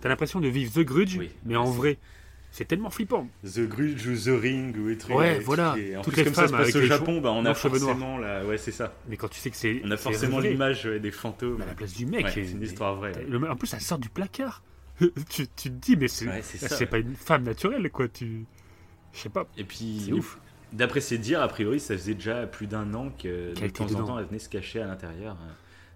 T'as 0.00 0.08
l'impression 0.08 0.40
de 0.40 0.48
vivre 0.48 0.72
The 0.72 0.84
Grudge, 0.84 1.16
Oui. 1.18 1.30
mais 1.44 1.56
en 1.56 1.64
vrai, 1.64 1.98
c'est 2.50 2.64
tellement 2.66 2.90
flippant. 2.90 3.28
The 3.44 3.60
Grudge 3.60 4.06
ou 4.06 4.14
The 4.16 4.40
Ring 4.40 4.76
ou 4.76 4.88
des 4.88 4.98
trucs. 4.98 5.14
Ouais, 5.16 5.38
voilà. 5.40 5.76
et 5.78 5.96
En 5.96 6.02
Toutes 6.02 6.14
plus, 6.14 6.20
les 6.20 6.24
comme 6.24 6.34
ça 6.34 6.42
se 6.46 6.48
femmes 6.48 6.58
passe 6.60 6.74
avec 6.74 6.84
au 6.84 6.86
Japon, 6.86 7.20
bah, 7.20 7.30
on 7.32 7.44
a 7.44 7.54
forcément 7.54 8.18
la. 8.18 8.44
Ouais, 8.44 8.58
c'est 8.58 8.72
ça. 8.72 8.94
Mais 9.08 9.16
quand 9.16 9.28
tu 9.28 9.38
sais 9.38 9.50
que 9.50 9.56
c'est. 9.56 9.80
On 9.84 9.90
a 9.90 9.96
forcément 9.96 10.40
l'image 10.40 10.84
des 10.84 11.10
fantômes. 11.10 11.62
À 11.62 11.66
la 11.66 11.74
place 11.74 11.94
du 11.94 12.06
mec. 12.06 12.24
Ouais, 12.26 12.32
c'est 12.32 12.50
une 12.50 12.62
histoire 12.62 12.96
vraie. 12.96 13.12
En 13.48 13.56
plus, 13.56 13.72
elle 13.74 13.80
sort 13.80 13.98
du 13.98 14.08
placard. 14.08 14.62
tu, 15.30 15.46
tu 15.46 15.46
te 15.46 15.68
dis, 15.68 15.96
mais 15.96 16.08
c'est 16.08 16.26
Ouais, 16.26 16.42
ça, 16.42 16.86
pas 16.86 16.98
une 16.98 17.14
femme 17.14 17.44
naturelle, 17.44 17.88
quoi. 17.90 18.08
Tu. 18.08 18.44
Je 19.12 19.18
sais 19.20 19.28
pas. 19.28 19.46
Et 19.56 19.62
puis, 19.64 20.02
C'est 20.06 20.12
ouf. 20.12 20.38
d'après 20.72 21.00
ses 21.00 21.18
dires, 21.18 21.40
a 21.40 21.46
priori, 21.48 21.78
ça 21.78 21.94
faisait 21.96 22.14
déjà 22.14 22.46
plus 22.46 22.66
d'un 22.66 22.92
an 22.94 23.10
que 23.10 23.54
de 23.54 23.68
temps 23.68 23.94
en 23.94 24.04
temps, 24.04 24.18
elle 24.18 24.26
venait 24.26 24.38
se 24.40 24.48
cacher 24.48 24.80
à 24.82 24.86
l'intérieur. 24.86 25.36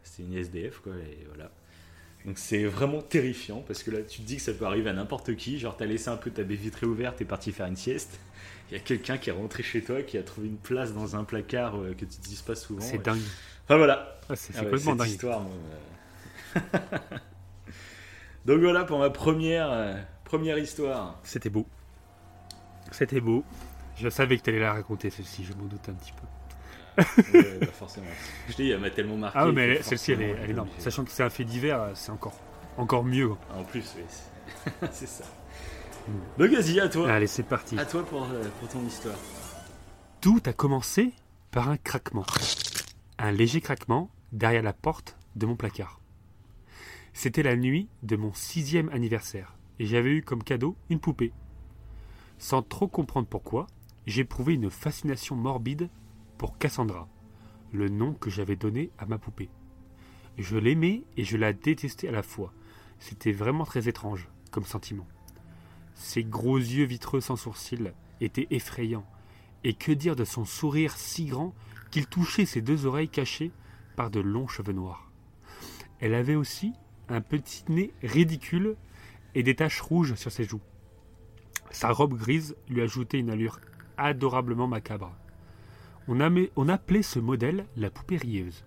C'était 0.04 0.22
une 0.22 0.34
SDF, 0.34 0.78
quoi, 0.80 0.92
et 0.94 1.26
voilà. 1.28 1.50
Donc 2.24 2.38
c'est 2.38 2.64
vraiment 2.64 3.02
terrifiant 3.02 3.62
parce 3.66 3.82
que 3.82 3.90
là, 3.90 3.98
tu 4.02 4.20
te 4.20 4.26
dis 4.26 4.36
que 4.36 4.42
ça 4.42 4.52
peut 4.52 4.64
arriver 4.64 4.90
à 4.90 4.92
n'importe 4.92 5.34
qui. 5.36 5.58
Genre, 5.58 5.76
t'as 5.76 5.86
laissé 5.86 6.08
un 6.08 6.16
peu 6.16 6.30
ta 6.30 6.42
baie 6.44 6.54
vitrée 6.54 6.86
ouverte 6.86 7.20
et 7.20 7.24
parti 7.24 7.50
faire 7.52 7.66
une 7.66 7.76
sieste. 7.76 8.18
Il 8.70 8.74
y 8.74 8.76
a 8.76 8.80
quelqu'un 8.82 9.18
qui 9.18 9.28
est 9.30 9.32
rentré 9.32 9.62
chez 9.62 9.82
toi, 9.82 10.02
qui 10.02 10.16
a 10.18 10.22
trouvé 10.22 10.46
une 10.48 10.56
place 10.56 10.92
dans 10.94 11.16
un 11.16 11.24
placard 11.24 11.76
euh, 11.76 11.92
que 11.94 12.04
tu 12.04 12.16
n'utilises 12.16 12.42
pas 12.42 12.54
souvent. 12.54 12.80
C'est 12.80 12.94
Et- 12.96 12.98
dingue. 12.98 13.20
Enfin 13.64 13.76
voilà, 13.76 14.18
Ah, 14.28 14.36
c'est 14.36 14.52
Ah 14.56 14.58
ouais, 14.60 14.64
complètement 14.66 14.94
dingue. 14.96 15.08
histoire. 15.08 15.42
euh. 16.56 16.60
Donc 18.46 18.60
voilà 18.60 18.84
pour 18.84 18.98
ma 18.98 19.10
première, 19.10 19.70
euh, 19.70 19.94
première 20.24 20.58
histoire. 20.58 21.18
C'était 21.24 21.50
beau. 21.50 21.66
C'était 22.90 23.20
beau. 23.20 23.44
Je 23.96 24.08
savais 24.08 24.36
que 24.36 24.42
tu 24.42 24.50
allais 24.50 24.58
la 24.60 24.72
raconter, 24.72 25.10
celle-ci, 25.10 25.44
je 25.44 25.52
m'en 25.54 25.64
doutais 25.66 25.90
un 25.90 25.94
petit 25.94 26.12
peu. 26.12 26.26
Ouais, 26.98 27.58
bah, 27.60 27.66
forcément. 27.72 28.06
Je 28.48 28.54
t'ai 28.54 28.64
dit, 28.64 28.70
elle 28.70 28.80
m'a 28.80 28.90
tellement 28.90 29.16
marqué. 29.16 29.38
Ah 29.40 29.46
ouais, 29.46 29.52
mais 29.52 29.82
celle-ci, 29.82 30.12
elle 30.12 30.22
elle 30.22 30.48
est 30.48 30.50
énorme. 30.52 30.68
Sachant 30.78 31.04
que 31.04 31.10
c'est 31.10 31.22
un 31.22 31.30
fait 31.30 31.44
divers, 31.44 31.90
c'est 31.94 32.12
encore, 32.12 32.38
encore 32.76 33.04
mieux. 33.04 33.30
Ah, 33.50 33.58
En 33.58 33.64
plus, 33.64 33.94
oui. 33.96 34.02
c'est- 34.92 35.06
ça. 35.06 35.24
Mm. 36.08 36.12
Donc 36.38 36.50
vas-y, 36.50 36.80
à 36.80 36.88
toi. 36.88 37.10
Allez, 37.10 37.26
c'est 37.26 37.42
parti. 37.44 37.78
À 37.78 37.84
toi 37.86 38.04
pour, 38.04 38.24
euh, 38.24 38.42
pour 38.60 38.68
ton 38.68 38.84
histoire. 38.86 39.16
Tout 40.20 40.40
a 40.46 40.52
commencé 40.52 41.12
par 41.50 41.68
un 41.68 41.76
craquement. 41.76 42.24
Un 43.18 43.32
léger 43.32 43.60
craquement 43.60 44.10
derrière 44.32 44.62
la 44.62 44.72
porte 44.72 45.16
de 45.36 45.46
mon 45.46 45.56
placard. 45.56 46.00
C'était 47.12 47.42
la 47.42 47.56
nuit 47.56 47.88
de 48.02 48.16
mon 48.16 48.32
sixième 48.32 48.88
anniversaire 48.90 49.54
et 49.78 49.86
j'avais 49.86 50.10
eu 50.10 50.22
comme 50.22 50.42
cadeau 50.42 50.76
une 50.90 50.98
poupée. 51.00 51.32
Sans 52.38 52.62
trop 52.62 52.88
comprendre 52.88 53.26
pourquoi, 53.28 53.66
j'éprouvais 54.06 54.54
une 54.54 54.70
fascination 54.70 55.36
morbide 55.36 55.88
pour 56.42 56.58
Cassandra, 56.58 57.06
le 57.70 57.88
nom 57.88 58.14
que 58.14 58.28
j'avais 58.28 58.56
donné 58.56 58.90
à 58.98 59.06
ma 59.06 59.16
poupée. 59.16 59.48
Je 60.38 60.56
l'aimais 60.56 61.04
et 61.16 61.22
je 61.22 61.36
la 61.36 61.52
détestais 61.52 62.08
à 62.08 62.10
la 62.10 62.24
fois. 62.24 62.52
C'était 62.98 63.30
vraiment 63.30 63.64
très 63.64 63.86
étrange 63.86 64.28
comme 64.50 64.64
sentiment. 64.64 65.06
Ses 65.94 66.24
gros 66.24 66.56
yeux 66.56 66.84
vitreux 66.84 67.20
sans 67.20 67.36
sourcils 67.36 67.92
étaient 68.20 68.48
effrayants 68.50 69.06
et 69.62 69.74
que 69.74 69.92
dire 69.92 70.16
de 70.16 70.24
son 70.24 70.44
sourire 70.44 70.96
si 70.96 71.26
grand 71.26 71.54
qu'il 71.92 72.08
touchait 72.08 72.44
ses 72.44 72.60
deux 72.60 72.86
oreilles 72.86 73.08
cachées 73.08 73.52
par 73.94 74.10
de 74.10 74.18
longs 74.18 74.48
cheveux 74.48 74.72
noirs. 74.72 75.12
Elle 76.00 76.12
avait 76.12 76.34
aussi 76.34 76.72
un 77.08 77.20
petit 77.20 77.62
nez 77.68 77.92
ridicule 78.02 78.74
et 79.36 79.44
des 79.44 79.54
taches 79.54 79.80
rouges 79.80 80.16
sur 80.16 80.32
ses 80.32 80.42
joues. 80.42 80.60
Sa 81.70 81.92
robe 81.92 82.18
grise 82.18 82.56
lui 82.68 82.82
ajoutait 82.82 83.20
une 83.20 83.30
allure 83.30 83.60
adorablement 83.96 84.66
macabre. 84.66 85.14
On, 86.08 86.68
appelait 86.68 87.02
ce 87.02 87.18
modèle 87.18 87.66
la 87.76 87.90
poupée 87.90 88.16
rieuse, 88.16 88.64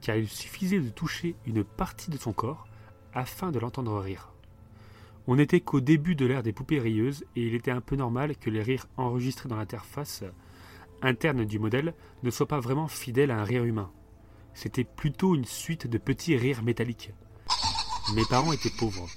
car 0.00 0.16
il 0.16 0.28
suffisait 0.28 0.80
de 0.80 0.90
toucher 0.90 1.34
une 1.46 1.64
partie 1.64 2.10
de 2.10 2.18
son 2.18 2.32
corps 2.32 2.66
afin 3.14 3.50
de 3.50 3.58
l'entendre 3.58 3.98
rire. 3.98 4.32
On 5.26 5.36
n'était 5.36 5.60
qu'au 5.60 5.80
début 5.80 6.14
de 6.14 6.26
l'ère 6.26 6.42
des 6.42 6.52
poupées 6.52 6.78
rieuses 6.78 7.24
et 7.34 7.46
il 7.46 7.54
était 7.54 7.70
un 7.70 7.80
peu 7.80 7.96
normal 7.96 8.36
que 8.36 8.50
les 8.50 8.62
rires 8.62 8.86
enregistrés 8.96 9.48
dans 9.48 9.56
l'interface 9.56 10.22
interne 11.02 11.44
du 11.44 11.58
modèle 11.58 11.94
ne 12.22 12.30
soient 12.30 12.46
pas 12.46 12.60
vraiment 12.60 12.88
fidèles 12.88 13.30
à 13.30 13.40
un 13.40 13.44
rire 13.44 13.64
humain. 13.64 13.90
C'était 14.54 14.84
plutôt 14.84 15.34
une 15.34 15.44
suite 15.44 15.86
de 15.86 15.98
petits 15.98 16.36
rires 16.36 16.62
métalliques. 16.62 17.12
Mes 18.14 18.24
parents 18.24 18.52
étaient 18.52 18.70
pauvres. 18.78 19.08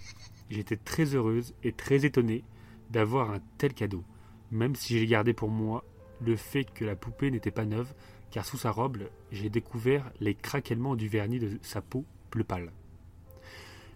J'étais 0.49 0.77
très 0.77 1.13
heureuse 1.13 1.53
et 1.63 1.73
très 1.73 2.05
étonnée 2.05 2.43
d'avoir 2.89 3.31
un 3.31 3.39
tel 3.57 3.73
cadeau, 3.73 4.03
même 4.51 4.75
si 4.75 4.97
j'ai 4.97 5.05
gardé 5.05 5.33
pour 5.33 5.49
moi 5.49 5.83
le 6.21 6.35
fait 6.35 6.65
que 6.65 6.85
la 6.85 6.95
poupée 6.95 7.31
n'était 7.31 7.51
pas 7.51 7.65
neuve, 7.65 7.93
car 8.31 8.45
sous 8.45 8.57
sa 8.57 8.71
robe, 8.71 8.97
j'ai 9.31 9.49
découvert 9.49 10.11
les 10.19 10.35
craquements 10.35 10.95
du 10.95 11.07
vernis 11.07 11.39
de 11.39 11.57
sa 11.61 11.81
peau 11.81 12.05
bleu 12.31 12.43
pâle. 12.43 12.71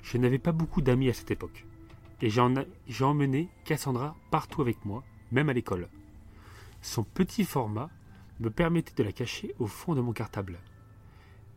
Je 0.01 0.17
n'avais 0.17 0.39
pas 0.39 0.51
beaucoup 0.51 0.81
d'amis 0.81 1.09
à 1.09 1.13
cette 1.13 1.31
époque 1.31 1.65
et 2.23 2.29
j'ai 2.29 3.03
emmené 3.03 3.49
Cassandra 3.65 4.15
partout 4.31 4.61
avec 4.61 4.85
moi, 4.85 5.03
même 5.33 5.49
à 5.49 5.53
l'école. 5.53 5.89
Son 6.81 7.03
petit 7.03 7.43
format 7.43 7.89
me 8.39 8.49
permettait 8.49 8.93
de 8.95 9.03
la 9.03 9.11
cacher 9.11 9.53
au 9.59 9.67
fond 9.67 9.93
de 9.93 9.99
mon 9.99 10.13
cartable. 10.13 10.59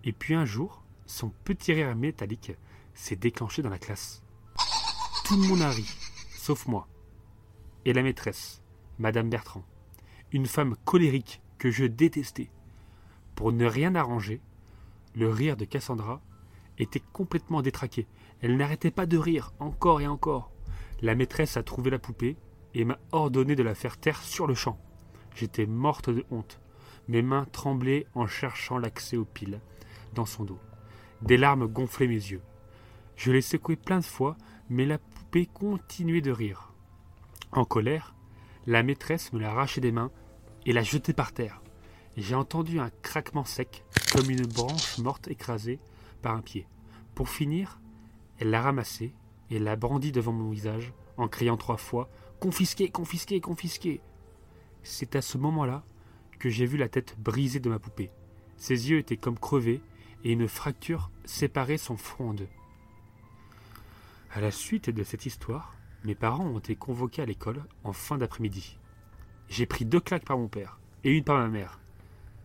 Et 0.02 0.12
puis 0.12 0.34
un 0.34 0.44
jour, 0.44 0.82
son 1.06 1.28
petit 1.44 1.72
rire 1.72 1.94
métallique 1.94 2.50
s'est 2.94 3.14
déclenché 3.14 3.62
dans 3.62 3.70
la 3.70 3.78
classe. 3.78 4.24
Tout 5.24 5.40
le 5.40 5.46
monde 5.46 5.62
a 5.62 5.70
ri, 5.70 5.86
sauf 6.34 6.66
moi. 6.66 6.88
Et 7.84 7.92
la 7.92 8.02
maîtresse, 8.02 8.60
Madame 8.98 9.30
Bertrand, 9.30 9.64
une 10.32 10.46
femme 10.46 10.76
colérique 10.84 11.40
que 11.58 11.70
je 11.70 11.84
détestais. 11.84 12.50
Pour 13.34 13.52
ne 13.52 13.66
rien 13.66 13.94
arranger, 13.94 14.40
le 15.14 15.28
rire 15.28 15.56
de 15.56 15.64
Cassandra 15.64 16.20
était 16.78 17.02
complètement 17.12 17.62
détraqué. 17.62 18.06
Elle 18.40 18.56
n'arrêtait 18.56 18.90
pas 18.90 19.06
de 19.06 19.16
rire, 19.16 19.52
encore 19.58 20.00
et 20.00 20.06
encore. 20.06 20.50
La 21.00 21.14
maîtresse 21.14 21.56
a 21.56 21.62
trouvé 21.62 21.90
la 21.90 21.98
poupée 21.98 22.36
et 22.74 22.84
m'a 22.84 22.98
ordonné 23.12 23.54
de 23.54 23.62
la 23.62 23.74
faire 23.74 23.98
taire 23.98 24.22
sur 24.22 24.46
le 24.46 24.54
champ. 24.54 24.78
J'étais 25.34 25.66
morte 25.66 26.10
de 26.10 26.24
honte. 26.30 26.60
Mes 27.08 27.22
mains 27.22 27.46
tremblaient 27.52 28.06
en 28.14 28.26
cherchant 28.26 28.78
l'accès 28.78 29.16
aux 29.16 29.24
piles 29.24 29.60
dans 30.14 30.26
son 30.26 30.44
dos. 30.44 30.58
Des 31.22 31.36
larmes 31.36 31.66
gonflaient 31.66 32.08
mes 32.08 32.14
yeux. 32.14 32.42
Je 33.16 33.30
l'ai 33.30 33.42
secouée 33.42 33.76
plein 33.76 34.00
de 34.00 34.04
fois, 34.04 34.36
mais 34.68 34.84
la 34.84 34.98
poupée 34.98 35.46
continuait 35.46 36.20
de 36.20 36.32
rire. 36.32 36.72
En 37.52 37.64
colère, 37.64 38.15
la 38.66 38.82
maîtresse 38.82 39.32
me 39.32 39.38
l'a 39.38 39.50
arrachée 39.50 39.80
des 39.80 39.92
mains 39.92 40.10
et 40.64 40.72
l'a 40.72 40.82
jetée 40.82 41.12
par 41.12 41.32
terre. 41.32 41.62
J'ai 42.16 42.34
entendu 42.34 42.80
un 42.80 42.90
craquement 43.02 43.44
sec, 43.44 43.84
comme 44.12 44.30
une 44.30 44.46
branche 44.46 44.98
morte 44.98 45.28
écrasée 45.28 45.78
par 46.22 46.34
un 46.34 46.40
pied. 46.40 46.66
Pour 47.14 47.28
finir, 47.28 47.80
elle 48.38 48.50
l'a 48.50 48.62
ramassée 48.62 49.14
et 49.50 49.58
l'a 49.58 49.76
brandie 49.76 50.12
devant 50.12 50.32
mon 50.32 50.50
visage 50.50 50.92
en 51.16 51.28
criant 51.28 51.56
trois 51.56 51.76
fois 51.76 52.08
Confisqué, 52.40 52.90
confisqué, 52.90 53.40
confisqué 53.40 54.00
C'est 54.82 55.16
à 55.16 55.22
ce 55.22 55.38
moment-là 55.38 55.84
que 56.38 56.50
j'ai 56.50 56.66
vu 56.66 56.76
la 56.76 56.88
tête 56.88 57.16
brisée 57.18 57.60
de 57.60 57.70
ma 57.70 57.78
poupée. 57.78 58.10
Ses 58.58 58.90
yeux 58.90 58.98
étaient 58.98 59.16
comme 59.16 59.38
crevés 59.38 59.80
et 60.24 60.32
une 60.32 60.48
fracture 60.48 61.10
séparait 61.24 61.78
son 61.78 61.96
front 61.96 62.30
en 62.30 62.34
deux. 62.34 62.48
À 64.34 64.40
la 64.40 64.50
suite 64.50 64.90
de 64.90 65.02
cette 65.02 65.24
histoire, 65.24 65.74
mes 66.04 66.14
parents 66.14 66.46
ont 66.46 66.58
été 66.58 66.76
convoqués 66.76 67.22
à 67.22 67.26
l'école 67.26 67.64
en 67.84 67.92
fin 67.92 68.18
d'après-midi. 68.18 68.78
J'ai 69.48 69.66
pris 69.66 69.84
deux 69.84 70.00
claques 70.00 70.24
par 70.24 70.38
mon 70.38 70.48
père 70.48 70.78
et 71.04 71.12
une 71.12 71.24
par 71.24 71.38
ma 71.38 71.48
mère. 71.48 71.80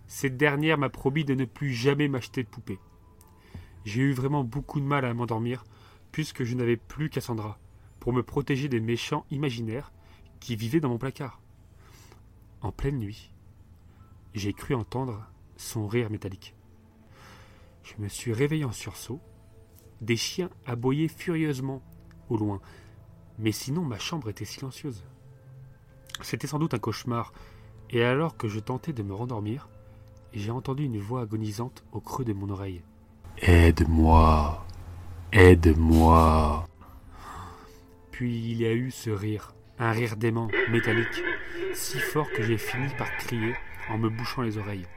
Cette 0.07 0.37
dernière 0.37 0.77
m'a 0.77 0.89
promis 0.89 1.23
de 1.23 1.33
ne 1.33 1.45
plus 1.45 1.73
jamais 1.73 2.07
m'acheter 2.07 2.43
de 2.43 2.49
poupée. 2.49 2.79
J'ai 3.85 4.01
eu 4.01 4.13
vraiment 4.13 4.43
beaucoup 4.43 4.79
de 4.79 4.85
mal 4.85 5.05
à 5.05 5.13
m'endormir 5.13 5.63
puisque 6.11 6.43
je 6.43 6.55
n'avais 6.55 6.77
plus 6.77 7.09
Cassandra 7.09 7.57
pour 7.99 8.13
me 8.13 8.23
protéger 8.23 8.67
des 8.67 8.79
méchants 8.79 9.25
imaginaires 9.31 9.91
qui 10.39 10.55
vivaient 10.55 10.79
dans 10.79 10.89
mon 10.89 10.97
placard. 10.97 11.39
En 12.61 12.71
pleine 12.71 12.97
nuit, 12.97 13.31
j'ai 14.33 14.53
cru 14.53 14.75
entendre 14.75 15.25
son 15.55 15.87
rire 15.87 16.09
métallique. 16.09 16.55
Je 17.83 17.93
me 17.99 18.07
suis 18.07 18.33
réveillé 18.33 18.65
en 18.65 18.71
sursaut. 18.71 19.19
Des 20.01 20.17
chiens 20.17 20.49
aboyaient 20.65 21.07
furieusement 21.07 21.81
au 22.29 22.37
loin, 22.37 22.59
mais 23.39 23.51
sinon 23.51 23.84
ma 23.84 23.99
chambre 23.99 24.29
était 24.29 24.45
silencieuse. 24.45 25.03
C'était 26.21 26.47
sans 26.47 26.59
doute 26.59 26.73
un 26.73 26.79
cauchemar, 26.79 27.34
et 27.89 28.03
alors 28.03 28.38
que 28.38 28.47
je 28.47 28.59
tentais 28.59 28.93
de 28.93 29.03
me 29.03 29.13
rendormir, 29.13 29.69
j'ai 30.34 30.51
entendu 30.51 30.86
une 30.86 30.99
voix 30.99 31.21
agonisante 31.21 31.84
au 31.91 31.99
creux 31.99 32.23
de 32.23 32.34
mon 32.34 32.49
oreille. 32.49 32.82
Aide-moi, 33.39 34.65
aide-moi. 35.32 36.67
Puis 38.11 38.51
il 38.51 38.61
y 38.61 38.65
a 38.65 38.73
eu 38.73 38.91
ce 38.91 39.09
rire, 39.09 39.53
un 39.79 39.91
rire 39.91 40.15
dément, 40.15 40.49
métallique, 40.69 41.23
si 41.73 41.97
fort 41.97 42.29
que 42.32 42.43
j'ai 42.43 42.57
fini 42.57 42.88
par 42.97 43.11
crier 43.17 43.55
en 43.89 43.97
me 43.97 44.09
bouchant 44.09 44.41
les 44.41 44.57
oreilles. 44.57 44.88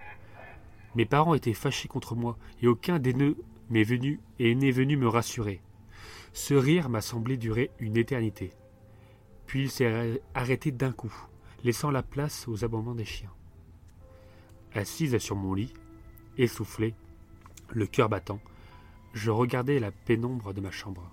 Mes 0.94 1.06
parents 1.06 1.34
étaient 1.34 1.54
fâchés 1.54 1.88
contre 1.88 2.14
moi, 2.14 2.36
et 2.62 2.68
aucun 2.68 2.98
des 2.98 3.12
deux 3.12 3.36
m'est 3.70 3.82
venu 3.82 4.20
et 4.38 4.54
n'est 4.54 4.70
venu 4.70 4.96
me 4.96 5.08
rassurer. 5.08 5.60
Ce 6.34 6.52
rire 6.52 6.88
m'a 6.88 7.00
semblé 7.00 7.36
durer 7.36 7.70
une 7.78 7.96
éternité. 7.96 8.52
Puis 9.46 9.62
il 9.62 9.70
s'est 9.70 10.20
arrêté 10.34 10.72
d'un 10.72 10.90
coup, 10.90 11.14
laissant 11.62 11.92
la 11.92 12.02
place 12.02 12.48
aux 12.48 12.64
aboiements 12.64 12.96
des 12.96 13.04
chiens. 13.04 13.32
Assise 14.74 15.16
sur 15.18 15.36
mon 15.36 15.54
lit, 15.54 15.72
essoufflée, 16.36 16.94
le 17.70 17.86
cœur 17.86 18.08
battant, 18.08 18.40
je 19.12 19.30
regardais 19.30 19.78
la 19.78 19.92
pénombre 19.92 20.52
de 20.52 20.60
ma 20.60 20.72
chambre. 20.72 21.08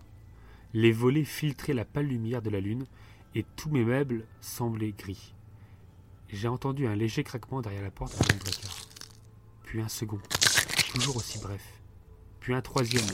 Les 0.73 0.91
volets 0.91 1.23
filtraient 1.23 1.75
la 1.75 1.85
pâle 1.85 2.07
lumière 2.07 2.41
de 2.41 2.49
la 2.49 2.59
lune 2.59 2.87
et 3.35 3.45
tous 3.55 3.69
mes 3.69 3.85
meubles 3.85 4.25
semblaient 4.41 4.95
gris. 4.97 5.35
J'ai 6.29 6.47
entendu 6.47 6.87
un 6.87 6.95
léger 6.95 7.23
craquement 7.23 7.61
derrière 7.61 7.83
la 7.83 7.91
porte 7.91 8.13
de 8.13 8.33
mon 8.33 8.39
placard. 8.39 8.87
Puis 9.65 9.81
un 9.81 9.87
second, 9.87 10.19
toujours 10.95 11.17
aussi 11.17 11.37
bref. 11.37 11.80
Puis 12.41 12.55
un 12.55 12.61
troisième, 12.61 13.05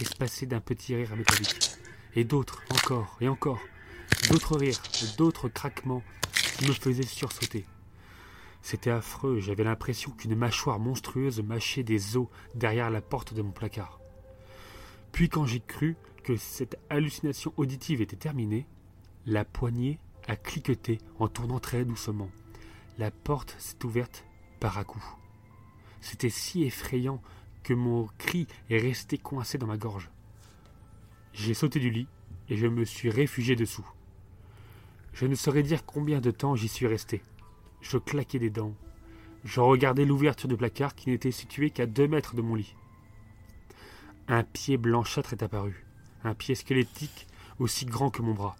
espacé 0.00 0.46
d'un 0.46 0.60
petit 0.60 0.94
rire 0.94 1.16
métallique. 1.16 1.72
Et 2.14 2.22
d'autres, 2.24 2.62
encore 2.70 3.18
et 3.20 3.28
encore. 3.28 3.60
D'autres 4.30 4.56
rires, 4.56 4.80
d'autres 5.18 5.48
craquements 5.48 6.02
qui 6.56 6.68
me 6.68 6.72
faisaient 6.72 7.02
sursauter. 7.02 7.66
C'était 8.62 8.90
affreux, 8.90 9.40
j'avais 9.40 9.64
l'impression 9.64 10.12
qu'une 10.12 10.36
mâchoire 10.36 10.78
monstrueuse 10.78 11.42
mâchait 11.42 11.82
des 11.82 12.16
os 12.16 12.28
derrière 12.54 12.90
la 12.90 13.00
porte 13.00 13.34
de 13.34 13.42
mon 13.42 13.50
placard. 13.50 13.98
Puis 15.10 15.28
quand 15.28 15.44
j'ai 15.44 15.60
cru 15.60 15.96
que 16.22 16.36
cette 16.36 16.78
hallucination 16.88 17.52
auditive 17.56 18.00
était 18.00 18.16
terminée, 18.16 18.68
la 19.26 19.44
poignée 19.44 19.98
a 20.28 20.36
cliqueté 20.36 20.98
en 21.18 21.26
tournant 21.26 21.58
très 21.58 21.84
doucement. 21.84 22.30
La 22.96 23.10
porte 23.10 23.56
s'est 23.58 23.84
ouverte 23.84 24.24
par 24.60 24.78
à 24.78 24.84
coup. 24.84 25.04
C'était 26.00 26.30
si 26.30 26.62
effrayant 26.62 27.20
que 27.62 27.74
mon 27.74 28.08
cri 28.18 28.46
est 28.70 28.78
resté 28.78 29.18
coincé 29.18 29.58
dans 29.58 29.66
ma 29.66 29.76
gorge. 29.76 30.10
J'ai 31.32 31.54
sauté 31.54 31.80
du 31.80 31.90
lit 31.90 32.08
et 32.48 32.56
je 32.56 32.66
me 32.66 32.84
suis 32.84 33.10
réfugié 33.10 33.56
dessous. 33.56 33.86
Je 35.12 35.26
ne 35.26 35.34
saurais 35.34 35.62
dire 35.62 35.84
combien 35.84 36.20
de 36.20 36.30
temps 36.30 36.56
j'y 36.56 36.68
suis 36.68 36.86
resté. 36.86 37.22
Je 37.80 37.98
claquais 37.98 38.38
des 38.38 38.50
dents. 38.50 38.74
Je 39.44 39.60
regardais 39.60 40.04
l'ouverture 40.04 40.48
du 40.48 40.56
placard 40.56 40.94
qui 40.94 41.10
n'était 41.10 41.30
située 41.30 41.70
qu'à 41.70 41.86
deux 41.86 42.08
mètres 42.08 42.34
de 42.34 42.42
mon 42.42 42.54
lit. 42.54 42.74
Un 44.28 44.44
pied 44.44 44.76
blanchâtre 44.76 45.32
est 45.32 45.42
apparu, 45.42 45.84
un 46.22 46.34
pied 46.34 46.54
squelettique 46.54 47.26
aussi 47.58 47.86
grand 47.86 48.10
que 48.10 48.22
mon 48.22 48.34
bras. 48.34 48.56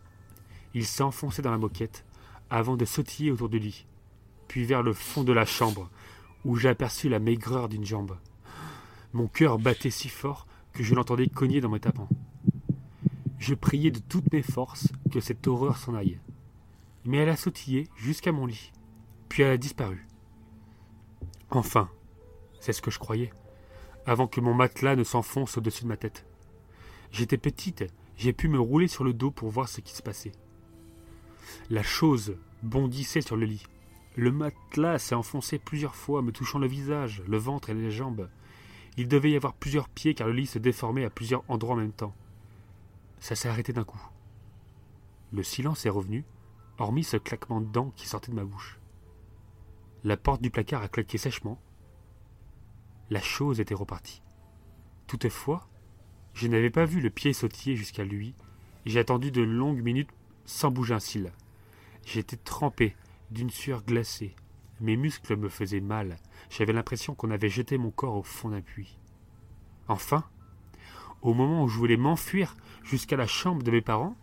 Il 0.74 0.86
enfoncé 1.00 1.42
dans 1.42 1.50
la 1.50 1.59
moquette 1.59 2.05
avant 2.50 2.76
de 2.76 2.84
sautiller 2.84 3.30
autour 3.30 3.48
du 3.48 3.59
lit, 3.59 3.86
puis 4.48 4.64
vers 4.64 4.82
le 4.82 4.92
fond 4.92 5.24
de 5.24 5.32
la 5.32 5.46
chambre, 5.46 5.90
où 6.44 6.57
j'aperçus 6.57 7.09
la 7.09 7.18
maigreur 7.18 7.68
d'une 7.68 7.84
jambe. 7.84 8.16
Mon 9.13 9.27
cœur 9.27 9.59
battait 9.59 9.91
si 9.91 10.09
fort 10.09 10.47
que 10.73 10.83
je 10.83 10.95
l'entendais 10.95 11.27
cogner 11.27 11.61
dans 11.61 11.69
mes 11.69 11.81
tapants. 11.81 12.09
Je 13.39 13.55
priais 13.55 13.91
de 13.91 13.99
toutes 13.99 14.33
mes 14.33 14.43
forces 14.43 14.89
que 15.11 15.21
cette 15.21 15.47
horreur 15.47 15.77
s'en 15.77 15.95
aille. 15.95 16.19
Mais 17.05 17.19
elle 17.19 17.29
a 17.29 17.37
sautillé 17.37 17.89
jusqu'à 17.97 18.33
mon 18.33 18.47
lit, 18.47 18.73
puis 19.29 19.43
elle 19.43 19.51
a 19.51 19.57
disparu. 19.57 20.07
Enfin, 21.51 21.91
c'est 22.61 22.73
ce 22.73 22.81
que 22.81 22.91
je 22.91 22.99
croyais, 22.99 23.33
avant 24.07 24.27
que 24.27 24.41
mon 24.41 24.55
matelas 24.55 24.97
ne 24.97 25.05
s'enfonce 25.05 25.59
au-dessus 25.59 25.83
de 25.83 25.89
ma 25.89 25.97
tête. 25.97 26.25
J'étais 27.11 27.37
petite, 27.37 27.85
j'ai 28.17 28.33
pu 28.33 28.49
me 28.49 28.61
rouler 28.61 28.89
sur 28.89 29.05
le 29.05 29.13
dos 29.13 29.31
pour 29.31 29.51
voir 29.51 29.69
ce 29.69 29.81
qui 29.81 29.95
se 29.95 30.03
passait. 30.03 30.33
La 31.69 31.83
chose 31.83 32.37
bondissait 32.63 33.21
sur 33.21 33.37
le 33.37 33.45
lit. 33.45 33.67
Le 34.17 34.31
matelas 34.31 34.99
s'est 34.99 35.15
enfoncé 35.15 35.59
plusieurs 35.59 35.97
fois, 35.97 36.23
me 36.23 36.33
touchant 36.33 36.59
le 36.59 36.67
visage, 36.67 37.23
le 37.27 37.37
ventre 37.37 37.71
et 37.71 37.75
les 37.75 37.91
jambes. 37.91 38.29
Il 38.97 39.09
devait 39.09 39.30
y 39.30 39.36
avoir 39.36 39.55
plusieurs 39.55 39.88
pieds 39.88 40.14
car 40.14 40.26
le 40.26 40.34
lit 40.34 40.47
se 40.47 40.59
déformait 40.59 41.05
à 41.05 41.11
plusieurs 41.11 41.45
endroits 41.49 41.74
en 41.74 41.78
même 41.78 41.93
temps. 41.93 42.14
Ça 43.20 43.34
s'est 43.34 43.49
arrêté 43.49 43.72
d'un 43.72 43.84
coup. 43.84 44.03
Le 45.32 45.43
silence 45.43 45.86
est 45.86 45.90
revenu, 45.90 46.24
hormis 46.78 47.05
ce 47.05 47.16
claquement 47.16 47.61
de 47.61 47.66
dents 47.66 47.93
qui 47.97 48.07
sortait 48.07 48.30
de 48.30 48.36
ma 48.36 48.45
bouche. 48.45 48.78
La 50.05 50.16
porte 50.16 50.43
du 50.43 50.51
placard 50.51 50.82
a 50.82 50.88
claqué 50.88 51.16
sèchement. 51.16 51.61
La 53.09 53.20
chose 53.20 53.61
était 53.61 53.74
repartie. 53.74 54.22
Toutefois, 55.07 55.68
je 56.34 56.49
n'avais 56.49 56.70
pas 56.70 56.84
vu 56.84 57.01
le 57.01 57.11
pied 57.11 57.32
sautiller 57.32 57.76
jusqu'à 57.76 58.05
lui, 58.05 58.34
et 58.84 58.90
j'ai 58.90 58.99
attendu 58.99 59.30
de 59.30 59.43
longues 59.43 59.82
minutes 59.82 60.11
sans 60.45 60.70
bouger 60.70 60.95
un 60.95 61.01
cil. 61.01 61.32
J'étais 62.05 62.36
trempé 62.36 62.97
d'une 63.30 63.51
sueur 63.51 63.84
glacée. 63.84 64.34
Mes 64.83 64.97
muscles 64.97 65.37
me 65.37 65.49
faisaient 65.49 65.80
mal. 65.80 66.16
J'avais 66.51 66.72
l'impression 66.72 67.14
qu'on 67.14 67.30
avait 67.30 67.49
jeté 67.49 67.78
mon 67.78 67.93
corps 67.93 68.16
au 68.16 68.24
fond 68.24 68.49
d'un 68.49 68.61
puits. 68.61 68.99
Enfin, 69.87 70.24
au 71.22 71.35
moment 71.35 71.62
où 71.62 71.68
je 71.68 71.78
voulais 71.78 71.97
m'enfuir 71.97 72.57
jusqu'à 72.83 73.16
la 73.16 73.28
chambre 73.28 73.62
de 73.62 73.70
mes 73.70 73.80
parents, 73.80 74.16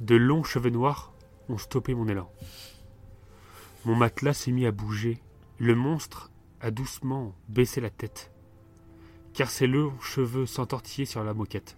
de 0.00 0.14
longs 0.14 0.44
cheveux 0.44 0.68
noirs 0.68 1.14
ont 1.48 1.56
stoppé 1.56 1.94
mon 1.94 2.08
élan. 2.08 2.30
Mon 3.86 3.94
matelas 3.94 4.34
s'est 4.34 4.52
mis 4.52 4.66
à 4.66 4.70
bouger. 4.70 5.18
Le 5.58 5.74
monstre 5.74 6.30
a 6.60 6.70
doucement 6.70 7.34
baissé 7.48 7.80
la 7.80 7.88
tête, 7.88 8.30
car 9.32 9.48
ses 9.48 9.66
longs 9.66 9.98
cheveux 10.00 10.44
s'entortillaient 10.44 11.06
sur 11.06 11.24
la 11.24 11.32
moquette. 11.32 11.74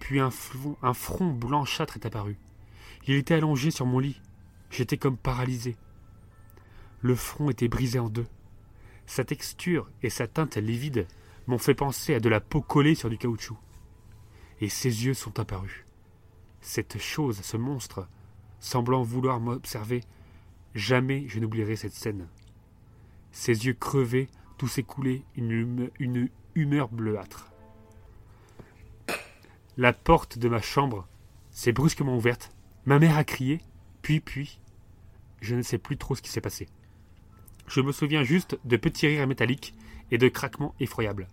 Puis 0.00 0.18
un, 0.18 0.30
un 0.80 0.94
front 0.94 1.30
blanchâtre 1.30 1.96
est 1.96 2.06
apparu. 2.06 2.38
Il 3.06 3.16
était 3.16 3.34
allongé 3.34 3.70
sur 3.70 3.84
mon 3.84 3.98
lit. 3.98 4.22
J'étais 4.70 4.96
comme 4.96 5.18
paralysé. 5.18 5.76
Le 7.00 7.14
front 7.14 7.50
était 7.50 7.68
brisé 7.68 7.98
en 7.98 8.08
deux. 8.08 8.26
Sa 9.06 9.24
texture 9.24 9.90
et 10.02 10.10
sa 10.10 10.26
teinte 10.26 10.56
livide 10.56 11.06
m'ont 11.46 11.58
fait 11.58 11.74
penser 11.74 12.14
à 12.14 12.20
de 12.20 12.28
la 12.28 12.40
peau 12.40 12.60
collée 12.60 12.94
sur 12.94 13.08
du 13.08 13.18
caoutchouc. 13.18 13.56
Et 14.60 14.68
ses 14.68 15.06
yeux 15.06 15.14
sont 15.14 15.38
apparus. 15.38 15.84
Cette 16.60 16.98
chose, 16.98 17.40
ce 17.40 17.56
monstre, 17.56 18.08
semblant 18.58 19.02
vouloir 19.02 19.40
m'observer, 19.40 20.02
jamais 20.74 21.24
je 21.28 21.38
n'oublierai 21.38 21.76
cette 21.76 21.94
scène. 21.94 22.28
Ses 23.30 23.66
yeux 23.66 23.74
crevés, 23.74 24.28
tout 24.56 24.68
s'écoulait 24.68 25.22
une, 25.36 25.90
une 26.00 26.28
humeur 26.54 26.88
bleuâtre. 26.88 27.50
La 29.76 29.92
porte 29.92 30.38
de 30.38 30.48
ma 30.48 30.60
chambre 30.60 31.06
s'est 31.52 31.72
brusquement 31.72 32.16
ouverte. 32.16 32.50
Ma 32.84 32.98
mère 32.98 33.16
a 33.16 33.22
crié, 33.22 33.60
puis, 34.02 34.18
puis, 34.18 34.60
je 35.40 35.54
ne 35.54 35.62
sais 35.62 35.78
plus 35.78 35.96
trop 35.96 36.16
ce 36.16 36.22
qui 36.22 36.30
s'est 36.30 36.40
passé. 36.40 36.66
Je 37.68 37.82
me 37.82 37.92
souviens 37.92 38.22
juste 38.22 38.58
de 38.64 38.76
petits 38.78 39.06
rires 39.06 39.26
métalliques 39.26 39.74
et 40.10 40.16
de 40.16 40.28
craquements 40.28 40.74
effroyables. 40.80 41.28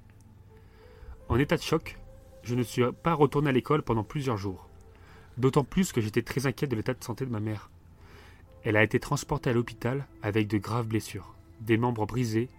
En 1.30 1.40
état 1.40 1.56
de 1.56 1.62
choc, 1.62 1.98
je 2.44 2.56
ne 2.56 2.64
suis 2.64 2.84
pas 3.04 3.14
retourné 3.14 3.50
à 3.50 3.54
l'école 3.54 3.84
pendant 3.84 4.04
plusieurs 4.04 4.36
jours. 4.36 4.68
D'autant 5.38 5.64
plus 5.64 5.94
que 5.94 6.02
j'étais 6.02 6.24
très 6.24 6.46
inquiet 6.46 6.68
de 6.68 6.76
l'état 6.76 6.94
de 6.94 7.04
santé 7.04 7.26
de 7.26 7.32
ma 7.32 7.40
mère. 7.40 7.70
Elle 8.64 8.76
a 8.76 8.84
été 8.84 9.00
transportée 9.00 9.50
à 9.50 9.54
l'hôpital 9.54 10.08
avec 10.22 10.48
de 10.48 10.58
graves 10.58 10.88
blessures, 10.88 11.36
des 11.62 11.78
membres 11.78 12.06
brisés. 12.06 12.50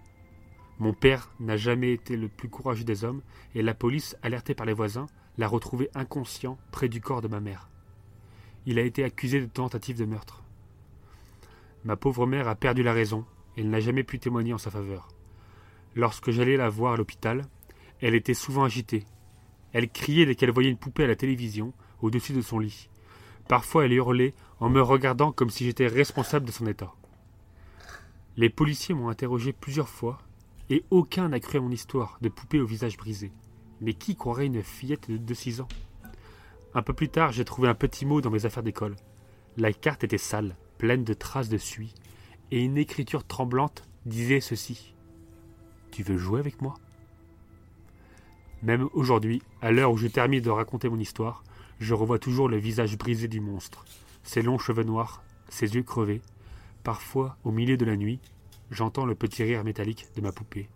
Mon 0.79 0.95
père 0.95 1.31
n'a 1.39 1.59
jamais 1.59 1.93
été 1.93 2.16
le 2.16 2.29
plus 2.29 2.49
courageux 2.49 2.85
des 2.85 3.05
hommes 3.05 3.20
et 3.55 3.62
la 3.62 3.74
police, 3.74 4.16
alertée 4.22 4.55
par 4.55 4.66
les 4.66 4.72
voisins, 4.72 5.07
l'a 5.37 5.49
retrouvé 5.49 5.91
inconscient 5.95 6.57
près 6.70 6.89
du 6.89 7.03
corps 7.03 7.20
de 7.20 7.29
ma 7.29 7.41
mère. 7.41 7.68
Il 8.64 8.79
a 8.79 8.83
été 8.83 9.05
accusé 9.05 9.39
de 9.39 9.47
tentative 9.47 9.99
de 9.99 10.07
meurtre. 10.07 10.43
Ma 11.85 11.97
pauvre 11.97 12.27
mère 12.27 12.49
a 12.49 12.55
perdu 12.55 12.83
la 12.83 12.95
raison 12.95 13.27
elle 13.57 13.70
n'a 13.70 13.80
jamais 13.80 14.04
pu 14.04 14.18
témoigner 14.18 14.52
en 14.52 14.59
sa 14.59 14.70
faveur. 14.70 15.09
Lorsque 15.94 16.30
j'allais 16.30 16.57
la 16.57 16.68
voir 16.68 16.94
à 16.94 16.96
l'hôpital, 16.96 17.46
elle 18.00 18.14
était 18.14 18.34
souvent 18.34 18.64
agitée. 18.64 19.04
Elle 19.72 19.88
criait 19.88 20.26
dès 20.26 20.34
qu'elle 20.34 20.50
voyait 20.50 20.70
une 20.70 20.76
poupée 20.76 21.04
à 21.04 21.09
la 21.09 21.16
télévision 21.16 21.72
au-dessus 22.02 22.32
de 22.32 22.42
son 22.42 22.59
lit. 22.59 22.88
Parfois 23.48 23.84
elle 23.84 23.92
hurlait 23.92 24.34
en 24.61 24.68
me 24.68 24.82
regardant 24.82 25.32
comme 25.32 25.50
si 25.50 25.64
j'étais 25.64 25.86
responsable 25.86 26.46
de 26.46 26.52
son 26.52 26.66
état. 26.66 26.92
Les 28.36 28.50
policiers 28.50 28.94
m'ont 28.94 29.09
interrogé 29.09 29.52
plusieurs 29.52 29.88
fois 29.88 30.18
et 30.68 30.84
aucun 30.90 31.28
n'a 31.28 31.40
cru 31.40 31.59
à 31.59 31.61
mon 31.61 31.70
histoire 31.70 32.18
de 32.20 32.28
poupée 32.28 32.61
au 32.61 32.66
visage 32.66 32.96
brisé. 32.96 33.32
Mais 33.80 33.94
qui 33.94 34.16
croirait 34.16 34.46
une 34.46 34.62
fillette 34.62 35.11
de 35.11 35.34
6 35.34 35.61
ans? 35.61 35.68
Un 36.74 36.82
peu 36.82 36.92
plus 36.92 37.09
tard, 37.09 37.32
j'ai 37.32 37.44
trouvé 37.44 37.68
un 37.68 37.74
petit 37.74 38.04
mot 38.04 38.20
dans 38.20 38.30
mes 38.30 38.44
affaires 38.44 38.62
d'école. 38.62 38.96
La 39.57 39.72
carte 39.72 40.04
était 40.04 40.18
sale, 40.18 40.57
pleine 40.76 41.04
de 41.04 41.14
traces 41.14 41.48
de 41.48 41.57
suie, 41.57 41.94
et 42.51 42.62
une 42.62 42.76
écriture 42.76 43.24
tremblante 43.24 43.84
disait 44.05 44.40
ceci. 44.40 44.94
Tu 45.90 46.03
veux 46.03 46.16
jouer 46.16 46.40
avec 46.40 46.61
moi? 46.61 46.74
Même 48.62 48.88
aujourd'hui, 48.92 49.42
à 49.61 49.72
l'heure 49.72 49.92
où 49.92 49.97
je 49.97 50.07
termine 50.07 50.40
de 50.40 50.51
raconter 50.51 50.88
mon 50.88 50.99
histoire, 50.99 51.44
je 51.78 51.94
revois 51.94 52.18
toujours 52.18 52.49
le 52.49 52.57
visage 52.57 52.97
brisé 52.97 53.28
du 53.28 53.40
monstre, 53.40 53.84
ses 54.22 54.42
longs 54.42 54.59
cheveux 54.59 54.84
noirs, 54.84 55.22
ses 55.49 55.74
yeux 55.74 55.82
crevés. 55.82 56.22
Parfois, 56.82 57.36
au 57.44 57.51
milieu 57.51 57.76
de 57.76 57.84
la 57.84 57.97
nuit, 57.97 58.20
j'entends 58.70 59.05
le 59.05 59.14
petit 59.14 59.42
rire 59.42 59.64
métallique 59.64 60.07
de 60.16 60.20
ma 60.20 60.32
poupée, 60.32 60.68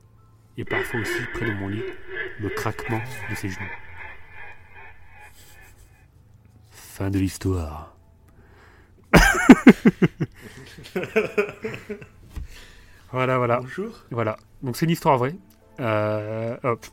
et 0.57 0.65
parfois 0.65 1.01
aussi, 1.01 1.23
près 1.35 1.47
de 1.47 1.55
mon 1.55 1.69
lit, 1.69 1.83
le 2.39 2.49
craquement 2.51 3.01
de 3.31 3.35
ses 3.35 3.49
genoux. 3.49 3.65
Fin 6.71 7.11
de 7.11 7.19
l'histoire. 7.19 7.97
voilà, 13.13 13.39
voilà. 13.39 13.61
Bonjour. 13.61 14.05
Voilà. 14.11 14.37
Donc 14.63 14.77
c'est 14.77 14.87
une 14.87 14.93
histoire 14.93 15.19
vraie. 15.19 15.35
Euh, 15.81 16.57
hop. 16.63 16.87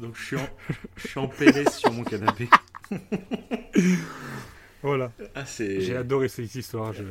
Donc 0.00 0.14
je 0.16 0.24
suis 0.24 0.36
en, 0.36 0.48
je 0.96 1.08
suis 1.08 1.18
en 1.18 1.28
PLS 1.28 1.70
sur 1.78 1.92
mon 1.92 2.04
canapé. 2.04 2.48
Voilà. 4.80 5.10
Ah. 5.34 5.42
J'ai 5.58 5.96
adoré 5.96 6.28
cette 6.28 6.54
histoire. 6.54 6.92
je- 6.92 7.02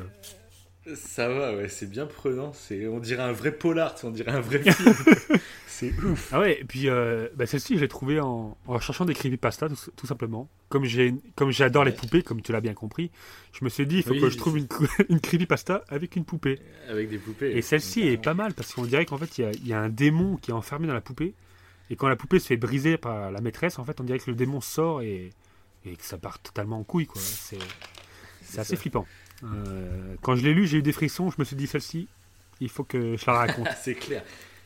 Ça 0.96 1.28
va, 1.28 1.56
ouais, 1.56 1.68
c'est 1.68 1.90
bien 1.90 2.06
prenant. 2.06 2.54
C'est, 2.54 2.88
on 2.88 3.00
dirait 3.00 3.24
un 3.24 3.34
vrai 3.34 3.52
polar, 3.52 3.94
on 4.04 4.10
dirait 4.12 4.32
un 4.32 4.40
vrai 4.40 4.60
film. 4.72 4.96
c'est 5.66 5.92
ouf. 6.04 6.30
Ah 6.32 6.40
ouais, 6.40 6.62
et 6.62 6.64
puis 6.64 6.88
euh, 6.90 7.28
bah, 7.36 7.46
celle-ci, 7.46 7.76
je 7.76 7.82
l'ai 7.82 7.88
trouvée 7.88 8.20
en, 8.22 8.58
en 8.68 8.80
cherchant 8.80 9.04
des 9.04 9.14
creepypasta, 9.14 9.68
tout, 9.68 9.76
tout 9.96 10.08
simplement. 10.08 10.50
Comme, 10.70 10.86
j'ai, 10.86 11.14
comme 11.36 11.52
j'adore 11.52 11.84
les 11.84 11.92
poupées, 11.92 12.24
comme 12.24 12.42
tu 12.42 12.52
l'as 12.52 12.62
bien 12.62 12.74
compris, 12.74 13.12
je 13.52 13.66
me 13.66 13.70
suis 13.70 13.86
dit, 13.86 13.98
il 13.98 14.04
faut 14.04 14.12
Oui, 14.12 14.22
que 14.22 14.30
je 14.30 14.38
trouve 14.38 14.58
une, 14.58 14.68
une 15.10 15.20
creepypasta 15.20 15.84
avec 15.90 16.16
une 16.16 16.24
poupée. 16.26 16.60
Avec 16.90 17.10
des 17.10 17.18
poupées. 17.18 17.52
Et 17.58 17.62
celle-ci 17.62 18.02
est 18.08 18.18
pas 18.18 18.34
mal, 18.34 18.54
parce 18.54 18.74
qu'on 18.74 18.84
dirait 18.86 19.06
qu'en 19.06 19.18
fait, 19.18 19.38
il 19.38 19.42
y 19.42 19.46
a, 19.46 19.52
il 19.52 19.68
y 19.68 19.74
a 19.74 19.80
un 19.82 19.90
démon 19.90 20.38
qui 20.38 20.52
est 20.52 20.54
enfermé 20.56 20.88
dans 20.88 20.94
la 20.94 21.02
poupée. 21.02 21.34
Et 21.90 21.96
quand 21.96 22.08
la 22.08 22.16
poupée 22.16 22.40
se 22.40 22.48
fait 22.48 22.58
briser 22.58 22.98
par 22.98 23.32
la 23.32 23.42
maîtresse, 23.42 23.78
en 23.80 23.84
fait, 23.86 24.00
on 24.00 24.04
dirait 24.04 24.20
que 24.20 24.30
le 24.30 24.36
démon 24.36 24.62
sort 24.62 25.02
et, 25.02 25.32
et 25.86 25.96
que 25.96 26.04
ça 26.04 26.18
part 26.18 26.40
totalement 26.40 26.80
en 26.80 26.84
couille, 26.84 27.08
quoi. 27.08 27.22
C'est, 27.22 27.58
c'est 28.42 28.60
assez 28.60 28.76
ça. 28.76 28.82
flippant. 28.82 29.06
Euh, 29.44 30.16
quand 30.22 30.36
je 30.36 30.44
l'ai 30.44 30.54
lu, 30.54 30.68
j'ai 30.68 30.78
eu 30.78 30.82
des 30.82 30.92
frissons, 30.92 31.30
je 31.32 31.36
me 31.40 31.44
suis 31.46 31.56
dit, 31.56 31.68
celle-ci, 31.68 32.08
il 32.60 32.70
faut 32.70 32.84
que 32.84 33.16
je 33.18 33.26
la 33.28 33.34
raconte. 33.34 33.68
C'est 33.82 33.96
clair. 33.96 34.24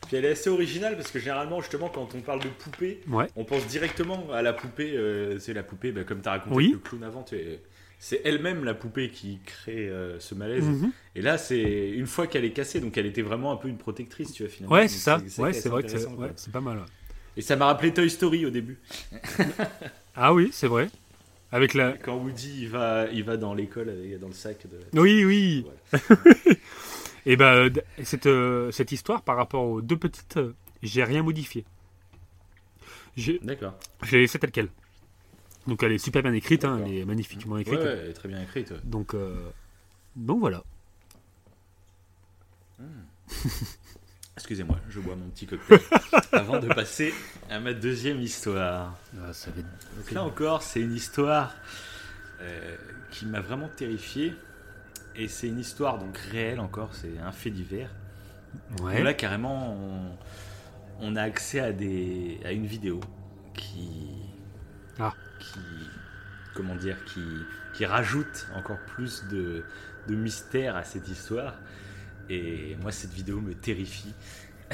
Puis 0.07 0.17
elle 0.17 0.25
est 0.25 0.31
assez 0.31 0.49
originale 0.49 0.95
parce 0.95 1.11
que 1.11 1.19
généralement, 1.19 1.61
justement, 1.61 1.89
quand 1.89 2.09
on 2.15 2.21
parle 2.21 2.41
de 2.41 2.47
poupée, 2.49 3.01
Ouais. 3.09 3.27
on 3.35 3.43
pense 3.45 3.67
directement 3.67 4.31
à 4.33 4.41
la 4.41 4.51
poupée. 4.53 4.93
euh, 4.97 5.37
c'est 5.39 5.53
la 5.53 5.61
poupée, 5.63 5.91
bah, 5.91 6.03
comme 6.03 6.21
tu 6.21 6.27
as 6.27 6.31
raconté 6.31 6.55
Oui. 6.55 6.71
le 6.71 6.79
clown 6.79 7.03
avant. 7.03 7.23
C'est 7.99 8.19
elle-même 8.25 8.63
la 8.63 8.73
poupée 8.73 9.11
qui 9.11 9.37
crée 9.45 9.87
euh, 9.87 10.19
ce 10.19 10.33
malaise. 10.33 10.63
Mhm. 10.63 10.91
Et 11.15 11.21
là, 11.21 11.37
c'est 11.37 11.91
une 11.91 12.07
fois 12.07 12.25
qu'elle 12.25 12.45
est 12.45 12.51
cassée, 12.51 12.79
donc 12.79 12.97
elle 12.97 13.05
était 13.05 13.21
vraiment 13.21 13.51
un 13.51 13.57
peu 13.57 13.67
une 13.67 13.77
protectrice, 13.77 14.33
tu 14.33 14.41
vois, 14.43 14.51
finalement. 14.51 14.75
Ouais, 14.75 14.87
c'est 14.87 14.97
ça. 14.97 15.17
Ouais, 15.37 15.53
c'est 15.53 15.69
vrai 15.69 15.83
que 15.83 15.89
c'est, 15.89 16.07
ouais, 16.07 16.31
c'est 16.35 16.51
pas 16.51 16.61
mal. 16.61 16.79
Et 17.37 17.41
ça 17.43 17.55
m'a 17.55 17.67
rappelé 17.67 17.93
Toy 17.93 18.09
Story 18.09 18.43
au 18.47 18.49
début. 18.49 18.79
Ah 20.15 20.33
oui, 20.33 20.49
c'est 20.51 20.67
vrai. 20.67 20.89
Avec 21.51 21.73
la. 21.73 21.93
Quand 21.97 22.17
Woody 22.17 22.61
il 22.63 22.69
va, 22.69 23.07
il 23.11 23.23
va 23.23 23.37
dans 23.37 23.53
l'école 23.53 23.93
dans 24.19 24.27
le 24.27 24.33
sac 24.33 24.65
de. 24.67 24.79
Oui, 24.99 25.25
oui. 25.25 25.65
Voilà. 25.91 26.21
Et 27.25 27.35
ben 27.35 27.53
euh, 27.53 27.69
d- 27.69 27.83
cette, 28.03 28.25
euh, 28.25 28.71
cette 28.71 28.91
histoire 28.91 29.21
par 29.21 29.35
rapport 29.37 29.63
aux 29.63 29.81
deux 29.81 29.97
petites, 29.97 30.37
euh, 30.37 30.55
j'ai 30.81 31.03
rien 31.03 31.21
modifié. 31.23 31.65
J'ai- 33.15 33.39
D'accord. 33.43 33.77
Je 34.03 34.13
l'ai 34.15 34.21
laissée 34.21 34.39
telle 34.39 34.51
quelle. 34.51 34.69
Donc 35.67 35.83
elle 35.83 35.91
est 35.91 35.97
super 35.99 36.23
bien 36.23 36.33
écrite, 36.33 36.65
hein, 36.65 36.81
elle 36.85 36.93
est 36.93 37.05
magnifiquement 37.05 37.57
écrite. 37.59 37.77
ouais, 37.79 37.85
elle 38.03 38.09
est 38.09 38.13
très 38.13 38.27
bien 38.29 38.41
écrite. 38.41 38.71
ouais. 38.71 38.77
Donc, 38.83 39.13
euh, 39.13 39.35
donc 40.15 40.39
voilà. 40.39 40.63
Excusez-moi, 44.41 44.77
je 44.89 44.99
bois 44.99 45.15
mon 45.15 45.29
petit 45.29 45.45
cocktail 45.45 45.79
avant 46.31 46.59
de 46.59 46.67
passer 46.67 47.13
à 47.51 47.59
ma 47.59 47.73
deuxième 47.73 48.19
histoire. 48.19 48.97
ça 49.33 49.51
va 49.51 49.59
être- 49.59 49.95
Donc 49.97 50.11
là 50.11 50.23
encore, 50.23 50.63
c'est 50.63 50.81
une 50.81 50.95
histoire 50.95 51.53
euh, 52.41 52.75
qui 53.11 53.27
m'a 53.27 53.39
vraiment 53.39 53.67
terrifié. 53.69 54.33
Et 55.15 55.27
c'est 55.27 55.47
une 55.47 55.59
histoire 55.59 55.99
donc 55.99 56.17
réelle 56.17 56.59
encore, 56.59 56.89
c'est 56.95 57.19
un 57.19 57.31
fait 57.31 57.51
divers. 57.51 57.91
Ouais. 58.81 59.03
Là, 59.03 59.13
carrément, 59.13 59.75
on, 59.75 60.17
on 61.01 61.15
a 61.15 61.21
accès 61.21 61.59
à, 61.59 61.71
des, 61.71 62.39
à 62.43 62.51
une 62.51 62.65
vidéo 62.65 62.99
qui. 63.53 64.09
Ah. 64.99 65.13
qui 65.39 65.59
comment 66.55 66.75
dire 66.75 66.97
qui, 67.05 67.21
qui 67.75 67.85
rajoute 67.85 68.47
encore 68.55 68.79
plus 68.95 69.23
de, 69.29 69.63
de 70.07 70.15
mystère 70.15 70.75
à 70.75 70.83
cette 70.83 71.07
histoire. 71.07 71.53
Et 72.33 72.77
moi, 72.81 72.91
cette 72.93 73.11
vidéo 73.11 73.41
me 73.41 73.53
terrifie. 73.53 74.13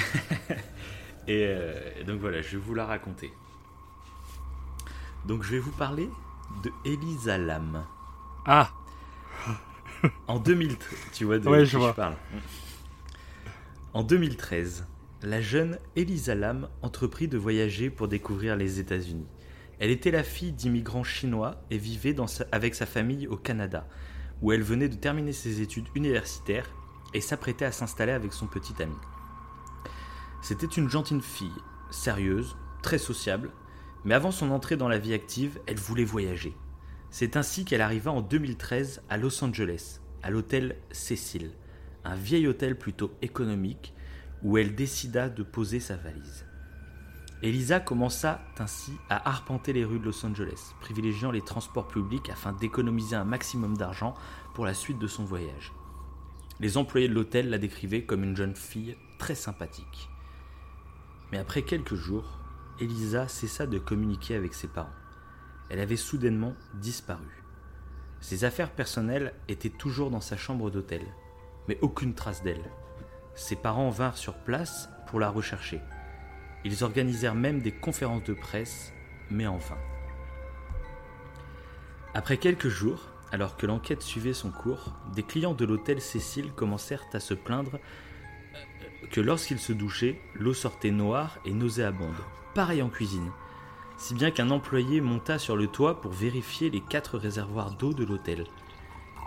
et 1.27 1.45
euh, 1.47 2.03
donc 2.05 2.19
voilà, 2.19 2.41
je 2.41 2.51
vais 2.51 2.63
vous 2.63 2.73
la 2.75 2.85
raconter. 2.85 3.31
Donc 5.25 5.43
je 5.43 5.51
vais 5.51 5.59
vous 5.59 5.71
parler 5.71 6.07
de 6.63 6.71
Elisa 6.85 7.37
Lam. 7.37 7.83
Ah, 8.45 8.69
En 10.27 10.39
2000, 10.39 10.77
tu 11.13 11.25
vois 11.25 11.39
de 11.39 11.49
Ouais, 11.49 11.63
qui 11.63 11.71
je 11.71 11.77
vois. 11.77 11.93
parle. 11.93 12.15
En 13.93 14.03
2013, 14.03 14.85
la 15.23 15.41
jeune 15.41 15.79
Elisa 15.95 16.35
Lam 16.35 16.69
entreprit 16.83 17.27
de 17.27 17.37
voyager 17.37 17.89
pour 17.89 18.07
découvrir 18.07 18.55
les 18.55 18.79
États-Unis. 18.79 19.25
Elle 19.79 19.89
était 19.89 20.11
la 20.11 20.23
fille 20.23 20.53
d'immigrants 20.53 21.03
chinois 21.03 21.55
et 21.71 21.77
vivait 21.79 22.13
dans 22.13 22.27
sa- 22.27 22.45
avec 22.51 22.75
sa 22.75 22.85
famille 22.85 23.27
au 23.27 23.35
Canada, 23.37 23.87
où 24.41 24.51
elle 24.51 24.61
venait 24.63 24.89
de 24.89 24.95
terminer 24.95 25.33
ses 25.33 25.61
études 25.61 25.87
universitaires 25.95 26.69
et 27.17 27.21
s'apprêtait 27.21 27.65
à 27.65 27.71
s'installer 27.71 28.11
avec 28.11 28.31
son 28.31 28.45
petit 28.45 28.81
ami. 28.81 28.95
C'était 30.41 30.67
une 30.67 30.89
gentille 30.89 31.21
fille, 31.21 31.51
sérieuse, 31.89 32.55
très 32.83 32.99
sociable, 32.99 33.49
mais 34.05 34.13
avant 34.13 34.31
son 34.31 34.51
entrée 34.51 34.77
dans 34.77 34.87
la 34.87 34.99
vie 34.99 35.13
active, 35.13 35.59
elle 35.65 35.79
voulait 35.79 36.05
voyager. 36.05 36.55
C'est 37.09 37.35
ainsi 37.35 37.65
qu'elle 37.65 37.81
arriva 37.81 38.11
en 38.11 38.21
2013 38.21 39.01
à 39.09 39.17
Los 39.17 39.43
Angeles, 39.43 39.99
à 40.21 40.29
l'hôtel 40.29 40.77
Cecil, 40.91 41.51
un 42.05 42.15
vieil 42.15 42.47
hôtel 42.47 42.77
plutôt 42.77 43.11
économique 43.23 43.93
où 44.43 44.59
elle 44.59 44.75
décida 44.75 45.27
de 45.27 45.41
poser 45.41 45.79
sa 45.79 45.95
valise. 45.97 46.45
Elisa 47.41 47.79
commença 47.79 48.41
ainsi 48.59 48.91
à 49.09 49.27
arpenter 49.27 49.73
les 49.73 49.85
rues 49.85 49.99
de 49.99 50.05
Los 50.05 50.23
Angeles, 50.23 50.73
privilégiant 50.81 51.31
les 51.31 51.41
transports 51.41 51.87
publics 51.87 52.29
afin 52.29 52.53
d'économiser 52.53 53.15
un 53.15 53.25
maximum 53.25 53.75
d'argent 53.75 54.13
pour 54.53 54.65
la 54.65 54.75
suite 54.75 54.99
de 54.99 55.07
son 55.07 55.23
voyage. 55.23 55.73
Les 56.59 56.77
employés 56.77 57.07
de 57.07 57.13
l'hôtel 57.13 57.49
la 57.49 57.57
décrivaient 57.57 58.03
comme 58.03 58.23
une 58.23 58.35
jeune 58.35 58.55
fille 58.55 58.97
très 59.19 59.35
sympathique. 59.35 60.09
Mais 61.31 61.37
après 61.37 61.61
quelques 61.61 61.95
jours, 61.95 62.39
Elisa 62.79 63.27
cessa 63.27 63.67
de 63.67 63.79
communiquer 63.79 64.35
avec 64.35 64.53
ses 64.53 64.67
parents 64.67 64.93
elle 65.69 65.79
avait 65.79 65.97
soudainement 65.97 66.53
disparu. 66.75 67.43
Ses 68.19 68.43
affaires 68.43 68.71
personnelles 68.71 69.33
étaient 69.47 69.69
toujours 69.69 70.09
dans 70.09 70.21
sa 70.21 70.37
chambre 70.37 70.71
d'hôtel, 70.71 71.05
mais 71.67 71.77
aucune 71.81 72.13
trace 72.13 72.43
d'elle. 72.43 72.71
Ses 73.35 73.55
parents 73.55 73.89
vinrent 73.89 74.17
sur 74.17 74.35
place 74.35 74.89
pour 75.07 75.19
la 75.19 75.29
rechercher. 75.29 75.81
Ils 76.65 76.83
organisèrent 76.83 77.35
même 77.35 77.61
des 77.61 77.71
conférences 77.71 78.23
de 78.23 78.33
presse, 78.33 78.91
mais 79.29 79.45
en 79.45 79.57
vain. 79.57 79.77
Après 82.13 82.37
quelques 82.37 82.69
jours, 82.69 83.01
alors 83.31 83.57
que 83.57 83.65
l'enquête 83.65 84.01
suivait 84.01 84.33
son 84.33 84.51
cours, 84.51 84.93
des 85.13 85.23
clients 85.23 85.53
de 85.53 85.65
l'hôtel 85.65 86.01
Cécile 86.01 86.51
commencèrent 86.51 87.05
à 87.13 87.19
se 87.19 87.33
plaindre 87.33 87.75
euh, 87.75 89.07
que 89.11 89.21
lorsqu'ils 89.21 89.59
se 89.59 89.73
douchaient, 89.73 90.19
l'eau 90.35 90.53
sortait 90.53 90.91
noire 90.91 91.37
et 91.45 91.51
nauséabonde, 91.51 92.15
pareil 92.53 92.81
en 92.81 92.89
cuisine 92.89 93.31
si 93.97 94.13
bien 94.13 94.31
qu'un 94.31 94.51
employé 94.51 95.01
monta 95.01 95.39
sur 95.39 95.57
le 95.57 95.67
toit 95.67 96.01
pour 96.01 96.11
vérifier 96.11 96.69
les 96.69 96.81
quatre 96.81 97.17
réservoirs 97.17 97.71
d'eau 97.71 97.93
de 97.93 98.05
l'hôtel. 98.05 98.45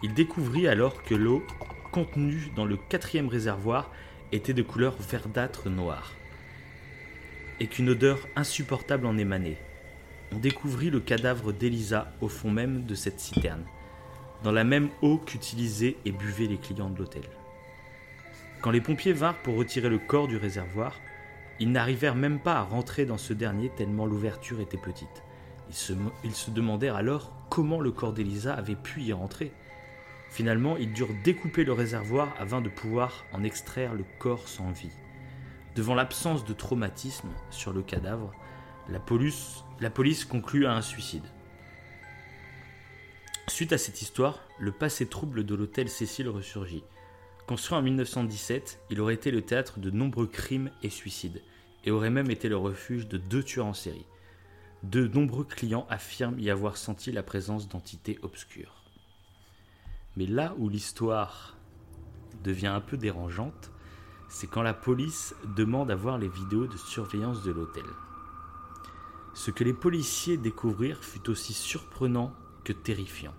Il 0.02 0.14
découvrit 0.14 0.68
alors 0.68 1.02
que 1.02 1.14
l'eau 1.14 1.44
contenue 1.90 2.52
dans 2.54 2.64
le 2.64 2.76
quatrième 2.76 3.28
réservoir 3.28 3.90
était 4.32 4.54
de 4.54 4.62
couleur 4.62 4.94
verdâtre 4.96 5.68
noire, 5.68 6.12
et 7.58 7.66
qu'une 7.66 7.90
odeur 7.90 8.20
insupportable 8.36 9.06
en 9.06 9.18
émanait. 9.18 9.58
On 10.32 10.38
découvrit 10.38 10.90
le 10.90 11.00
cadavre 11.00 11.52
d'Elisa 11.52 12.12
au 12.20 12.28
fond 12.28 12.52
même 12.52 12.84
de 12.84 12.94
cette 12.94 13.18
citerne, 13.18 13.64
dans 14.42 14.52
la 14.52 14.64
même 14.64 14.88
eau 15.02 15.18
qu'utilisaient 15.18 15.96
et 16.04 16.12
buvaient 16.12 16.46
les 16.46 16.58
clients 16.58 16.90
de 16.90 16.98
l'hôtel. 16.98 17.22
Quand 18.60 18.70
les 18.70 18.80
pompiers 18.80 19.12
vinrent 19.12 19.38
pour 19.42 19.56
retirer 19.56 19.88
le 19.88 19.98
corps 19.98 20.28
du 20.28 20.36
réservoir, 20.36 21.00
ils 21.60 21.72
n'arrivèrent 21.72 22.14
même 22.14 22.40
pas 22.40 22.56
à 22.56 22.62
rentrer 22.62 23.04
dans 23.04 23.18
ce 23.18 23.32
dernier 23.32 23.70
tellement 23.70 24.06
l'ouverture 24.06 24.60
était 24.60 24.78
petite. 24.78 25.22
Ils 26.24 26.34
se, 26.34 26.50
demandèrent 26.50 26.96
alors 26.96 27.32
comment 27.48 27.80
le 27.80 27.92
corps 27.92 28.12
d'Elisa 28.12 28.54
avait 28.54 28.76
pu 28.76 29.02
y 29.02 29.12
rentrer. 29.12 29.52
Finalement, 30.30 30.76
ils 30.76 30.92
durent 30.92 31.14
découper 31.22 31.64
le 31.64 31.72
réservoir 31.72 32.28
afin 32.38 32.60
de 32.60 32.68
pouvoir 32.68 33.24
en 33.32 33.44
extraire 33.44 33.94
le 33.94 34.04
corps 34.18 34.48
sans 34.48 34.70
vie. 34.70 34.92
Devant 35.76 35.94
l'absence 35.94 36.44
de 36.44 36.52
traumatisme 36.52 37.28
sur 37.50 37.72
le 37.72 37.82
cadavre, 37.82 38.32
la 38.88 38.98
police 38.98 40.24
conclut 40.24 40.66
à 40.66 40.72
un 40.72 40.82
suicide. 40.82 41.24
Suite 43.50 43.72
à 43.72 43.78
cette 43.78 44.00
histoire, 44.00 44.38
le 44.60 44.70
passé 44.70 45.06
trouble 45.06 45.44
de 45.44 45.56
l'hôtel 45.56 45.88
Cécile 45.88 46.28
ressurgit. 46.28 46.84
Construit 47.48 47.76
en 47.76 47.82
1917, 47.82 48.78
il 48.90 49.00
aurait 49.00 49.14
été 49.14 49.32
le 49.32 49.42
théâtre 49.42 49.80
de 49.80 49.90
nombreux 49.90 50.28
crimes 50.28 50.70
et 50.84 50.88
suicides, 50.88 51.42
et 51.84 51.90
aurait 51.90 52.10
même 52.10 52.30
été 52.30 52.48
le 52.48 52.56
refuge 52.56 53.08
de 53.08 53.18
deux 53.18 53.42
tueurs 53.42 53.66
en 53.66 53.74
série. 53.74 54.06
De 54.84 55.08
nombreux 55.08 55.42
clients 55.42 55.84
affirment 55.90 56.38
y 56.38 56.48
avoir 56.48 56.76
senti 56.76 57.10
la 57.10 57.24
présence 57.24 57.68
d'entités 57.68 58.20
obscures. 58.22 58.84
Mais 60.16 60.26
là 60.26 60.54
où 60.56 60.68
l'histoire 60.68 61.56
devient 62.44 62.68
un 62.68 62.80
peu 62.80 62.96
dérangeante, 62.96 63.72
c'est 64.28 64.46
quand 64.46 64.62
la 64.62 64.74
police 64.74 65.34
demande 65.56 65.90
à 65.90 65.96
voir 65.96 66.18
les 66.18 66.28
vidéos 66.28 66.68
de 66.68 66.76
surveillance 66.76 67.42
de 67.42 67.50
l'hôtel. 67.50 67.84
Ce 69.34 69.50
que 69.50 69.64
les 69.64 69.74
policiers 69.74 70.36
découvrirent 70.36 71.02
fut 71.02 71.28
aussi 71.28 71.52
surprenant 71.52 72.32
que 72.64 72.72
terrifiant. 72.72 73.34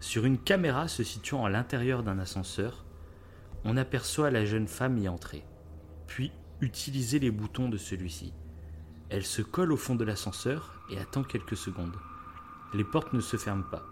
Sur 0.00 0.24
une 0.24 0.38
caméra 0.38 0.88
se 0.88 1.02
situant 1.02 1.44
à 1.44 1.50
l'intérieur 1.50 2.02
d'un 2.02 2.18
ascenseur, 2.18 2.84
on 3.64 3.76
aperçoit 3.76 4.30
la 4.30 4.44
jeune 4.44 4.68
femme 4.68 4.96
y 4.98 5.08
entrer. 5.08 5.44
Puis, 6.06 6.32
utiliser 6.60 7.18
les 7.18 7.30
boutons 7.30 7.68
de 7.68 7.76
celui-ci. 7.76 8.32
Elle 9.10 9.24
se 9.24 9.42
colle 9.42 9.72
au 9.72 9.76
fond 9.76 9.94
de 9.94 10.04
l'ascenseur 10.04 10.82
et 10.90 10.98
attend 10.98 11.22
quelques 11.22 11.56
secondes. 11.56 11.96
Les 12.74 12.84
portes 12.84 13.12
ne 13.12 13.20
se 13.20 13.36
ferment 13.36 13.68
pas. 13.70 13.84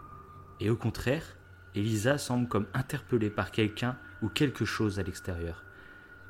Et 0.60 0.70
au 0.70 0.76
contraire, 0.76 1.36
Elisa 1.74 2.18
semble 2.18 2.48
comme 2.48 2.66
interpellée 2.74 3.30
par 3.30 3.50
quelqu'un 3.50 3.96
ou 4.22 4.28
quelque 4.28 4.64
chose 4.64 4.98
à 4.98 5.02
l'extérieur. 5.02 5.64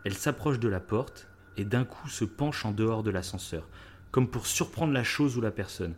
Elle 0.05 0.15
s'approche 0.15 0.59
de 0.59 0.69
la 0.69 0.81
porte 0.81 1.29
et 1.57 1.65
d'un 1.65 1.85
coup 1.85 2.09
se 2.09 2.25
penche 2.25 2.65
en 2.65 2.73
dehors 2.73 3.03
de 3.03 3.11
l'ascenseur, 3.11 3.69
comme 4.11 4.29
pour 4.29 4.47
surprendre 4.47 4.93
la 4.93 5.05
chose 5.05 5.37
ou 5.37 5.41
la 5.41 5.51
personne. 5.51 5.95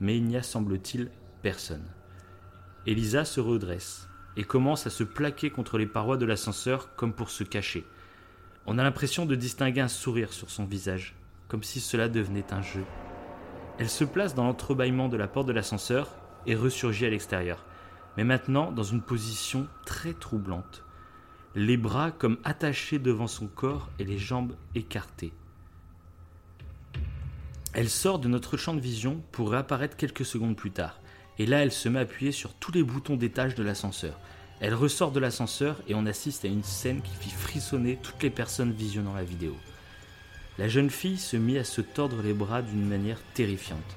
Mais 0.00 0.16
il 0.16 0.24
n'y 0.24 0.36
a, 0.36 0.42
semble-t-il, 0.42 1.10
personne. 1.44 1.84
Elisa 2.86 3.26
se 3.26 3.38
redresse 3.38 4.08
et 4.38 4.44
commence 4.44 4.86
à 4.86 4.90
se 4.90 5.04
plaquer 5.04 5.50
contre 5.50 5.76
les 5.76 5.86
parois 5.86 6.16
de 6.16 6.24
l'ascenseur 6.24 6.94
comme 6.96 7.12
pour 7.12 7.28
se 7.28 7.44
cacher. 7.44 7.84
On 8.64 8.78
a 8.78 8.82
l'impression 8.82 9.26
de 9.26 9.34
distinguer 9.34 9.82
un 9.82 9.88
sourire 9.88 10.32
sur 10.32 10.48
son 10.48 10.64
visage, 10.64 11.14
comme 11.46 11.62
si 11.62 11.80
cela 11.80 12.08
devenait 12.08 12.50
un 12.54 12.62
jeu. 12.62 12.82
Elle 13.78 13.90
se 13.90 14.04
place 14.04 14.34
dans 14.34 14.44
l'entrebâillement 14.44 15.10
de 15.10 15.18
la 15.18 15.28
porte 15.28 15.46
de 15.46 15.52
l'ascenseur 15.52 16.16
et 16.46 16.54
ressurgit 16.54 17.04
à 17.04 17.10
l'extérieur, 17.10 17.66
mais 18.16 18.24
maintenant 18.24 18.72
dans 18.72 18.82
une 18.82 19.02
position 19.02 19.68
très 19.84 20.14
troublante, 20.14 20.82
les 21.54 21.76
bras 21.76 22.10
comme 22.10 22.38
attachés 22.44 22.98
devant 22.98 23.26
son 23.26 23.48
corps 23.48 23.90
et 23.98 24.04
les 24.04 24.18
jambes 24.18 24.54
écartées. 24.74 25.34
Elle 27.74 27.90
sort 27.90 28.18
de 28.18 28.28
notre 28.28 28.56
champ 28.56 28.72
de 28.72 28.80
vision 28.80 29.22
pour 29.30 29.50
réapparaître 29.50 29.98
quelques 29.98 30.24
secondes 30.24 30.56
plus 30.56 30.70
tard, 30.70 31.00
et 31.38 31.46
là 31.46 31.62
elle 31.62 31.72
se 31.72 31.88
met 31.88 31.98
à 31.98 32.02
appuyer 32.02 32.32
sur 32.32 32.54
tous 32.54 32.72
les 32.72 32.82
boutons 32.82 33.16
d'étage 33.16 33.54
de 33.54 33.62
l'ascenseur. 33.62 34.18
Elle 34.60 34.74
ressort 34.74 35.10
de 35.10 35.20
l'ascenseur 35.20 35.80
et 35.88 35.94
on 35.94 36.06
assiste 36.06 36.44
à 36.44 36.48
une 36.48 36.62
scène 36.62 37.02
qui 37.02 37.14
fit 37.16 37.34
frissonner 37.34 37.98
toutes 38.02 38.22
les 38.22 38.30
personnes 38.30 38.72
visionnant 38.72 39.14
la 39.14 39.24
vidéo. 39.24 39.56
La 40.58 40.68
jeune 40.68 40.90
fille 40.90 41.18
se 41.18 41.36
mit 41.36 41.58
à 41.58 41.64
se 41.64 41.80
tordre 41.80 42.22
les 42.22 42.32
bras 42.32 42.62
d'une 42.62 42.86
manière 42.86 43.18
terrifiante, 43.34 43.96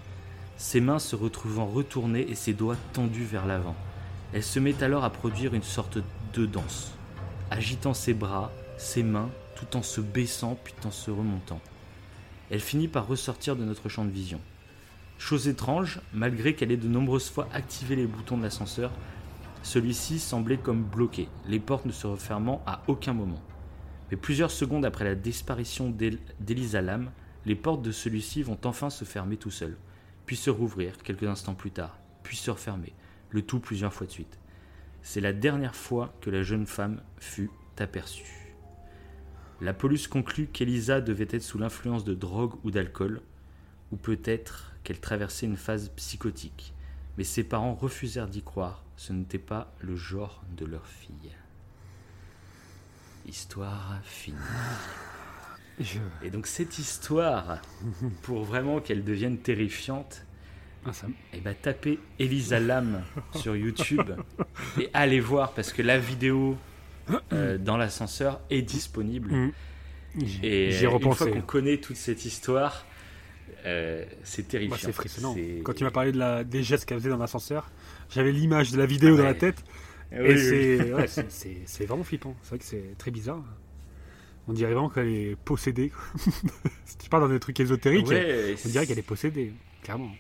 ses 0.58 0.82
mains 0.82 0.98
se 0.98 1.16
retrouvant 1.16 1.68
retournées 1.68 2.28
et 2.30 2.36
ses 2.36 2.54
doigts 2.54 2.78
tendus 2.94 3.26
vers 3.26 3.46
l'avant. 3.46 3.76
Elle 4.34 4.44
se 4.44 4.60
met 4.60 4.84
alors 4.84 5.04
à 5.04 5.12
produire 5.12 5.54
une 5.54 5.64
sorte 5.64 6.00
de 6.34 6.46
danse, 6.48 6.92
agitant 7.52 7.94
ses 7.94 8.16
bras, 8.16 8.52
ses 8.78 9.04
mains, 9.04 9.30
tout 9.56 9.78
en 9.78 9.84
se 9.84 10.02
baissant 10.02 10.58
puis 10.64 10.74
en 10.84 10.92
se 10.92 11.12
remontant. 11.12 11.62
Elle 12.50 12.60
finit 12.60 12.88
par 12.88 13.08
ressortir 13.08 13.56
de 13.56 13.64
notre 13.64 13.88
champ 13.88 14.06
de 14.06 14.10
vision. 14.10 14.40
Chose 15.18 15.48
étrange, 15.48 16.00
malgré 16.14 16.54
qu'elle 16.54 16.72
ait 16.72 16.78
de 16.78 16.88
nombreuses 16.88 17.30
fois 17.30 17.50
activé 17.52 17.96
les 17.96 18.06
boutons 18.06 18.38
de 18.38 18.44
l'ascenseur, 18.44 18.92
celui-ci 19.64 20.20
semblait 20.20 20.58
comme 20.58 20.84
bloqué, 20.84 21.28
les 21.48 21.60
portes 21.60 21.86
ne 21.86 21.92
se 21.92 22.08
refermant 22.08 22.62
à 22.66 22.84
aucun 22.88 23.14
moment. 23.14 23.42
Mais 24.10 24.18
plusieurs 24.18 24.52
secondes 24.52 24.86
après 24.86 25.04
la 25.04 25.16
disparition 25.16 25.90
d'Elisa 25.90 26.82
Lam, 26.82 27.12
les 27.46 27.56
portes 27.56 27.82
de 27.82 27.92
celui-ci 27.92 28.44
vont 28.44 28.60
enfin 28.64 28.90
se 28.90 29.06
fermer 29.06 29.38
tout 29.38 29.52
seuls, 29.52 29.78
puis 30.26 30.36
se 30.36 30.50
rouvrir 30.50 30.98
quelques 31.00 31.24
instants 31.24 31.56
plus 31.56 31.72
tard, 31.72 31.98
puis 32.24 32.38
se 32.38 32.52
refermer, 32.52 32.94
le 33.32 33.42
tout 33.42 33.60
plusieurs 33.60 33.94
fois 33.94 34.08
de 34.08 34.12
suite. 34.12 34.38
C'est 35.02 35.22
la 35.22 35.34
dernière 35.34 35.76
fois 35.76 36.14
que 36.22 36.30
la 36.30 36.44
jeune 36.44 36.68
femme 36.68 37.02
fut 37.18 37.50
aperçue. 37.80 38.56
La 39.62 39.74
police 39.74 40.08
conclut 40.08 40.48
qu'Elisa 40.48 41.02
devait 41.02 41.28
être 41.30 41.44
sous 41.44 41.58
l'influence 41.58 42.06
de 42.06 42.14
drogue 42.14 42.54
ou 42.64 42.72
d'alcool, 42.72 43.22
ou 43.92 43.98
peut-être 43.98 44.74
qu'elle 44.88 45.02
traversait 45.02 45.46
une 45.46 45.58
phase 45.58 45.90
psychotique, 45.98 46.74
mais 47.18 47.26
ses 47.26 47.44
parents 47.44 47.76
refusèrent 47.76 48.30
d'y 48.30 48.42
croire, 48.42 48.86
ce 48.96 49.12
n'était 49.12 49.38
pas 49.38 49.74
le 49.82 49.98
genre 49.98 50.42
de 50.56 50.66
leur 50.66 50.88
fille. 50.88 51.36
Histoire 53.28 54.00
finie. 54.06 54.38
Et 56.24 56.30
donc 56.30 56.48
cette 56.48 56.80
histoire, 56.80 57.62
pour 58.22 58.46
vraiment 58.46 58.80
qu'elle 58.80 59.04
devienne 59.04 59.38
terrifiante, 59.40 60.24
ah, 60.86 60.92
et 61.34 61.38
eh 61.40 61.42
ben, 61.42 61.54
tapez 61.62 62.00
Elisa 62.18 62.62
Lam 62.62 63.04
sur 63.36 63.58
YouTube 63.58 64.10
et 64.80 64.90
allez 64.94 65.20
voir 65.20 65.52
parce 65.52 65.74
que 65.74 65.82
la 65.82 66.00
vidéo 66.00 66.56
euh, 67.34 67.58
dans 67.58 67.76
l'ascenseur 67.76 68.40
est 68.50 68.62
disponible. 68.62 69.34
Mm. 69.34 69.52
Et 70.44 70.72
J'y 70.72 70.86
une 70.86 71.14
fois 71.14 71.30
qu'on 71.30 71.42
connaît 71.42 71.78
toute 71.78 71.98
cette 71.98 72.24
histoire, 72.24 72.86
euh, 73.68 74.06
c'est 74.24 74.48
terrifiant. 74.48 74.78
c'est 74.80 74.94
frissonnant. 74.94 75.36
Quand 75.64 75.74
tu 75.74 75.84
m'as 75.84 75.92
parlé 75.92 76.12
de 76.12 76.18
la, 76.18 76.44
des 76.44 76.64
gestes 76.64 76.86
qu'elle 76.86 77.00
faisait 77.00 77.10
dans 77.10 77.18
l'ascenseur, 77.18 77.70
j'avais 78.10 78.32
l'image 78.32 78.72
de 78.72 78.78
la 78.78 78.86
vidéo 78.86 79.16
ah 79.16 79.18
dans 79.18 79.24
la 79.26 79.34
tête. 79.34 79.64
et 80.12 80.38
c'est 81.66 81.86
vraiment 81.86 82.04
flippant. 82.04 82.36
C'est 82.44 82.50
vrai 82.50 82.60
que 82.60 82.66
c'est 82.66 82.98
très 82.98 83.12
bizarre. 83.12 83.44
On 84.48 84.54
dirait 84.54 84.72
vraiment 84.72 84.90
qu'elle 84.90 85.10
est 85.10 85.36
possédée. 85.36 85.92
si 86.86 86.98
tu 86.98 87.10
parles 87.10 87.24
dans 87.24 87.34
des 87.34 87.40
trucs 87.40 87.60
ésotériques, 87.60 88.08
on 88.08 88.70
dirait 88.70 88.88
qu'elle 88.88 89.00
est 89.00 89.02
possédée, 89.02 89.52
clairement. 89.84 90.12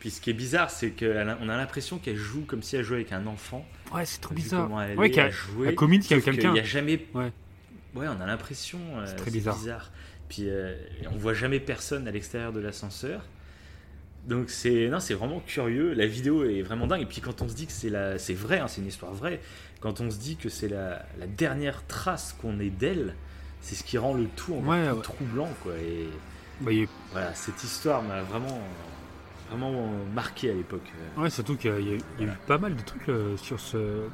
Puis 0.00 0.10
ce 0.10 0.20
qui 0.20 0.30
est 0.30 0.34
bizarre, 0.34 0.70
c'est 0.70 0.90
qu'on 0.90 1.48
a 1.48 1.56
l'impression 1.56 1.98
qu'elle 1.98 2.16
joue 2.16 2.44
comme 2.44 2.62
si 2.62 2.76
elle 2.76 2.82
jouait 2.82 2.96
avec 2.96 3.12
un 3.12 3.26
enfant. 3.26 3.64
Ouais, 3.94 4.04
c'est 4.04 4.20
trop 4.20 4.34
bizarre. 4.34 4.70
ouais, 4.72 5.10
qu'elle 5.10 5.74
communique 5.74 6.10
avec 6.12 6.24
quelqu'un. 6.24 6.50
Il 6.50 6.54
n'y 6.54 6.60
a 6.60 6.64
jamais. 6.64 7.06
Ouais. 7.14 7.32
ouais, 7.94 8.06
on 8.08 8.20
a 8.20 8.26
l'impression. 8.26 8.78
Euh, 8.96 9.04
c'est 9.06 9.16
très 9.16 9.30
bizarre. 9.30 9.90
Puis 10.28 10.48
euh, 10.48 10.74
on 11.12 11.16
voit 11.16 11.34
jamais 11.34 11.60
personne 11.60 12.08
à 12.08 12.10
l'extérieur 12.10 12.52
de 12.52 12.60
l'ascenseur. 12.60 13.22
Donc 14.26 14.50
c'est 14.50 14.88
non, 14.88 14.98
c'est 14.98 15.14
vraiment 15.14 15.40
curieux. 15.40 15.92
La 15.94 16.06
vidéo 16.06 16.44
est 16.44 16.62
vraiment 16.62 16.86
dingue. 16.86 17.02
Et 17.02 17.06
puis 17.06 17.20
quand 17.20 17.42
on 17.42 17.48
se 17.48 17.54
dit 17.54 17.66
que 17.66 17.72
c'est 17.72 17.90
la, 17.90 18.18
c'est 18.18 18.34
vrai, 18.34 18.58
hein, 18.58 18.68
c'est 18.68 18.80
une 18.80 18.88
histoire 18.88 19.14
vraie. 19.14 19.40
Quand 19.80 20.00
on 20.00 20.10
se 20.10 20.18
dit 20.18 20.36
que 20.36 20.48
c'est 20.48 20.68
la, 20.68 21.06
la 21.18 21.26
dernière 21.26 21.86
trace 21.86 22.34
qu'on 22.40 22.58
ait 22.58 22.70
d'elle, 22.70 23.14
c'est 23.60 23.74
ce 23.74 23.84
qui 23.84 23.98
rend 23.98 24.14
le 24.14 24.26
tout 24.36 24.54
encore 24.54 24.94
plus 24.94 25.02
troublant, 25.02 25.48
quoi. 25.62 25.72
Et 25.74 26.08
bah, 26.60 26.70
voilà, 27.12 27.34
cette 27.34 27.62
histoire 27.62 28.02
m'a 28.02 28.22
vraiment, 28.22 28.60
vraiment 29.50 29.90
marqué 30.14 30.50
à 30.50 30.54
l'époque. 30.54 30.90
Ouais, 31.16 31.30
surtout 31.30 31.56
qu'il 31.56 31.70
y, 31.70 31.92
a 31.92 32.24
eu 32.24 32.30
pas 32.46 32.58
mal 32.58 32.74
de 32.74 32.82
trucs 32.82 33.08
euh, 33.08 33.36
sur 33.36 33.60
ce, 33.60 34.08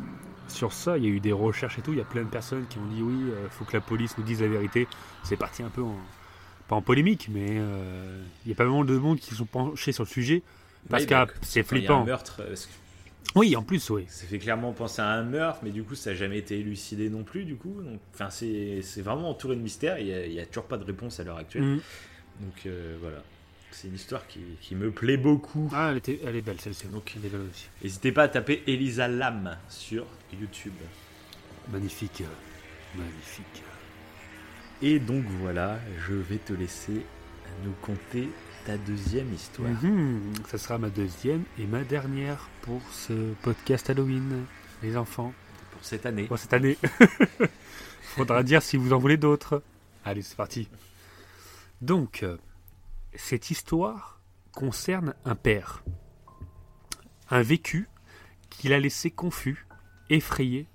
sur 0.53 0.73
ça. 0.73 0.99
Il 0.99 1.05
y 1.05 1.07
a 1.07 1.11
eu 1.11 1.21
des 1.21 1.33
recherches 1.33 1.79
et 1.79 1.83
tout. 1.83 1.93
Il 1.93 1.99
y 1.99 2.03
a 2.03 2.05
plein 2.05 2.23
de 2.23 2.29
personnes 2.29 2.67
qui 2.69 2.79
ont 2.79 2.87
dit 2.87 3.03
oui, 3.03 3.15
il 3.27 3.31
euh, 3.31 3.49
faut 3.51 3.65
que 3.65 3.73
la 3.73 3.81
police 3.81 4.17
nous 4.19 4.25
dise 4.25 4.41
la 4.43 4.49
vérité. 4.49 4.87
C'est 5.25 5.37
parti 5.37 5.63
un 5.63 5.71
peu 5.71 5.83
en, 5.83 5.97
pas 6.69 6.77
en 6.77 6.83
polémique, 6.83 7.29
mais 7.31 7.47
euh, 7.51 8.23
il 8.45 8.51
y 8.51 8.53
a 8.53 8.57
pas 8.57 8.65
mal 8.65 8.87
de 8.87 8.97
monde 8.97 9.19
qui 9.19 9.35
sont 9.35 9.47
penchés 9.47 9.93
sur 9.93 10.05
le 10.05 10.09
sujet 10.09 10.43
parce 10.89 11.07
que 11.07 11.15
c'est 11.43 11.63
flippant. 11.63 12.03
un 12.03 12.05
meurtre. 12.05 12.43
Oui, 13.35 13.57
en 13.57 13.63
plus, 13.63 13.89
oui. 13.91 14.05
Ça 14.09 14.27
fait 14.27 14.39
clairement 14.39 14.73
penser 14.73 15.01
à 15.01 15.09
un 15.09 15.23
meurtre, 15.23 15.61
mais 15.63 15.71
du 15.71 15.85
coup, 15.85 15.95
ça 15.95 16.11
n'a 16.11 16.17
jamais 16.17 16.39
été 16.39 16.59
élucidé 16.59 17.09
non 17.09 17.23
plus, 17.23 17.45
du 17.45 17.57
coup. 17.57 17.81
enfin, 18.13 18.29
c'est 18.31 18.83
vraiment 19.03 19.31
entouré 19.31 19.57
de 19.57 19.61
mystère. 19.61 19.99
Il 19.99 20.31
n'y 20.31 20.41
a, 20.41 20.47
toujours 20.47 20.67
pas 20.67 20.77
de 20.77 20.85
réponse 20.85 21.19
à 21.21 21.25
l'heure 21.25 21.39
actuelle. 21.39 21.63
Mm. 21.63 21.81
Donc 22.41 22.67
euh, 22.67 22.97
voilà. 23.01 23.23
C'est 23.73 23.89
une 23.89 23.95
histoire 23.95 24.23
qui, 24.27 24.75
me 24.75 24.91
plaît 24.91 25.17
beaucoup. 25.17 25.71
Ah, 25.73 25.89
elle, 25.91 25.97
était, 25.99 26.21
elle 26.25 26.37
est 26.37 26.43
belle 26.43 26.61
celle-ci. 26.61 26.87
Donc, 26.89 27.15
elle 27.17 27.27
est 27.27 27.29
belle 27.29 27.49
aussi. 27.51 27.69
N'hésitez 27.83 28.13
pas 28.13 28.25
à 28.25 28.29
taper 28.29 28.63
Elisa 28.67 29.09
Lam 29.09 29.57
sur 29.69 30.07
YouTube. 30.39 30.75
Magnifique. 31.71 32.23
Magnifique. 32.95 33.63
Et 34.83 34.99
donc 34.99 35.25
voilà, 35.41 35.79
je 36.09 36.15
vais 36.15 36.39
te 36.39 36.53
laisser 36.53 37.07
nous 37.65 37.73
conter 37.81 38.29
ta 38.67 38.77
deuxième 38.77 39.33
histoire. 39.33 39.71
Mhm, 39.71 40.33
ça 40.49 40.59
sera 40.59 40.77
ma 40.79 40.91
deuxième 40.91 41.45
et 41.59 41.67
ma 41.67 41.83
dernière 41.85 42.49
pour 42.63 42.83
ce 42.91 43.33
podcast 43.43 43.89
Halloween, 43.91 44.45
les 44.83 44.97
enfants. 44.97 45.33
Pour 45.71 45.85
cette 45.85 46.05
année. 46.05 46.25
Pour 46.25 46.39
cette 46.39 46.53
année. 46.53 46.77
Faudra 48.03 48.43
dire 48.43 48.63
si 48.63 48.77
vous 48.77 48.93
en 48.93 48.99
voulez 48.99 49.17
d'autres. 49.17 49.63
Allez, 50.05 50.23
c'est 50.23 50.37
parti. 50.37 50.69
Donc, 51.81 52.23
euh, 52.23 52.37
cette 53.15 53.51
histoire 53.51 54.21
concerne 54.53 55.15
un 55.25 55.35
père. 55.35 55.85
Un 57.31 57.43
vécu 57.43 57.89
qu'il 58.51 58.73
a 58.73 58.81
laissé 58.81 59.11
confus, 59.11 59.67
effrayé, 60.11 60.67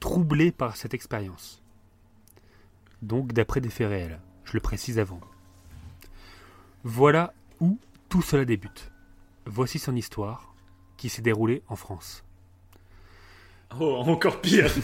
troublé 0.00 0.52
par 0.52 0.76
cette 0.76 0.94
expérience. 0.94 1.62
Donc, 3.02 3.32
d'après 3.32 3.60
des 3.60 3.70
faits 3.70 3.88
réels, 3.88 4.20
je 4.44 4.52
le 4.54 4.60
précise 4.60 4.98
avant. 4.98 5.20
Voilà 6.84 7.34
où 7.60 7.78
tout 8.08 8.22
cela 8.22 8.44
débute. 8.44 8.90
Voici 9.46 9.78
son 9.78 9.96
histoire, 9.96 10.54
qui 10.96 11.08
s'est 11.08 11.22
déroulée 11.22 11.62
en 11.68 11.76
France. 11.76 12.24
Oh, 13.78 14.02
encore 14.06 14.40
pire 14.40 14.70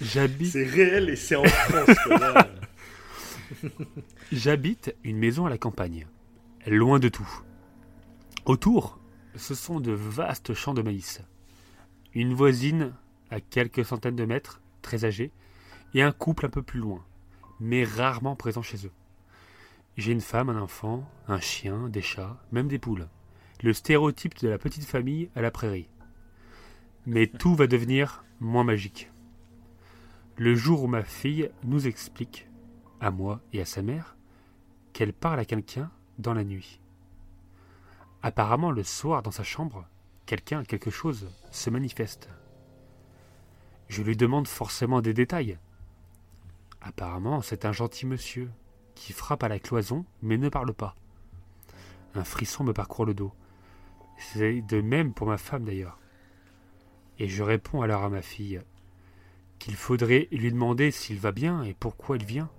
J'habite. 0.00 0.52
C'est 0.52 0.64
réel 0.64 1.10
et 1.10 1.16
c'est 1.16 1.36
en 1.36 1.44
France. 1.44 1.96
J'habite 4.32 4.94
une 5.04 5.18
maison 5.18 5.46
à 5.46 5.50
la 5.50 5.58
campagne, 5.58 6.06
loin 6.66 6.98
de 6.98 7.08
tout. 7.08 7.28
Autour, 8.44 8.98
ce 9.34 9.54
sont 9.54 9.80
de 9.80 9.92
vastes 9.92 10.54
champs 10.54 10.74
de 10.74 10.82
maïs. 10.82 11.22
Une 12.14 12.34
voisine 12.34 12.92
à 13.30 13.40
quelques 13.40 13.84
centaines 13.84 14.16
de 14.16 14.24
mètres, 14.24 14.60
très 14.82 15.04
âgée, 15.04 15.30
et 15.94 16.02
un 16.02 16.12
couple 16.12 16.46
un 16.46 16.50
peu 16.50 16.62
plus 16.62 16.80
loin, 16.80 17.04
mais 17.60 17.84
rarement 17.84 18.36
présent 18.36 18.62
chez 18.62 18.86
eux. 18.86 18.92
J'ai 19.96 20.12
une 20.12 20.20
femme, 20.20 20.48
un 20.48 20.60
enfant, 20.60 21.08
un 21.28 21.40
chien, 21.40 21.88
des 21.88 22.02
chats, 22.02 22.42
même 22.52 22.68
des 22.68 22.78
poules. 22.78 23.08
Le 23.62 23.72
stéréotype 23.72 24.38
de 24.40 24.48
la 24.48 24.58
petite 24.58 24.86
famille 24.86 25.28
à 25.34 25.42
la 25.42 25.50
prairie. 25.50 25.90
Mais 27.06 27.26
tout 27.26 27.54
va 27.54 27.66
devenir 27.66 28.24
moins 28.40 28.64
magique. 28.64 29.10
Le 30.36 30.54
jour 30.54 30.84
où 30.84 30.86
ma 30.86 31.02
fille 31.02 31.50
nous 31.64 31.86
explique 31.86 32.49
à 33.00 33.10
moi 33.10 33.40
et 33.52 33.60
à 33.60 33.64
sa 33.64 33.82
mère, 33.82 34.16
qu'elle 34.92 35.12
parle 35.12 35.40
à 35.40 35.44
quelqu'un 35.44 35.90
dans 36.18 36.34
la 36.34 36.44
nuit. 36.44 36.80
Apparemment, 38.22 38.70
le 38.70 38.82
soir, 38.82 39.22
dans 39.22 39.30
sa 39.30 39.44
chambre, 39.44 39.86
quelqu'un, 40.26 40.64
quelque 40.64 40.90
chose, 40.90 41.30
se 41.50 41.70
manifeste. 41.70 42.28
Je 43.88 44.02
lui 44.02 44.16
demande 44.16 44.46
forcément 44.46 45.00
des 45.00 45.14
détails. 45.14 45.58
Apparemment, 46.80 47.40
c'est 47.40 47.64
un 47.64 47.72
gentil 47.72 48.06
monsieur 48.06 48.50
qui 48.94 49.12
frappe 49.12 49.42
à 49.42 49.48
la 49.48 49.58
cloison 49.58 50.04
mais 50.22 50.36
ne 50.36 50.48
parle 50.48 50.74
pas. 50.74 50.94
Un 52.14 52.24
frisson 52.24 52.64
me 52.64 52.72
parcourt 52.72 53.06
le 53.06 53.14
dos. 53.14 53.32
C'est 54.18 54.60
de 54.62 54.80
même 54.80 55.14
pour 55.14 55.26
ma 55.26 55.38
femme 55.38 55.64
d'ailleurs. 55.64 55.98
Et 57.18 57.28
je 57.28 57.42
réponds 57.42 57.82
alors 57.82 58.04
à 58.04 58.10
ma 58.10 58.22
fille 58.22 58.60
qu'il 59.58 59.76
faudrait 59.76 60.28
lui 60.32 60.50
demander 60.50 60.90
s'il 60.90 61.18
va 61.18 61.32
bien 61.32 61.62
et 61.62 61.74
pourquoi 61.74 62.16
il 62.16 62.24
vient, 62.24 62.50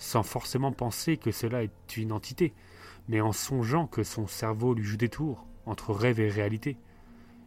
sans 0.00 0.22
forcément 0.22 0.72
penser 0.72 1.18
que 1.18 1.30
cela 1.30 1.62
est 1.62 1.96
une 1.98 2.10
entité, 2.10 2.54
mais 3.08 3.20
en 3.20 3.32
songeant 3.32 3.86
que 3.86 4.02
son 4.02 4.26
cerveau 4.26 4.72
lui 4.72 4.82
joue 4.82 4.96
des 4.96 5.10
tours 5.10 5.46
entre 5.66 5.92
rêve 5.92 6.18
et 6.20 6.30
réalité. 6.30 6.78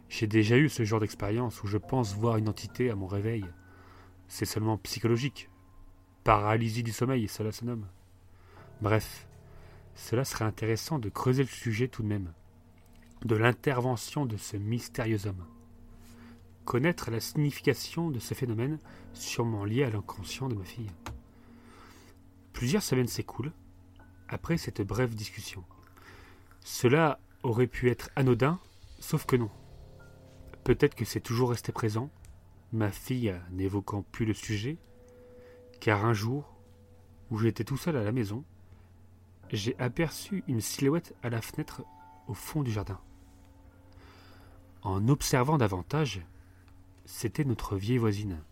J'ai 0.08 0.28
déjà 0.28 0.56
eu 0.56 0.68
ce 0.68 0.84
genre 0.84 1.00
d'expérience 1.00 1.62
où 1.64 1.66
je 1.66 1.78
pense 1.78 2.14
voir 2.14 2.36
une 2.36 2.48
entité 2.48 2.90
à 2.90 2.94
mon 2.94 3.08
réveil. 3.08 3.44
C'est 4.28 4.44
seulement 4.44 4.78
psychologique. 4.78 5.50
Paralysie 6.22 6.84
du 6.84 6.92
sommeil, 6.92 7.26
cela 7.26 7.50
se 7.50 7.64
nomme. 7.64 7.88
Bref, 8.80 9.26
cela 9.96 10.24
serait 10.24 10.44
intéressant 10.44 11.00
de 11.00 11.08
creuser 11.08 11.42
le 11.42 11.48
sujet 11.48 11.88
tout 11.88 12.04
de 12.04 12.08
même, 12.08 12.32
de 13.24 13.34
l'intervention 13.34 14.26
de 14.26 14.36
ce 14.36 14.56
mystérieux 14.56 15.26
homme. 15.26 15.44
Connaître 16.64 17.10
la 17.10 17.18
signification 17.18 18.10
de 18.10 18.20
ce 18.20 18.32
phénomène, 18.34 18.78
sûrement 19.12 19.64
lié 19.64 19.82
à 19.82 19.90
l'inconscient 19.90 20.48
de 20.48 20.54
ma 20.54 20.64
fille. 20.64 20.90
Plusieurs 22.54 22.82
semaines 22.84 23.08
s'écoulent 23.08 23.52
après 24.28 24.56
cette 24.56 24.80
brève 24.80 25.14
discussion. 25.14 25.64
Cela 26.60 27.20
aurait 27.42 27.66
pu 27.66 27.90
être 27.90 28.10
anodin, 28.16 28.58
sauf 29.00 29.26
que 29.26 29.36
non. 29.36 29.50
Peut-être 30.62 30.94
que 30.94 31.04
c'est 31.04 31.20
toujours 31.20 31.50
resté 31.50 31.72
présent, 31.72 32.10
ma 32.72 32.90
fille 32.90 33.34
n'évoquant 33.50 34.02
plus 34.02 34.24
le 34.24 34.32
sujet, 34.32 34.78
car 35.80 36.06
un 36.06 36.14
jour, 36.14 36.56
où 37.30 37.38
j'étais 37.38 37.64
tout 37.64 37.76
seul 37.76 37.96
à 37.96 38.04
la 38.04 38.12
maison, 38.12 38.44
j'ai 39.50 39.78
aperçu 39.78 40.42
une 40.46 40.60
silhouette 40.60 41.14
à 41.22 41.30
la 41.30 41.42
fenêtre 41.42 41.82
au 42.28 42.34
fond 42.34 42.62
du 42.62 42.70
jardin. 42.70 43.00
En 44.82 45.08
observant 45.08 45.58
davantage, 45.58 46.22
c'était 47.04 47.44
notre 47.44 47.76
vieille 47.76 47.98
voisine. 47.98 48.42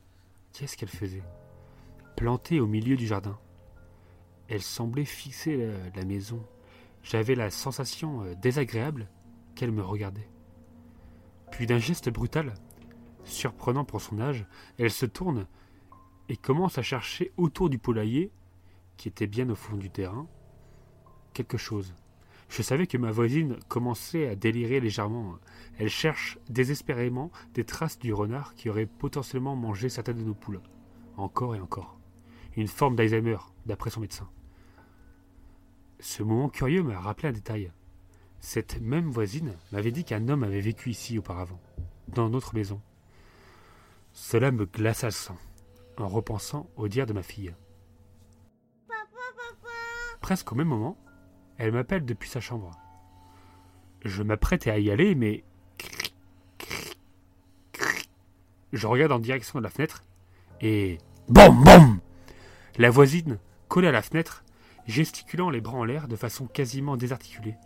Qu'est-ce 0.53 0.77
qu'elle 0.77 0.89
faisait? 0.89 1.25
Plantée 2.17 2.61
au 2.61 2.67
milieu 2.67 2.97
du 2.97 3.07
jardin. 3.07 3.39
Elle 4.53 4.61
semblait 4.61 5.07
fixer 5.07 5.73
la, 5.95 6.05
maison. 6.05 6.47
J'avais 7.03 7.35
la 7.35 7.49
sensation 7.51 8.23
euh, 8.23 8.35
désagréable 8.35 9.09
qu'elle 9.55 9.73
me 9.73 9.83
regardait. 9.83 10.29
Puis 11.51 11.67
d'un 11.67 11.79
geste 11.79 12.11
brutal, 12.11 12.53
surprenant 13.25 13.87
pour 13.87 14.03
son 14.03 14.21
âge, 14.21 14.45
elle 14.77 14.91
se 14.91 15.07
tourne 15.07 15.47
et 16.29 16.37
commence 16.37 16.77
à 16.77 16.83
chercher 16.83 17.33
autour 17.39 17.71
du 17.71 17.79
poulailler, 17.79 18.31
qui 18.99 19.09
était 19.09 19.27
bien 19.27 19.49
au 19.49 19.55
fond 19.55 19.79
du 19.79 19.89
terrain, 19.89 20.29
quelque 21.33 21.57
chose. 21.57 21.95
Je 22.51 22.61
savais 22.61 22.87
que 22.87 22.99
ma 22.99 23.11
voisine 23.11 23.57
commençait 23.69 24.29
à 24.29 24.37
délirer 24.37 24.81
légèrement. 24.81 25.37
Elle 25.79 25.89
cherche 25.89 26.39
désespérément 26.51 27.31
des 27.55 27.65
traces 27.65 27.99
du 27.99 28.13
renard 28.13 28.55
qui 28.55 28.69
aurait 28.69 28.85
potentiellement 28.85 29.57
mangé 29.57 29.89
certaines 29.89 30.19
de 30.19 30.25
nos 30.25 30.35
poules. 30.35 30.61
Encore 31.17 31.57
et 31.57 31.61
encore. 31.61 31.99
Une 32.55 32.69
forme 32.69 32.97
d'Alzheimer, 32.97 33.39
d'après 33.65 33.89
son 33.89 34.01
médecin. 34.01 34.29
Ce 36.03 36.25
moment 36.25 36.49
curieux 36.49 36.83
m'a 36.83 36.99
rappelé 36.99 37.29
un 37.29 37.33
détail. 37.33 37.71
Cette 38.41 38.81
même 38.81 39.09
voisine 39.09 39.55
m'avait 39.71 39.93
dit 39.93 40.03
qu'un 40.03 40.29
homme 40.29 40.43
avait 40.43 40.61
vécu 40.61 40.91
ici 40.91 41.17
auparavant, 41.17 41.61
dans 42.09 42.29
notre 42.29 42.57
maison. 42.57 42.81
Cela 44.13 44.51
me 44.51 44.67
glaça 44.67 45.07
le 45.07 45.13
sang, 45.13 45.39
en 45.99 46.09
repensant 46.09 46.69
au 46.77 46.89
dire 46.89 47.07
de 47.07 47.13
ma 47.13 47.23
fille. 47.23 47.55
Presque 50.21 50.51
au 50.51 50.57
même 50.57 50.67
moment, 50.67 50.99
elle 51.57 51.71
m'appelle 51.71 52.05
depuis 52.05 52.29
sa 52.29 52.41
chambre. 52.41 52.73
Je 54.05 54.25
m'apprête 54.25 54.67
à 54.67 54.81
y 54.81 54.91
aller, 54.91 55.15
mais. 55.15 55.45
Je 58.73 58.87
regarde 58.89 59.13
en 59.13 59.21
direction 59.21 59.61
de 59.61 59.65
la 59.65 59.71
fenêtre 59.71 60.03
et. 60.61 60.99
BOM 61.29 61.63
BOM 61.63 62.01
La 62.77 62.91
voisine, 62.91 63.39
collée 63.69 63.87
à 63.87 63.93
la 63.93 64.03
fenêtre, 64.03 64.43
gesticulant 64.87 65.51
les 65.51 65.61
bras 65.61 65.78
en 65.78 65.85
l'air 65.85 66.09
de 66.09 66.16
façon 66.16 66.47
quasiment 66.47 66.97
désarticulée. 66.97 67.57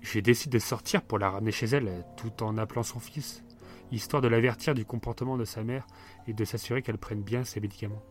Je 0.00 0.20
décide 0.20 0.52
de 0.52 0.58
sortir 0.58 1.02
pour 1.02 1.18
la 1.18 1.30
ramener 1.30 1.52
chez 1.52 1.66
elle, 1.66 2.04
tout 2.16 2.42
en 2.42 2.58
appelant 2.58 2.82
son 2.82 3.00
fils, 3.00 3.42
histoire 3.90 4.22
de 4.22 4.28
l'avertir 4.28 4.74
du 4.74 4.84
comportement 4.84 5.36
de 5.36 5.44
sa 5.44 5.64
mère 5.64 5.86
et 6.26 6.32
de 6.32 6.44
s'assurer 6.44 6.82
qu'elle 6.82 6.98
prenne 6.98 7.22
bien 7.22 7.44
ses 7.44 7.60
médicaments. 7.60 8.02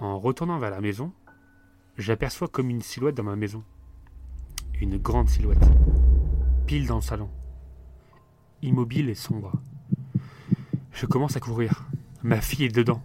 En 0.00 0.18
retournant 0.18 0.58
vers 0.58 0.70
la 0.70 0.80
maison, 0.80 1.12
J'aperçois 1.98 2.46
comme 2.46 2.70
une 2.70 2.80
silhouette 2.80 3.16
dans 3.16 3.24
ma 3.24 3.34
maison. 3.34 3.64
Une 4.80 4.98
grande 4.98 5.28
silhouette. 5.28 5.68
Pile 6.64 6.86
dans 6.86 6.96
le 6.96 7.02
salon. 7.02 7.28
Immobile 8.62 9.10
et 9.10 9.16
sombre. 9.16 9.52
Je 10.92 11.06
commence 11.06 11.36
à 11.36 11.40
courir. 11.40 11.88
Ma 12.22 12.40
fille 12.40 12.66
est 12.66 12.74
dedans. 12.74 13.02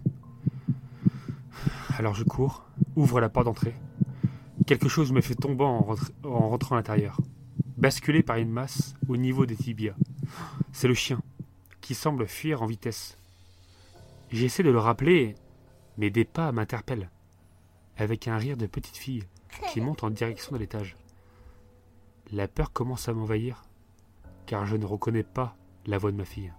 Alors 1.96 2.14
je 2.14 2.24
cours, 2.24 2.64
ouvre 2.96 3.20
la 3.20 3.28
porte 3.28 3.46
d'entrée. 3.46 3.74
Quelque 4.66 4.88
chose 4.88 5.12
me 5.12 5.20
fait 5.20 5.34
tomber 5.34 5.64
en, 5.64 5.94
en 6.24 6.48
rentrant 6.48 6.74
à 6.74 6.78
l'intérieur. 6.78 7.20
Basculé 7.76 8.22
par 8.22 8.36
une 8.36 8.50
masse 8.50 8.94
au 9.08 9.16
niveau 9.16 9.46
des 9.46 9.56
tibias. 9.56 9.94
C'est 10.72 10.88
le 10.88 10.94
chien, 10.94 11.20
qui 11.80 11.94
semble 11.94 12.26
fuir 12.26 12.62
en 12.62 12.66
vitesse. 12.66 13.16
J'essaie 14.30 14.64
de 14.64 14.70
le 14.70 14.78
rappeler, 14.78 15.36
mais 15.96 16.10
des 16.10 16.24
pas 16.24 16.50
m'interpellent 16.50 17.10
avec 17.96 18.26
un 18.26 18.36
rire 18.36 18.56
de 18.56 18.66
petite 18.66 18.96
fille 18.96 19.24
qui 19.70 19.80
monte 19.80 20.02
en 20.02 20.10
direction 20.10 20.52
de 20.52 20.58
l'étage. 20.58 20.96
La 22.32 22.48
peur 22.48 22.72
commence 22.72 23.08
à 23.08 23.12
m'envahir, 23.12 23.62
car 24.46 24.66
je 24.66 24.76
ne 24.76 24.84
reconnais 24.84 25.22
pas 25.22 25.56
la 25.86 25.98
voix 25.98 26.10
de 26.10 26.16
ma 26.16 26.24
fille. 26.24 26.52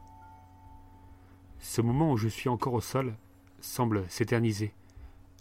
Ce 1.59 1.81
moment 1.81 2.13
où 2.13 2.17
je 2.17 2.29
suis 2.29 2.47
encore 2.47 2.73
au 2.73 2.81
sol 2.81 3.15
semble 3.59 4.05
s'éterniser. 4.09 4.73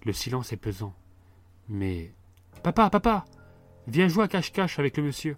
Le 0.04 0.12
silence 0.12 0.52
est 0.52 0.58
pesant. 0.58 0.94
Mais. 1.68 2.12
Papa, 2.62 2.90
papa 2.90 3.24
Viens 3.86 4.08
jouer 4.08 4.24
à 4.24 4.28
cache-cache 4.28 4.78
avec 4.78 4.96
le 4.96 5.02
monsieur. 5.02 5.36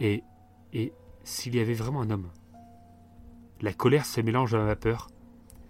Et. 0.00 0.22
Et 0.72 0.92
s'il 1.24 1.54
y 1.54 1.60
avait 1.60 1.74
vraiment 1.74 2.02
un 2.02 2.10
homme 2.10 2.30
La 3.60 3.72
colère 3.72 4.06
se 4.06 4.20
mélange 4.20 4.54
à 4.54 4.64
ma 4.64 4.76
peur. 4.76 5.08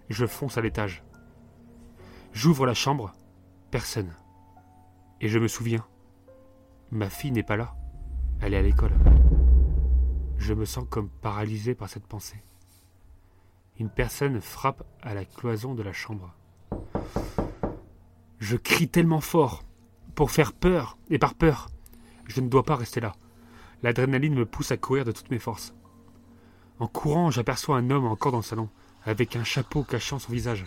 Je 0.09 0.25
fonce 0.25 0.57
à 0.57 0.61
l'étage. 0.61 1.03
J'ouvre 2.33 2.65
la 2.65 2.73
chambre 2.73 3.13
Personne. 3.71 4.13
Et 5.19 5.27
je 5.27 5.39
me 5.39 5.47
souviens, 5.47 5.85
ma 6.91 7.09
fille 7.09 7.31
n'est 7.31 7.43
pas 7.43 7.57
là. 7.57 7.75
Elle 8.41 8.53
est 8.53 8.57
à 8.57 8.61
l'école. 8.61 8.93
Je 10.37 10.53
me 10.53 10.65
sens 10.65 10.85
comme 10.89 11.09
paralysé 11.09 11.75
par 11.75 11.89
cette 11.89 12.07
pensée. 12.07 12.41
Une 13.79 13.89
personne 13.89 14.41
frappe 14.41 14.83
à 15.01 15.13
la 15.13 15.25
cloison 15.25 15.75
de 15.75 15.83
la 15.83 15.93
chambre. 15.93 16.33
Je 18.41 18.57
crie 18.57 18.87
tellement 18.87 19.21
fort, 19.21 19.63
pour 20.15 20.31
faire 20.31 20.51
peur, 20.51 20.97
et 21.11 21.19
par 21.19 21.35
peur. 21.35 21.69
Je 22.25 22.41
ne 22.41 22.49
dois 22.49 22.63
pas 22.63 22.75
rester 22.75 22.99
là. 22.99 23.13
L'adrénaline 23.83 24.33
me 24.33 24.47
pousse 24.47 24.71
à 24.71 24.77
courir 24.77 25.05
de 25.05 25.11
toutes 25.11 25.29
mes 25.29 25.37
forces. 25.37 25.75
En 26.79 26.87
courant, 26.87 27.29
j'aperçois 27.29 27.77
un 27.77 27.91
homme 27.91 28.07
encore 28.07 28.31
dans 28.31 28.39
le 28.39 28.43
salon, 28.43 28.67
avec 29.05 29.35
un 29.35 29.43
chapeau 29.43 29.83
cachant 29.83 30.17
son 30.17 30.33
visage. 30.33 30.65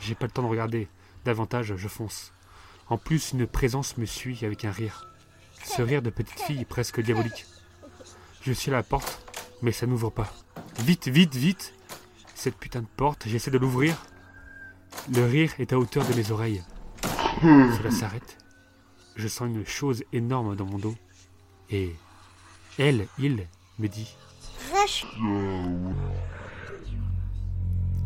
J'ai 0.00 0.16
pas 0.16 0.26
le 0.26 0.32
temps 0.32 0.42
de 0.42 0.48
regarder. 0.48 0.88
Davantage, 1.24 1.76
je 1.76 1.88
fonce. 1.88 2.32
En 2.88 2.98
plus, 2.98 3.30
une 3.32 3.46
présence 3.46 3.98
me 3.98 4.04
suit 4.04 4.44
avec 4.44 4.64
un 4.64 4.72
rire. 4.72 5.06
Ce 5.62 5.80
rire 5.80 6.02
de 6.02 6.10
petite 6.10 6.40
fille 6.40 6.64
presque 6.64 7.00
diabolique. 7.00 7.46
Je 8.40 8.52
suis 8.52 8.72
à 8.72 8.74
la 8.74 8.82
porte, 8.82 9.24
mais 9.62 9.70
ça 9.70 9.86
n'ouvre 9.86 10.10
pas. 10.10 10.34
Vite, 10.80 11.06
vite, 11.06 11.36
vite 11.36 11.72
Cette 12.34 12.56
putain 12.56 12.80
de 12.80 12.86
porte, 12.96 13.28
j'essaie 13.28 13.52
de 13.52 13.58
l'ouvrir. 13.58 13.94
Le 15.14 15.24
rire 15.24 15.52
est 15.60 15.72
à 15.72 15.78
hauteur 15.78 16.04
de 16.04 16.14
mes 16.14 16.32
oreilles. 16.32 16.64
Cela 17.40 17.90
s'arrête. 17.90 18.38
Je 19.16 19.28
sens 19.28 19.48
une 19.48 19.66
chose 19.66 20.04
énorme 20.12 20.56
dans 20.56 20.66
mon 20.66 20.78
dos. 20.78 20.94
Et 21.70 21.94
elle, 22.78 23.06
il, 23.18 23.46
me 23.78 23.88
dit 23.88 24.16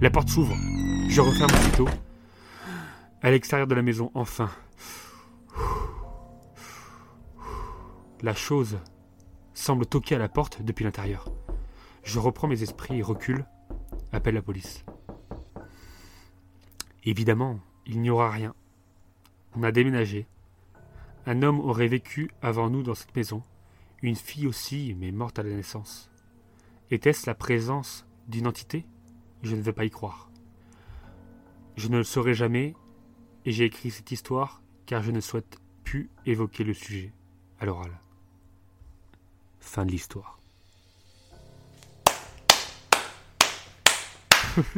La 0.01 0.11
porte 0.11 0.29
s'ouvre. 0.29 0.55
Je 1.09 1.21
referme 1.21 1.51
aussitôt. 1.53 1.89
À 3.23 3.31
l'extérieur 3.31 3.67
de 3.67 3.75
la 3.75 3.83
maison, 3.83 4.11
enfin, 4.15 4.51
La 8.23 8.35
chose 8.35 8.79
semble 9.53 9.87
toquer 9.87 10.15
à 10.15 10.19
la 10.19 10.29
porte 10.29 10.63
depuis 10.63 10.85
l'intérieur. 10.85 11.29
Je 12.03 12.19
reprends 12.19 12.49
mes 12.49 12.63
esprits 12.63 12.99
et 12.99 13.03
recule, 13.03 13.45
appelle 14.13 14.35
la 14.35 14.43
police. 14.43 14.85
Évidemment, 17.05 17.61
il 17.85 18.01
n'y 18.01 18.11
aura 18.11 18.31
rien. 18.31 18.55
On 19.57 19.63
a 19.63 19.73
déménagé. 19.73 20.27
Un 21.25 21.43
homme 21.43 21.61
aurait 21.61 21.89
vécu 21.89 22.31
avant 22.43 22.69
nous 22.69 22.83
dans 22.83 22.95
cette 22.95 23.17
maison. 23.17 23.43
Une 24.03 24.15
fille 24.15 24.47
aussi, 24.47 24.95
mais 24.99 25.11
morte 25.13 25.39
à 25.39 25.43
la 25.43 25.51
naissance. 25.51 26.11
Était-ce 26.91 27.27
la 27.27 27.35
présence 27.35 28.07
d'une 28.29 28.47
entité? 28.47 28.85
Je 29.43 29.57
ne 29.57 29.63
veux 29.63 29.73
pas 29.73 29.87
y 29.87 29.91
croire. 29.91 30.31
Je 31.77 31.89
ne 31.89 31.97
le 31.97 32.05
saurai 32.05 32.35
jamais, 32.35 32.75
et 33.47 33.53
j'ai 33.53 33.65
écrit 33.65 33.91
cette 33.91 34.11
histoire 34.13 34.61
car 34.85 35.03
je 35.03 35.11
ne 35.11 35.21
souhaite 35.21 35.59
plus 35.85 36.11
évoquer 36.27 36.63
le 36.63 36.75
sujet 36.75 37.13
à 37.59 37.65
l'oral. 37.65 37.91
Fin 39.59 39.85
de 39.87 39.91
l'histoire. 39.91 40.39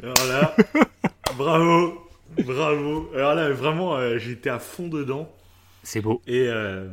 Alors 0.03 0.57
bravo, 1.37 2.08
bravo. 2.45 3.11
Alors 3.14 3.35
là, 3.35 3.51
vraiment, 3.51 3.97
euh, 3.97 4.18
j'étais 4.18 4.51
à 4.51 4.59
fond 4.59 4.89
dedans. 4.89 5.31
C'est 5.83 6.01
beau. 6.01 6.22
Et, 6.26 6.47
euh, 6.49 6.89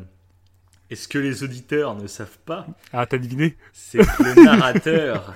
et 0.90 0.96
ce 0.96 1.08
que 1.08 1.18
les 1.18 1.44
auditeurs 1.44 1.96
ne 1.96 2.08
savent 2.08 2.38
pas, 2.46 2.68
Ah, 2.94 3.06
t'as 3.06 3.18
deviné 3.18 3.56
c'est 3.74 4.00
que 4.00 4.24
le 4.24 4.44
narrateur, 4.46 5.36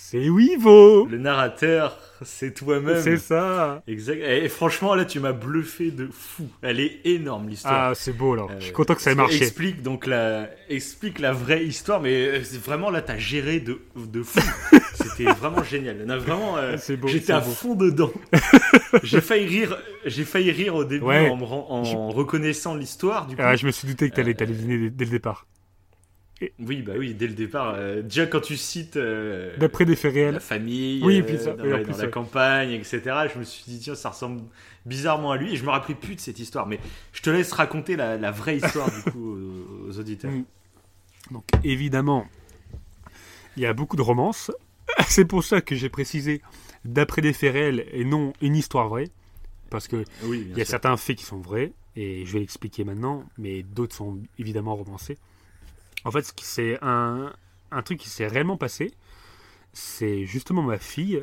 C'est 0.00 0.28
Wivo 0.30 1.06
le 1.06 1.18
narrateur, 1.18 1.98
c'est 2.22 2.54
toi-même. 2.54 3.02
C'est 3.02 3.18
ça 3.18 3.82
Exact. 3.86 4.22
Et 4.22 4.48
franchement, 4.48 4.94
là, 4.94 5.04
tu 5.04 5.18
m'as 5.20 5.32
bluffé 5.32 5.90
de 5.90 6.08
fou. 6.10 6.48
Elle 6.62 6.80
est 6.80 7.00
énorme, 7.04 7.48
l'histoire. 7.48 7.90
Ah, 7.90 7.94
c'est 7.94 8.12
beau 8.14 8.32
alors. 8.32 8.48
Euh, 8.50 8.54
Je 8.58 8.64
suis 8.66 8.72
content 8.72 8.94
que 8.94 9.02
ça 9.02 9.10
ait 9.10 9.14
marché. 9.16 9.42
Explique 9.42 9.82
donc 9.82 10.06
la, 10.06 10.48
explique 10.70 11.18
la 11.18 11.32
vraie 11.32 11.64
histoire, 11.66 12.00
mais 12.00 12.14
euh, 12.28 12.44
c'est 12.44 12.62
vraiment 12.62 12.90
là, 12.90 13.02
t'as 13.02 13.18
géré 13.18 13.60
de, 13.60 13.80
de 13.96 14.22
fou. 14.22 14.40
C'était 14.94 15.30
vraiment 15.32 15.62
génial. 15.64 15.98
On 16.06 16.08
a 16.08 16.16
vraiment, 16.16 16.56
euh, 16.56 16.76
C'est 16.78 16.96
beau, 16.96 17.08
j'étais 17.08 17.32
à 17.34 17.40
beau. 17.40 17.50
fond 17.50 17.74
dedans. 17.74 18.12
j'ai 19.02 19.20
failli 19.20 19.46
rire, 19.46 19.76
j'ai 20.06 20.24
failli 20.24 20.52
rire 20.52 20.74
au 20.76 20.84
début 20.84 21.04
Ouais. 21.04 21.28
en, 21.28 22.08
reconnaissant 22.10 22.74
l'histoire. 22.76 23.26
Du 23.26 23.36
coup, 23.36 23.42
Ah, 23.44 23.56
je 23.56 23.66
me 23.66 23.72
suis 23.72 23.86
douté 23.88 24.08
que 24.08 24.14
t'allais 24.14 24.34
Euh, 24.40 24.46
deviner 24.46 24.78
dès, 24.78 24.90
dès 24.90 25.04
le 25.04 25.10
départ. 25.10 25.46
Oui, 26.60 26.82
bah 26.82 26.92
oui, 26.96 27.14
dès 27.14 27.26
le 27.26 27.34
départ. 27.34 27.74
euh, 27.76 28.02
déjà 28.02 28.26
quand 28.26 28.40
tu 28.40 28.56
cites 28.56 28.96
euh, 28.96 29.56
D'après 29.58 29.84
des 29.84 29.96
faits 29.96 30.14
la 30.14 30.20
réels. 30.20 30.40
famille, 30.40 31.02
Oui, 31.04 31.20
euh, 31.20 31.22
puis 31.24 31.38
ça, 31.38 31.52
dans, 31.54 31.64
oui, 31.64 31.72
en 31.72 31.76
ouais, 31.76 31.82
plus, 31.82 31.92
dans 31.92 31.98
la 31.98 32.06
campagne, 32.08 32.70
etc. 32.70 33.00
Je 33.34 33.38
me 33.38 33.44
suis 33.44 33.64
dit 33.66 33.78
tiens, 33.80 33.94
ça 33.96 34.10
ressemble 34.10 34.42
bizarrement 34.86 35.32
à 35.32 35.36
lui. 35.36 35.52
Et 35.52 35.56
je 35.56 35.64
me 35.64 35.70
rappelais 35.70 35.96
plus 35.96 36.14
de 36.14 36.20
cette 36.20 36.38
histoire, 36.38 36.66
mais 36.66 36.78
je 37.12 37.22
te 37.22 37.30
laisse 37.30 37.52
raconter 37.52 37.96
la, 37.96 38.16
la 38.16 38.30
vraie 38.30 38.56
histoire 38.58 38.88
du 38.90 39.10
coup 39.10 39.36
aux, 39.36 39.88
aux 39.88 39.98
auditeurs. 39.98 40.30
Mm. 40.30 40.44
Donc 41.32 41.44
évidemment, 41.64 42.26
il 43.56 43.62
y 43.62 43.66
a 43.66 43.72
beaucoup 43.72 43.96
de 43.96 44.02
romances. 44.02 44.50
C'est 45.08 45.24
pour 45.24 45.44
ça 45.44 45.60
que 45.60 45.74
j'ai 45.74 45.88
précisé 45.88 46.40
d'après 46.84 47.20
des 47.22 47.32
faits 47.32 47.52
réels 47.52 47.86
et 47.92 48.04
non 48.04 48.32
une 48.40 48.56
histoire 48.56 48.88
vraie. 48.88 49.10
Parce 49.70 49.88
que 49.88 50.04
Oui, 50.22 50.46
il 50.50 50.56
y 50.56 50.62
a 50.62 50.64
sûr. 50.64 50.68
certains 50.70 50.96
faits 50.96 51.16
qui 51.18 51.24
sont 51.24 51.40
vrais, 51.40 51.72
et 51.94 52.24
je 52.24 52.32
vais 52.32 52.38
l'expliquer 52.38 52.84
maintenant, 52.84 53.24
mais 53.36 53.62
d'autres 53.62 53.94
sont 53.94 54.18
évidemment 54.38 54.74
romancés. 54.76 55.18
En 56.04 56.10
fait, 56.10 56.32
c'est 56.42 56.78
un, 56.82 57.32
un 57.70 57.82
truc 57.82 57.98
qui 58.00 58.08
s'est 58.08 58.26
réellement 58.26 58.56
passé. 58.56 58.92
C'est 59.72 60.26
justement 60.26 60.62
ma 60.62 60.78
fille 60.78 61.20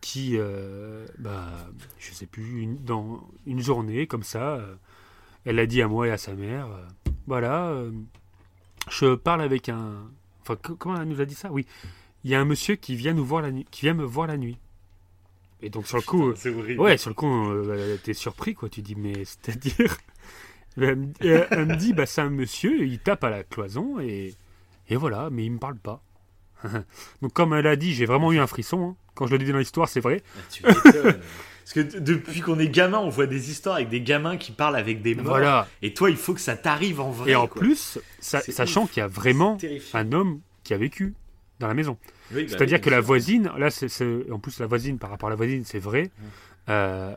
qui, 0.00 0.36
euh, 0.36 1.06
bah, 1.18 1.50
je 1.98 2.12
sais 2.12 2.26
plus, 2.26 2.60
une- 2.62 2.84
dans 2.84 3.26
une 3.46 3.60
journée 3.60 4.06
comme 4.06 4.22
ça, 4.22 4.56
euh, 4.56 4.74
elle 5.46 5.58
a 5.58 5.66
dit 5.66 5.82
à 5.82 5.88
moi 5.88 6.08
et 6.08 6.10
à 6.10 6.18
sa 6.18 6.34
mère, 6.34 6.66
euh, 6.68 6.84
voilà, 7.26 7.68
euh, 7.68 7.90
je 8.90 9.14
parle 9.14 9.42
avec 9.42 9.68
un, 9.68 10.10
enfin, 10.42 10.56
co- 10.56 10.76
comment 10.76 11.00
elle 11.00 11.08
nous 11.08 11.20
a 11.20 11.24
dit 11.24 11.34
ça? 11.34 11.50
Oui, 11.50 11.66
il 12.24 12.30
y 12.30 12.34
a 12.34 12.40
un 12.40 12.44
monsieur 12.44 12.76
qui 12.76 12.96
vient 12.96 13.14
nous 13.14 13.24
voir 13.24 13.42
la 13.42 13.50
nuit, 13.50 13.66
qui 13.70 13.82
vient 13.82 13.94
me 13.94 14.04
voir 14.04 14.26
la 14.26 14.36
nuit. 14.36 14.58
Et 15.62 15.70
donc 15.70 15.86
sur 15.86 15.96
le 15.96 16.02
coup, 16.02 16.34
c'est 16.36 16.50
horrible. 16.54 16.80
Ouais, 16.80 16.98
sur 16.98 17.10
le 17.10 17.14
coup, 17.14 17.26
euh, 17.28 17.96
t'es 18.02 18.12
surpris, 18.12 18.54
quoi. 18.54 18.68
Tu 18.68 18.82
dis, 18.82 18.96
mais 18.96 19.24
c'est-à-dire. 19.24 19.96
Elle 20.80 20.96
me- 20.96 21.12
elle 21.20 21.46
elle 21.50 21.66
me 21.66 21.76
dit, 21.76 21.92
bah, 21.92 22.06
c'est 22.06 22.20
un 22.20 22.30
monsieur, 22.30 22.84
il 22.84 22.98
tape 22.98 23.22
à 23.24 23.30
la 23.30 23.44
cloison 23.44 24.00
et, 24.00 24.34
et 24.88 24.96
voilà, 24.96 25.28
mais 25.30 25.44
il 25.44 25.52
me 25.52 25.58
parle 25.58 25.78
pas. 25.78 26.02
Donc, 27.22 27.32
comme 27.32 27.54
elle 27.54 27.66
a 27.66 27.76
dit, 27.76 27.92
j'ai 27.94 28.06
vraiment 28.06 28.32
eu 28.32 28.38
un 28.38 28.46
frisson. 28.46 28.82
hein. 28.90 28.96
Quand 29.14 29.26
je 29.26 29.32
le 29.32 29.38
dis 29.44 29.52
dans 29.52 29.58
l'histoire, 29.58 29.88
c'est 29.88 30.00
vrai. 30.00 30.22
Ah, 30.36 30.40
Tu. 30.50 30.62
Parce 31.64 31.72
que 31.72 31.98
depuis 31.98 32.42
qu'on 32.42 32.58
est 32.58 32.68
gamin, 32.68 32.98
on 32.98 33.08
voit 33.08 33.26
des 33.26 33.50
histoires 33.50 33.76
avec 33.76 33.88
des 33.88 34.02
gamins 34.02 34.36
qui 34.36 34.52
parlent 34.52 34.76
avec 34.76 35.00
des 35.00 35.14
morts. 35.14 35.24
Voilà. 35.24 35.66
Et 35.80 35.94
toi, 35.94 36.10
il 36.10 36.16
faut 36.16 36.34
que 36.34 36.40
ça 36.40 36.56
t'arrive 36.56 37.00
en 37.00 37.10
vrai. 37.10 37.30
Et 37.30 37.34
en 37.36 37.46
quoi. 37.46 37.60
plus, 37.62 37.98
sachant 38.20 38.86
qu'il 38.86 38.98
y 38.98 39.02
a 39.02 39.06
vraiment 39.06 39.56
un 39.94 40.12
homme 40.12 40.40
qui 40.62 40.74
a 40.74 40.76
vécu 40.76 41.14
dans 41.60 41.68
la 41.68 41.72
maison. 41.72 41.96
Oui, 42.34 42.42
bah 42.42 42.48
C'est-à-dire 42.50 42.76
oui, 42.78 42.80
que 42.82 42.90
la 42.90 43.00
voisine, 43.00 43.50
là, 43.56 43.70
c'est, 43.70 43.88
en 44.30 44.38
plus 44.38 44.58
la 44.60 44.66
voisine, 44.66 44.98
par 44.98 45.08
rapport 45.08 45.28
à 45.28 45.30
la 45.30 45.36
voisine, 45.36 45.64
c'est 45.64 45.78
vrai. 45.78 46.10
Euh, 46.68 47.14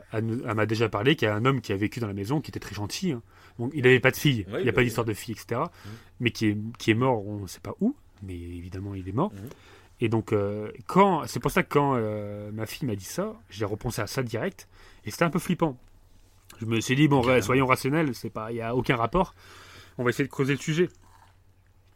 m'a 0.54 0.66
déjà 0.66 0.88
parlé 0.88 1.16
qu'il 1.16 1.26
y 1.26 1.30
a 1.30 1.34
un 1.34 1.44
homme 1.44 1.60
qui 1.60 1.72
a 1.72 1.76
vécu 1.76 2.00
dans 2.00 2.06
la 2.06 2.12
maison, 2.14 2.40
qui 2.40 2.50
était 2.50 2.60
très 2.60 2.74
gentil. 2.74 3.12
hein. 3.12 3.22
Donc, 3.58 3.72
il 3.74 3.82
n'avait 3.82 4.00
pas 4.00 4.10
de 4.10 4.16
fille, 4.16 4.44
Oui, 4.48 4.54
il 4.60 4.62
n'y 4.62 4.62
a 4.62 4.64
bah 4.66 4.72
pas 4.72 4.78
oui. 4.80 4.84
d'histoire 4.84 5.04
de 5.04 5.14
fille, 5.14 5.32
etc. 5.34 5.60
Mm. 5.62 5.88
Mais 6.20 6.30
qui 6.30 6.46
est, 6.46 6.56
qui 6.78 6.90
est 6.90 6.94
mort, 6.94 7.26
on 7.26 7.40
ne 7.40 7.46
sait 7.46 7.60
pas 7.60 7.74
où, 7.80 7.96
mais 8.22 8.34
évidemment 8.34 8.94
il 8.94 9.08
est 9.08 9.12
mort. 9.12 9.32
Mm. 9.32 9.36
Et 10.00 10.08
donc, 10.08 10.32
euh, 10.32 10.70
quand, 10.86 11.26
c'est 11.26 11.40
pour 11.40 11.50
ça 11.50 11.62
que 11.64 11.68
quand 11.70 11.94
euh, 11.96 12.52
ma 12.52 12.66
fille 12.66 12.86
m'a 12.86 12.94
dit 12.94 13.04
ça, 13.04 13.34
j'ai 13.50 13.64
repensé 13.64 14.00
à 14.00 14.06
ça 14.06 14.22
direct, 14.22 14.68
et 15.04 15.10
c'était 15.10 15.24
un 15.24 15.30
peu 15.30 15.40
flippant. 15.40 15.76
Je 16.60 16.66
me 16.66 16.80
suis 16.80 16.94
dit, 16.96 17.08
bon, 17.08 17.22
soyons 17.42 17.66
rationnels, 17.66 18.12
il 18.50 18.54
n'y 18.54 18.60
a 18.60 18.74
aucun 18.76 18.96
rapport. 18.96 19.34
On 19.98 20.04
va 20.04 20.10
essayer 20.10 20.24
de 20.24 20.30
creuser 20.30 20.52
le 20.54 20.58
sujet. 20.60 20.88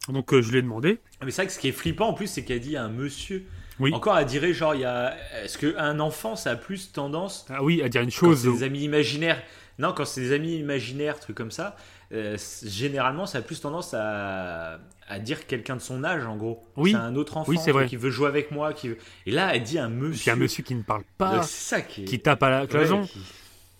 Donc, 0.09 0.33
euh, 0.33 0.41
je 0.41 0.51
lui 0.51 0.57
ai 0.57 0.61
demandé. 0.61 0.99
Ah, 1.21 1.25
Mais 1.25 1.31
c'est 1.31 1.41
vrai 1.43 1.47
que 1.47 1.53
ce 1.53 1.59
qui 1.59 1.69
est 1.69 1.73
flippant 1.73 2.09
en 2.09 2.13
plus, 2.13 2.27
c'est 2.27 2.43
qu'elle 2.43 2.59
dit 2.59 2.75
à 2.75 2.83
un 2.83 2.89
monsieur. 2.89 3.45
Oui. 3.79 3.91
Encore 3.93 4.15
à 4.15 4.23
dire, 4.23 4.51
genre, 4.53 4.75
il 4.75 4.81
y 4.81 4.85
a. 4.85 5.15
Est-ce 5.43 5.57
qu'un 5.57 5.99
enfant, 5.99 6.35
ça 6.35 6.51
a 6.51 6.55
plus 6.55 6.91
tendance. 6.91 7.45
Ah 7.49 7.63
oui, 7.63 7.81
à 7.81 7.89
dire 7.89 8.01
une 8.01 8.09
Quand 8.11 8.27
chose. 8.27 8.41
c'est 8.43 8.51
des 8.51 8.63
amis 8.63 8.81
imaginaires. 8.83 9.41
Non, 9.79 9.93
quand 9.93 10.05
c'est 10.05 10.21
des 10.21 10.31
amis 10.31 10.55
imaginaires, 10.57 11.19
trucs 11.19 11.35
comme 11.35 11.49
ça, 11.51 11.75
euh, 12.11 12.37
généralement, 12.63 13.25
ça 13.25 13.39
a 13.39 13.41
plus 13.41 13.59
tendance 13.59 13.95
à, 13.95 14.79
à 15.07 15.19
dire 15.19 15.47
quelqu'un 15.47 15.75
de 15.75 15.81
son 15.81 16.03
âge, 16.03 16.25
en 16.27 16.35
gros. 16.37 16.63
Oui. 16.77 16.91
C'est 16.91 16.97
un 16.97 17.15
autre 17.15 17.37
enfant 17.37 17.49
Oui, 17.49 17.57
c'est 17.63 17.71
vrai. 17.71 17.87
qui 17.87 17.95
veut 17.95 18.11
jouer 18.11 18.27
avec 18.27 18.51
moi. 18.51 18.73
Qui 18.73 18.89
veut... 18.89 18.97
Et 19.25 19.31
là, 19.31 19.55
elle 19.55 19.63
dit 19.63 19.79
un 19.79 19.89
monsieur. 19.89 20.21
Puis 20.21 20.29
un 20.31 20.35
monsieur 20.35 20.63
qui 20.63 20.75
ne 20.75 20.83
parle 20.83 21.03
pas, 21.17 21.41
ça 21.41 21.81
qui 21.81 22.19
tape 22.19 22.43
à 22.43 22.49
la 22.51 22.67
cloison. 22.67 23.01
Ouais, 23.01 23.07
qui- 23.07 23.19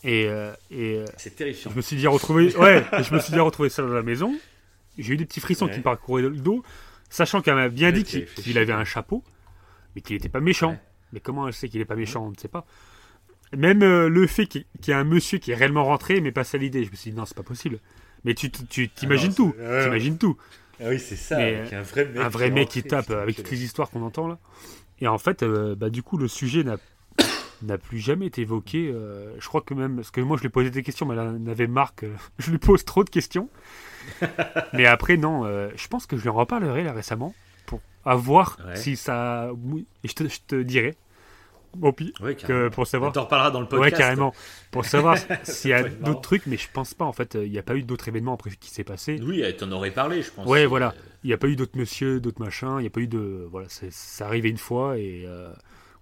Et, 0.06 0.26
euh, 0.28 0.52
et 0.72 0.96
euh, 0.98 1.06
C'est 1.18 1.36
terrifiant. 1.36 1.70
je 1.72 1.78
me 1.78 1.82
suis 1.82 1.96
dit 1.96 2.08
retrouver, 2.08 2.56
ouais, 2.58 2.84
je 3.08 3.14
me 3.14 3.20
suis 3.20 3.32
dit 3.32 3.40
retrouver 3.40 3.70
ça 3.70 3.84
dans 3.84 3.90
la 3.90 4.02
maison. 4.04 4.34
J'ai 4.98 5.14
eu 5.14 5.18
des 5.18 5.26
petits 5.26 5.40
frissons 5.40 5.66
Ouais. 5.68 5.72
qui 5.72 5.78
me 5.78 5.84
parcouraient 5.84 6.24
le 6.24 6.32
dos, 6.32 6.64
sachant 7.10 7.42
qu'elle 7.42 7.56
m'a 7.56 7.70
bien 7.70 7.88
Ouais, 7.94 8.02
dit 8.02 8.26
qu'il 8.26 8.58
avait 8.58 8.74
un 8.74 8.84
chapeau, 8.84 9.24
mais 9.96 10.02
qu'il 10.02 10.16
n'était 10.16 10.30
pas 10.30 10.40
méchant. 10.40 10.72
Ouais. 10.72 10.80
Mais 11.14 11.20
comment 11.20 11.48
elle 11.48 11.54
sait 11.54 11.70
qu'il 11.70 11.80
n'est 11.80 11.86
pas 11.86 11.96
méchant, 11.96 12.26
on 12.26 12.32
ne 12.32 12.36
sait 12.36 12.48
pas. 12.48 12.66
Même 13.56 13.84
euh, 13.84 14.10
le 14.10 14.26
fait 14.26 14.48
qu'il 14.48 14.66
y 14.88 14.92
ait 14.92 14.96
un 14.96 15.04
monsieur 15.04 15.38
qui 15.38 15.52
est 15.52 15.56
réellement 15.56 15.84
rentré, 15.84 16.22
mais 16.22 16.32
pas 16.32 16.44
ça 16.44 16.58
l'idée. 16.58 16.84
Je 16.84 16.92
me 16.92 16.96
suis 16.96 17.12
dit 17.12 17.18
non, 17.18 17.26
c'est 17.26 17.38
pas 17.38 17.44
possible. 17.44 17.80
Mais 18.26 18.34
tu 18.34 18.50
t'imagines 18.50 19.30
non, 19.30 19.36
tout, 19.36 19.56
ouais. 19.60 19.84
t'imagines 19.84 20.18
tout. 20.18 20.38
Ah 20.80 20.90
oui, 20.90 21.00
c'est 21.00 21.16
ça. 21.16 21.38
Mais, 21.38 21.56
avec 21.56 21.74
un 21.74 21.82
vrai 21.82 22.06
mec, 22.06 22.18
un 22.18 22.30
vrai 22.30 22.50
mec 22.50 22.70
qui 22.70 22.84
tape 22.84 23.12
avec 23.12 23.36
toutes 23.36 23.52
les 23.52 23.64
histoires 23.64 23.90
qu'on 23.90 24.02
entend 24.02 24.28
là. 24.28 24.40
Et 25.00 25.08
en 25.08 25.18
fait, 25.18 25.44
euh, 25.44 25.76
bah, 25.76 25.90
du 25.90 26.04
coup, 26.04 26.18
le 26.18 26.28
sujet 26.28 26.64
n'a 26.64 26.78
n'a 27.62 27.78
plus 27.78 28.00
jamais 28.00 28.28
été 28.28 28.42
évoqué. 28.42 28.90
euh, 28.92 29.34
je 29.40 29.48
crois 29.48 29.62
que 29.62 29.74
même, 29.74 29.98
parce 29.98 30.12
que 30.12 30.22
moi 30.22 30.38
je 30.38 30.42
lui 30.42 30.50
posais 30.50 30.70
des 30.70 30.84
questions, 30.84 31.06
mais 31.06 31.14
elle 31.14 31.22
en 31.22 31.48
avait 31.48 31.68
marre 31.68 31.96
que 31.96 32.08
je 32.40 32.52
lui 32.52 32.58
pose 32.58 32.84
trop 32.86 33.04
de 33.04 33.10
questions. 33.10 33.50
mais 34.74 34.86
après, 34.86 35.18
non, 35.18 35.46
euh, 35.46 35.70
je 35.76 35.88
pense 35.88 36.06
que 36.06 36.18
je 36.18 36.24
lui 36.24 36.30
en 36.30 36.34
reparlerai 36.34 36.84
là 36.84 36.94
récemment 36.94 37.34
avoir 38.06 38.58
Ouais. 38.66 38.76
si 38.76 38.96
ça. 38.96 39.50
Et 40.04 40.08
je 40.08 40.14
te, 40.14 40.28
je 40.28 40.40
te 40.48 40.56
dirai. 40.62 40.96
Puis, 41.96 42.14
Ouais, 42.22 42.36
que 42.36 42.70
pour 42.70 42.82
On 42.84 42.86
savoir. 42.86 43.12
t'en 43.14 43.24
reparlera 43.24 43.50
dans 43.50 43.60
le 43.60 43.66
Ouais, 43.66 43.72
podcast. 43.90 43.98
carrément. 43.98 44.32
Pour 44.70 44.86
savoir 44.86 45.18
s'il 45.44 45.72
y 45.72 45.74
a 45.74 45.82
d'autres 45.84 46.22
trucs, 46.22 46.46
mais 46.46 46.58
je 46.58 46.68
pense 46.72 46.94
pas 46.94 47.06
en 47.06 47.14
fait. 47.14 47.36
euh, 47.36 47.46
Il 47.46 47.52
n'y 47.52 47.58
a 47.58 47.64
pas 47.64 47.76
eu 47.76 47.82
d'autres 47.82 48.08
événements 48.08 48.34
après 48.36 48.52
qui 48.52 48.70
s'est 48.70 48.84
passé. 48.84 49.20
Oui, 49.26 49.44
t'en 49.58 49.72
aurait 49.72 49.90
parlé, 49.90 50.22
je 50.22 50.30
pense. 50.32 50.46
Ouais, 50.48 50.66
Euh, 50.66 50.68
voilà. 50.68 50.94
Il 51.24 51.28
n'y 51.28 51.34
a 51.34 51.38
pas 51.38 51.48
eu 51.48 51.56
d'autres 51.56 51.76
monsieur, 51.78 52.20
d'autres 52.20 52.44
machins. 52.44 52.76
Il 52.78 52.82
n'y 52.82 52.88
a 52.88 52.92
pas 52.92 53.00
eu 53.00 53.08
de. 53.08 53.48
Voilà, 53.50 53.68
c'est 53.70 54.24
arrivé 54.24 54.50
une 54.50 54.58
fois 54.60 55.00
et 55.00 55.24
euh, 55.26 55.52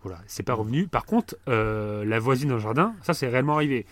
voilà, 0.03 0.19
c'est 0.27 0.43
pas 0.43 0.55
revenu. 0.55 0.87
Par 0.87 1.05
contre, 1.05 1.37
euh, 1.47 2.03
la 2.03 2.19
voisine 2.19 2.49
dans 2.49 2.55
le 2.55 2.61
jardin, 2.61 2.93
ça 3.03 3.13
c'est 3.13 3.29
réellement 3.29 3.55
arrivé. 3.55 3.85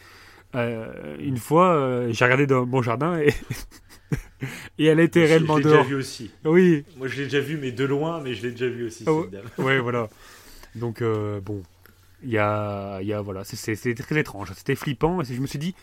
Euh, 0.56 1.16
une 1.20 1.38
fois, 1.38 1.68
euh, 1.76 2.12
j'ai 2.12 2.26
regardé 2.26 2.46
dans 2.48 2.66
mon 2.66 2.82
jardin 2.82 3.20
et, 3.20 3.30
et 4.78 4.86
elle 4.86 5.00
était 5.00 5.22
je- 5.26 5.28
réellement 5.28 5.54
Je 5.58 5.60
l'ai 5.60 5.64
déjà 5.66 5.76
dehors. 5.78 5.86
vu 5.88 5.96
aussi. 5.96 6.32
Oui, 6.46 6.86
Moi, 6.98 7.08
je 7.08 7.18
l'ai 7.18 7.24
déjà 7.26 7.40
vu, 7.40 7.58
mais 7.58 7.72
de 7.72 7.86
loin, 7.86 8.22
mais 8.22 8.34
je 8.34 8.44
l'ai 8.44 8.52
déjà 8.52 8.68
vu 8.68 8.86
aussi. 8.88 9.04
Ah 9.08 9.14
ouais. 9.14 9.22
cette 9.24 9.32
dame. 9.32 9.46
ouais, 9.66 9.80
voilà. 9.80 10.10
Donc, 10.76 11.02
euh, 11.02 11.40
bon, 11.42 11.64
il 12.24 12.30
y 12.32 12.38
a, 12.38 13.02
y 13.02 13.14
a. 13.14 13.22
Voilà, 13.22 13.44
c'est- 13.44 13.76
très 13.96 14.20
étrange. 14.20 14.52
C'était 14.56 14.76
flippant 14.76 15.22
et 15.22 15.26
je 15.26 15.40
me 15.42 15.48
suis 15.48 15.60
dit, 15.60 15.76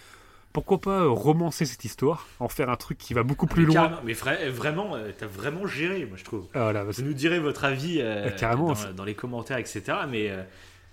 pourquoi 0.53 0.81
pas 0.81 1.03
euh, 1.03 1.09
romancer 1.09 1.64
cette 1.66 1.85
histoire, 1.85 2.27
en 2.41 2.49
faire 2.49 2.70
un 2.70 2.77
truc 2.77 2.97
qui 2.99 3.12
va 3.14 3.22
beaucoup 3.22 3.47
plus 3.47 3.66
Mais 3.66 3.74
loin. 3.74 4.01
Mais 4.05 4.12
vra- 4.14 4.49
vraiment, 4.49 4.97
euh, 4.97 5.11
t'as 5.16 5.27
vraiment 5.27 5.66
géré, 5.66 6.07
moi, 6.07 6.16
je 6.16 6.24
trouve. 6.24 6.47
Ah, 6.55 6.62
voilà, 6.64 6.85
Vous 6.85 7.03
nous 7.03 7.12
direz 7.14 7.39
votre 7.41 7.64
avis 7.64 7.99
euh, 8.01 8.31
carrément, 8.31 8.72
dans, 8.97 9.05
les 9.05 9.14
commentaires, 9.14 9.59
etc. 9.59 9.83
Mais 10.09 10.31
euh, 10.31 10.43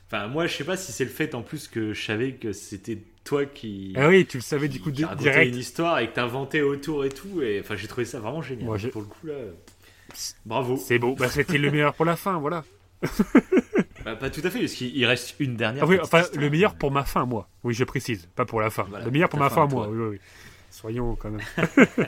enfin, 0.08 0.28
moi, 0.28 0.48
je 0.48 0.54
sais 0.58 0.66
pas 0.66 0.76
si 0.76 0.92
c'est 0.92 1.06
le 1.06 1.10
fait 1.10 1.34
en 1.34 1.44
plus 1.44 1.68
que 1.70 1.94
je 1.94 2.04
savais 2.06 2.34
que 2.34 2.52
c'était 2.52 2.98
toi 3.24 3.46
qui. 3.46 3.94
Ah 3.98 4.08
oui, 4.10 4.26
tu 4.26 4.38
le 4.38 4.44
savais 4.44 4.68
du 4.68 4.80
coup 4.80 4.92
qui 4.92 5.06
direct. 5.18 5.52
une 5.54 5.60
histoire 5.60 6.00
et 6.00 6.10
que 6.10 6.14
t'inventais 6.16 6.62
autour 6.62 7.06
et 7.06 7.10
tout. 7.10 7.42
Et 7.42 7.60
enfin, 7.62 7.76
j'ai 7.76 7.88
trouvé 7.88 8.06
ça 8.06 8.20
vraiment 8.20 8.42
génial. 8.42 8.66
Moi, 8.66 8.78
Pour 8.92 9.02
le 9.02 9.08
coup, 9.08 9.28
là, 9.28 9.36
bravo. 10.46 10.78
C'est 10.78 11.00
beau. 11.00 11.16
Bah, 11.16 11.30
c'était 11.30 11.58
le 11.58 11.72
meilleur 11.72 11.94
pour 11.94 12.06
la 12.06 12.16
fin, 12.16 12.38
voilà. 12.38 12.64
Bah, 14.06 14.18
pas 14.18 14.30
tout 14.30 14.42
à 14.44 14.50
fait, 14.50 14.60
parce 14.60 14.74
qu'il 14.74 15.06
reste 15.06 15.36
une 15.40 15.56
dernière. 15.56 15.84
Ah 15.86 15.88
oui, 15.88 15.98
enfin, 16.02 16.24
histoire. 16.24 16.42
le 16.42 16.50
meilleur 16.50 16.76
pour 16.76 16.92
ma 16.92 17.06
fin, 17.06 17.26
moi. 17.26 17.48
Oui, 17.64 17.74
je 17.74 17.86
précise, 17.86 18.28
pas 18.36 18.44
pour 18.44 18.60
la 18.60 18.70
fin. 18.70 18.84
Voilà, 18.90 19.06
le 19.06 19.12
meilleur 19.12 19.30
pour 19.30 19.40
ma 19.40 19.50
fin 19.50 19.66
moi. 19.66 19.88
Oui, 19.90 19.98
oui. 20.12 20.18
Soyons 20.70 21.16
quand 21.16 21.30
même. 21.30 21.40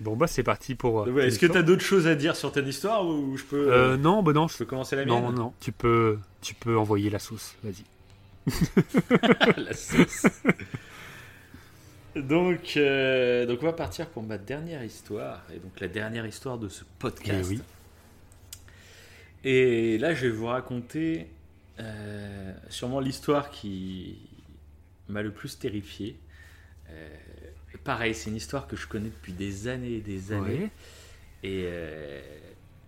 bon, 0.00 0.16
bah, 0.16 0.26
c'est 0.26 0.42
parti 0.42 0.74
pour. 0.74 1.02
euh, 1.02 1.10
ouais, 1.12 1.28
Est-ce 1.28 1.38
que 1.38 1.46
tu 1.46 1.56
as 1.56 1.62
d'autres 1.62 1.84
choses 1.84 2.08
à 2.08 2.16
dire 2.16 2.34
sur 2.34 2.50
ton 2.50 2.64
histoire 2.64 3.06
ou 3.06 3.36
je 3.36 3.44
peux, 3.44 3.72
Euh, 3.72 3.96
non, 3.96 4.22
bah 4.24 4.32
non. 4.32 4.48
je 4.48 4.56
peux 4.56 4.64
commencer 4.64 4.96
la 4.96 5.04
mienne 5.04 5.22
Non, 5.22 5.30
non, 5.30 5.52
tu 5.60 5.70
peux, 5.70 6.18
tu 6.42 6.54
peux 6.54 6.76
envoyer 6.76 7.08
la 7.08 7.20
sauce. 7.20 7.54
Vas-y. 7.62 7.84
La 9.56 9.74
sauce. 9.74 10.26
donc, 12.16 12.76
euh, 12.76 13.46
donc, 13.46 13.58
on 13.62 13.66
va 13.66 13.72
partir 13.72 14.08
pour 14.08 14.22
ma 14.22 14.38
dernière 14.38 14.82
histoire. 14.82 15.42
Et 15.54 15.58
donc, 15.58 15.78
la 15.80 15.88
dernière 15.88 16.26
histoire 16.26 16.58
de 16.58 16.68
ce 16.68 16.84
podcast. 16.98 17.48
Eh 17.50 17.54
oui. 17.54 17.62
Et 19.44 19.98
là, 19.98 20.14
je 20.14 20.26
vais 20.26 20.32
vous 20.32 20.46
raconter 20.46 21.28
euh, 21.78 22.52
sûrement 22.68 23.00
l'histoire 23.00 23.50
qui 23.50 24.18
m'a 25.08 25.22
le 25.22 25.30
plus 25.30 25.58
terrifié. 25.58 26.18
Euh, 26.90 27.08
pareil, 27.84 28.14
c'est 28.14 28.30
une 28.30 28.36
histoire 28.36 28.66
que 28.66 28.76
je 28.76 28.86
connais 28.86 29.10
depuis 29.10 29.32
des 29.32 29.68
années 29.68 29.94
et 29.94 30.00
des 30.00 30.32
années. 30.32 30.70
Ouais. 31.42 31.48
Et, 31.48 31.68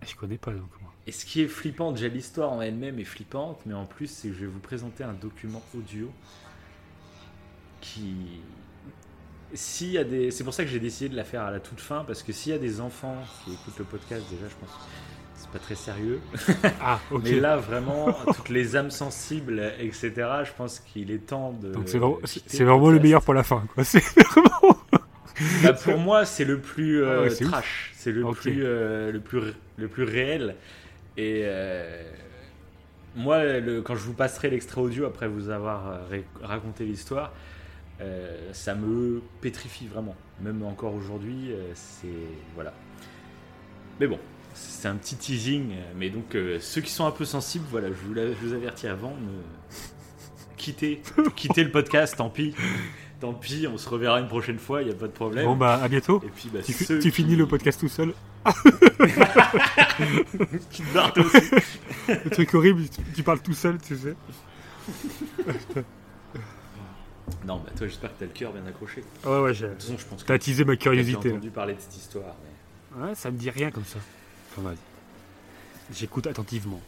Je 0.05 0.15
connais 0.15 0.37
pas 0.37 0.51
donc 0.51 0.69
moi. 0.81 0.90
Et 1.11 1.13
ce 1.13 1.25
qui 1.25 1.41
est 1.41 1.47
flippant, 1.49 1.91
déjà 1.91 2.07
l'histoire 2.07 2.53
en 2.53 2.61
elle-même 2.61 2.97
est 2.97 3.03
flippante, 3.03 3.59
mais 3.65 3.73
en 3.73 3.83
plus, 3.83 4.07
c'est 4.07 4.29
que 4.29 4.33
je 4.33 4.39
vais 4.39 4.45
vous 4.45 4.61
présenter 4.61 5.03
un 5.03 5.11
document 5.11 5.61
audio 5.77 6.09
qui. 7.81 8.15
S'il 9.53 9.91
y 9.91 9.97
a 9.97 10.05
des... 10.05 10.31
C'est 10.31 10.45
pour 10.45 10.53
ça 10.53 10.63
que 10.63 10.69
j'ai 10.69 10.79
décidé 10.79 11.09
de 11.09 11.17
la 11.17 11.25
faire 11.25 11.41
à 11.41 11.51
la 11.51 11.59
toute 11.59 11.81
fin, 11.81 12.05
parce 12.05 12.23
que 12.23 12.31
s'il 12.31 12.53
y 12.53 12.55
a 12.55 12.57
des 12.57 12.79
enfants 12.79 13.17
qui 13.43 13.51
écoutent 13.51 13.77
le 13.79 13.83
podcast, 13.83 14.23
déjà, 14.31 14.47
je 14.47 14.55
pense 14.55 14.69
que 14.69 14.83
c'est 15.35 15.49
pas 15.49 15.59
très 15.59 15.75
sérieux. 15.75 16.21
Ah, 16.81 17.01
ok. 17.11 17.23
Mais 17.25 17.41
là, 17.41 17.57
vraiment, 17.57 18.13
toutes 18.33 18.47
les 18.47 18.77
âmes 18.77 18.89
sensibles, 18.89 19.73
etc., 19.81 20.13
je 20.45 20.51
pense 20.55 20.79
qu'il 20.79 21.11
est 21.11 21.27
temps 21.27 21.51
de. 21.51 21.73
donc 21.73 21.89
c'est 21.89 21.97
vraiment, 21.97 22.19
c'est 22.23 22.63
le 22.63 22.99
meilleur 22.99 23.21
pour 23.21 23.33
la 23.33 23.43
fin. 23.43 23.65
Quoi. 23.75 23.83
C'est 23.83 23.99
vraiment. 23.99 24.77
Bah, 25.61 25.73
pour 25.73 25.97
moi, 25.97 26.23
c'est 26.23 26.45
le 26.45 26.59
plus 26.59 27.03
euh, 27.03 27.17
Ah 27.17 27.23
ouais, 27.23 27.35
trash, 27.35 27.91
c'est 27.95 28.11
le 28.11 28.23
plus 28.31 28.61
euh, 28.63 29.11
le 29.11 29.19
plus 29.19 29.41
le 29.77 29.87
plus 29.87 30.03
réel. 30.03 30.55
Et 31.17 31.43
euh, 31.45 32.03
moi, 33.15 33.41
quand 33.83 33.95
je 33.95 34.03
vous 34.03 34.13
passerai 34.13 34.49
l'extrait 34.49 34.81
audio 34.81 35.05
après 35.05 35.27
vous 35.27 35.49
avoir 35.49 35.89
euh, 35.89 36.21
raconté 36.41 36.85
l'histoire, 36.85 37.33
euh, 37.99 38.49
ça 38.53 38.75
me 38.75 39.21
pétrifie 39.41 39.87
vraiment. 39.87 40.15
Même 40.39 40.63
encore 40.63 40.95
aujourd'hui, 40.95 41.51
c'est 41.75 42.07
voilà. 42.55 42.73
Mais 43.99 44.07
bon, 44.07 44.17
c'est 44.53 44.87
un 44.87 44.95
petit 44.95 45.15
teasing. 45.15 45.75
Mais 45.95 46.09
donc, 46.09 46.35
ceux 46.59 46.81
qui 46.81 46.91
sont 46.91 47.05
un 47.05 47.11
peu 47.11 47.25
sensibles, 47.25 47.65
voilà, 47.69 47.89
je 47.89 48.33
vous, 48.43 48.53
avertis 48.53 48.87
avant, 48.87 49.13
quittez, 50.57 51.01
quittez 51.35 51.63
le 51.63 51.71
podcast, 51.71 52.15
tant 52.17 52.29
pis. 52.29 52.55
Tant 53.21 53.33
pis, 53.33 53.67
on 53.71 53.77
se 53.77 53.87
reverra 53.87 54.19
une 54.19 54.27
prochaine 54.27 54.57
fois, 54.59 54.81
il 54.81 54.87
n'y 54.87 54.91
a 54.93 54.95
pas 54.95 55.05
de 55.07 55.11
problème. 55.13 55.45
Bon, 55.45 55.55
bah, 55.55 55.79
à 55.81 55.87
bientôt. 55.87 56.21
Et 56.25 56.29
puis, 56.29 56.49
bah, 56.51 56.59
Tu, 56.65 56.73
tu 56.73 56.99
qui- 56.99 57.11
finis 57.11 57.35
le 57.35 57.45
podcast 57.45 57.79
tout 57.79 57.87
seul. 57.87 58.13
qui 60.71 60.81
te 60.81 60.93
barrent 60.93 61.13
aussi. 61.17 61.51
Le 62.07 62.29
truc 62.31 62.53
horrible, 62.55 62.81
tu, 62.89 63.01
tu 63.15 63.21
parles 63.23 63.39
tout 63.41 63.53
seul, 63.53 63.77
tu 63.79 63.95
sais. 63.95 64.15
Non, 67.45 67.57
bah 67.57 67.71
toi, 67.77 67.87
j'espère 67.87 68.13
que 68.13 68.19
t'as 68.19 68.25
le 68.25 68.31
cœur 68.31 68.51
bien 68.51 68.65
accroché. 68.65 69.03
Ouais, 69.23 69.39
ouais, 69.39 69.53
j'ai. 69.53 69.67
De 69.67 69.71
toute 69.73 69.81
façon, 69.83 69.97
je 69.97 70.05
pense 70.05 70.21
que 70.23 70.27
T'as 70.27 70.33
attisé 70.33 70.65
ma 70.65 70.75
curiosité. 70.75 71.29
là. 71.29 71.35
entendu 71.35 71.49
parler 71.51 71.75
de 71.75 71.79
cette 71.79 71.95
histoire. 71.95 72.35
mais- 72.43 73.03
Ouais, 73.03 73.15
ça 73.15 73.31
me 73.31 73.37
dit 73.37 73.49
rien 73.49 73.71
comme 73.71 73.85
ça. 73.85 73.99
Enfin, 74.51 74.61
vas-y. 74.69 74.77
J'écoute 75.93 76.27
attentivement. 76.27 76.81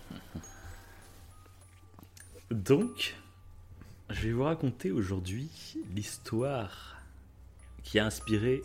Donc, 2.51 3.15
je 4.13 4.27
vais 4.27 4.33
vous 4.33 4.43
raconter 4.43 4.91
aujourd'hui 4.91 5.49
l'histoire 5.95 7.01
qui 7.81 7.97
a 7.97 8.05
inspiré 8.05 8.61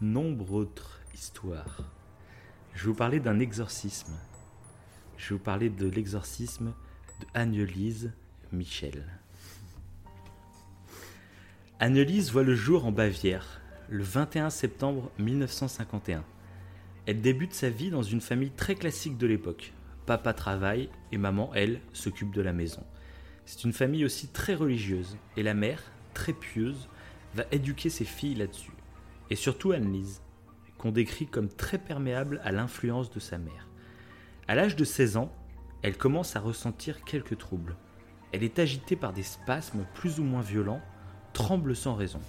nombre 0.00 0.46
d'autres 0.46 1.00
histoires. 1.14 1.84
Je 2.74 2.84
vais 2.84 2.90
vous 2.90 2.96
parler 2.96 3.20
d'un 3.20 3.38
exorcisme. 3.38 4.12
Je 5.16 5.28
vais 5.28 5.38
vous 5.38 5.44
parler 5.44 5.70
de 5.70 5.88
l'exorcisme 5.88 6.74
de 7.20 7.26
Annelise 7.34 8.12
Michel. 8.52 9.04
Annelise 11.78 12.32
voit 12.32 12.42
le 12.42 12.56
jour 12.56 12.84
en 12.84 12.92
Bavière 12.92 13.60
le 13.88 14.02
21 14.02 14.50
septembre 14.50 15.10
1951. 15.18 16.24
Elle 17.06 17.20
débute 17.20 17.54
sa 17.54 17.70
vie 17.70 17.90
dans 17.90 18.02
une 18.02 18.20
famille 18.20 18.50
très 18.50 18.74
classique 18.74 19.18
de 19.18 19.26
l'époque. 19.26 19.72
Papa 20.04 20.34
travaille 20.34 20.90
et 21.12 21.18
maman, 21.18 21.52
elle, 21.54 21.80
s'occupe 21.92 22.34
de 22.34 22.42
la 22.42 22.52
maison. 22.52 22.84
C'est 23.50 23.64
une 23.64 23.72
famille 23.72 24.04
aussi 24.04 24.28
très 24.28 24.54
religieuse 24.54 25.16
et 25.38 25.42
la 25.42 25.54
mère, 25.54 25.82
très 26.12 26.34
pieuse, 26.34 26.86
va 27.34 27.44
éduquer 27.50 27.88
ses 27.88 28.04
filles 28.04 28.34
là-dessus. 28.34 28.74
Et 29.30 29.36
surtout 29.36 29.72
Annelise, 29.72 30.20
qu'on 30.76 30.92
décrit 30.92 31.26
comme 31.26 31.48
très 31.48 31.78
perméable 31.78 32.42
à 32.44 32.52
l'influence 32.52 33.10
de 33.10 33.20
sa 33.20 33.38
mère. 33.38 33.66
À 34.48 34.54
l'âge 34.54 34.76
de 34.76 34.84
16 34.84 35.16
ans, 35.16 35.32
elle 35.80 35.96
commence 35.96 36.36
à 36.36 36.40
ressentir 36.40 37.02
quelques 37.04 37.38
troubles. 37.38 37.74
Elle 38.32 38.44
est 38.44 38.58
agitée 38.58 38.96
par 38.96 39.14
des 39.14 39.22
spasmes 39.22 39.86
plus 39.94 40.20
ou 40.20 40.24
moins 40.24 40.42
violents, 40.42 40.82
tremble 41.32 41.74
sans 41.74 41.94
raison. 41.94 42.20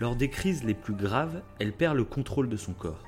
Lors 0.00 0.16
des 0.16 0.28
crises 0.28 0.64
les 0.64 0.74
plus 0.74 0.94
graves, 0.94 1.40
elle 1.60 1.72
perd 1.72 1.96
le 1.96 2.04
contrôle 2.04 2.50
de 2.50 2.58
son 2.58 2.74
corps. 2.74 3.04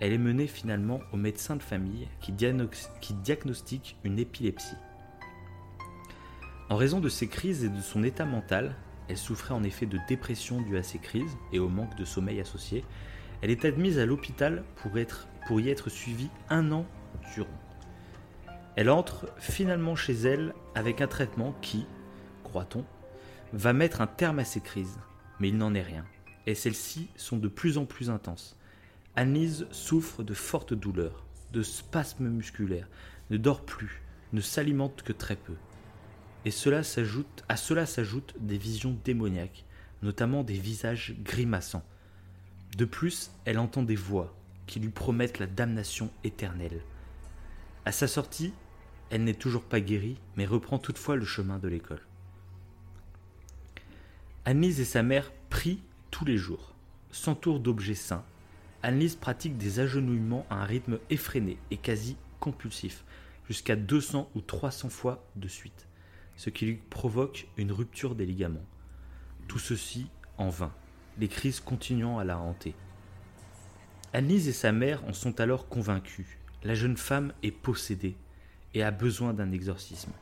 Elle 0.00 0.14
est 0.14 0.18
menée 0.18 0.46
finalement 0.46 1.00
au 1.12 1.18
médecin 1.18 1.56
de 1.56 1.62
famille 1.62 2.08
qui, 2.22 2.32
diagnos- 2.32 2.88
qui 3.02 3.12
diagnostique 3.12 3.98
une 4.02 4.18
épilepsie. 4.18 4.76
En 6.70 6.76
raison 6.76 7.00
de 7.00 7.10
ces 7.10 7.28
crises 7.28 7.62
et 7.62 7.68
de 7.68 7.80
son 7.82 8.02
état 8.02 8.24
mental, 8.24 8.74
elle 9.08 9.18
souffrait 9.18 9.52
en 9.52 9.62
effet 9.62 9.84
de 9.84 9.98
dépression 10.08 10.62
due 10.62 10.78
à 10.78 10.82
ces 10.82 10.98
crises 10.98 11.36
et 11.52 11.58
au 11.58 11.68
manque 11.68 11.94
de 11.96 12.06
sommeil 12.06 12.40
associé. 12.40 12.84
Elle 13.42 13.50
est 13.50 13.66
admise 13.66 13.98
à 13.98 14.06
l'hôpital 14.06 14.64
pour, 14.76 14.96
y 15.60 15.68
être 15.68 15.90
suivie 15.90 16.30
un 16.48 16.72
an 16.72 16.86
durant. 17.34 17.60
Elle 18.76 18.88
entre 18.88 19.28
finalement 19.38 19.94
chez 19.94 20.14
elle 20.14 20.54
avec 20.74 21.02
un 21.02 21.06
traitement 21.06 21.54
qui, 21.60 21.86
croit-on, 22.42 22.84
va 23.52 23.74
mettre 23.74 24.00
un 24.00 24.06
terme 24.06 24.38
à 24.38 24.44
ces 24.44 24.60
crises. 24.60 24.98
Mais 25.40 25.48
il 25.48 25.58
n'en 25.58 25.74
est 25.74 25.82
rien. 25.82 26.06
Et 26.46 26.54
celles-ci 26.54 27.08
sont 27.16 27.36
de 27.36 27.48
plus 27.48 27.76
en 27.76 27.84
plus 27.84 28.08
intenses. 28.08 28.56
Annelise 29.16 29.66
souffre 29.70 30.22
de 30.22 30.34
fortes 30.34 30.74
douleurs, 30.74 31.24
de 31.52 31.62
spasmes 31.62 32.28
musculaires, 32.28 32.88
ne 33.30 33.36
dort 33.36 33.64
plus, 33.64 34.02
ne 34.32 34.40
s'alimente 34.40 35.02
que 35.02 35.12
très 35.12 35.36
peu. 35.36 35.54
Et 36.44 36.50
à 36.50 37.56
cela 37.56 37.86
s'ajoutent 37.86 38.34
des 38.38 38.58
visions 38.58 38.98
démoniaques, 39.04 39.64
notamment 40.02 40.44
des 40.44 40.58
visages 40.58 41.14
grimaçants. 41.22 41.84
De 42.76 42.84
plus, 42.84 43.30
elle 43.44 43.58
entend 43.58 43.82
des 43.82 43.96
voix 43.96 44.34
qui 44.66 44.80
lui 44.80 44.90
promettent 44.90 45.38
la 45.38 45.46
damnation 45.46 46.10
éternelle. 46.22 46.80
À 47.84 47.92
sa 47.92 48.08
sortie, 48.08 48.52
elle 49.10 49.24
n'est 49.24 49.34
toujours 49.34 49.62
pas 49.62 49.80
guérie, 49.80 50.18
mais 50.36 50.46
reprend 50.46 50.78
toutefois 50.78 51.16
le 51.16 51.24
chemin 51.24 51.58
de 51.58 51.68
l'école. 51.68 52.00
Annelise 54.44 54.80
et 54.80 54.84
sa 54.84 55.02
mère 55.02 55.32
prient 55.50 55.82
tous 56.10 56.24
les 56.24 56.36
jours, 56.36 56.74
s'entourent 57.10 57.60
d'objets 57.60 57.94
saints. 57.94 58.24
Annelise 58.82 59.16
pratique 59.16 59.56
des 59.56 59.80
agenouillements 59.80 60.46
à 60.50 60.56
un 60.56 60.64
rythme 60.64 60.98
effréné 61.08 61.58
et 61.70 61.76
quasi 61.76 62.16
compulsif, 62.40 63.04
jusqu'à 63.48 63.76
200 63.76 64.30
ou 64.34 64.40
300 64.40 64.90
fois 64.90 65.24
de 65.36 65.48
suite, 65.48 65.86
ce 66.36 66.50
qui 66.50 66.66
lui 66.66 66.80
provoque 66.90 67.48
une 67.56 67.72
rupture 67.72 68.14
des 68.14 68.26
ligaments. 68.26 68.64
Tout 69.48 69.58
ceci 69.58 70.06
en 70.38 70.48
vain, 70.48 70.72
les 71.18 71.28
crises 71.28 71.60
continuant 71.60 72.18
à 72.18 72.24
la 72.24 72.38
hanter. 72.38 72.74
Annelise 74.12 74.48
et 74.48 74.52
sa 74.52 74.72
mère 74.72 75.04
en 75.06 75.12
sont 75.12 75.40
alors 75.40 75.68
convaincus. 75.68 76.26
La 76.62 76.74
jeune 76.74 76.96
femme 76.96 77.32
est 77.42 77.50
possédée 77.50 78.16
et 78.72 78.82
a 78.82 78.90
besoin 78.90 79.34
d'un 79.34 79.52
exorcisme. 79.52 80.12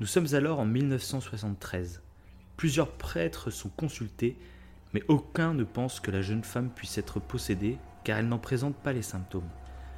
Nous 0.00 0.06
sommes 0.06 0.34
alors 0.34 0.60
en 0.60 0.66
1973. 0.66 2.02
Plusieurs 2.56 2.92
prêtres 2.92 3.50
sont 3.50 3.70
consultés, 3.70 4.36
mais 4.92 5.02
aucun 5.08 5.54
ne 5.54 5.64
pense 5.64 6.00
que 6.00 6.10
la 6.10 6.22
jeune 6.22 6.44
femme 6.44 6.70
puisse 6.70 6.98
être 6.98 7.20
possédée 7.20 7.78
car 8.04 8.18
elle 8.18 8.28
n'en 8.28 8.38
présente 8.38 8.76
pas 8.76 8.92
les 8.92 9.02
symptômes. 9.02 9.48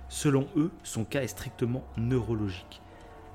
Selon 0.08 0.48
eux, 0.56 0.70
son 0.82 1.04
cas 1.04 1.22
est 1.22 1.28
strictement 1.28 1.84
neurologique. 1.96 2.80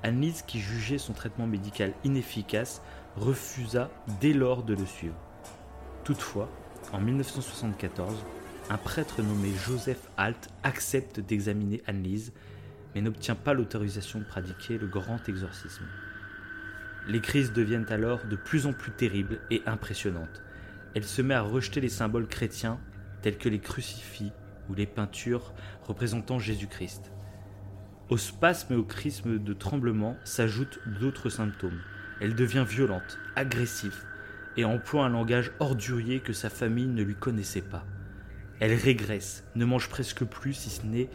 Annelise, 0.04 0.42
qui 0.42 0.60
jugeait 0.60 0.98
son 0.98 1.14
traitement 1.14 1.46
médical 1.46 1.94
inefficace, 2.04 2.82
refusa 3.16 3.90
dès 4.20 4.34
lors 4.34 4.62
de 4.62 4.74
le 4.74 4.84
suivre. 4.84 5.16
Toutefois, 6.04 6.50
en 6.92 7.00
1974, 7.00 8.14
un 8.68 8.76
prêtre 8.76 9.22
nommé 9.22 9.50
Joseph 9.66 10.08
Halt 10.18 10.50
accepte 10.62 11.20
d'examiner 11.20 11.82
Annelise, 11.86 12.32
mais 12.94 13.00
n'obtient 13.00 13.34
pas 13.34 13.54
l'autorisation 13.54 14.18
de 14.18 14.24
pratiquer 14.24 14.76
le 14.76 14.86
grand 14.86 15.26
exorcisme. 15.26 15.86
Les 17.08 17.20
crises 17.20 17.52
deviennent 17.52 17.90
alors 17.90 18.24
de 18.26 18.36
plus 18.36 18.66
en 18.66 18.74
plus 18.74 18.92
terribles 18.92 19.40
et 19.50 19.62
impressionnantes. 19.64 20.42
Elle 20.94 21.04
se 21.04 21.22
met 21.22 21.34
à 21.34 21.42
rejeter 21.42 21.80
les 21.80 21.88
symboles 21.88 22.28
chrétiens 22.28 22.78
tels 23.22 23.38
que 23.38 23.48
les 23.48 23.58
crucifix 23.58 24.32
ou 24.68 24.74
les 24.74 24.86
peintures 24.86 25.54
représentant 25.86 26.38
Jésus-Christ. 26.38 27.13
Au 28.10 28.18
spasme 28.18 28.74
et 28.74 28.76
au 28.76 28.84
crisme 28.84 29.38
de 29.38 29.52
tremblement 29.54 30.16
s'ajoutent 30.24 30.78
d'autres 31.00 31.30
symptômes. 31.30 31.80
Elle 32.20 32.34
devient 32.34 32.64
violente, 32.68 33.18
agressive, 33.34 34.04
et 34.56 34.64
emploie 34.64 35.06
un 35.06 35.08
langage 35.08 35.52
ordurier 35.58 36.20
que 36.20 36.34
sa 36.34 36.50
famille 36.50 36.86
ne 36.86 37.02
lui 37.02 37.14
connaissait 37.14 37.62
pas. 37.62 37.84
Elle 38.60 38.74
régresse, 38.74 39.44
ne 39.56 39.64
mange 39.64 39.88
presque 39.88 40.24
plus 40.24 40.52
si 40.52 40.70
ce 40.70 40.86
n'est 40.86 41.08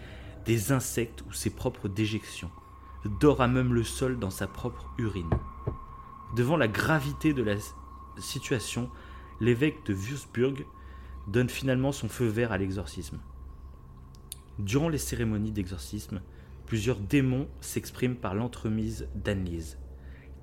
des 0.46 0.72
insectes 0.72 1.22
ou 1.28 1.32
ses 1.32 1.52
propres 1.52 1.88
déjections, 1.88 2.52
dort 3.20 3.42
à 3.42 3.48
même 3.48 3.74
le 3.74 3.84
sol 3.84 4.18
dans 4.18 4.32
sa 4.32 4.48
propre 4.48 4.90
urine. 4.98 5.30
Devant 6.36 6.58
la 6.58 6.68
gravité 6.68 7.34
de 7.34 7.44
la 7.44 7.56
situation, 8.18 8.90
l'évêque 9.40 9.86
de 9.86 9.94
Würzburg 9.94 10.66
donne 11.28 11.50
finalement 11.50 11.92
son 11.92 12.10
feu 12.10 12.26
vert 12.26 12.52
à 12.52 12.58
l'exorcisme. 12.58 13.20
Durant 14.58 14.90
les 14.90 14.98
cérémonies 14.98 15.52
d'exorcisme, 15.52 16.22
plusieurs 16.70 17.00
démons 17.00 17.48
s'expriment 17.62 18.16
par 18.16 18.36
l'entremise 18.36 19.08
d'Annelise. 19.16 19.80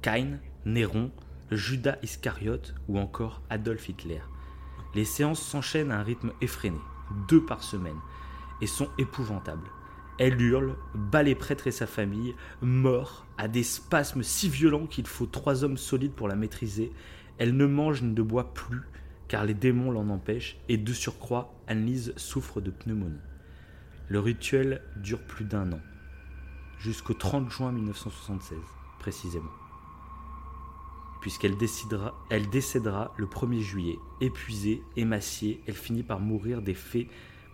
Cain, 0.03 0.41
Néron, 0.65 1.13
Judas 1.53 1.99
Iscariote 2.03 2.75
ou 2.89 2.99
encore 2.99 3.43
Adolf 3.49 3.89
Hitler. 3.89 4.21
Les 4.97 5.05
séances 5.05 5.41
s'enchaînent 5.41 5.93
à 5.93 6.01
un 6.01 6.03
rythme 6.03 6.33
effréné, 6.41 6.79
deux 7.29 7.45
par 7.47 7.63
semaine, 7.63 8.01
et 8.61 8.67
sont 8.67 8.89
épouvantables. 8.99 9.69
Elle 10.19 10.43
hurle, 10.43 10.75
bat 10.97 11.23
les 11.23 11.37
prêtres 11.37 11.69
et 11.69 11.71
sa 11.71 11.87
famille, 11.87 12.35
mort, 12.61 13.25
à 13.39 13.47
des 13.47 13.63
spasmes 13.63 14.25
si 14.25 14.49
violents 14.49 14.89
qu'il 14.89 15.07
faut 15.07 15.27
trois 15.27 15.63
hommes 15.63 15.77
solides 15.77 16.15
pour 16.15 16.27
la 16.27 16.35
maîtriser. 16.35 16.91
Elle 17.39 17.57
ne 17.57 17.67
mange 17.67 18.03
ni 18.03 18.13
ne 18.13 18.23
boit 18.23 18.53
plus, 18.53 18.83
car 19.29 19.45
les 19.45 19.55
démons 19.55 19.93
l'en 19.93 20.09
empêchent, 20.09 20.59
et 20.69 20.77
de 20.77 20.93
surcroît, 20.93 21.55
Annelise 21.69 22.15
souffre 22.17 22.61
de 22.61 22.73
pneumonie. 22.73 23.21
Le 24.09 24.19
rituel 24.19 24.83
dure 24.97 25.23
plus 25.23 25.45
d'un 25.45 25.71
an, 25.73 25.81
jusqu'au 26.79 27.15
30 27.15 27.51
juin 27.51 27.73
1976, 27.73 28.59
précisément. 28.99 29.51
Puisqu'elle 31.21 31.57
décidera, 31.57 32.15
elle 32.31 32.49
décédera 32.49 33.13
le 33.17 33.27
1er 33.27 33.61
juillet, 33.61 33.99
épuisée, 34.21 34.83
émaciée, 34.97 35.61
elle 35.67 35.75
finit 35.75 36.03
par 36.03 36.21
mourir 36.21 36.63
des 36.63 36.75
faits 36.75 37.09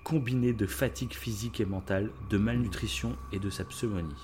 combinés 0.05 0.53
de 0.53 0.67
fatigue 0.67 1.15
physique 1.15 1.61
et 1.61 1.65
mentale, 1.65 2.11
de 2.29 2.39
malnutrition 2.39 3.17
et 3.33 3.39
de 3.39 3.51
sa 3.51 3.65
pneumonie. 3.65 4.15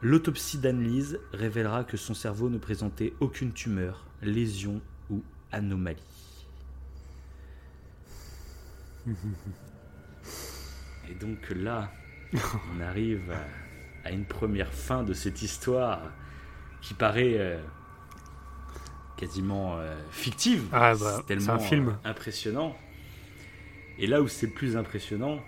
L'autopsie 0.00 0.58
d'Annelise 0.58 1.20
révélera 1.32 1.84
que 1.84 1.96
son 1.96 2.14
cerveau 2.14 2.48
ne 2.48 2.58
présentait 2.58 3.14
aucune 3.20 3.52
tumeur, 3.52 4.06
lésion 4.22 4.80
ou 5.10 5.22
anomalie. 5.50 6.02
Et 11.10 11.14
donc 11.14 11.38
là, 11.50 11.90
on 12.76 12.80
arrive 12.80 13.30
à, 14.04 14.08
à 14.08 14.12
une 14.12 14.24
première 14.24 14.72
fin 14.72 15.02
de 15.02 15.12
cette 15.12 15.42
histoire 15.42 16.00
qui 16.80 16.94
paraît 16.94 17.34
euh, 17.38 17.60
quasiment 19.16 19.76
euh, 19.78 19.96
fictive. 20.10 20.64
Ah, 20.72 20.94
bah, 20.94 21.22
tellement 21.26 21.44
c'est 21.44 21.50
un 21.50 21.58
film. 21.58 21.88
euh, 21.88 22.08
impressionnant. 22.10 22.76
Et 23.98 24.06
là 24.06 24.22
où 24.22 24.28
c'est 24.28 24.46
le 24.46 24.52
plus 24.52 24.76
impressionnant, 24.76 25.40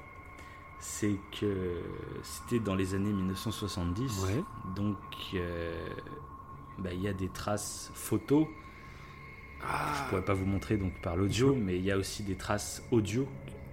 c'est 0.80 1.14
que 1.40 1.80
c'était 2.22 2.58
dans 2.58 2.74
les 2.74 2.94
années 2.94 3.12
1970. 3.12 4.24
Ouais. 4.24 4.42
Donc, 4.74 4.96
euh, 5.34 5.88
bah, 6.78 6.90
il 6.92 7.00
y 7.00 7.08
a 7.08 7.12
des 7.12 7.28
traces 7.28 7.90
photos. 7.94 8.46
Je 9.60 10.08
pourrais 10.08 10.24
pas 10.24 10.32
vous 10.32 10.46
montrer 10.46 10.78
donc 10.78 10.92
par 11.02 11.16
l'audio, 11.16 11.54
mais 11.54 11.76
il 11.76 11.84
y 11.84 11.90
a 11.92 11.98
aussi 11.98 12.22
des 12.22 12.34
traces 12.34 12.82
audio 12.90 13.28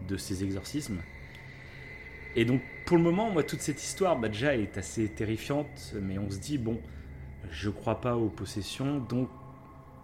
de 0.07 0.17
ces 0.17 0.43
exorcismes. 0.43 0.99
Et 2.37 2.45
donc, 2.45 2.61
pour 2.85 2.95
le 2.97 3.03
moment, 3.03 3.29
moi, 3.31 3.43
toute 3.43 3.59
cette 3.61 3.83
histoire, 3.83 4.17
bah, 4.17 4.29
déjà, 4.29 4.55
est 4.55 4.77
assez 4.77 5.09
terrifiante, 5.09 5.93
mais 6.01 6.17
on 6.19 6.29
se 6.29 6.37
dit, 6.39 6.57
bon, 6.57 6.79
je 7.51 7.69
crois 7.69 7.99
pas 7.99 8.15
aux 8.15 8.29
possessions, 8.29 8.99
donc 8.99 9.27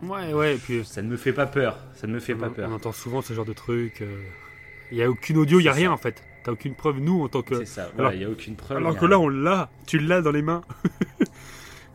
Ouais, 0.02 0.34
ouais, 0.34 0.56
et 0.56 0.58
puis 0.58 0.84
ça 0.84 1.02
ne 1.02 1.08
me 1.08 1.16
fait 1.16 1.32
pas 1.32 1.46
peur. 1.46 1.78
Ça 1.94 2.08
ne 2.08 2.14
me 2.14 2.20
fait 2.20 2.34
on, 2.34 2.38
pas 2.40 2.50
peur. 2.50 2.70
on 2.70 2.74
entend 2.74 2.92
souvent 2.92 3.22
ce 3.22 3.34
genre 3.34 3.46
de 3.46 3.54
trucs. 3.54 4.02
euh, 4.02 4.22
Il 4.92 4.98
y 4.98 5.04
a 5.04 5.10
aucune 5.10 5.38
audio, 5.38 5.60
il 5.62 5.64
y 5.64 5.70
a 5.70 5.74
rien 5.74 5.92
en 5.92 5.98
fait. 5.98 6.22
T'as 6.44 6.52
aucune 6.52 6.76
preuve, 6.76 7.00
nous, 7.00 7.24
en 7.24 7.30
tant 7.30 7.42
que. 7.42 7.56
C'est 7.56 7.66
ça. 7.66 7.90
Voilà, 7.96 8.14
il 8.14 8.20
n'y 8.20 8.26
a 8.26 8.30
aucune 8.30 8.58
preuve. 8.58 8.78
Alors 8.78 8.98
que 8.98 9.06
là, 9.06 9.18
on 9.18 9.30
l'a. 9.30 9.70
Tu 9.88 10.00
l'as 10.00 10.22
dans 10.22 10.32
les 10.32 10.42
mains. 10.42 10.62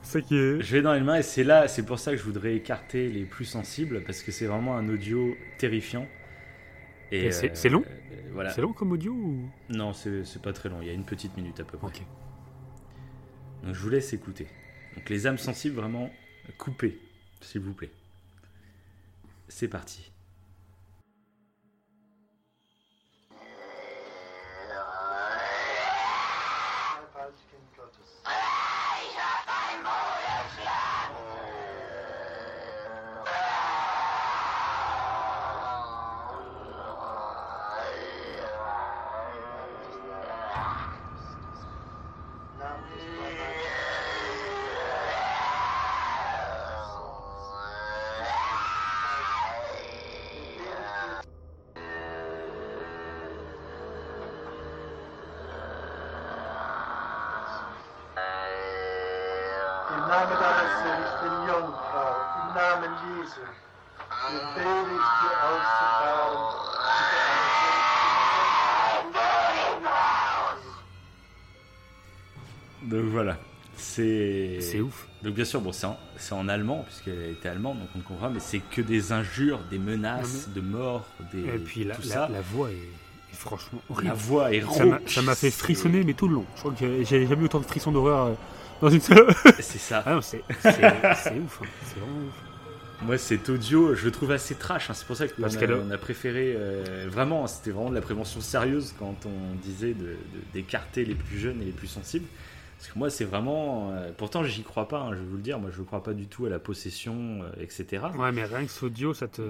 c'est 0.03 0.13
ça 0.13 0.21
qui 0.23 0.37
est. 0.39 0.61
Je 0.63 0.73
vais 0.73 0.81
dans 0.81 0.95
les 0.95 1.03
mains 1.03 1.17
et 1.17 1.23
c'est 1.23 1.45
là, 1.45 1.69
c'est 1.69 1.85
pour 1.85 1.99
ça 1.99 2.13
que 2.13 2.17
je 2.17 2.23
voudrais 2.23 2.55
écarter 2.55 3.11
les 3.11 3.25
plus 3.25 3.45
sensibles 3.45 4.03
parce 4.07 4.23
que 4.23 4.33
c'est 4.33 4.47
vraiment 4.47 4.77
un 4.79 4.89
audio 4.89 5.37
terrifiant. 5.59 6.07
Et 7.11 7.33
c'est- 7.33 7.57
c'est 7.57 7.69
long 7.69 7.85
euh, 7.87 8.31
Voilà. 8.33 8.51
C'est 8.51 8.61
long 8.61 8.73
comme 8.73 8.93
audio 8.93 9.13
ou? 9.13 9.49
Non, 9.71 9.93
c'est 9.93 10.43
pas 10.43 10.53
très 10.53 10.69
long. 10.69 10.81
Il 10.83 10.87
y 10.89 10.91
a 10.91 10.95
une 10.95 11.05
petite 11.05 11.37
minute 11.37 11.59
à 11.61 11.65
peu 11.65 11.79
près. 11.79 11.93
Donc 13.65 13.75
je 13.75 13.81
vous 13.81 13.89
laisse 13.89 14.13
écouter. 14.13 14.47
Donc 14.97 15.09
les 15.11 15.27
âmes 15.27 15.39
sensibles 15.39 15.77
vraiment 15.77 16.11
coupées, 16.59 16.99
s'il 17.41 17.61
vous 17.63 17.73
plaît. 17.75 17.91
C'est 19.49 19.69
parti. 19.69 20.11
Deiner 61.21 61.31
seligen 61.31 61.47
Jungfrau, 61.47 62.11
im 62.43 62.55
Namen 62.55 62.93
Jesu, 63.03 63.41
befehle 64.31 64.93
ich 64.99 65.09
dir 65.21 65.35
auszufahren. 65.49 66.45
Donc 72.83 73.05
voilà. 73.11 73.37
C'est. 73.77 74.59
C'est 74.61 74.81
ouf. 74.81 75.07
Donc 75.23 75.35
bien 75.35 75.45
sûr, 75.45 75.61
bon, 75.61 75.73
c'est 75.73 75.87
en, 75.87 75.97
c'est 76.17 76.33
en 76.35 76.49
allemand 76.49 76.85
puisqu'elle 76.87 77.31
était 77.33 77.49
allemande, 77.49 77.79
donc 77.81 77.89
on 77.97 78.01
comprend. 78.01 78.31
Mais 78.31 78.41
c'est 78.41 78.59
que 78.61 78.81
des 78.83 79.13
injures, 79.13 79.61
des 79.71 79.79
menaces 79.79 80.49
de 80.49 80.61
mort, 80.61 81.05
des 81.33 81.41
Et 81.41 81.59
puis 81.59 81.85
la, 81.85 81.95
tout 81.95 82.03
la, 82.09 82.15
ça. 82.15 82.29
la 82.29 82.41
voix 82.41 82.71
est, 82.71 82.75
est 82.75 83.37
franchement 83.37 83.81
La 83.89 83.95
horrible. 83.95 84.15
voix 84.15 84.53
est 84.53 84.61
Ça 84.63 84.85
m'a- 84.85 84.97
rauque. 84.97 85.11
ça 85.11 85.23
m'a 85.23 85.35
fait 85.35 85.51
frissonner, 85.51 86.03
mais 86.05 86.15
tout 86.15 86.29
le 86.29 86.35
long. 86.37 86.47
Je 86.57 86.61
crois 86.61 86.73
que 86.73 86.79
j'ai- 86.79 87.05
j'ai 87.05 87.27
jamais 87.27 87.43
eu 87.43 87.45
autant 87.47 87.61
de 87.61 87.67
frissons 87.67 87.93
d'horreur 87.93 88.27
euh, 88.27 88.35
dans 88.81 88.91
une 88.91 89.01
seule. 89.01 89.27
C'est 89.61 89.79
ça. 89.79 90.03
ah 90.07 90.19
c'est 90.23 90.39
ouf. 90.39 91.61
hein. 91.63 91.67
C'est 91.85 91.99
vraiment 92.01 92.27
ouf. 92.27 92.35
Moi, 93.03 93.17
cet 93.17 93.49
audio, 93.49 93.95
je 93.95 94.05
le 94.07 94.11
trouve 94.11 94.33
assez 94.33 94.57
trash. 94.57 94.91
hein. 94.91 94.95
C'est 94.95 95.07
pour 95.07 95.15
ça 95.17 95.29
qu'on 95.29 95.41
Parce 95.43 95.57
a, 95.57 95.61
qu'elle- 95.61 95.73
on 95.73 95.91
a 95.91 95.99
préféré 95.99 96.55
euh, 96.57 97.07
vraiment. 97.09 97.47
C'était 97.47 97.71
vraiment 97.71 97.91
de 97.91 97.95
la 97.95 98.01
prévention 98.01 98.41
sérieuse 98.41 98.93
quand 98.99 99.25
on 99.27 99.55
disait 99.63 99.95
d'écarter 100.53 101.05
les 101.05 101.15
plus 101.15 101.39
jeunes 101.39 101.63
et 101.63 101.65
les 101.67 101.71
plus 101.73 101.87
sensibles. 101.87 102.27
Parce 102.77 102.91
que 102.93 102.99
moi, 102.99 103.09
c'est 103.11 103.25
vraiment. 103.25 103.93
euh, 103.93 104.11
pourtant, 104.17 104.43
j'y 104.43 104.63
crois 104.65 104.89
pas. 104.89 104.99
hein, 105.01 105.11
je 105.13 105.19
vais 105.21 105.27
vous 105.27 105.37
le 105.37 105.43
dire. 105.43 105.59
Moi, 105.61 105.71
je 105.73 105.81
ne 105.81 105.85
crois 105.85 106.03
pas 106.03 106.13
du 106.13 106.27
tout 106.27 106.47
à 106.47 106.49
la 106.49 106.59
possession, 106.59 107.41
euh, 107.43 107.63
etc. 107.63 108.05
Ouais, 108.17 108.33
mais 108.33 108.45
rien 108.45 108.65
que 108.65 108.71
cet 108.71 108.83
audio, 108.83 109.15
ça 109.15 109.29
te, 109.29 109.43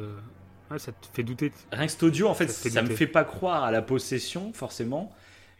ouais, 0.70 0.78
ça 0.78 0.92
te 0.92 1.06
fait 1.14 1.22
douter. 1.22 1.50
Rien 1.72 1.86
que 1.86 1.92
cet 1.92 2.02
audio, 2.02 2.28
en 2.28 2.34
fait, 2.34 2.48
Ça 2.48 2.62
fait 2.62 2.70
ça 2.70 2.82
me 2.82 2.90
fait 2.94 3.06
pas 3.06 3.24
croire 3.24 3.64
à 3.64 3.70
la 3.70 3.80
possession, 3.80 4.52
forcément. 4.52 5.10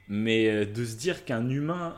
Mais 0.09 0.65
de 0.67 0.85
se 0.85 0.97
dire 0.97 1.25
qu'un 1.27 1.49
humain 1.49 1.95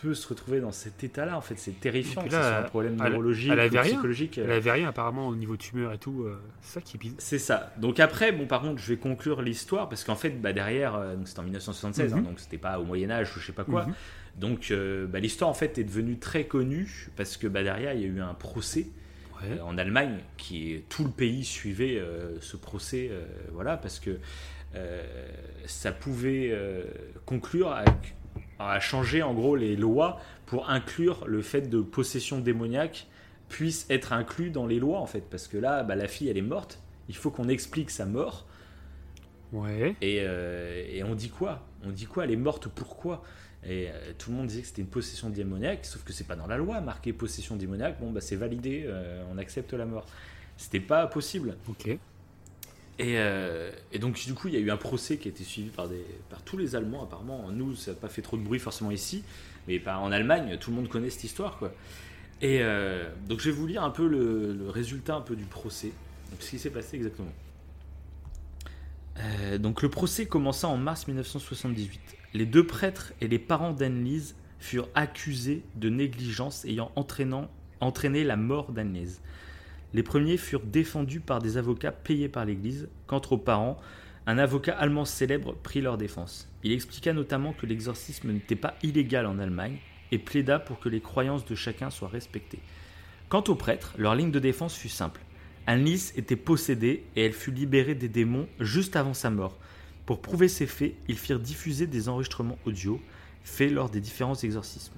peut 0.00 0.14
se 0.14 0.28
retrouver 0.28 0.60
dans 0.60 0.72
cet 0.72 1.02
état-là, 1.04 1.36
en 1.36 1.40
fait, 1.40 1.58
c'est 1.58 1.78
terrifiant. 1.80 2.22
Que 2.22 2.30
ce 2.30 2.34
là, 2.36 2.42
soit 2.42 2.56
un 2.58 2.62
problème 2.62 2.96
elle- 3.04 3.10
neurologique 3.12 3.50
elle 3.52 3.60
avait 3.60 3.78
ou 3.78 3.80
rien. 3.82 3.92
psychologique. 3.92 4.38
euh, 4.38 4.44
Elle 4.44 4.52
avait 4.52 4.72
rien 4.72 4.88
apparemment 4.88 5.28
au 5.28 5.36
niveau 5.36 5.56
tumeur 5.56 5.92
et 5.92 5.98
tout. 5.98 6.22
euh, 6.24 6.38
c'est 6.60 6.74
ça 6.74 6.80
qui 6.80 6.96
est 6.96 7.00
bizarre. 7.00 7.16
C'est 7.20 7.38
ça. 7.38 7.72
Donc 7.78 8.00
après, 8.00 8.32
bon, 8.32 8.46
par 8.46 8.60
contre, 8.60 8.80
je 8.80 8.88
vais 8.88 8.96
conclure 8.98 9.42
l'histoire 9.42 9.88
parce 9.88 10.04
qu'en 10.04 10.16
fait, 10.16 10.30
bah, 10.40 10.52
derrière, 10.52 10.94
euh, 10.94 11.16
donc 11.16 11.28
c'était 11.28 11.40
en 11.40 11.44
1976, 11.44 12.12
hein, 12.12 12.18
Mhm. 12.18 12.24
donc 12.24 12.40
c'était 12.40 12.58
pas 12.58 12.78
au 12.78 12.84
Moyen 12.84 13.10
Âge 13.10 13.36
ou 13.36 13.40
je 13.40 13.46
sais 13.46 13.52
pas 13.52 13.64
quoi. 13.64 13.86
Mhm. 13.86 13.94
Donc 14.36 14.70
euh, 14.70 15.06
bah, 15.06 15.18
l'histoire 15.20 15.48
en 15.50 15.54
fait 15.54 15.78
est 15.78 15.84
devenue 15.84 16.18
très 16.18 16.44
connue 16.44 17.08
parce 17.16 17.36
que 17.36 17.46
bah, 17.46 17.62
derrière, 17.62 17.94
il 17.94 18.00
y 18.00 18.04
a 18.04 18.08
eu 18.08 18.20
un 18.20 18.34
procès 18.34 18.86
Ouais. 19.42 19.58
euh, 19.58 19.62
en 19.64 19.76
Allemagne 19.78 20.18
qui 20.38 20.72
est 20.72 20.84
tout 20.88 21.04
le 21.04 21.10
pays 21.10 21.44
suivait 21.44 21.98
euh, 21.98 22.40
ce 22.40 22.56
procès, 22.56 23.10
voilà, 23.52 23.76
parce 23.76 23.98
que 24.00 24.18
ça 25.66 25.90
pouvait 25.92 26.54
conclure 27.24 27.70
à, 27.72 27.84
à 28.58 28.80
changer 28.80 29.22
en 29.22 29.34
gros 29.34 29.56
les 29.56 29.76
lois 29.76 30.20
pour 30.46 30.70
inclure 30.70 31.26
le 31.26 31.42
fait 31.42 31.62
de 31.62 31.80
possession 31.80 32.38
démoniaque 32.38 33.06
puisse 33.48 33.86
être 33.90 34.12
inclus 34.12 34.50
dans 34.50 34.66
les 34.66 34.78
lois 34.78 34.98
en 34.98 35.06
fait 35.06 35.24
parce 35.30 35.48
que 35.48 35.56
là 35.56 35.82
bah, 35.82 35.94
la 35.94 36.08
fille 36.08 36.28
elle 36.28 36.38
est 36.38 36.42
morte 36.42 36.80
il 37.08 37.16
faut 37.16 37.30
qu'on 37.30 37.48
explique 37.48 37.90
sa 37.90 38.06
mort 38.06 38.46
Ouais. 39.52 39.96
Et, 40.00 40.18
euh, 40.20 40.84
et 40.88 41.02
on 41.04 41.14
dit 41.14 41.30
quoi? 41.30 41.62
On 41.84 41.90
dit 41.90 42.06
quoi? 42.06 42.24
Elle 42.24 42.32
est 42.32 42.36
morte 42.36 42.68
pourquoi? 42.68 43.22
Et 43.64 43.88
euh, 43.88 44.12
tout 44.18 44.30
le 44.30 44.36
monde 44.36 44.46
disait 44.46 44.62
que 44.62 44.68
c'était 44.68 44.82
une 44.82 44.88
possession 44.88 45.30
démoniaque, 45.30 45.84
sauf 45.84 46.04
que 46.04 46.12
c'est 46.12 46.26
pas 46.26 46.36
dans 46.36 46.46
la 46.46 46.56
loi 46.56 46.80
marqué 46.80 47.12
possession 47.12 47.56
démoniaque. 47.56 47.98
Bon, 48.00 48.10
bah 48.10 48.20
c'est 48.20 48.36
validé, 48.36 48.84
euh, 48.86 49.24
on 49.32 49.38
accepte 49.38 49.72
la 49.72 49.86
mort. 49.86 50.06
C'était 50.56 50.80
pas 50.80 51.06
possible. 51.06 51.56
Ok. 51.68 51.98
Et, 52.98 53.18
euh, 53.18 53.70
et 53.92 53.98
donc, 53.98 54.24
du 54.24 54.32
coup, 54.34 54.48
il 54.48 54.54
y 54.54 54.56
a 54.56 54.60
eu 54.60 54.70
un 54.70 54.76
procès 54.76 55.18
qui 55.18 55.28
a 55.28 55.30
été 55.30 55.44
suivi 55.44 55.68
par, 55.68 55.88
tous 56.44 56.56
les 56.56 56.76
Allemands, 56.76 57.02
apparemment. 57.04 57.50
Nous, 57.50 57.76
ça 57.76 57.90
n'a 57.90 57.96
pas 57.96 58.08
fait 58.08 58.22
trop 58.22 58.36
de 58.36 58.42
bruit 58.42 58.58
forcément 58.58 58.90
ici, 58.90 59.22
mais 59.68 59.78
pas 59.78 59.98
en 59.98 60.12
Allemagne, 60.12 60.56
tout 60.58 60.70
le 60.70 60.76
monde 60.76 60.88
connaît 60.88 61.10
cette 61.10 61.24
histoire. 61.24 61.60
Et 62.40 62.60
euh, 62.62 63.08
donc, 63.28 63.40
je 63.40 63.50
vais 63.50 63.56
vous 63.56 63.66
lire 63.66 63.82
un 63.82 63.90
peu 63.90 64.06
le, 64.06 64.70
résultat 64.70 65.16
un 65.16 65.20
peu 65.20 65.36
du 65.36 65.44
procès, 65.44 65.92
ce 66.40 66.50
qui 66.50 66.58
s'est 66.58 66.70
passé 66.70 66.96
exactement. 66.96 67.32
Euh, 69.18 69.58
donc, 69.58 69.82
le 69.82 69.90
procès 69.90 70.26
commença 70.26 70.66
en 70.66 70.78
mars 70.78 71.06
1978. 71.06 72.00
Les 72.32 72.46
deux 72.46 72.66
prêtres 72.66 73.12
et 73.20 73.28
les 73.28 73.38
parents 73.38 73.72
d'Annelise 73.72 74.36
furent 74.58 74.88
accusés 74.94 75.62
de 75.74 75.90
négligence 75.90 76.64
ayant 76.64 76.92
entraîné 76.94 78.24
la 78.24 78.36
mort 78.36 78.72
d'Annelise. 78.72 79.20
Les 79.96 80.02
premiers 80.02 80.36
furent 80.36 80.60
défendus 80.60 81.20
par 81.20 81.40
des 81.40 81.56
avocats 81.56 81.90
payés 81.90 82.28
par 82.28 82.44
l'Église. 82.44 82.86
Quant 83.06 83.22
aux 83.30 83.38
parents, 83.38 83.80
un 84.26 84.36
avocat 84.36 84.76
allemand 84.76 85.06
célèbre 85.06 85.54
prit 85.54 85.80
leur 85.80 85.96
défense. 85.96 86.52
Il 86.62 86.72
expliqua 86.72 87.14
notamment 87.14 87.54
que 87.54 87.64
l'exorcisme 87.64 88.30
n'était 88.30 88.56
pas 88.56 88.74
illégal 88.82 89.24
en 89.24 89.38
Allemagne 89.38 89.78
et 90.12 90.18
plaida 90.18 90.58
pour 90.58 90.80
que 90.80 90.90
les 90.90 91.00
croyances 91.00 91.46
de 91.46 91.54
chacun 91.54 91.88
soient 91.88 92.10
respectées. 92.10 92.58
Quant 93.30 93.44
aux 93.48 93.54
prêtres, 93.54 93.94
leur 93.96 94.14
ligne 94.14 94.30
de 94.30 94.38
défense 94.38 94.76
fut 94.76 94.90
simple. 94.90 95.22
Annelise 95.66 96.12
était 96.18 96.36
possédée 96.36 97.04
et 97.16 97.24
elle 97.24 97.32
fut 97.32 97.50
libérée 97.50 97.94
des 97.94 98.10
démons 98.10 98.48
juste 98.60 98.96
avant 98.96 99.14
sa 99.14 99.30
mort. 99.30 99.56
Pour 100.04 100.20
prouver 100.20 100.48
ces 100.48 100.66
faits, 100.66 100.92
ils 101.08 101.16
firent 101.16 101.40
diffuser 101.40 101.86
des 101.86 102.10
enregistrements 102.10 102.58
audio 102.66 103.00
faits 103.44 103.72
lors 103.72 103.88
des 103.88 104.02
différents 104.02 104.34
exorcismes. 104.34 104.92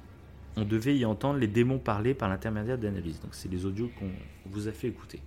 On 0.61 0.65
devait 0.65 0.97
y 0.97 1.05
entendre 1.05 1.39
les 1.39 1.47
démons 1.47 1.79
parler 1.79 2.15
par 2.15 2.29
l'intermédiaire 2.29 2.79
d'Annelise. 2.79 3.21
Donc 3.21 3.31
c'est 3.33 3.49
les 3.49 3.65
audios 3.65 3.91
qu'on 3.97 4.11
vous 4.47 4.67
a 4.67 4.73
fait 4.73 4.89
écouter. 4.89 5.21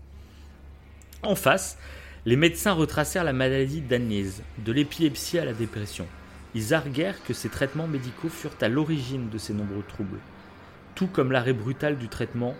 En 1.24 1.36
face, 1.36 1.78
les 2.26 2.36
médecins 2.36 2.74
retracèrent 2.74 3.24
la 3.24 3.32
maladie 3.32 3.80
d'Agnès, 3.80 4.42
de 4.58 4.72
l'épilepsie 4.74 5.40
à 5.40 5.46
la 5.46 5.54
dépression. 5.54 6.06
Ils 6.54 6.74
arguèrent 6.74 7.24
que 7.24 7.34
ces 7.34 7.48
traitements 7.48 7.88
médicaux 7.88 8.28
furent 8.28 8.58
à 8.60 8.68
l'origine 8.68 9.30
de 9.30 9.38
ces 9.38 9.54
nombreux 9.54 9.86
troubles, 9.88 10.20
tout 10.96 11.08
comme 11.08 11.32
l'arrêt 11.32 11.54
brutal 11.54 11.98
du 11.98 12.10
traitement. 12.10 12.54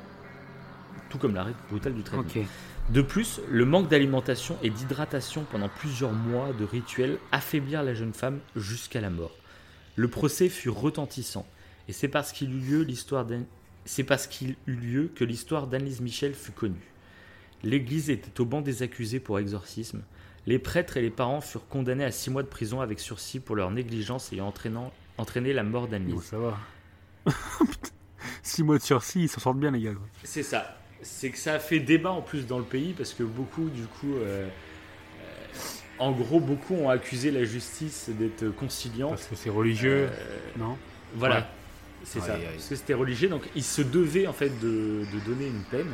Tout 1.10 1.18
comme 1.18 1.36
l'arrêt 1.36 1.54
brutal 1.70 1.94
du 1.94 2.04
traitement. 2.04 2.46
De 2.90 3.02
plus, 3.02 3.42
le 3.50 3.66
manque 3.66 3.90
d'alimentation 3.90 4.58
et 4.64 4.70
d'hydratation 4.70 5.46
pendant 5.52 5.68
plusieurs 5.68 6.14
mois 6.14 6.54
de 6.58 6.64
rituels 6.64 7.18
affaiblirent 7.34 7.84
la 7.84 7.94
jeune 7.94 8.14
femme 8.14 8.40
jusqu'à 8.56 9.02
la 9.02 9.10
mort. 9.10 9.36
Le 9.98 10.08
procès 10.08 10.48
fut 10.48 10.70
retentissant, 10.70 11.46
et 11.88 11.94
c'est 11.94 12.08
parce 12.08 12.32
qu'il 12.32 12.54
eut 12.54 12.60
lieu 12.60 12.82
l'histoire 12.84 13.26
c'est 13.86 14.04
parce 14.04 14.28
qu'il 14.28 14.56
eut 14.68 14.76
lieu 14.76 15.12
que 15.16 15.24
l'histoire 15.24 15.68
d'Annelise 15.68 16.02
Michel 16.02 16.34
fut 16.34 16.52
connue. 16.52 16.92
L'Église 17.64 18.10
était 18.10 18.40
au 18.42 18.46
banc 18.46 18.62
des 18.62 18.84
accusés 18.84 19.20
pour 19.20 19.40
exorcisme. 19.40 20.02
Les 20.48 20.58
prêtres 20.60 20.98
et 20.98 21.02
les 21.02 21.10
parents 21.12 21.42
furent 21.42 21.68
condamnés 21.68 22.04
à 22.06 22.12
six 22.12 22.30
mois 22.32 22.44
de 22.44 22.48
prison 22.48 22.82
avec 22.82 23.00
sursis 23.00 23.40
pour 23.40 23.56
leur 23.56 23.70
négligence 23.72 24.32
ayant 24.34 24.54
entraîné 25.18 25.54
la 25.54 25.64
mort 25.64 25.84
Bon, 25.86 25.92
d'Annelise. 25.92 26.22
ça 26.24 26.38
va. 26.38 26.58
Six 28.44 28.64
mois 28.64 28.78
de 28.78 28.84
sursis, 28.84 29.24
ils 29.24 29.30
s'en 29.30 29.40
sortent 29.40 29.60
bien, 29.60 29.72
les 29.72 29.82
gars. 29.82 29.92
C'est 30.24 30.44
ça. 30.44 30.78
C'est 31.04 31.30
que 31.32 31.38
ça 31.38 31.54
a 31.56 31.60
fait 31.60 31.80
débat 31.80 32.12
en 32.12 32.22
plus 32.22 32.46
dans 32.48 32.58
le 32.60 32.64
pays 32.66 32.94
parce 32.94 33.14
que 33.14 33.24
beaucoup, 33.24 33.70
du 33.70 33.84
coup, 33.84 34.14
euh, 34.16 34.48
euh, 34.48 35.48
en 36.00 36.12
gros, 36.12 36.40
beaucoup 36.40 36.76
ont 36.76 36.90
accusé 36.90 37.32
la 37.32 37.44
justice 37.44 38.10
d'être 38.10 38.50
conciliante. 38.56 39.12
Parce 39.12 39.28
que 39.28 39.36
c'est 39.36 39.50
religieux, 39.50 40.10
Euh, 40.12 40.40
non? 40.58 40.78
voilà, 41.16 41.38
Ouais. 41.38 41.44
C'est 42.04 42.20
ça. 42.20 42.36
Parce 42.54 42.68
que 42.68 42.76
c'était 42.76 42.94
religieux, 42.94 43.30
donc 43.30 43.44
ils 43.56 43.64
se 43.64 43.82
devaient 43.82 44.28
en 44.28 44.34
fait 44.34 44.50
de, 44.60 45.04
de 45.14 45.20
donner 45.26 45.48
une 45.48 45.64
peine 45.70 45.90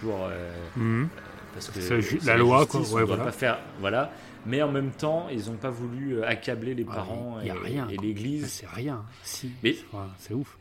pour 0.00 0.24
euh, 0.24 0.52
Mhm. 0.76 1.08
parce 1.54 1.68
que 1.68 1.80
c'est 1.80 2.24
la 2.26 2.36
loi, 2.36 2.60
justice, 2.60 2.70
quoi. 2.72 2.80
on 2.80 2.82
Ouais, 2.94 3.00
doit 3.00 3.16
voilà. 3.16 3.24
pas 3.24 3.32
faire, 3.32 3.58
voilà. 3.80 4.12
Mais 4.44 4.62
en 4.62 4.70
même 4.70 4.90
temps, 4.92 5.28
ils 5.30 5.46
n'ont 5.50 5.56
pas 5.56 5.70
voulu 5.70 6.18
euh, 6.18 6.26
accabler 6.28 6.74
les 6.74 6.84
Ouais, 6.84 6.94
parents 6.94 7.40
y 7.42 7.50
a 7.50 7.54
et, 7.54 7.58
rien, 7.58 7.88
et 7.88 7.96
quoi. 7.96 8.04
l'Église. 8.04 8.46
C'est 8.46 8.68
rien. 8.68 9.04
Si. 9.24 9.50
Mais- 9.64 9.74
c'est 10.18 10.34
ouf. 10.34 10.56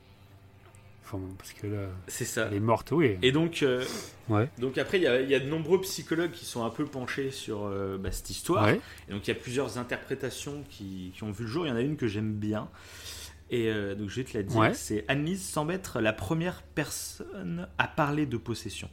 Enfin, 1.07 1.19
parce 1.37 1.53
que 1.53 1.67
là, 1.67 1.89
C'est 2.07 2.25
ça. 2.25 2.47
elle 2.49 2.55
est 2.55 2.59
morte, 2.59 2.91
oui. 2.91 3.17
Et 3.21 3.31
donc, 3.31 3.61
euh, 3.61 3.85
Ouais. 4.27 4.49
donc 4.57 4.79
après, 4.79 4.97
il 4.97 5.03
y, 5.03 5.07
a- 5.07 5.21
il 5.21 5.29
y 5.29 5.35
a 5.35 5.39
de 5.39 5.45
nombreux 5.47 5.79
psychologues 5.81 6.31
qui 6.31 6.45
sont 6.45 6.65
un 6.65 6.71
peu 6.71 6.85
penchés 6.85 7.29
sur 7.29 7.67
euh, 7.67 7.99
bah, 7.99 8.11
cette 8.11 8.31
histoire. 8.31 8.65
Ouais. 8.65 8.81
Et 9.07 9.11
donc 9.11 9.27
il 9.27 9.31
y 9.31 9.37
a 9.37 9.39
plusieurs 9.39 9.77
interprétations 9.77 10.63
qui, 10.71 11.11
qui 11.15 11.23
ont 11.23 11.29
vu 11.29 11.43
le 11.43 11.49
jour. 11.51 11.67
Il 11.67 11.69
y 11.69 11.71
en 11.71 11.75
a 11.75 11.81
une 11.81 11.95
que 11.95 12.07
j'aime 12.07 12.33
bien. 12.33 12.67
Et 13.51 13.67
euh, 13.67 13.93
donc 13.95 14.09
je 14.09 14.15
vais 14.15 14.23
te 14.23 14.35
la 14.37 14.43
dire. 14.43 14.57
Ouais. 14.57 14.73
C'est 14.73 15.05
Annelise 15.07 15.47
semble 15.47 15.73
être 15.73 16.01
la 16.01 16.13
première 16.13 16.63
personne 16.63 17.67
à 17.77 17.87
parler 17.87 18.25
de 18.25 18.37
possession. 18.37 18.89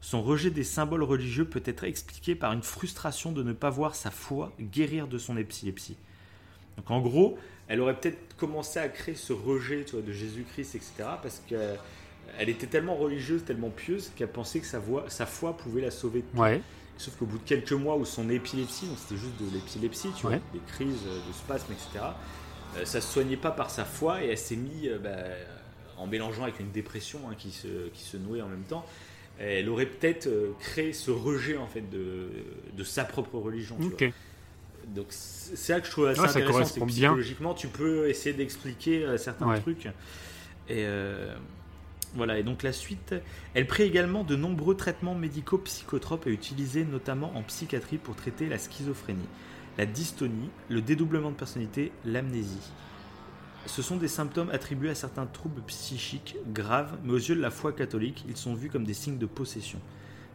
Son 0.00 0.22
rejet 0.22 0.50
des 0.50 0.64
symboles 0.64 1.02
religieux 1.02 1.44
peut 1.46 1.62
être 1.64 1.84
expliqué 1.84 2.34
par 2.34 2.52
une 2.52 2.62
frustration 2.62 3.32
de 3.32 3.42
ne 3.42 3.52
pas 3.52 3.70
voir 3.70 3.94
sa 3.94 4.10
foi 4.10 4.52
guérir 4.60 5.06
de 5.08 5.16
son 5.16 5.36
épilepsie. 5.36 5.96
Donc 6.76 6.90
en 6.90 7.00
gros, 7.00 7.38
elle 7.68 7.80
aurait 7.80 7.98
peut-être 7.98 8.36
commencé 8.36 8.78
à 8.78 8.88
créer 8.88 9.14
ce 9.14 9.32
rejet 9.32 9.84
tu 9.84 9.92
vois, 9.92 10.02
de 10.02 10.12
Jésus-Christ, 10.12 10.74
etc. 10.74 10.92
Parce 11.22 11.40
qu'elle 11.46 12.48
était 12.48 12.66
tellement 12.66 12.96
religieuse, 12.96 13.44
tellement 13.44 13.70
pieuse, 13.70 14.10
qu'elle 14.16 14.28
pensait 14.28 14.60
que 14.60 14.66
sa, 14.66 14.78
voix, 14.80 15.04
sa 15.08 15.24
foi 15.24 15.56
pouvait 15.56 15.80
la 15.80 15.90
sauver 15.92 16.20
de 16.22 16.26
tout. 16.34 16.42
Ouais. 16.42 16.60
Sauf 16.98 17.16
qu'au 17.16 17.26
bout 17.26 17.38
de 17.38 17.44
quelques 17.44 17.72
mois 17.72 17.96
où 17.96 18.04
son 18.04 18.28
épilepsie, 18.28 18.86
donc 18.86 18.98
c'était 18.98 19.20
juste 19.20 19.40
de 19.40 19.50
l'épilepsie, 19.54 20.10
tu 20.16 20.22
vois, 20.22 20.32
Ouais. 20.32 20.42
des 20.52 20.60
crises 20.66 21.02
euh, 21.06 21.18
de 21.26 21.32
spasmes, 21.32 21.72
etc., 21.72 21.88
euh, 22.04 22.10
ça 22.84 23.00
se 23.00 23.12
soignait 23.12 23.36
pas 23.36 23.50
par 23.50 23.70
sa 23.70 23.84
foi 23.84 24.22
et 24.24 24.28
elle 24.28 24.38
s'est 24.38 24.56
mise 24.56 24.90
bah, 25.02 25.10
en 25.96 26.06
mélangeant 26.06 26.42
avec 26.42 26.58
une 26.60 26.70
dépression 26.72 27.20
hein, 27.30 27.34
qui, 27.38 27.50
se, 27.50 27.88
qui 27.92 28.02
se 28.02 28.16
nouait 28.16 28.42
en 28.42 28.48
même 28.48 28.64
temps. 28.64 28.84
Elle 29.38 29.68
aurait 29.68 29.86
peut-être 29.86 30.26
euh, 30.28 30.52
créé 30.60 30.92
ce 30.92 31.10
rejet 31.10 31.56
en 31.56 31.66
fait 31.66 31.88
de, 31.90 32.28
de 32.76 32.84
sa 32.84 33.04
propre 33.04 33.36
religion. 33.38 33.76
tu 33.76 33.82
vois. 33.84 33.92
Ok. 33.94 34.12
Donc 34.94 35.06
c'est 35.10 35.56
ça 35.56 35.80
que 35.80 35.86
je 35.86 35.90
trouve 35.92 36.06
assez 36.06 36.20
Ouais, 36.20 36.28
ça 36.28 36.38
intéressant, 36.38 36.64
c'est 36.66 36.80
bien. 36.80 36.86
psychologiquement 37.08 37.54
tu 37.54 37.68
peux 37.68 38.08
essayer 38.08 38.34
d'expliquer 38.34 39.04
euh, 39.04 39.16
certains 39.18 39.48
Ouais. 39.48 39.60
trucs. 39.60 39.86
Et 40.68 40.84
euh, 40.84 41.34
voilà, 42.14 42.38
et 42.38 42.42
donc 42.44 42.62
la 42.62 42.72
suite, 42.72 43.14
elle 43.54 43.66
prit 43.66 43.82
également 43.82 44.22
de 44.24 44.36
nombreux 44.36 44.76
traitements 44.76 45.14
médicaux 45.16 45.58
psychotropes 45.58 46.26
et 46.26 46.30
utilisés 46.30 46.84
notamment 46.84 47.32
en 47.36 47.42
psychiatrie 47.42 47.98
pour 47.98 48.14
traiter 48.14 48.46
la 48.46 48.58
schizophrénie, 48.58 49.26
la 49.78 49.86
dystonie, 49.86 50.50
le 50.68 50.80
dédoublement 50.80 51.30
de 51.30 51.36
personnalité, 51.36 51.92
l'amnésie. 52.04 52.70
Ce 53.66 53.82
sont 53.82 53.96
des 53.96 54.08
symptômes 54.08 54.50
attribués 54.50 54.90
à 54.90 54.94
certains 54.94 55.26
troubles 55.26 55.62
psychiques 55.62 56.36
graves, 56.52 56.98
mais 57.02 57.12
aux 57.12 57.16
yeux 57.16 57.34
de 57.34 57.40
la 57.40 57.50
foi 57.50 57.72
catholique, 57.72 58.24
ils 58.28 58.36
sont 58.36 58.54
vus 58.54 58.68
comme 58.68 58.84
des 58.84 58.94
signes 58.94 59.18
de 59.18 59.26
possession. 59.26 59.80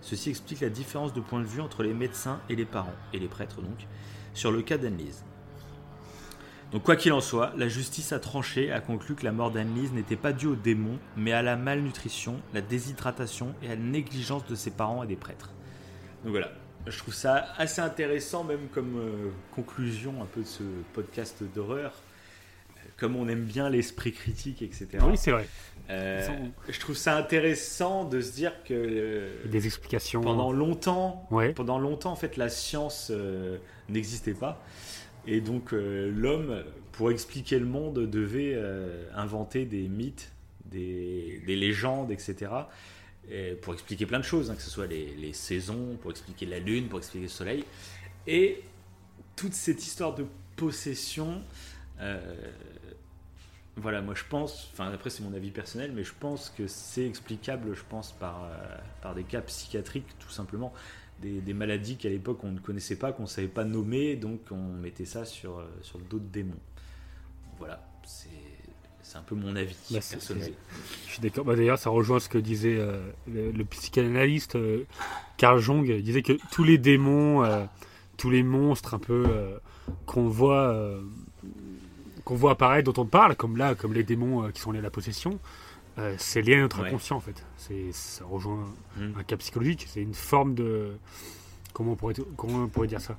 Ceci 0.01 0.29
explique 0.29 0.61
la 0.61 0.69
différence 0.69 1.13
de 1.13 1.21
point 1.21 1.39
de 1.39 1.45
vue 1.45 1.61
entre 1.61 1.83
les 1.83 1.93
médecins 1.93 2.39
et 2.49 2.55
les 2.55 2.65
parents, 2.65 2.95
et 3.13 3.19
les 3.19 3.27
prêtres 3.27 3.61
donc, 3.61 3.87
sur 4.33 4.51
le 4.51 4.61
cas 4.61 4.77
d'Annelise. 4.77 5.23
Donc 6.71 6.83
quoi 6.83 6.95
qu'il 6.95 7.13
en 7.13 7.21
soit, 7.21 7.51
la 7.57 7.67
justice 7.67 8.13
a 8.13 8.19
tranché, 8.19 8.71
a 8.71 8.79
conclu 8.79 9.15
que 9.15 9.25
la 9.25 9.31
mort 9.31 9.51
d'Annelise 9.51 9.91
n'était 9.91 10.15
pas 10.15 10.33
due 10.33 10.47
au 10.47 10.55
démon, 10.55 10.99
mais 11.17 11.31
à 11.31 11.41
la 11.41 11.55
malnutrition, 11.55 12.39
la 12.53 12.61
déshydratation 12.61 13.55
et 13.63 13.67
à 13.67 13.69
la 13.69 13.81
négligence 13.81 14.45
de 14.45 14.55
ses 14.55 14.71
parents 14.71 15.03
et 15.03 15.07
des 15.07 15.15
prêtres. 15.15 15.51
Donc 16.23 16.31
voilà, 16.31 16.51
je 16.89 16.97
trouve 16.97 17.13
ça 17.13 17.53
assez 17.57 17.81
intéressant 17.81 18.43
même 18.43 18.67
comme 18.73 18.97
euh, 18.99 19.29
conclusion 19.55 20.21
un 20.21 20.25
peu 20.25 20.41
de 20.41 20.47
ce 20.47 20.63
podcast 20.93 21.43
d'horreur. 21.55 21.93
Comme 22.97 23.15
on 23.15 23.29
aime 23.29 23.45
bien 23.45 23.69
l'esprit 23.69 24.11
critique, 24.11 24.61
etc. 24.61 24.87
Oui, 25.03 25.15
c'est 25.15 25.31
vrai. 25.31 25.47
Euh, 25.89 26.27
je 26.67 26.79
trouve 26.81 26.97
ça 26.97 27.15
intéressant 27.15 28.03
de 28.03 28.19
se 28.19 28.33
dire 28.33 28.51
que 28.65 28.73
euh, 28.73 29.29
Des 29.45 29.65
explications. 29.67 30.19
pendant 30.19 30.51
longtemps, 30.51 31.25
Ouais. 31.31 31.53
pendant 31.53 31.79
longtemps, 31.79 32.11
en 32.11 32.17
fait, 32.17 32.35
la 32.35 32.49
science 32.49 33.07
euh, 33.09 33.57
n'existait 33.87 34.33
pas. 34.33 34.61
Et 35.27 35.39
donc, 35.39 35.73
euh, 35.73 36.11
l'homme, 36.13 36.61
pour 36.91 37.09
expliquer 37.09 37.57
le 37.59 37.65
monde, 37.65 37.99
devait 38.09 38.61
inventer 39.15 39.63
des 39.63 39.87
mythes, 39.87 40.33
des, 40.65 41.41
des 41.47 41.55
légendes, 41.55 42.11
etc. 42.11 42.51
Et 43.31 43.51
pour 43.53 43.73
expliquer 43.73 44.05
plein 44.05 44.19
de 44.19 44.23
choses, 44.23 44.49
hein, 44.49 44.55
que 44.55 44.61
ce 44.61 44.69
soit 44.69 44.87
les, 44.87 45.13
les 45.15 45.33
saisons, 45.33 45.97
pour 46.01 46.11
expliquer 46.11 46.45
la 46.45 46.59
lune, 46.59 46.87
pour 46.87 46.99
expliquer 46.99 47.23
le 47.23 47.29
soleil. 47.29 47.63
Et 48.25 48.63
toute 49.35 49.53
cette 49.53 49.81
histoire 49.85 50.15
de 50.15 50.25
possession, 50.55 51.41
euh, 52.01 52.19
voilà, 53.75 54.01
moi 54.01 54.13
je 54.15 54.23
pense, 54.29 54.69
enfin 54.73 54.91
après 54.91 55.09
c'est 55.09 55.23
mon 55.23 55.33
avis 55.33 55.51
personnel, 55.51 55.91
mais 55.93 56.03
je 56.03 56.13
pense 56.19 56.49
que 56.49 56.67
c'est 56.67 57.05
explicable, 57.05 57.73
je 57.75 57.83
pense, 57.87 58.11
par, 58.11 58.43
euh, 58.43 58.77
par 59.01 59.15
des 59.15 59.23
cas 59.23 59.41
psychiatriques 59.41 60.17
tout 60.19 60.29
simplement, 60.29 60.73
des, 61.21 61.39
des 61.39 61.53
maladies 61.53 61.97
qu'à 61.97 62.09
l'époque 62.09 62.43
on 62.43 62.51
ne 62.51 62.59
connaissait 62.59 62.97
pas, 62.97 63.13
qu'on 63.13 63.23
ne 63.23 63.27
savait 63.27 63.47
pas 63.47 63.63
nommer, 63.63 64.15
donc 64.15 64.41
on 64.51 64.73
mettait 64.73 65.05
ça 65.05 65.23
sur, 65.23 65.59
euh, 65.59 65.65
sur 65.81 65.99
d'autres 65.99 66.25
démons. 66.25 66.59
Voilà, 67.57 67.88
c'est 69.09 69.17
un 69.17 69.23
peu 69.23 69.33
mon 69.33 69.55
avis 69.55 69.75
Bah, 69.89 69.99
personnel. 70.07 70.53
Je 71.07 71.11
suis 71.13 71.19
d'accord. 71.21 71.43
Bah, 71.43 71.55
D'ailleurs, 71.55 71.79
ça 71.79 71.89
rejoint 71.89 72.19
ce 72.19 72.29
que 72.29 72.37
disait 72.37 72.75
euh, 72.77 72.99
le, 73.27 73.49
le 73.51 73.65
psychanalyste 73.65 74.55
euh, 74.55 74.83
Carl 75.37 75.57
Jung. 75.59 75.87
Il 75.87 76.03
disait 76.03 76.21
que 76.21 76.33
tous 76.51 76.63
les 76.63 76.77
démons, 76.77 77.43
euh, 77.43 77.65
tous 78.17 78.29
les 78.29 78.43
monstres 78.43 78.93
un 78.93 78.99
peu 78.99 79.25
euh, 79.27 79.57
qu'on 80.05 80.27
voit, 80.27 80.75
qu'on 82.23 82.35
voit 82.35 82.51
apparaître, 82.51 82.91
dont 82.93 83.01
on 83.01 83.05
parle, 83.07 83.35
comme 83.35 83.57
là, 83.57 83.73
comme 83.73 83.93
les 83.95 84.03
démons 84.03 84.51
qui 84.51 84.61
sont 84.61 84.71
liés 84.71 84.79
à 84.79 84.83
la 84.83 84.91
possession, 84.91 85.39
c'est 86.17 86.41
lié 86.43 86.55
à 86.55 86.59
notre 86.61 86.81
Ouais. 86.81 86.89
inconscient 86.89 87.17
en 87.17 87.19
fait. 87.19 87.43
C'est, 87.57 87.91
ça 87.91 88.23
rejoint 88.25 88.67
Mm. 88.97 89.17
un 89.19 89.23
cas 89.23 89.37
psychologique. 89.37 89.87
C'est 89.89 90.01
une 90.01 90.13
forme 90.13 90.53
de, 90.53 90.91
comment 91.73 91.93
on 91.93 91.95
pourrait, 91.95 92.13
comment 92.37 92.63
on 92.63 92.67
pourrait 92.67 92.87
dire 92.87 93.01
ça? 93.01 93.17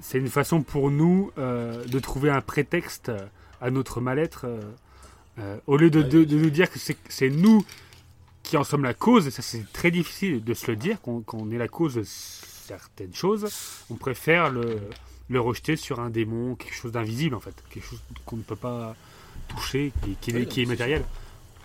C'est 0.00 0.18
une 0.18 0.28
façon 0.28 0.62
pour 0.62 0.90
nous 0.92 1.32
de 1.36 1.98
trouver 1.98 2.30
un 2.30 2.40
prétexte 2.40 3.10
à 3.60 3.70
notre 3.70 4.00
mal-être, 4.00 4.46
euh, 5.38 5.58
au 5.66 5.76
lieu 5.76 5.90
de, 5.90 6.00
Ouais, 6.02 6.08
de- 6.08 6.24
de 6.24 6.36
nous 6.36 6.50
dire 6.50 6.70
que 6.70 6.78
c'est, 6.78 7.30
nous 7.30 7.64
qui 8.42 8.56
en 8.56 8.64
sommes 8.64 8.82
la 8.84 8.94
cause. 8.94 9.26
Et 9.26 9.30
ça, 9.30 9.42
c'est 9.42 9.70
très 9.72 9.90
difficile 9.90 10.42
de 10.44 10.54
se 10.54 10.70
le 10.70 10.76
dire 10.76 11.00
qu'on, 11.00 11.50
est 11.50 11.58
la 11.58 11.68
cause 11.68 11.94
de 11.94 12.02
certaines 12.04 13.14
choses. 13.14 13.48
On 13.90 13.94
préfère 13.94 14.50
le, 14.50 14.80
le 15.28 15.40
rejeter 15.40 15.76
sur 15.76 16.00
un 16.00 16.10
démon, 16.10 16.54
quelque 16.56 16.74
chose 16.74 16.92
d'invisible 16.92 17.34
en 17.34 17.40
fait, 17.40 17.54
quelque 17.70 17.84
chose 17.86 18.00
qu'on 18.24 18.36
ne 18.36 18.42
peut 18.42 18.56
pas 18.56 18.96
toucher, 19.48 19.92
qui, 20.02 20.16
qui 20.20 20.30
est- 20.30 20.34
Oui, 20.34 20.46
qui 20.46 20.60
est 20.62 20.64
c'est 20.64 20.70
matériel. 20.70 21.04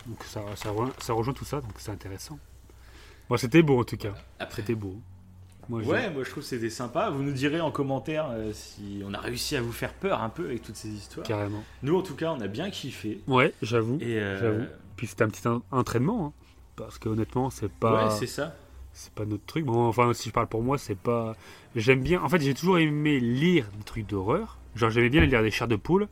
Donc 0.06 0.22
ça, 0.24 0.42
ça, 0.56 0.70
rejoint, 0.70 0.92
ça 0.98 1.12
rejoint 1.14 1.34
tout 1.34 1.44
ça, 1.44 1.60
donc 1.60 1.72
c'est 1.78 1.90
intéressant. 1.90 2.38
Bon, 3.28 3.36
c'était 3.36 3.62
beau 3.62 3.80
en 3.80 3.84
tout 3.84 3.96
cas. 3.96 4.14
Après, 4.38 4.62
C'était 4.62 4.74
beau. 4.76 5.00
Moi, 5.68 5.82
ouais, 5.82 6.10
moi 6.10 6.22
je 6.24 6.30
trouve 6.30 6.42
que 6.42 6.48
c'était 6.48 6.70
sympa. 6.70 7.10
Vous 7.10 7.22
nous 7.22 7.32
direz 7.32 7.60
en 7.60 7.70
commentaire 7.70 8.28
euh, 8.30 8.52
si 8.52 9.02
on 9.04 9.12
a 9.14 9.18
réussi 9.20 9.56
à 9.56 9.62
vous 9.62 9.72
faire 9.72 9.92
peur 9.92 10.22
un 10.22 10.28
peu 10.28 10.44
avec 10.46 10.62
toutes 10.62 10.76
ces 10.76 10.88
histoires. 10.88 11.26
carrément. 11.26 11.62
Nous 11.82 11.96
en 11.96 12.02
tout 12.02 12.14
cas, 12.14 12.32
on 12.36 12.40
a 12.40 12.46
bien 12.46 12.70
kiffé. 12.70 13.20
Ouais, 13.26 13.52
j'avoue. 13.62 13.98
Et 14.00 14.18
euh, 14.20 14.38
J'avoue. 14.40 14.64
Puis 14.96 15.06
c'était 15.08 15.24
un 15.24 15.28
petit 15.28 15.46
en- 15.48 15.62
entraînement, 15.72 16.26
hein, 16.26 16.32
parce 16.76 16.98
que 16.98 17.08
honnêtement, 17.08 17.50
c'est 17.50 17.70
pas, 17.70 18.06
Ouais, 18.06 18.10
c'est 18.18 18.26
ça. 18.26 18.54
c'est 18.92 19.12
pas 19.12 19.24
notre 19.24 19.44
truc. 19.44 19.64
Bon, 19.66 19.86
enfin, 19.86 20.12
si 20.14 20.28
je 20.28 20.32
parle 20.34 20.46
pour 20.46 20.62
moi, 20.62 20.78
c'est 20.78 20.96
pas. 20.98 21.34
J'aime 21.74 22.00
bien. 22.02 22.22
En 22.22 22.28
fait, 22.28 22.40
j'ai 22.40 22.54
toujours 22.54 22.78
aimé 22.78 23.18
lire 23.20 23.66
des 23.76 23.84
trucs 23.84 24.06
d'horreur. 24.06 24.58
Genre, 24.76 24.90
j'aimais 24.90 25.08
bien 25.10 25.24
lire 25.26 25.42
des 25.42 25.50
chairs 25.50 25.68
de 25.68 25.76
poule, 25.76 26.06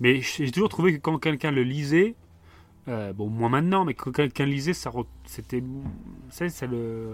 mais 0.00 0.20
j'ai 0.20 0.50
toujours 0.50 0.68
trouvé 0.68 0.92
que 0.94 0.98
quand 1.00 1.18
quelqu'un 1.18 1.50
le 1.50 1.62
lisait, 1.62 2.14
euh, 2.88 3.12
bon, 3.12 3.28
moins 3.28 3.48
maintenant, 3.48 3.84
mais 3.84 3.94
quand 3.94 4.12
quelqu'un 4.12 4.44
lisait, 4.44 4.72
ça, 4.74 4.90
c'était, 5.24 5.62
ça, 6.30 6.48
ça 6.48 6.66
le, 6.66 7.10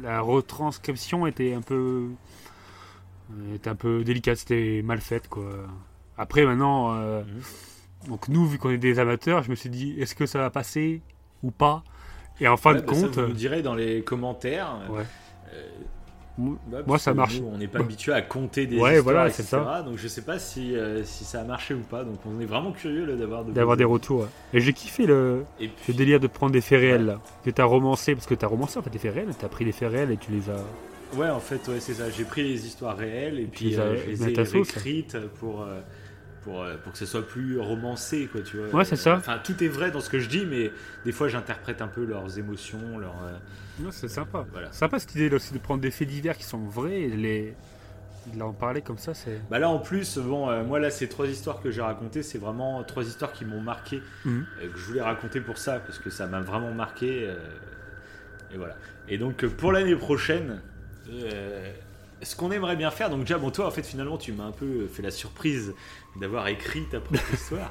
la 0.00 0.20
retranscription 0.20 1.26
était 1.26 1.54
un 1.54 1.60
peu, 1.62 2.08
euh, 3.32 3.54
était 3.54 3.70
un 3.70 3.74
peu 3.74 4.04
délicate, 4.04 4.38
c'était 4.38 4.82
mal 4.84 5.00
faite, 5.00 5.28
quoi. 5.28 5.50
Après, 6.16 6.44
maintenant. 6.44 6.94
euh, 6.94 7.22
Mhm. 7.22 8.08
Donc 8.08 8.26
nous, 8.28 8.46
vu 8.48 8.58
qu'on 8.58 8.70
est 8.70 8.78
des 8.78 8.98
amateurs, 8.98 9.44
je 9.44 9.50
me 9.50 9.54
suis 9.54 9.70
dit, 9.70 9.94
est-ce 10.00 10.16
que 10.16 10.26
ça 10.26 10.40
va 10.40 10.50
passer 10.50 11.02
ou 11.44 11.52
pas? 11.52 11.84
Et 12.40 12.48
en 12.48 12.56
fin 12.56 12.72
Ouais, 12.74 12.80
de 12.80 12.86
bah, 12.86 12.94
ça, 12.94 13.00
compte, 13.02 13.18
vous 13.18 13.28
nous 13.28 13.32
direz 13.32 13.62
dans 13.62 13.76
les 13.76 14.02
commentaires. 14.02 14.80
Ouais. 14.90 15.04
Moi- 16.38 16.98
ça 16.98 17.12
marche. 17.12 17.40
nous, 17.40 17.48
on 17.52 17.58
n'est 17.58 17.68
pas 17.68 17.78
Bah. 17.80 17.84
habitué 17.84 18.12
à 18.12 18.22
compter 18.22 18.66
des 18.66 18.76
Ouais, 18.78 18.96
histoires, 18.96 19.02
voilà, 19.02 19.26
etc. 19.28 19.42
ça. 19.44 19.82
Donc 19.84 19.98
je 19.98 20.08
sais 20.08 20.22
pas 20.22 20.38
si, 20.38 20.74
euh, 20.74 21.04
si 21.04 21.24
ça 21.24 21.40
a 21.40 21.44
marché 21.44 21.74
ou 21.74 21.80
pas. 21.80 22.04
Donc 22.04 22.16
on 22.26 22.40
est 22.40 22.46
vraiment 22.46 22.72
curieux 22.72 23.06
d'avoir 23.16 23.44
de 23.44 23.52
d'avoir 23.52 23.76
vos 23.76 23.78
des 23.78 23.84
retours. 23.84 24.20
ouais. 24.22 24.26
Et 24.54 24.60
j'ai 24.60 24.72
kiffé 24.72 25.06
le, 25.06 25.44
puis, 25.84 25.92
délire 25.94 26.20
de 26.20 26.26
prendre 26.26 26.52
des 26.52 26.60
faits 26.62 26.80
réels 26.80 27.04
là, 27.04 27.20
que 27.44 27.50
t'as 27.50 27.64
romancé, 27.64 28.14
parce 28.14 28.26
que 28.26 28.34
t'as 28.34 28.46
romancé 28.46 28.78
en 28.78 28.82
fait 28.82 28.90
des 28.90 28.98
faits 28.98 29.14
réels, 29.14 29.28
t'as 29.38 29.48
pris 29.48 29.64
des 29.64 29.72
faits 29.72 29.92
réels 29.92 30.10
et 30.10 30.16
tu 30.16 30.32
les 30.32 30.48
as. 30.48 31.18
ouais, 31.18 31.28
en 31.28 31.40
fait, 31.40 31.68
ouais, 31.68 31.80
c'est 31.80 31.94
ça. 31.94 32.08
J'ai 32.08 32.24
pris 32.24 32.42
les 32.42 32.66
histoires 32.66 32.96
réelles 32.96 33.38
et 33.38 33.44
puis 33.46 33.76
euh, 33.78 33.96
je 34.02 34.10
les 34.10 34.22
ai 34.22 34.42
réécrites 34.42 35.18
pour. 35.38 35.62
euh, 35.62 35.80
pour, 36.44 36.62
euh, 36.62 36.76
pour 36.82 36.92
que 36.92 36.98
ce 36.98 37.06
soit 37.06 37.26
plus 37.26 37.58
romancé, 37.58 38.26
quoi, 38.30 38.40
tu 38.42 38.56
vois. 38.56 38.66
Ouais, 38.78 38.84
c'est 38.84 38.96
ça. 38.96 39.16
Enfin, 39.16 39.38
tout 39.42 39.62
est 39.62 39.68
vrai 39.68 39.90
dans 39.90 40.00
ce 40.00 40.10
que 40.10 40.18
je 40.18 40.28
dis, 40.28 40.44
mais 40.46 40.72
des 41.04 41.12
fois, 41.12 41.28
j'interprète 41.28 41.80
un 41.82 41.88
peu 41.88 42.04
leurs 42.04 42.38
émotions, 42.38 42.98
leurs. 42.98 43.14
euh, 43.24 43.36
Non, 43.80 43.90
c'est 43.90 44.08
sympa. 44.08 44.46
voilà. 44.52 44.72
Sympa 44.72 44.98
cette 44.98 45.14
idée 45.14 45.32
aussi 45.34 45.52
de 45.54 45.58
prendre 45.58 45.80
des 45.80 45.90
faits 45.90 46.08
divers 46.08 46.36
qui 46.36 46.44
sont 46.44 46.58
vrais 46.66 47.02
et 47.02 47.10
de 47.10 47.16
les. 47.16 47.54
de 48.34 48.42
en 48.42 48.52
parler 48.52 48.82
comme 48.82 48.98
ça, 48.98 49.14
c'est. 49.14 49.40
Bah 49.50 49.58
là 49.58 49.68
en 49.68 49.78
plus, 49.78 50.18
bon, 50.18 50.48
euh, 50.50 50.64
moi 50.64 50.78
là 50.80 50.90
ces 50.90 51.08
trois 51.08 51.26
histoires 51.26 51.60
que 51.60 51.70
j'ai 51.70 51.82
racontées, 51.82 52.22
c'est 52.22 52.38
vraiment 52.38 52.82
trois 52.84 53.04
histoires 53.04 53.32
qui 53.32 53.44
m'ont 53.44 53.60
marqué, 53.60 54.02
Mhm. 54.24 54.44
euh, 54.62 54.68
que 54.72 54.78
je 54.78 54.84
voulais 54.84 55.00
raconter 55.02 55.40
pour 55.40 55.58
ça, 55.58 55.78
parce 55.80 55.98
que 55.98 56.10
ça 56.10 56.26
m'a 56.26 56.40
vraiment 56.40 56.72
marqué. 56.72 57.24
euh, 57.28 57.36
et 58.52 58.56
voilà. 58.58 58.76
Et 59.08 59.16
donc 59.18 59.46
pour 59.46 59.72
l'année 59.72 59.96
prochaine, 59.96 60.60
ce 62.22 62.36
qu'on 62.36 62.52
aimerait 62.52 62.76
bien 62.76 62.90
faire, 62.90 63.10
donc 63.10 63.20
déjà 63.20 63.38
bon 63.38 63.50
toi 63.50 63.66
en 63.66 63.70
fait 63.70 63.82
finalement 63.82 64.16
tu 64.18 64.32
m'as 64.32 64.44
un 64.44 64.52
peu 64.52 64.86
fait 64.86 65.02
la 65.02 65.10
surprise 65.10 65.74
d'avoir 66.16 66.48
écrit 66.48 66.84
ta 66.84 67.00
propre 67.00 67.22
histoire. 67.34 67.68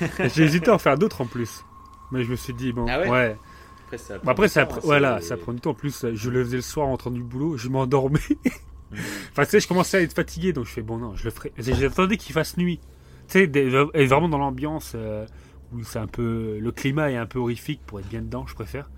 J'ai 0.34 0.44
hésité 0.44 0.70
à 0.70 0.74
en 0.74 0.78
faire 0.78 0.96
d'autres 0.98 1.20
en 1.20 1.26
plus. 1.26 1.64
Mais 2.12 2.22
je 2.24 2.30
me 2.30 2.36
suis 2.36 2.54
dit, 2.54 2.72
bon, 2.72 2.86
Ah 2.88 3.00
ouais 3.00 3.10
ouais. 3.10 3.38
Après 3.86 3.98
ça, 3.98 4.18
prend 4.18 4.30
après, 4.32 4.46
du 4.46 4.52
ça, 4.52 4.64
temps, 4.66 4.74
pr- 4.74 4.78
hein, 4.78 4.82
voilà, 4.84 5.20
ça 5.20 5.36
prend 5.36 5.52
du 5.52 5.60
temps. 5.60 5.70
En 5.70 5.74
plus, 5.74 6.06
je 6.12 6.30
le 6.30 6.42
faisais 6.44 6.56
le 6.56 6.62
soir 6.62 6.86
en 6.86 6.90
rentrant 6.90 7.10
du 7.10 7.22
boulot, 7.22 7.56
je 7.56 7.68
m'endormais. 7.68 8.20
Mhm. 8.88 8.98
enfin, 9.32 9.42
tu 9.42 9.50
sais, 9.50 9.58
je 9.58 9.66
commençais 9.66 9.96
à 9.96 10.00
être 10.02 10.12
fatigué, 10.12 10.52
donc 10.52 10.64
je 10.66 10.70
fais 10.70 10.80
bon, 10.80 10.96
non, 10.96 11.16
je 11.16 11.24
le 11.24 11.30
ferai. 11.32 11.52
J'attendais 11.58 12.16
qu'il 12.16 12.32
fasse 12.32 12.56
nuit. 12.56 12.78
Tu 13.26 13.32
sais, 13.40 13.46
des- 13.48 13.68
vraiment 13.68 14.28
dans 14.28 14.38
l'ambiance 14.38 14.92
euh, 14.94 15.26
où 15.72 15.82
c'est 15.82 15.98
un 15.98 16.06
peu. 16.06 16.56
Le 16.60 16.70
climat 16.70 17.10
est 17.10 17.16
un 17.16 17.26
peu 17.26 17.40
horrifique 17.40 17.80
pour 17.84 17.98
être 17.98 18.08
bien 18.08 18.22
dedans, 18.22 18.46
je 18.46 18.54
préfère. 18.54 18.88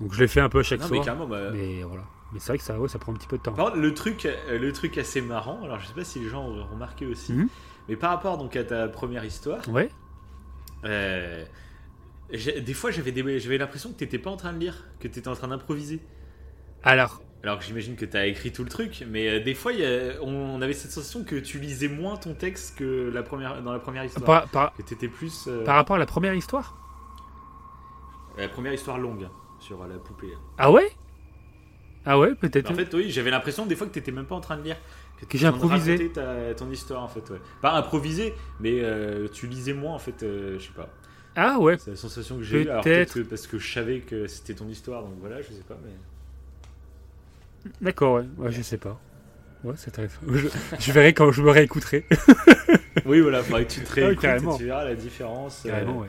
Donc, 0.00 0.14
je 0.14 0.20
l'ai 0.20 0.26
fait 0.26 0.40
un 0.40 0.48
peu 0.48 0.60
à 0.60 0.62
chaque 0.62 0.80
Non 0.80 0.86
mais 0.88 0.96
soir. 0.96 1.04
carrément, 1.04 1.26
bah, 1.26 1.50
Mais 1.52 1.82
voilà. 1.82 2.04
Mais 2.32 2.40
c'est 2.40 2.48
vrai 2.52 2.56
que 2.58 2.64
ça, 2.64 2.80
ouais, 2.80 2.88
ça 2.88 2.98
prend 2.98 3.12
un 3.12 3.16
petit 3.16 3.26
peu 3.28 3.36
de 3.36 3.42
temps. 3.42 3.52
Par 3.52 3.66
contre, 3.66 3.76
le 3.76 3.92
truc, 3.92 4.24
euh, 4.24 4.58
le 4.58 4.72
truc 4.72 4.96
assez 4.96 5.20
marrant, 5.20 5.60
alors 5.64 5.78
je 5.80 5.86
sais 5.86 5.92
pas 5.94 6.04
si 6.04 6.18
les 6.20 6.30
gens 6.30 6.42
ont 6.48 6.64
remarqué 6.64 7.04
aussi, 7.04 7.34
Mhm. 7.34 7.48
Mais 7.90 7.96
par 7.96 8.10
rapport 8.10 8.38
donc 8.38 8.56
à 8.56 8.64
ta 8.64 8.88
première 8.88 9.24
histoire, 9.24 9.68
Ouais. 9.68 9.90
Euh, 10.84 11.44
des 12.32 12.72
fois, 12.74 12.90
j'avais 12.90 13.12
des- 13.12 13.58
l'impression 13.58 13.90
que 13.92 13.96
t'étais 13.98 14.18
pas 14.18 14.30
en 14.30 14.36
train 14.36 14.52
de 14.54 14.58
lire, 14.58 14.84
que 15.00 15.08
t'étais 15.08 15.28
en 15.28 15.34
train 15.34 15.48
d'improviser. 15.48 16.00
Alors, 16.82 17.20
Alors 17.42 17.58
que 17.58 17.64
j'imagine 17.64 17.96
que 17.96 18.04
t'as 18.04 18.26
écrit 18.26 18.52
tout 18.52 18.62
le 18.64 18.68
truc, 18.70 19.02
mais 19.08 19.28
euh, 19.28 19.40
des 19.42 19.54
fois, 19.54 19.72
il 19.72 19.80
y 19.80 19.84
a- 19.84 20.22
on 20.22 20.60
avait 20.62 20.72
cette 20.74 20.90
sensation 20.90 21.24
que 21.24 21.36
tu 21.36 21.58
lisais 21.58 21.88
moins 21.88 22.16
ton 22.16 22.34
texte 22.34 22.78
que 22.78 23.10
la 23.12 23.22
première, 23.22 23.62
dans 23.62 23.72
la 23.72 23.78
première 23.78 24.04
histoire. 24.04 24.24
par, 24.26 24.48
par, 24.48 24.72
Que 24.74 24.82
t'étais 24.82 25.08
plus. 25.08 25.46
euh, 25.48 25.64
par 25.64 25.74
rapport 25.76 25.96
à 25.96 25.98
la 25.98 26.06
première 26.06 26.34
histoire? 26.34 26.76
La 28.38 28.48
première 28.48 28.72
histoire 28.72 28.98
longue 28.98 29.28
sur 29.58 29.82
euh, 29.82 29.88
la 29.88 29.98
poupée. 29.98 30.32
Ah 30.58 30.70
ouais? 30.70 30.90
Ah 32.06 32.18
ouais, 32.18 32.34
peut-être. 32.34 32.70
En 32.70 32.74
fait, 32.74 32.92
oui, 32.94 33.10
j'avais 33.10 33.30
l'impression 33.30 33.66
des 33.66 33.74
fois 33.76 33.86
que 33.86 33.92
t'étais 33.92 34.12
même 34.12 34.24
pas 34.26 34.34
en 34.36 34.40
train 34.40 34.56
de 34.56 34.62
lire. 34.62 34.76
Que 35.28 35.36
j'ai 35.38 35.46
improvisé. 35.46 36.08
ta- 36.10 36.54
ton 36.56 36.70
histoire, 36.70 37.02
en 37.02 37.08
fait. 37.08 37.28
Ouais. 37.30 37.38
Pas 37.60 37.72
improvisé, 37.74 38.34
mais 38.58 38.80
euh, 38.80 39.28
tu 39.32 39.46
lisais 39.46 39.74
moins, 39.74 39.94
en 39.94 39.98
fait, 39.98 40.22
euh, 40.22 40.58
je 40.58 40.64
sais 40.66 40.72
pas. 40.74 40.88
Ah 41.36 41.58
ouais, 41.58 41.76
C'est 41.78 41.90
la 41.90 41.96
sensation 41.96 42.36
que 42.38 42.42
j'ai 42.42 42.64
Peut-être. 42.64 43.20
parce 43.22 43.46
que 43.46 43.58
je 43.58 43.72
savais 43.72 44.00
que 44.00 44.26
c'était 44.26 44.54
ton 44.54 44.68
histoire, 44.68 45.02
donc 45.02 45.14
voilà, 45.20 45.40
je 45.42 45.48
sais 45.48 45.62
pas, 45.68 45.78
mais. 45.84 45.92
d'accord, 47.80 48.14
ouais. 48.16 48.24
Ouais, 48.38 48.50
je 48.52 48.62
sais 48.62 48.78
pas. 48.78 48.98
Ouais, 49.62 49.74
c'est 49.76 49.88
intéressant. 49.90 50.20
Je, 50.28 50.48
je 50.78 50.92
verrai 50.92 51.12
quand 51.12 51.30
je 51.32 51.42
me 51.42 51.50
réécouterai. 51.50 52.06
Oui, 53.06 53.20
voilà, 53.20 53.42
faudrait 53.42 53.64
que 53.66 53.72
tu 53.72 53.80
te 53.82 53.92
réécoutes 53.92 54.24
et 54.24 54.56
tu 54.58 54.64
verras 54.66 54.84
la 54.84 54.94
différence. 54.94 55.64
euh, 55.64 55.70
Carrément, 55.70 55.98
ouais. 56.00 56.08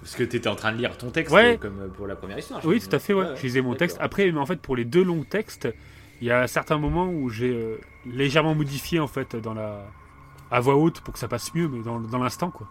Parce 0.00 0.14
que 0.14 0.24
tu 0.24 0.36
étais 0.36 0.48
en 0.48 0.56
train 0.56 0.72
de 0.72 0.76
lire 0.78 0.96
ton 0.96 1.10
texte, 1.10 1.32
Ouais. 1.34 1.58
comme 1.60 1.90
pour 1.96 2.06
la 2.06 2.16
première 2.16 2.38
histoire. 2.38 2.60
Oui, 2.64 2.80
tout 2.80 2.94
à 2.94 2.98
fait, 2.98 3.14
ouais. 3.14 3.26
Je 3.36 3.42
lisais 3.42 3.60
mon 3.62 3.74
texte. 3.74 3.96
Après, 4.00 4.30
mais 4.30 4.38
en 4.38 4.46
fait, 4.46 4.60
pour 4.60 4.76
les 4.76 4.84
deux 4.84 5.02
longs 5.04 5.24
textes, 5.24 5.68
il 6.20 6.26
y 6.26 6.30
a 6.30 6.46
certains 6.46 6.78
moments 6.78 7.08
où 7.08 7.28
j'ai 7.30 7.50
euh, 7.50 7.80
légèrement 8.06 8.54
modifié, 8.54 9.00
en 9.00 9.06
fait, 9.06 9.36
dans 9.36 9.54
la... 9.54 9.86
à 10.50 10.60
voix 10.60 10.76
haute 10.76 11.00
pour 11.00 11.12
que 11.14 11.20
ça 11.20 11.28
passe 11.28 11.54
mieux, 11.54 11.68
mais 11.68 11.82
dans, 11.82 12.00
dans 12.00 12.18
l'instant, 12.18 12.50
quoi. 12.50 12.66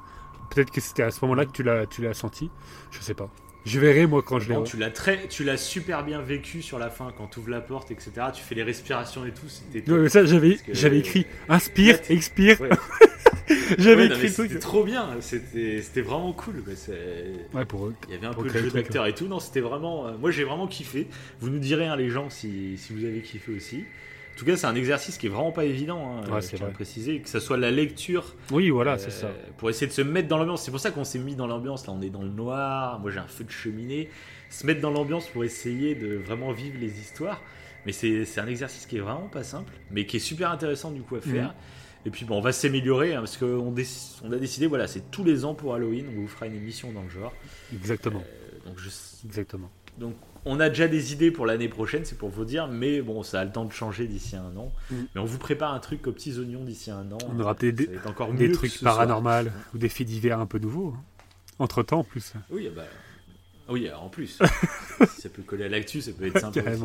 Peut-être 0.50 0.72
que 0.72 0.80
c'était 0.82 1.04
à 1.04 1.12
ce 1.12 1.20
moment-là 1.24 1.46
que 1.46 1.52
tu 1.52 1.64
l'as, 1.64 1.86
tu 1.86 2.02
l'as 2.02 2.14
senti. 2.14 2.50
Je 2.92 3.00
sais 3.02 3.14
pas. 3.14 3.30
Je 3.66 3.82
verrai, 3.82 4.08
moi, 4.08 4.22
quand 4.26 4.40
je 4.40 4.48
l'ai. 4.48 4.56
Bon, 4.56 4.64
tu 4.64 4.78
l'as 4.78 4.92
très, 4.92 5.28
tu 5.28 5.44
l'as 5.44 5.58
super 5.58 6.06
bien 6.06 6.22
vécu 6.22 6.62
sur 6.62 6.80
la 6.80 6.90
fin 6.90 7.12
quand 7.18 7.28
tu 7.28 7.40
ouvres 7.40 7.50
la 7.50 7.60
porte, 7.60 7.92
etc. 7.92 8.12
Tu 8.34 8.42
fais 8.42 8.56
les 8.56 8.64
respirations 8.64 9.26
et 9.26 9.32
tout. 9.34 9.50
C'était. 9.50 9.92
Ouais, 9.92 10.00
mais 10.00 10.10
ça, 10.10 10.24
j'avais, 10.24 10.58
j'avais 10.72 11.00
écrit 11.00 11.26
inspire, 11.50 11.96
Là, 11.96 12.00
tu- 12.00 12.14
expire. 12.14 12.62
Ouais. 12.62 12.70
j'avais 13.78 14.08
écrit 14.08 14.30
C'était 14.30 14.60
trop 14.60 14.84
bien. 14.84 15.10
C'était, 15.22 16.02
vraiment 16.02 16.34
cool. 16.34 16.64
Ouais, 17.54 17.66
pour 17.66 17.88
eux. 17.88 17.96
Il 18.08 18.14
y 18.14 18.18
avait 18.18 18.28
un 18.28 18.34
peu 18.34 18.44
de 18.48 18.50
jeu 18.58 18.70
d'acteur 18.72 19.06
et 19.06 19.14
tout. 19.14 19.28
Non, 19.28 19.40
c'était 19.40 19.62
vraiment. 19.62 20.08
euh, 20.08 20.12
moi, 20.20 20.32
j'ai 20.32 20.44
vraiment 20.44 20.68
kiffé. 20.68 21.08
Vous 21.40 21.50
nous 21.50 21.60
direz, 21.60 21.86
hein, 21.88 21.96
les 21.96 22.10
gens, 22.10 22.30
si, 22.30 22.78
si 22.78 22.94
vous 22.94 23.06
avez 23.06 23.22
kiffé 23.22 23.52
aussi. 23.54 23.86
En 24.36 24.40
tout 24.40 24.46
cas, 24.46 24.56
c'est 24.56 24.68
un 24.68 24.76
exercice 24.76 25.18
qui 25.18 25.26
est 25.26 25.30
vraiment 25.30 25.52
pas 25.52 25.66
évident. 25.66 26.00
Hein, 26.24 26.30
Ouais, 26.30 26.38
euh, 26.38 26.42
c'est 26.42 26.58
vrai. 26.58 26.72
préciser 26.72 27.20
que 27.22 27.30
ça 27.30 27.40
soit 27.40 27.58
la 27.58 27.72
lecture 27.72 28.36
Oui, 28.52 28.70
voilà, 28.70 28.94
Euh, 28.94 28.98
c'est 29.00 29.10
ça. 29.12 29.32
Pour 29.58 29.70
essayer 29.70 29.88
de 29.88 29.92
se 29.94 30.02
mettre 30.04 30.28
dans 30.28 30.38
l'ambiance. 30.38 30.64
C'est 30.64 30.72
pour 30.72 30.80
ça 30.80 30.92
qu'on 30.92 31.04
s'est 31.06 31.18
mis 31.20 31.36
dans 31.36 31.48
l'ambiance. 31.48 31.88
Là, 31.88 31.94
on 31.98 32.02
est 32.02 32.10
dans 32.12 32.22
le 32.22 32.30
noir. 32.30 33.00
Moi, 33.00 33.10
j'ai 33.12 33.20
un 33.20 33.28
feu 33.28 33.44
de 33.46 33.52
cheminée. 33.52 34.10
Se 34.50 34.66
mettre 34.68 34.82
dans 34.82 34.92
l'ambiance 34.92 35.28
pour 35.28 35.44
essayer 35.44 35.96
de 35.96 36.16
vraiment 36.16 36.52
vivre 36.52 36.78
les 36.80 37.00
histoires. 37.00 37.42
Mais 37.86 37.94
c'est 37.94 38.26
un 38.40 38.48
exercice 38.48 38.86
qui 38.86 38.98
est 38.98 39.02
vraiment 39.02 39.30
pas 39.32 39.44
simple, 39.44 39.72
mais 39.92 40.06
qui 40.06 40.18
est 40.18 40.20
super 40.20 40.52
intéressant 40.52 40.92
du 40.92 41.02
coup 41.02 41.16
à 41.16 41.22
faire. 41.22 41.48
Mhm. 41.48 41.54
Et 42.08 42.10
puis 42.10 42.24
bon, 42.24 42.38
on 42.38 42.42
va 42.42 42.54
s'améliorer 42.54 43.16
hein, 43.16 43.20
parce 43.20 43.36
qu'on 43.36 43.76
on 44.24 44.32
a 44.32 44.38
décidé, 44.38 44.66
voilà, 44.66 44.88
c'est 44.88 45.12
tous 45.12 45.26
les 45.26 45.44
ans 45.44 45.54
pour 45.54 45.76
Halloween. 45.76 46.06
On 46.16 46.22
vous 46.22 46.28
fera 46.30 46.48
une 46.48 46.56
émission 46.56 46.94
dans 46.94 47.04
le 47.04 47.10
genre. 47.10 47.34
Exactement. 47.74 48.22
Euh, 48.22 48.66
donc, 48.66 48.80
je, 48.80 48.90
Exactement. 49.26 49.70
donc 49.98 50.16
on 50.46 50.62
a 50.62 50.70
déjà 50.70 50.88
des 50.88 51.12
idées 51.12 51.32
pour 51.32 51.46
l'année 51.46 51.68
prochaine, 51.68 52.06
c'est 52.06 52.18
pour 52.18 52.30
vous 52.30 52.46
dire, 52.46 52.70
mais 52.70 53.02
bon, 53.02 53.24
ça 53.24 53.42
a 53.42 53.44
le 53.44 53.52
temps 53.52 53.66
de 53.66 53.74
changer 53.74 54.08
d'ici 54.08 54.38
un 54.38 54.56
an. 54.56 54.72
Mhm. 54.90 55.08
Mais 55.14 55.20
on 55.20 55.26
vous 55.26 55.38
prépare 55.38 55.74
un 55.74 55.80
truc 55.80 56.08
aux 56.08 56.14
petits 56.14 56.40
oignons 56.40 56.64
d'ici 56.64 56.92
un 56.92 57.12
an. 57.12 57.18
On 57.30 57.38
aura 57.42 57.56
peut-être 57.56 57.76
des, 57.76 57.90
encore 58.06 58.30
trucs 58.54 58.80
paranormaux 58.80 59.50
ou 59.74 59.78
des 59.78 59.90
faits 59.90 60.08
divers 60.08 60.40
un 60.40 60.46
peu 60.46 60.60
nouveaux. 60.60 60.96
Entre 61.60 61.84
temps, 61.84 62.00
en 62.00 62.04
plus. 62.06 62.32
Oui, 62.50 62.70
bah, 62.74 62.84
oui, 63.68 63.92
en 63.92 64.08
plus. 64.08 64.40
si 65.10 65.22
ça 65.22 65.28
peut 65.28 65.42
coller 65.42 65.66
à 65.66 65.70
l'actu, 65.70 66.00
ça 66.00 66.12
peut 66.14 66.28
être 66.28 66.40
sympa. 66.40 66.62
aussi. 66.62 66.84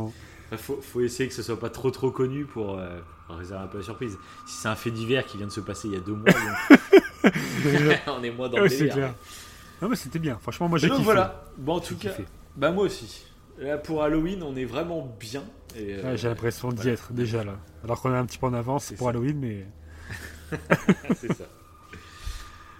Faut, 0.56 0.80
faut 0.82 1.00
essayer 1.00 1.28
que 1.28 1.34
ce 1.34 1.42
soit 1.42 1.58
pas 1.58 1.70
trop 1.70 1.90
trop 1.90 2.10
connu 2.10 2.44
pour 2.44 2.78
euh, 2.78 3.00
réserver 3.30 3.64
un 3.64 3.66
peu 3.68 3.78
la 3.78 3.84
surprise. 3.84 4.18
Si 4.46 4.56
c'est 4.58 4.68
un 4.68 4.74
fait 4.74 4.90
divers 4.90 5.24
qui 5.26 5.36
vient 5.38 5.46
de 5.46 5.52
se 5.52 5.60
passer 5.60 5.88
il 5.88 5.94
y 5.94 5.96
a 5.96 6.00
deux 6.00 6.14
mois, 6.14 6.24
donc, 6.32 7.32
on 8.08 8.22
est 8.22 8.30
moins 8.30 8.48
dans 8.48 8.56
le 8.58 8.62
Ouais, 8.64 8.68
c'est 8.68 8.78
délire. 8.78 8.94
clair. 8.94 9.14
Non, 9.80 9.88
mais 9.88 9.96
c'était 9.96 10.18
bien. 10.18 10.38
Franchement, 10.40 10.68
moi 10.68 10.78
j'ai 10.78 10.88
kiffé. 10.90 11.02
voilà. 11.02 11.44
Bon, 11.58 11.76
en 11.76 11.80
tout 11.80 11.96
cas, 11.96 12.10
kiffé. 12.10 12.24
bah 12.56 12.70
moi 12.70 12.84
aussi. 12.84 13.24
Là 13.58 13.78
pour 13.78 14.02
Halloween, 14.02 14.42
on 14.42 14.56
est 14.56 14.64
vraiment 14.64 15.14
bien. 15.20 15.42
Euh, 15.76 16.02
Ouais, 16.02 16.16
j'ai 16.16 16.28
l'impression 16.28 16.68
d'y 16.70 16.76
voilà. 16.76 16.92
être 16.92 17.12
déjà 17.12 17.44
là. 17.44 17.54
Alors 17.84 18.00
qu'on 18.00 18.12
est 18.12 18.16
un 18.18 18.26
petit 18.26 18.38
peu 18.38 18.46
en 18.46 18.54
avance 18.54 18.92
pour 18.92 19.06
ça. 19.06 19.10
Halloween, 19.10 19.38
mais 19.38 19.66
c'est 21.20 21.32
ça. 21.32 21.44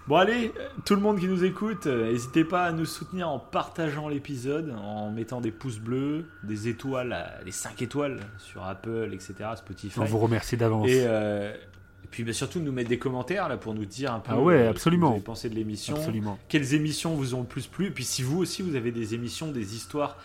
Bon 0.09 0.17
allez, 0.17 0.53
tout 0.85 0.97
le 0.97 1.01
monde 1.01 1.21
qui 1.21 1.29
nous 1.29 1.45
écoute, 1.45 1.87
euh, 1.87 2.11
n'hésitez 2.11 2.45
pas 2.45 2.65
à 2.65 2.73
nous 2.73 2.85
soutenir 2.85 3.29
en 3.29 3.39
partageant 3.39 4.09
l'épisode, 4.09 4.75
en 4.83 5.13
mettant 5.13 5.41
des 5.41 5.53
pouces 5.53 5.79
bleus, 5.79 6.25
des 6.43 6.67
étoiles, 6.67 7.13
euh, 7.13 7.45
les 7.45 7.53
5 7.53 7.81
étoiles 7.83 8.19
sur 8.39 8.65
Apple, 8.65 9.11
etc., 9.13 9.35
Spotify. 9.57 10.01
on 10.01 10.05
vous 10.05 10.19
remercie 10.19 10.57
d'avance. 10.57 10.89
Et, 10.89 11.05
euh, 11.07 11.55
et 12.03 12.09
puis 12.11 12.25
bah, 12.25 12.33
surtout 12.33 12.59
nous 12.59 12.73
mettre 12.73 12.89
des 12.89 12.99
commentaires 12.99 13.49
là 13.49 13.57
pour 13.57 13.75
nous 13.75 13.85
dire 13.85 14.13
un 14.13 14.19
peu 14.19 14.33
Ah 14.33 14.41
ouais, 14.41 14.55
euh, 14.55 14.59
ce 14.59 14.65
que 14.65 14.71
absolument. 14.71 15.09
vous 15.11 15.15
avez 15.15 15.23
pensé 15.23 15.49
de 15.49 15.55
l'émission, 15.55 15.95
Absolument. 15.95 16.37
quelles 16.49 16.75
émissions 16.75 17.15
vous 17.15 17.37
ont 17.37 17.43
le 17.43 17.47
plus 17.47 17.69
plu, 17.69 17.87
et 17.87 17.91
puis 17.93 18.05
si 18.05 18.25
vous 18.25 18.39
aussi 18.39 18.63
vous 18.63 18.75
avez 18.75 18.91
des 18.91 19.15
émissions, 19.15 19.53
des 19.53 19.77
histoires 19.77 20.17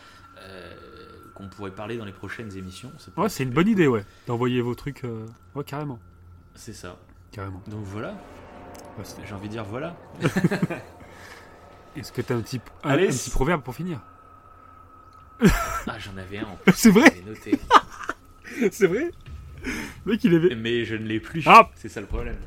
euh, 0.41 0.73
qu'on 1.35 1.49
pourrait 1.49 1.69
parler 1.71 1.97
dans 1.97 2.05
les 2.05 2.11
prochaines 2.13 2.57
émissions, 2.57 2.91
Ouais, 3.15 3.29
c'est 3.29 3.43
une 3.43 3.51
bonne 3.51 3.67
idée, 3.67 3.85
ouais. 3.85 4.03
D'envoyer 4.25 4.59
vos 4.59 4.73
trucs. 4.73 5.03
euh, 5.03 5.27
Ouais, 5.53 5.63
carrément. 5.63 5.99
C'est 6.55 6.73
ça. 6.73 6.97
Carrément. 7.31 7.61
Donc 7.67 7.81
voilà, 7.83 8.15
j'ai 9.25 9.33
envie 9.33 9.47
de 9.47 9.53
dire 9.53 9.63
voilà. 9.63 9.95
Est-ce 11.95 12.11
que 12.11 12.21
t'as 12.21 12.35
un 12.35 12.41
petit, 12.41 12.61
un, 12.83 12.89
Allez, 12.91 13.07
un 13.07 13.11
petit 13.11 13.29
proverbe 13.29 13.61
pour 13.63 13.75
finir 13.75 13.99
Ah 15.41 15.97
j'en 15.99 16.15
avais 16.17 16.39
un 16.39 16.43
en 16.45 16.55
plus, 16.63 16.73
C'est 16.75 16.91
vrai 16.91 17.11
noté. 17.25 17.59
C'est 18.71 18.87
vrai 18.87 19.11
Le 20.05 20.11
mec, 20.11 20.23
il 20.23 20.35
avait. 20.35 20.55
Mais 20.55 20.85
je 20.85 20.95
ne 20.95 21.05
l'ai 21.05 21.19
plus. 21.19 21.43
Ah 21.45 21.69
C'est 21.75 21.89
ça 21.89 22.01
le 22.01 22.07
problème. 22.07 22.37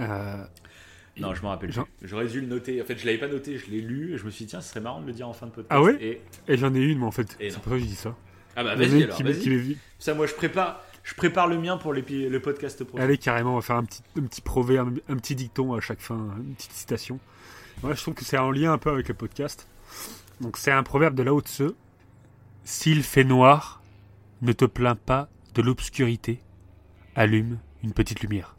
Euh, 0.00 0.44
Non, 1.18 1.34
je 1.34 1.42
m'en 1.42 1.50
rappelle 1.50 1.72
Jean-. 1.72 1.86
J'aurais 2.02 2.26
dû 2.26 2.40
le 2.40 2.46
noter. 2.46 2.80
En 2.80 2.84
fait, 2.84 2.96
je 2.96 3.04
l'avais 3.06 3.18
pas 3.18 3.28
noté, 3.28 3.58
je 3.58 3.70
l'ai 3.70 3.80
lu 3.80 4.14
et 4.14 4.18
je 4.18 4.24
me 4.24 4.30
suis 4.30 4.44
dit, 4.46 4.50
tiens, 4.50 4.60
ce 4.60 4.70
serait 4.70 4.80
marrant 4.80 5.00
de 5.02 5.06
le 5.06 5.12
dire 5.12 5.28
en 5.28 5.32
fin 5.32 5.46
de 5.46 5.52
podcast. 5.52 5.68
Ah 5.70 5.82
ouais 5.82 5.96
Et... 6.00 6.22
Et 6.48 6.56
j'en 6.56 6.74
ai 6.74 6.80
une, 6.80 6.98
mais 7.00 7.06
en 7.06 7.10
fait, 7.10 7.36
c'est 7.38 7.52
pour 7.54 7.64
ça 7.64 7.70
que 7.70 7.78
je 7.78 7.84
dis 7.84 7.94
ça. 7.94 8.16
Ah 8.56 8.64
bah 8.64 8.74
vas-y 8.74 9.04
alors, 9.04 9.16
qui, 9.16 9.22
vas-y. 9.22 9.38
qui 9.40 9.78
Ça, 9.98 10.14
moi, 10.14 10.26
je 10.26 10.34
prépare, 10.34 10.82
je 11.10 11.16
prépare 11.16 11.48
le 11.48 11.58
mien 11.58 11.76
pour 11.76 11.92
le 11.92 12.38
podcast 12.38 12.84
prochain. 12.84 13.02
Allez, 13.02 13.18
carrément, 13.18 13.54
on 13.54 13.56
va 13.56 13.62
faire 13.62 13.74
un 13.74 13.84
petit, 13.84 14.00
un 14.16 14.22
petit 14.22 14.40
proverbe, 14.40 15.00
un 15.08 15.16
petit 15.16 15.34
dicton 15.34 15.74
à 15.74 15.80
chaque 15.80 15.98
fin, 15.98 16.36
une 16.38 16.54
petite 16.54 16.70
citation. 16.70 17.18
Moi, 17.82 17.94
je 17.94 18.00
trouve 18.00 18.14
que 18.14 18.24
c'est 18.24 18.38
en 18.38 18.52
lien 18.52 18.72
un 18.72 18.78
peu 18.78 18.90
avec 18.90 19.08
le 19.08 19.14
podcast. 19.14 19.68
Donc, 20.40 20.56
c'est 20.56 20.70
un 20.70 20.84
proverbe 20.84 21.16
de 21.16 21.24
Lao 21.24 21.40
Tse. 21.40 21.74
S'il 22.62 23.02
fait 23.02 23.24
noir, 23.24 23.82
ne 24.40 24.52
te 24.52 24.64
plains 24.64 24.94
pas 24.94 25.28
de 25.54 25.62
l'obscurité. 25.62 26.40
Allume 27.16 27.58
une 27.82 27.92
petite 27.92 28.20
lumière. 28.20 28.54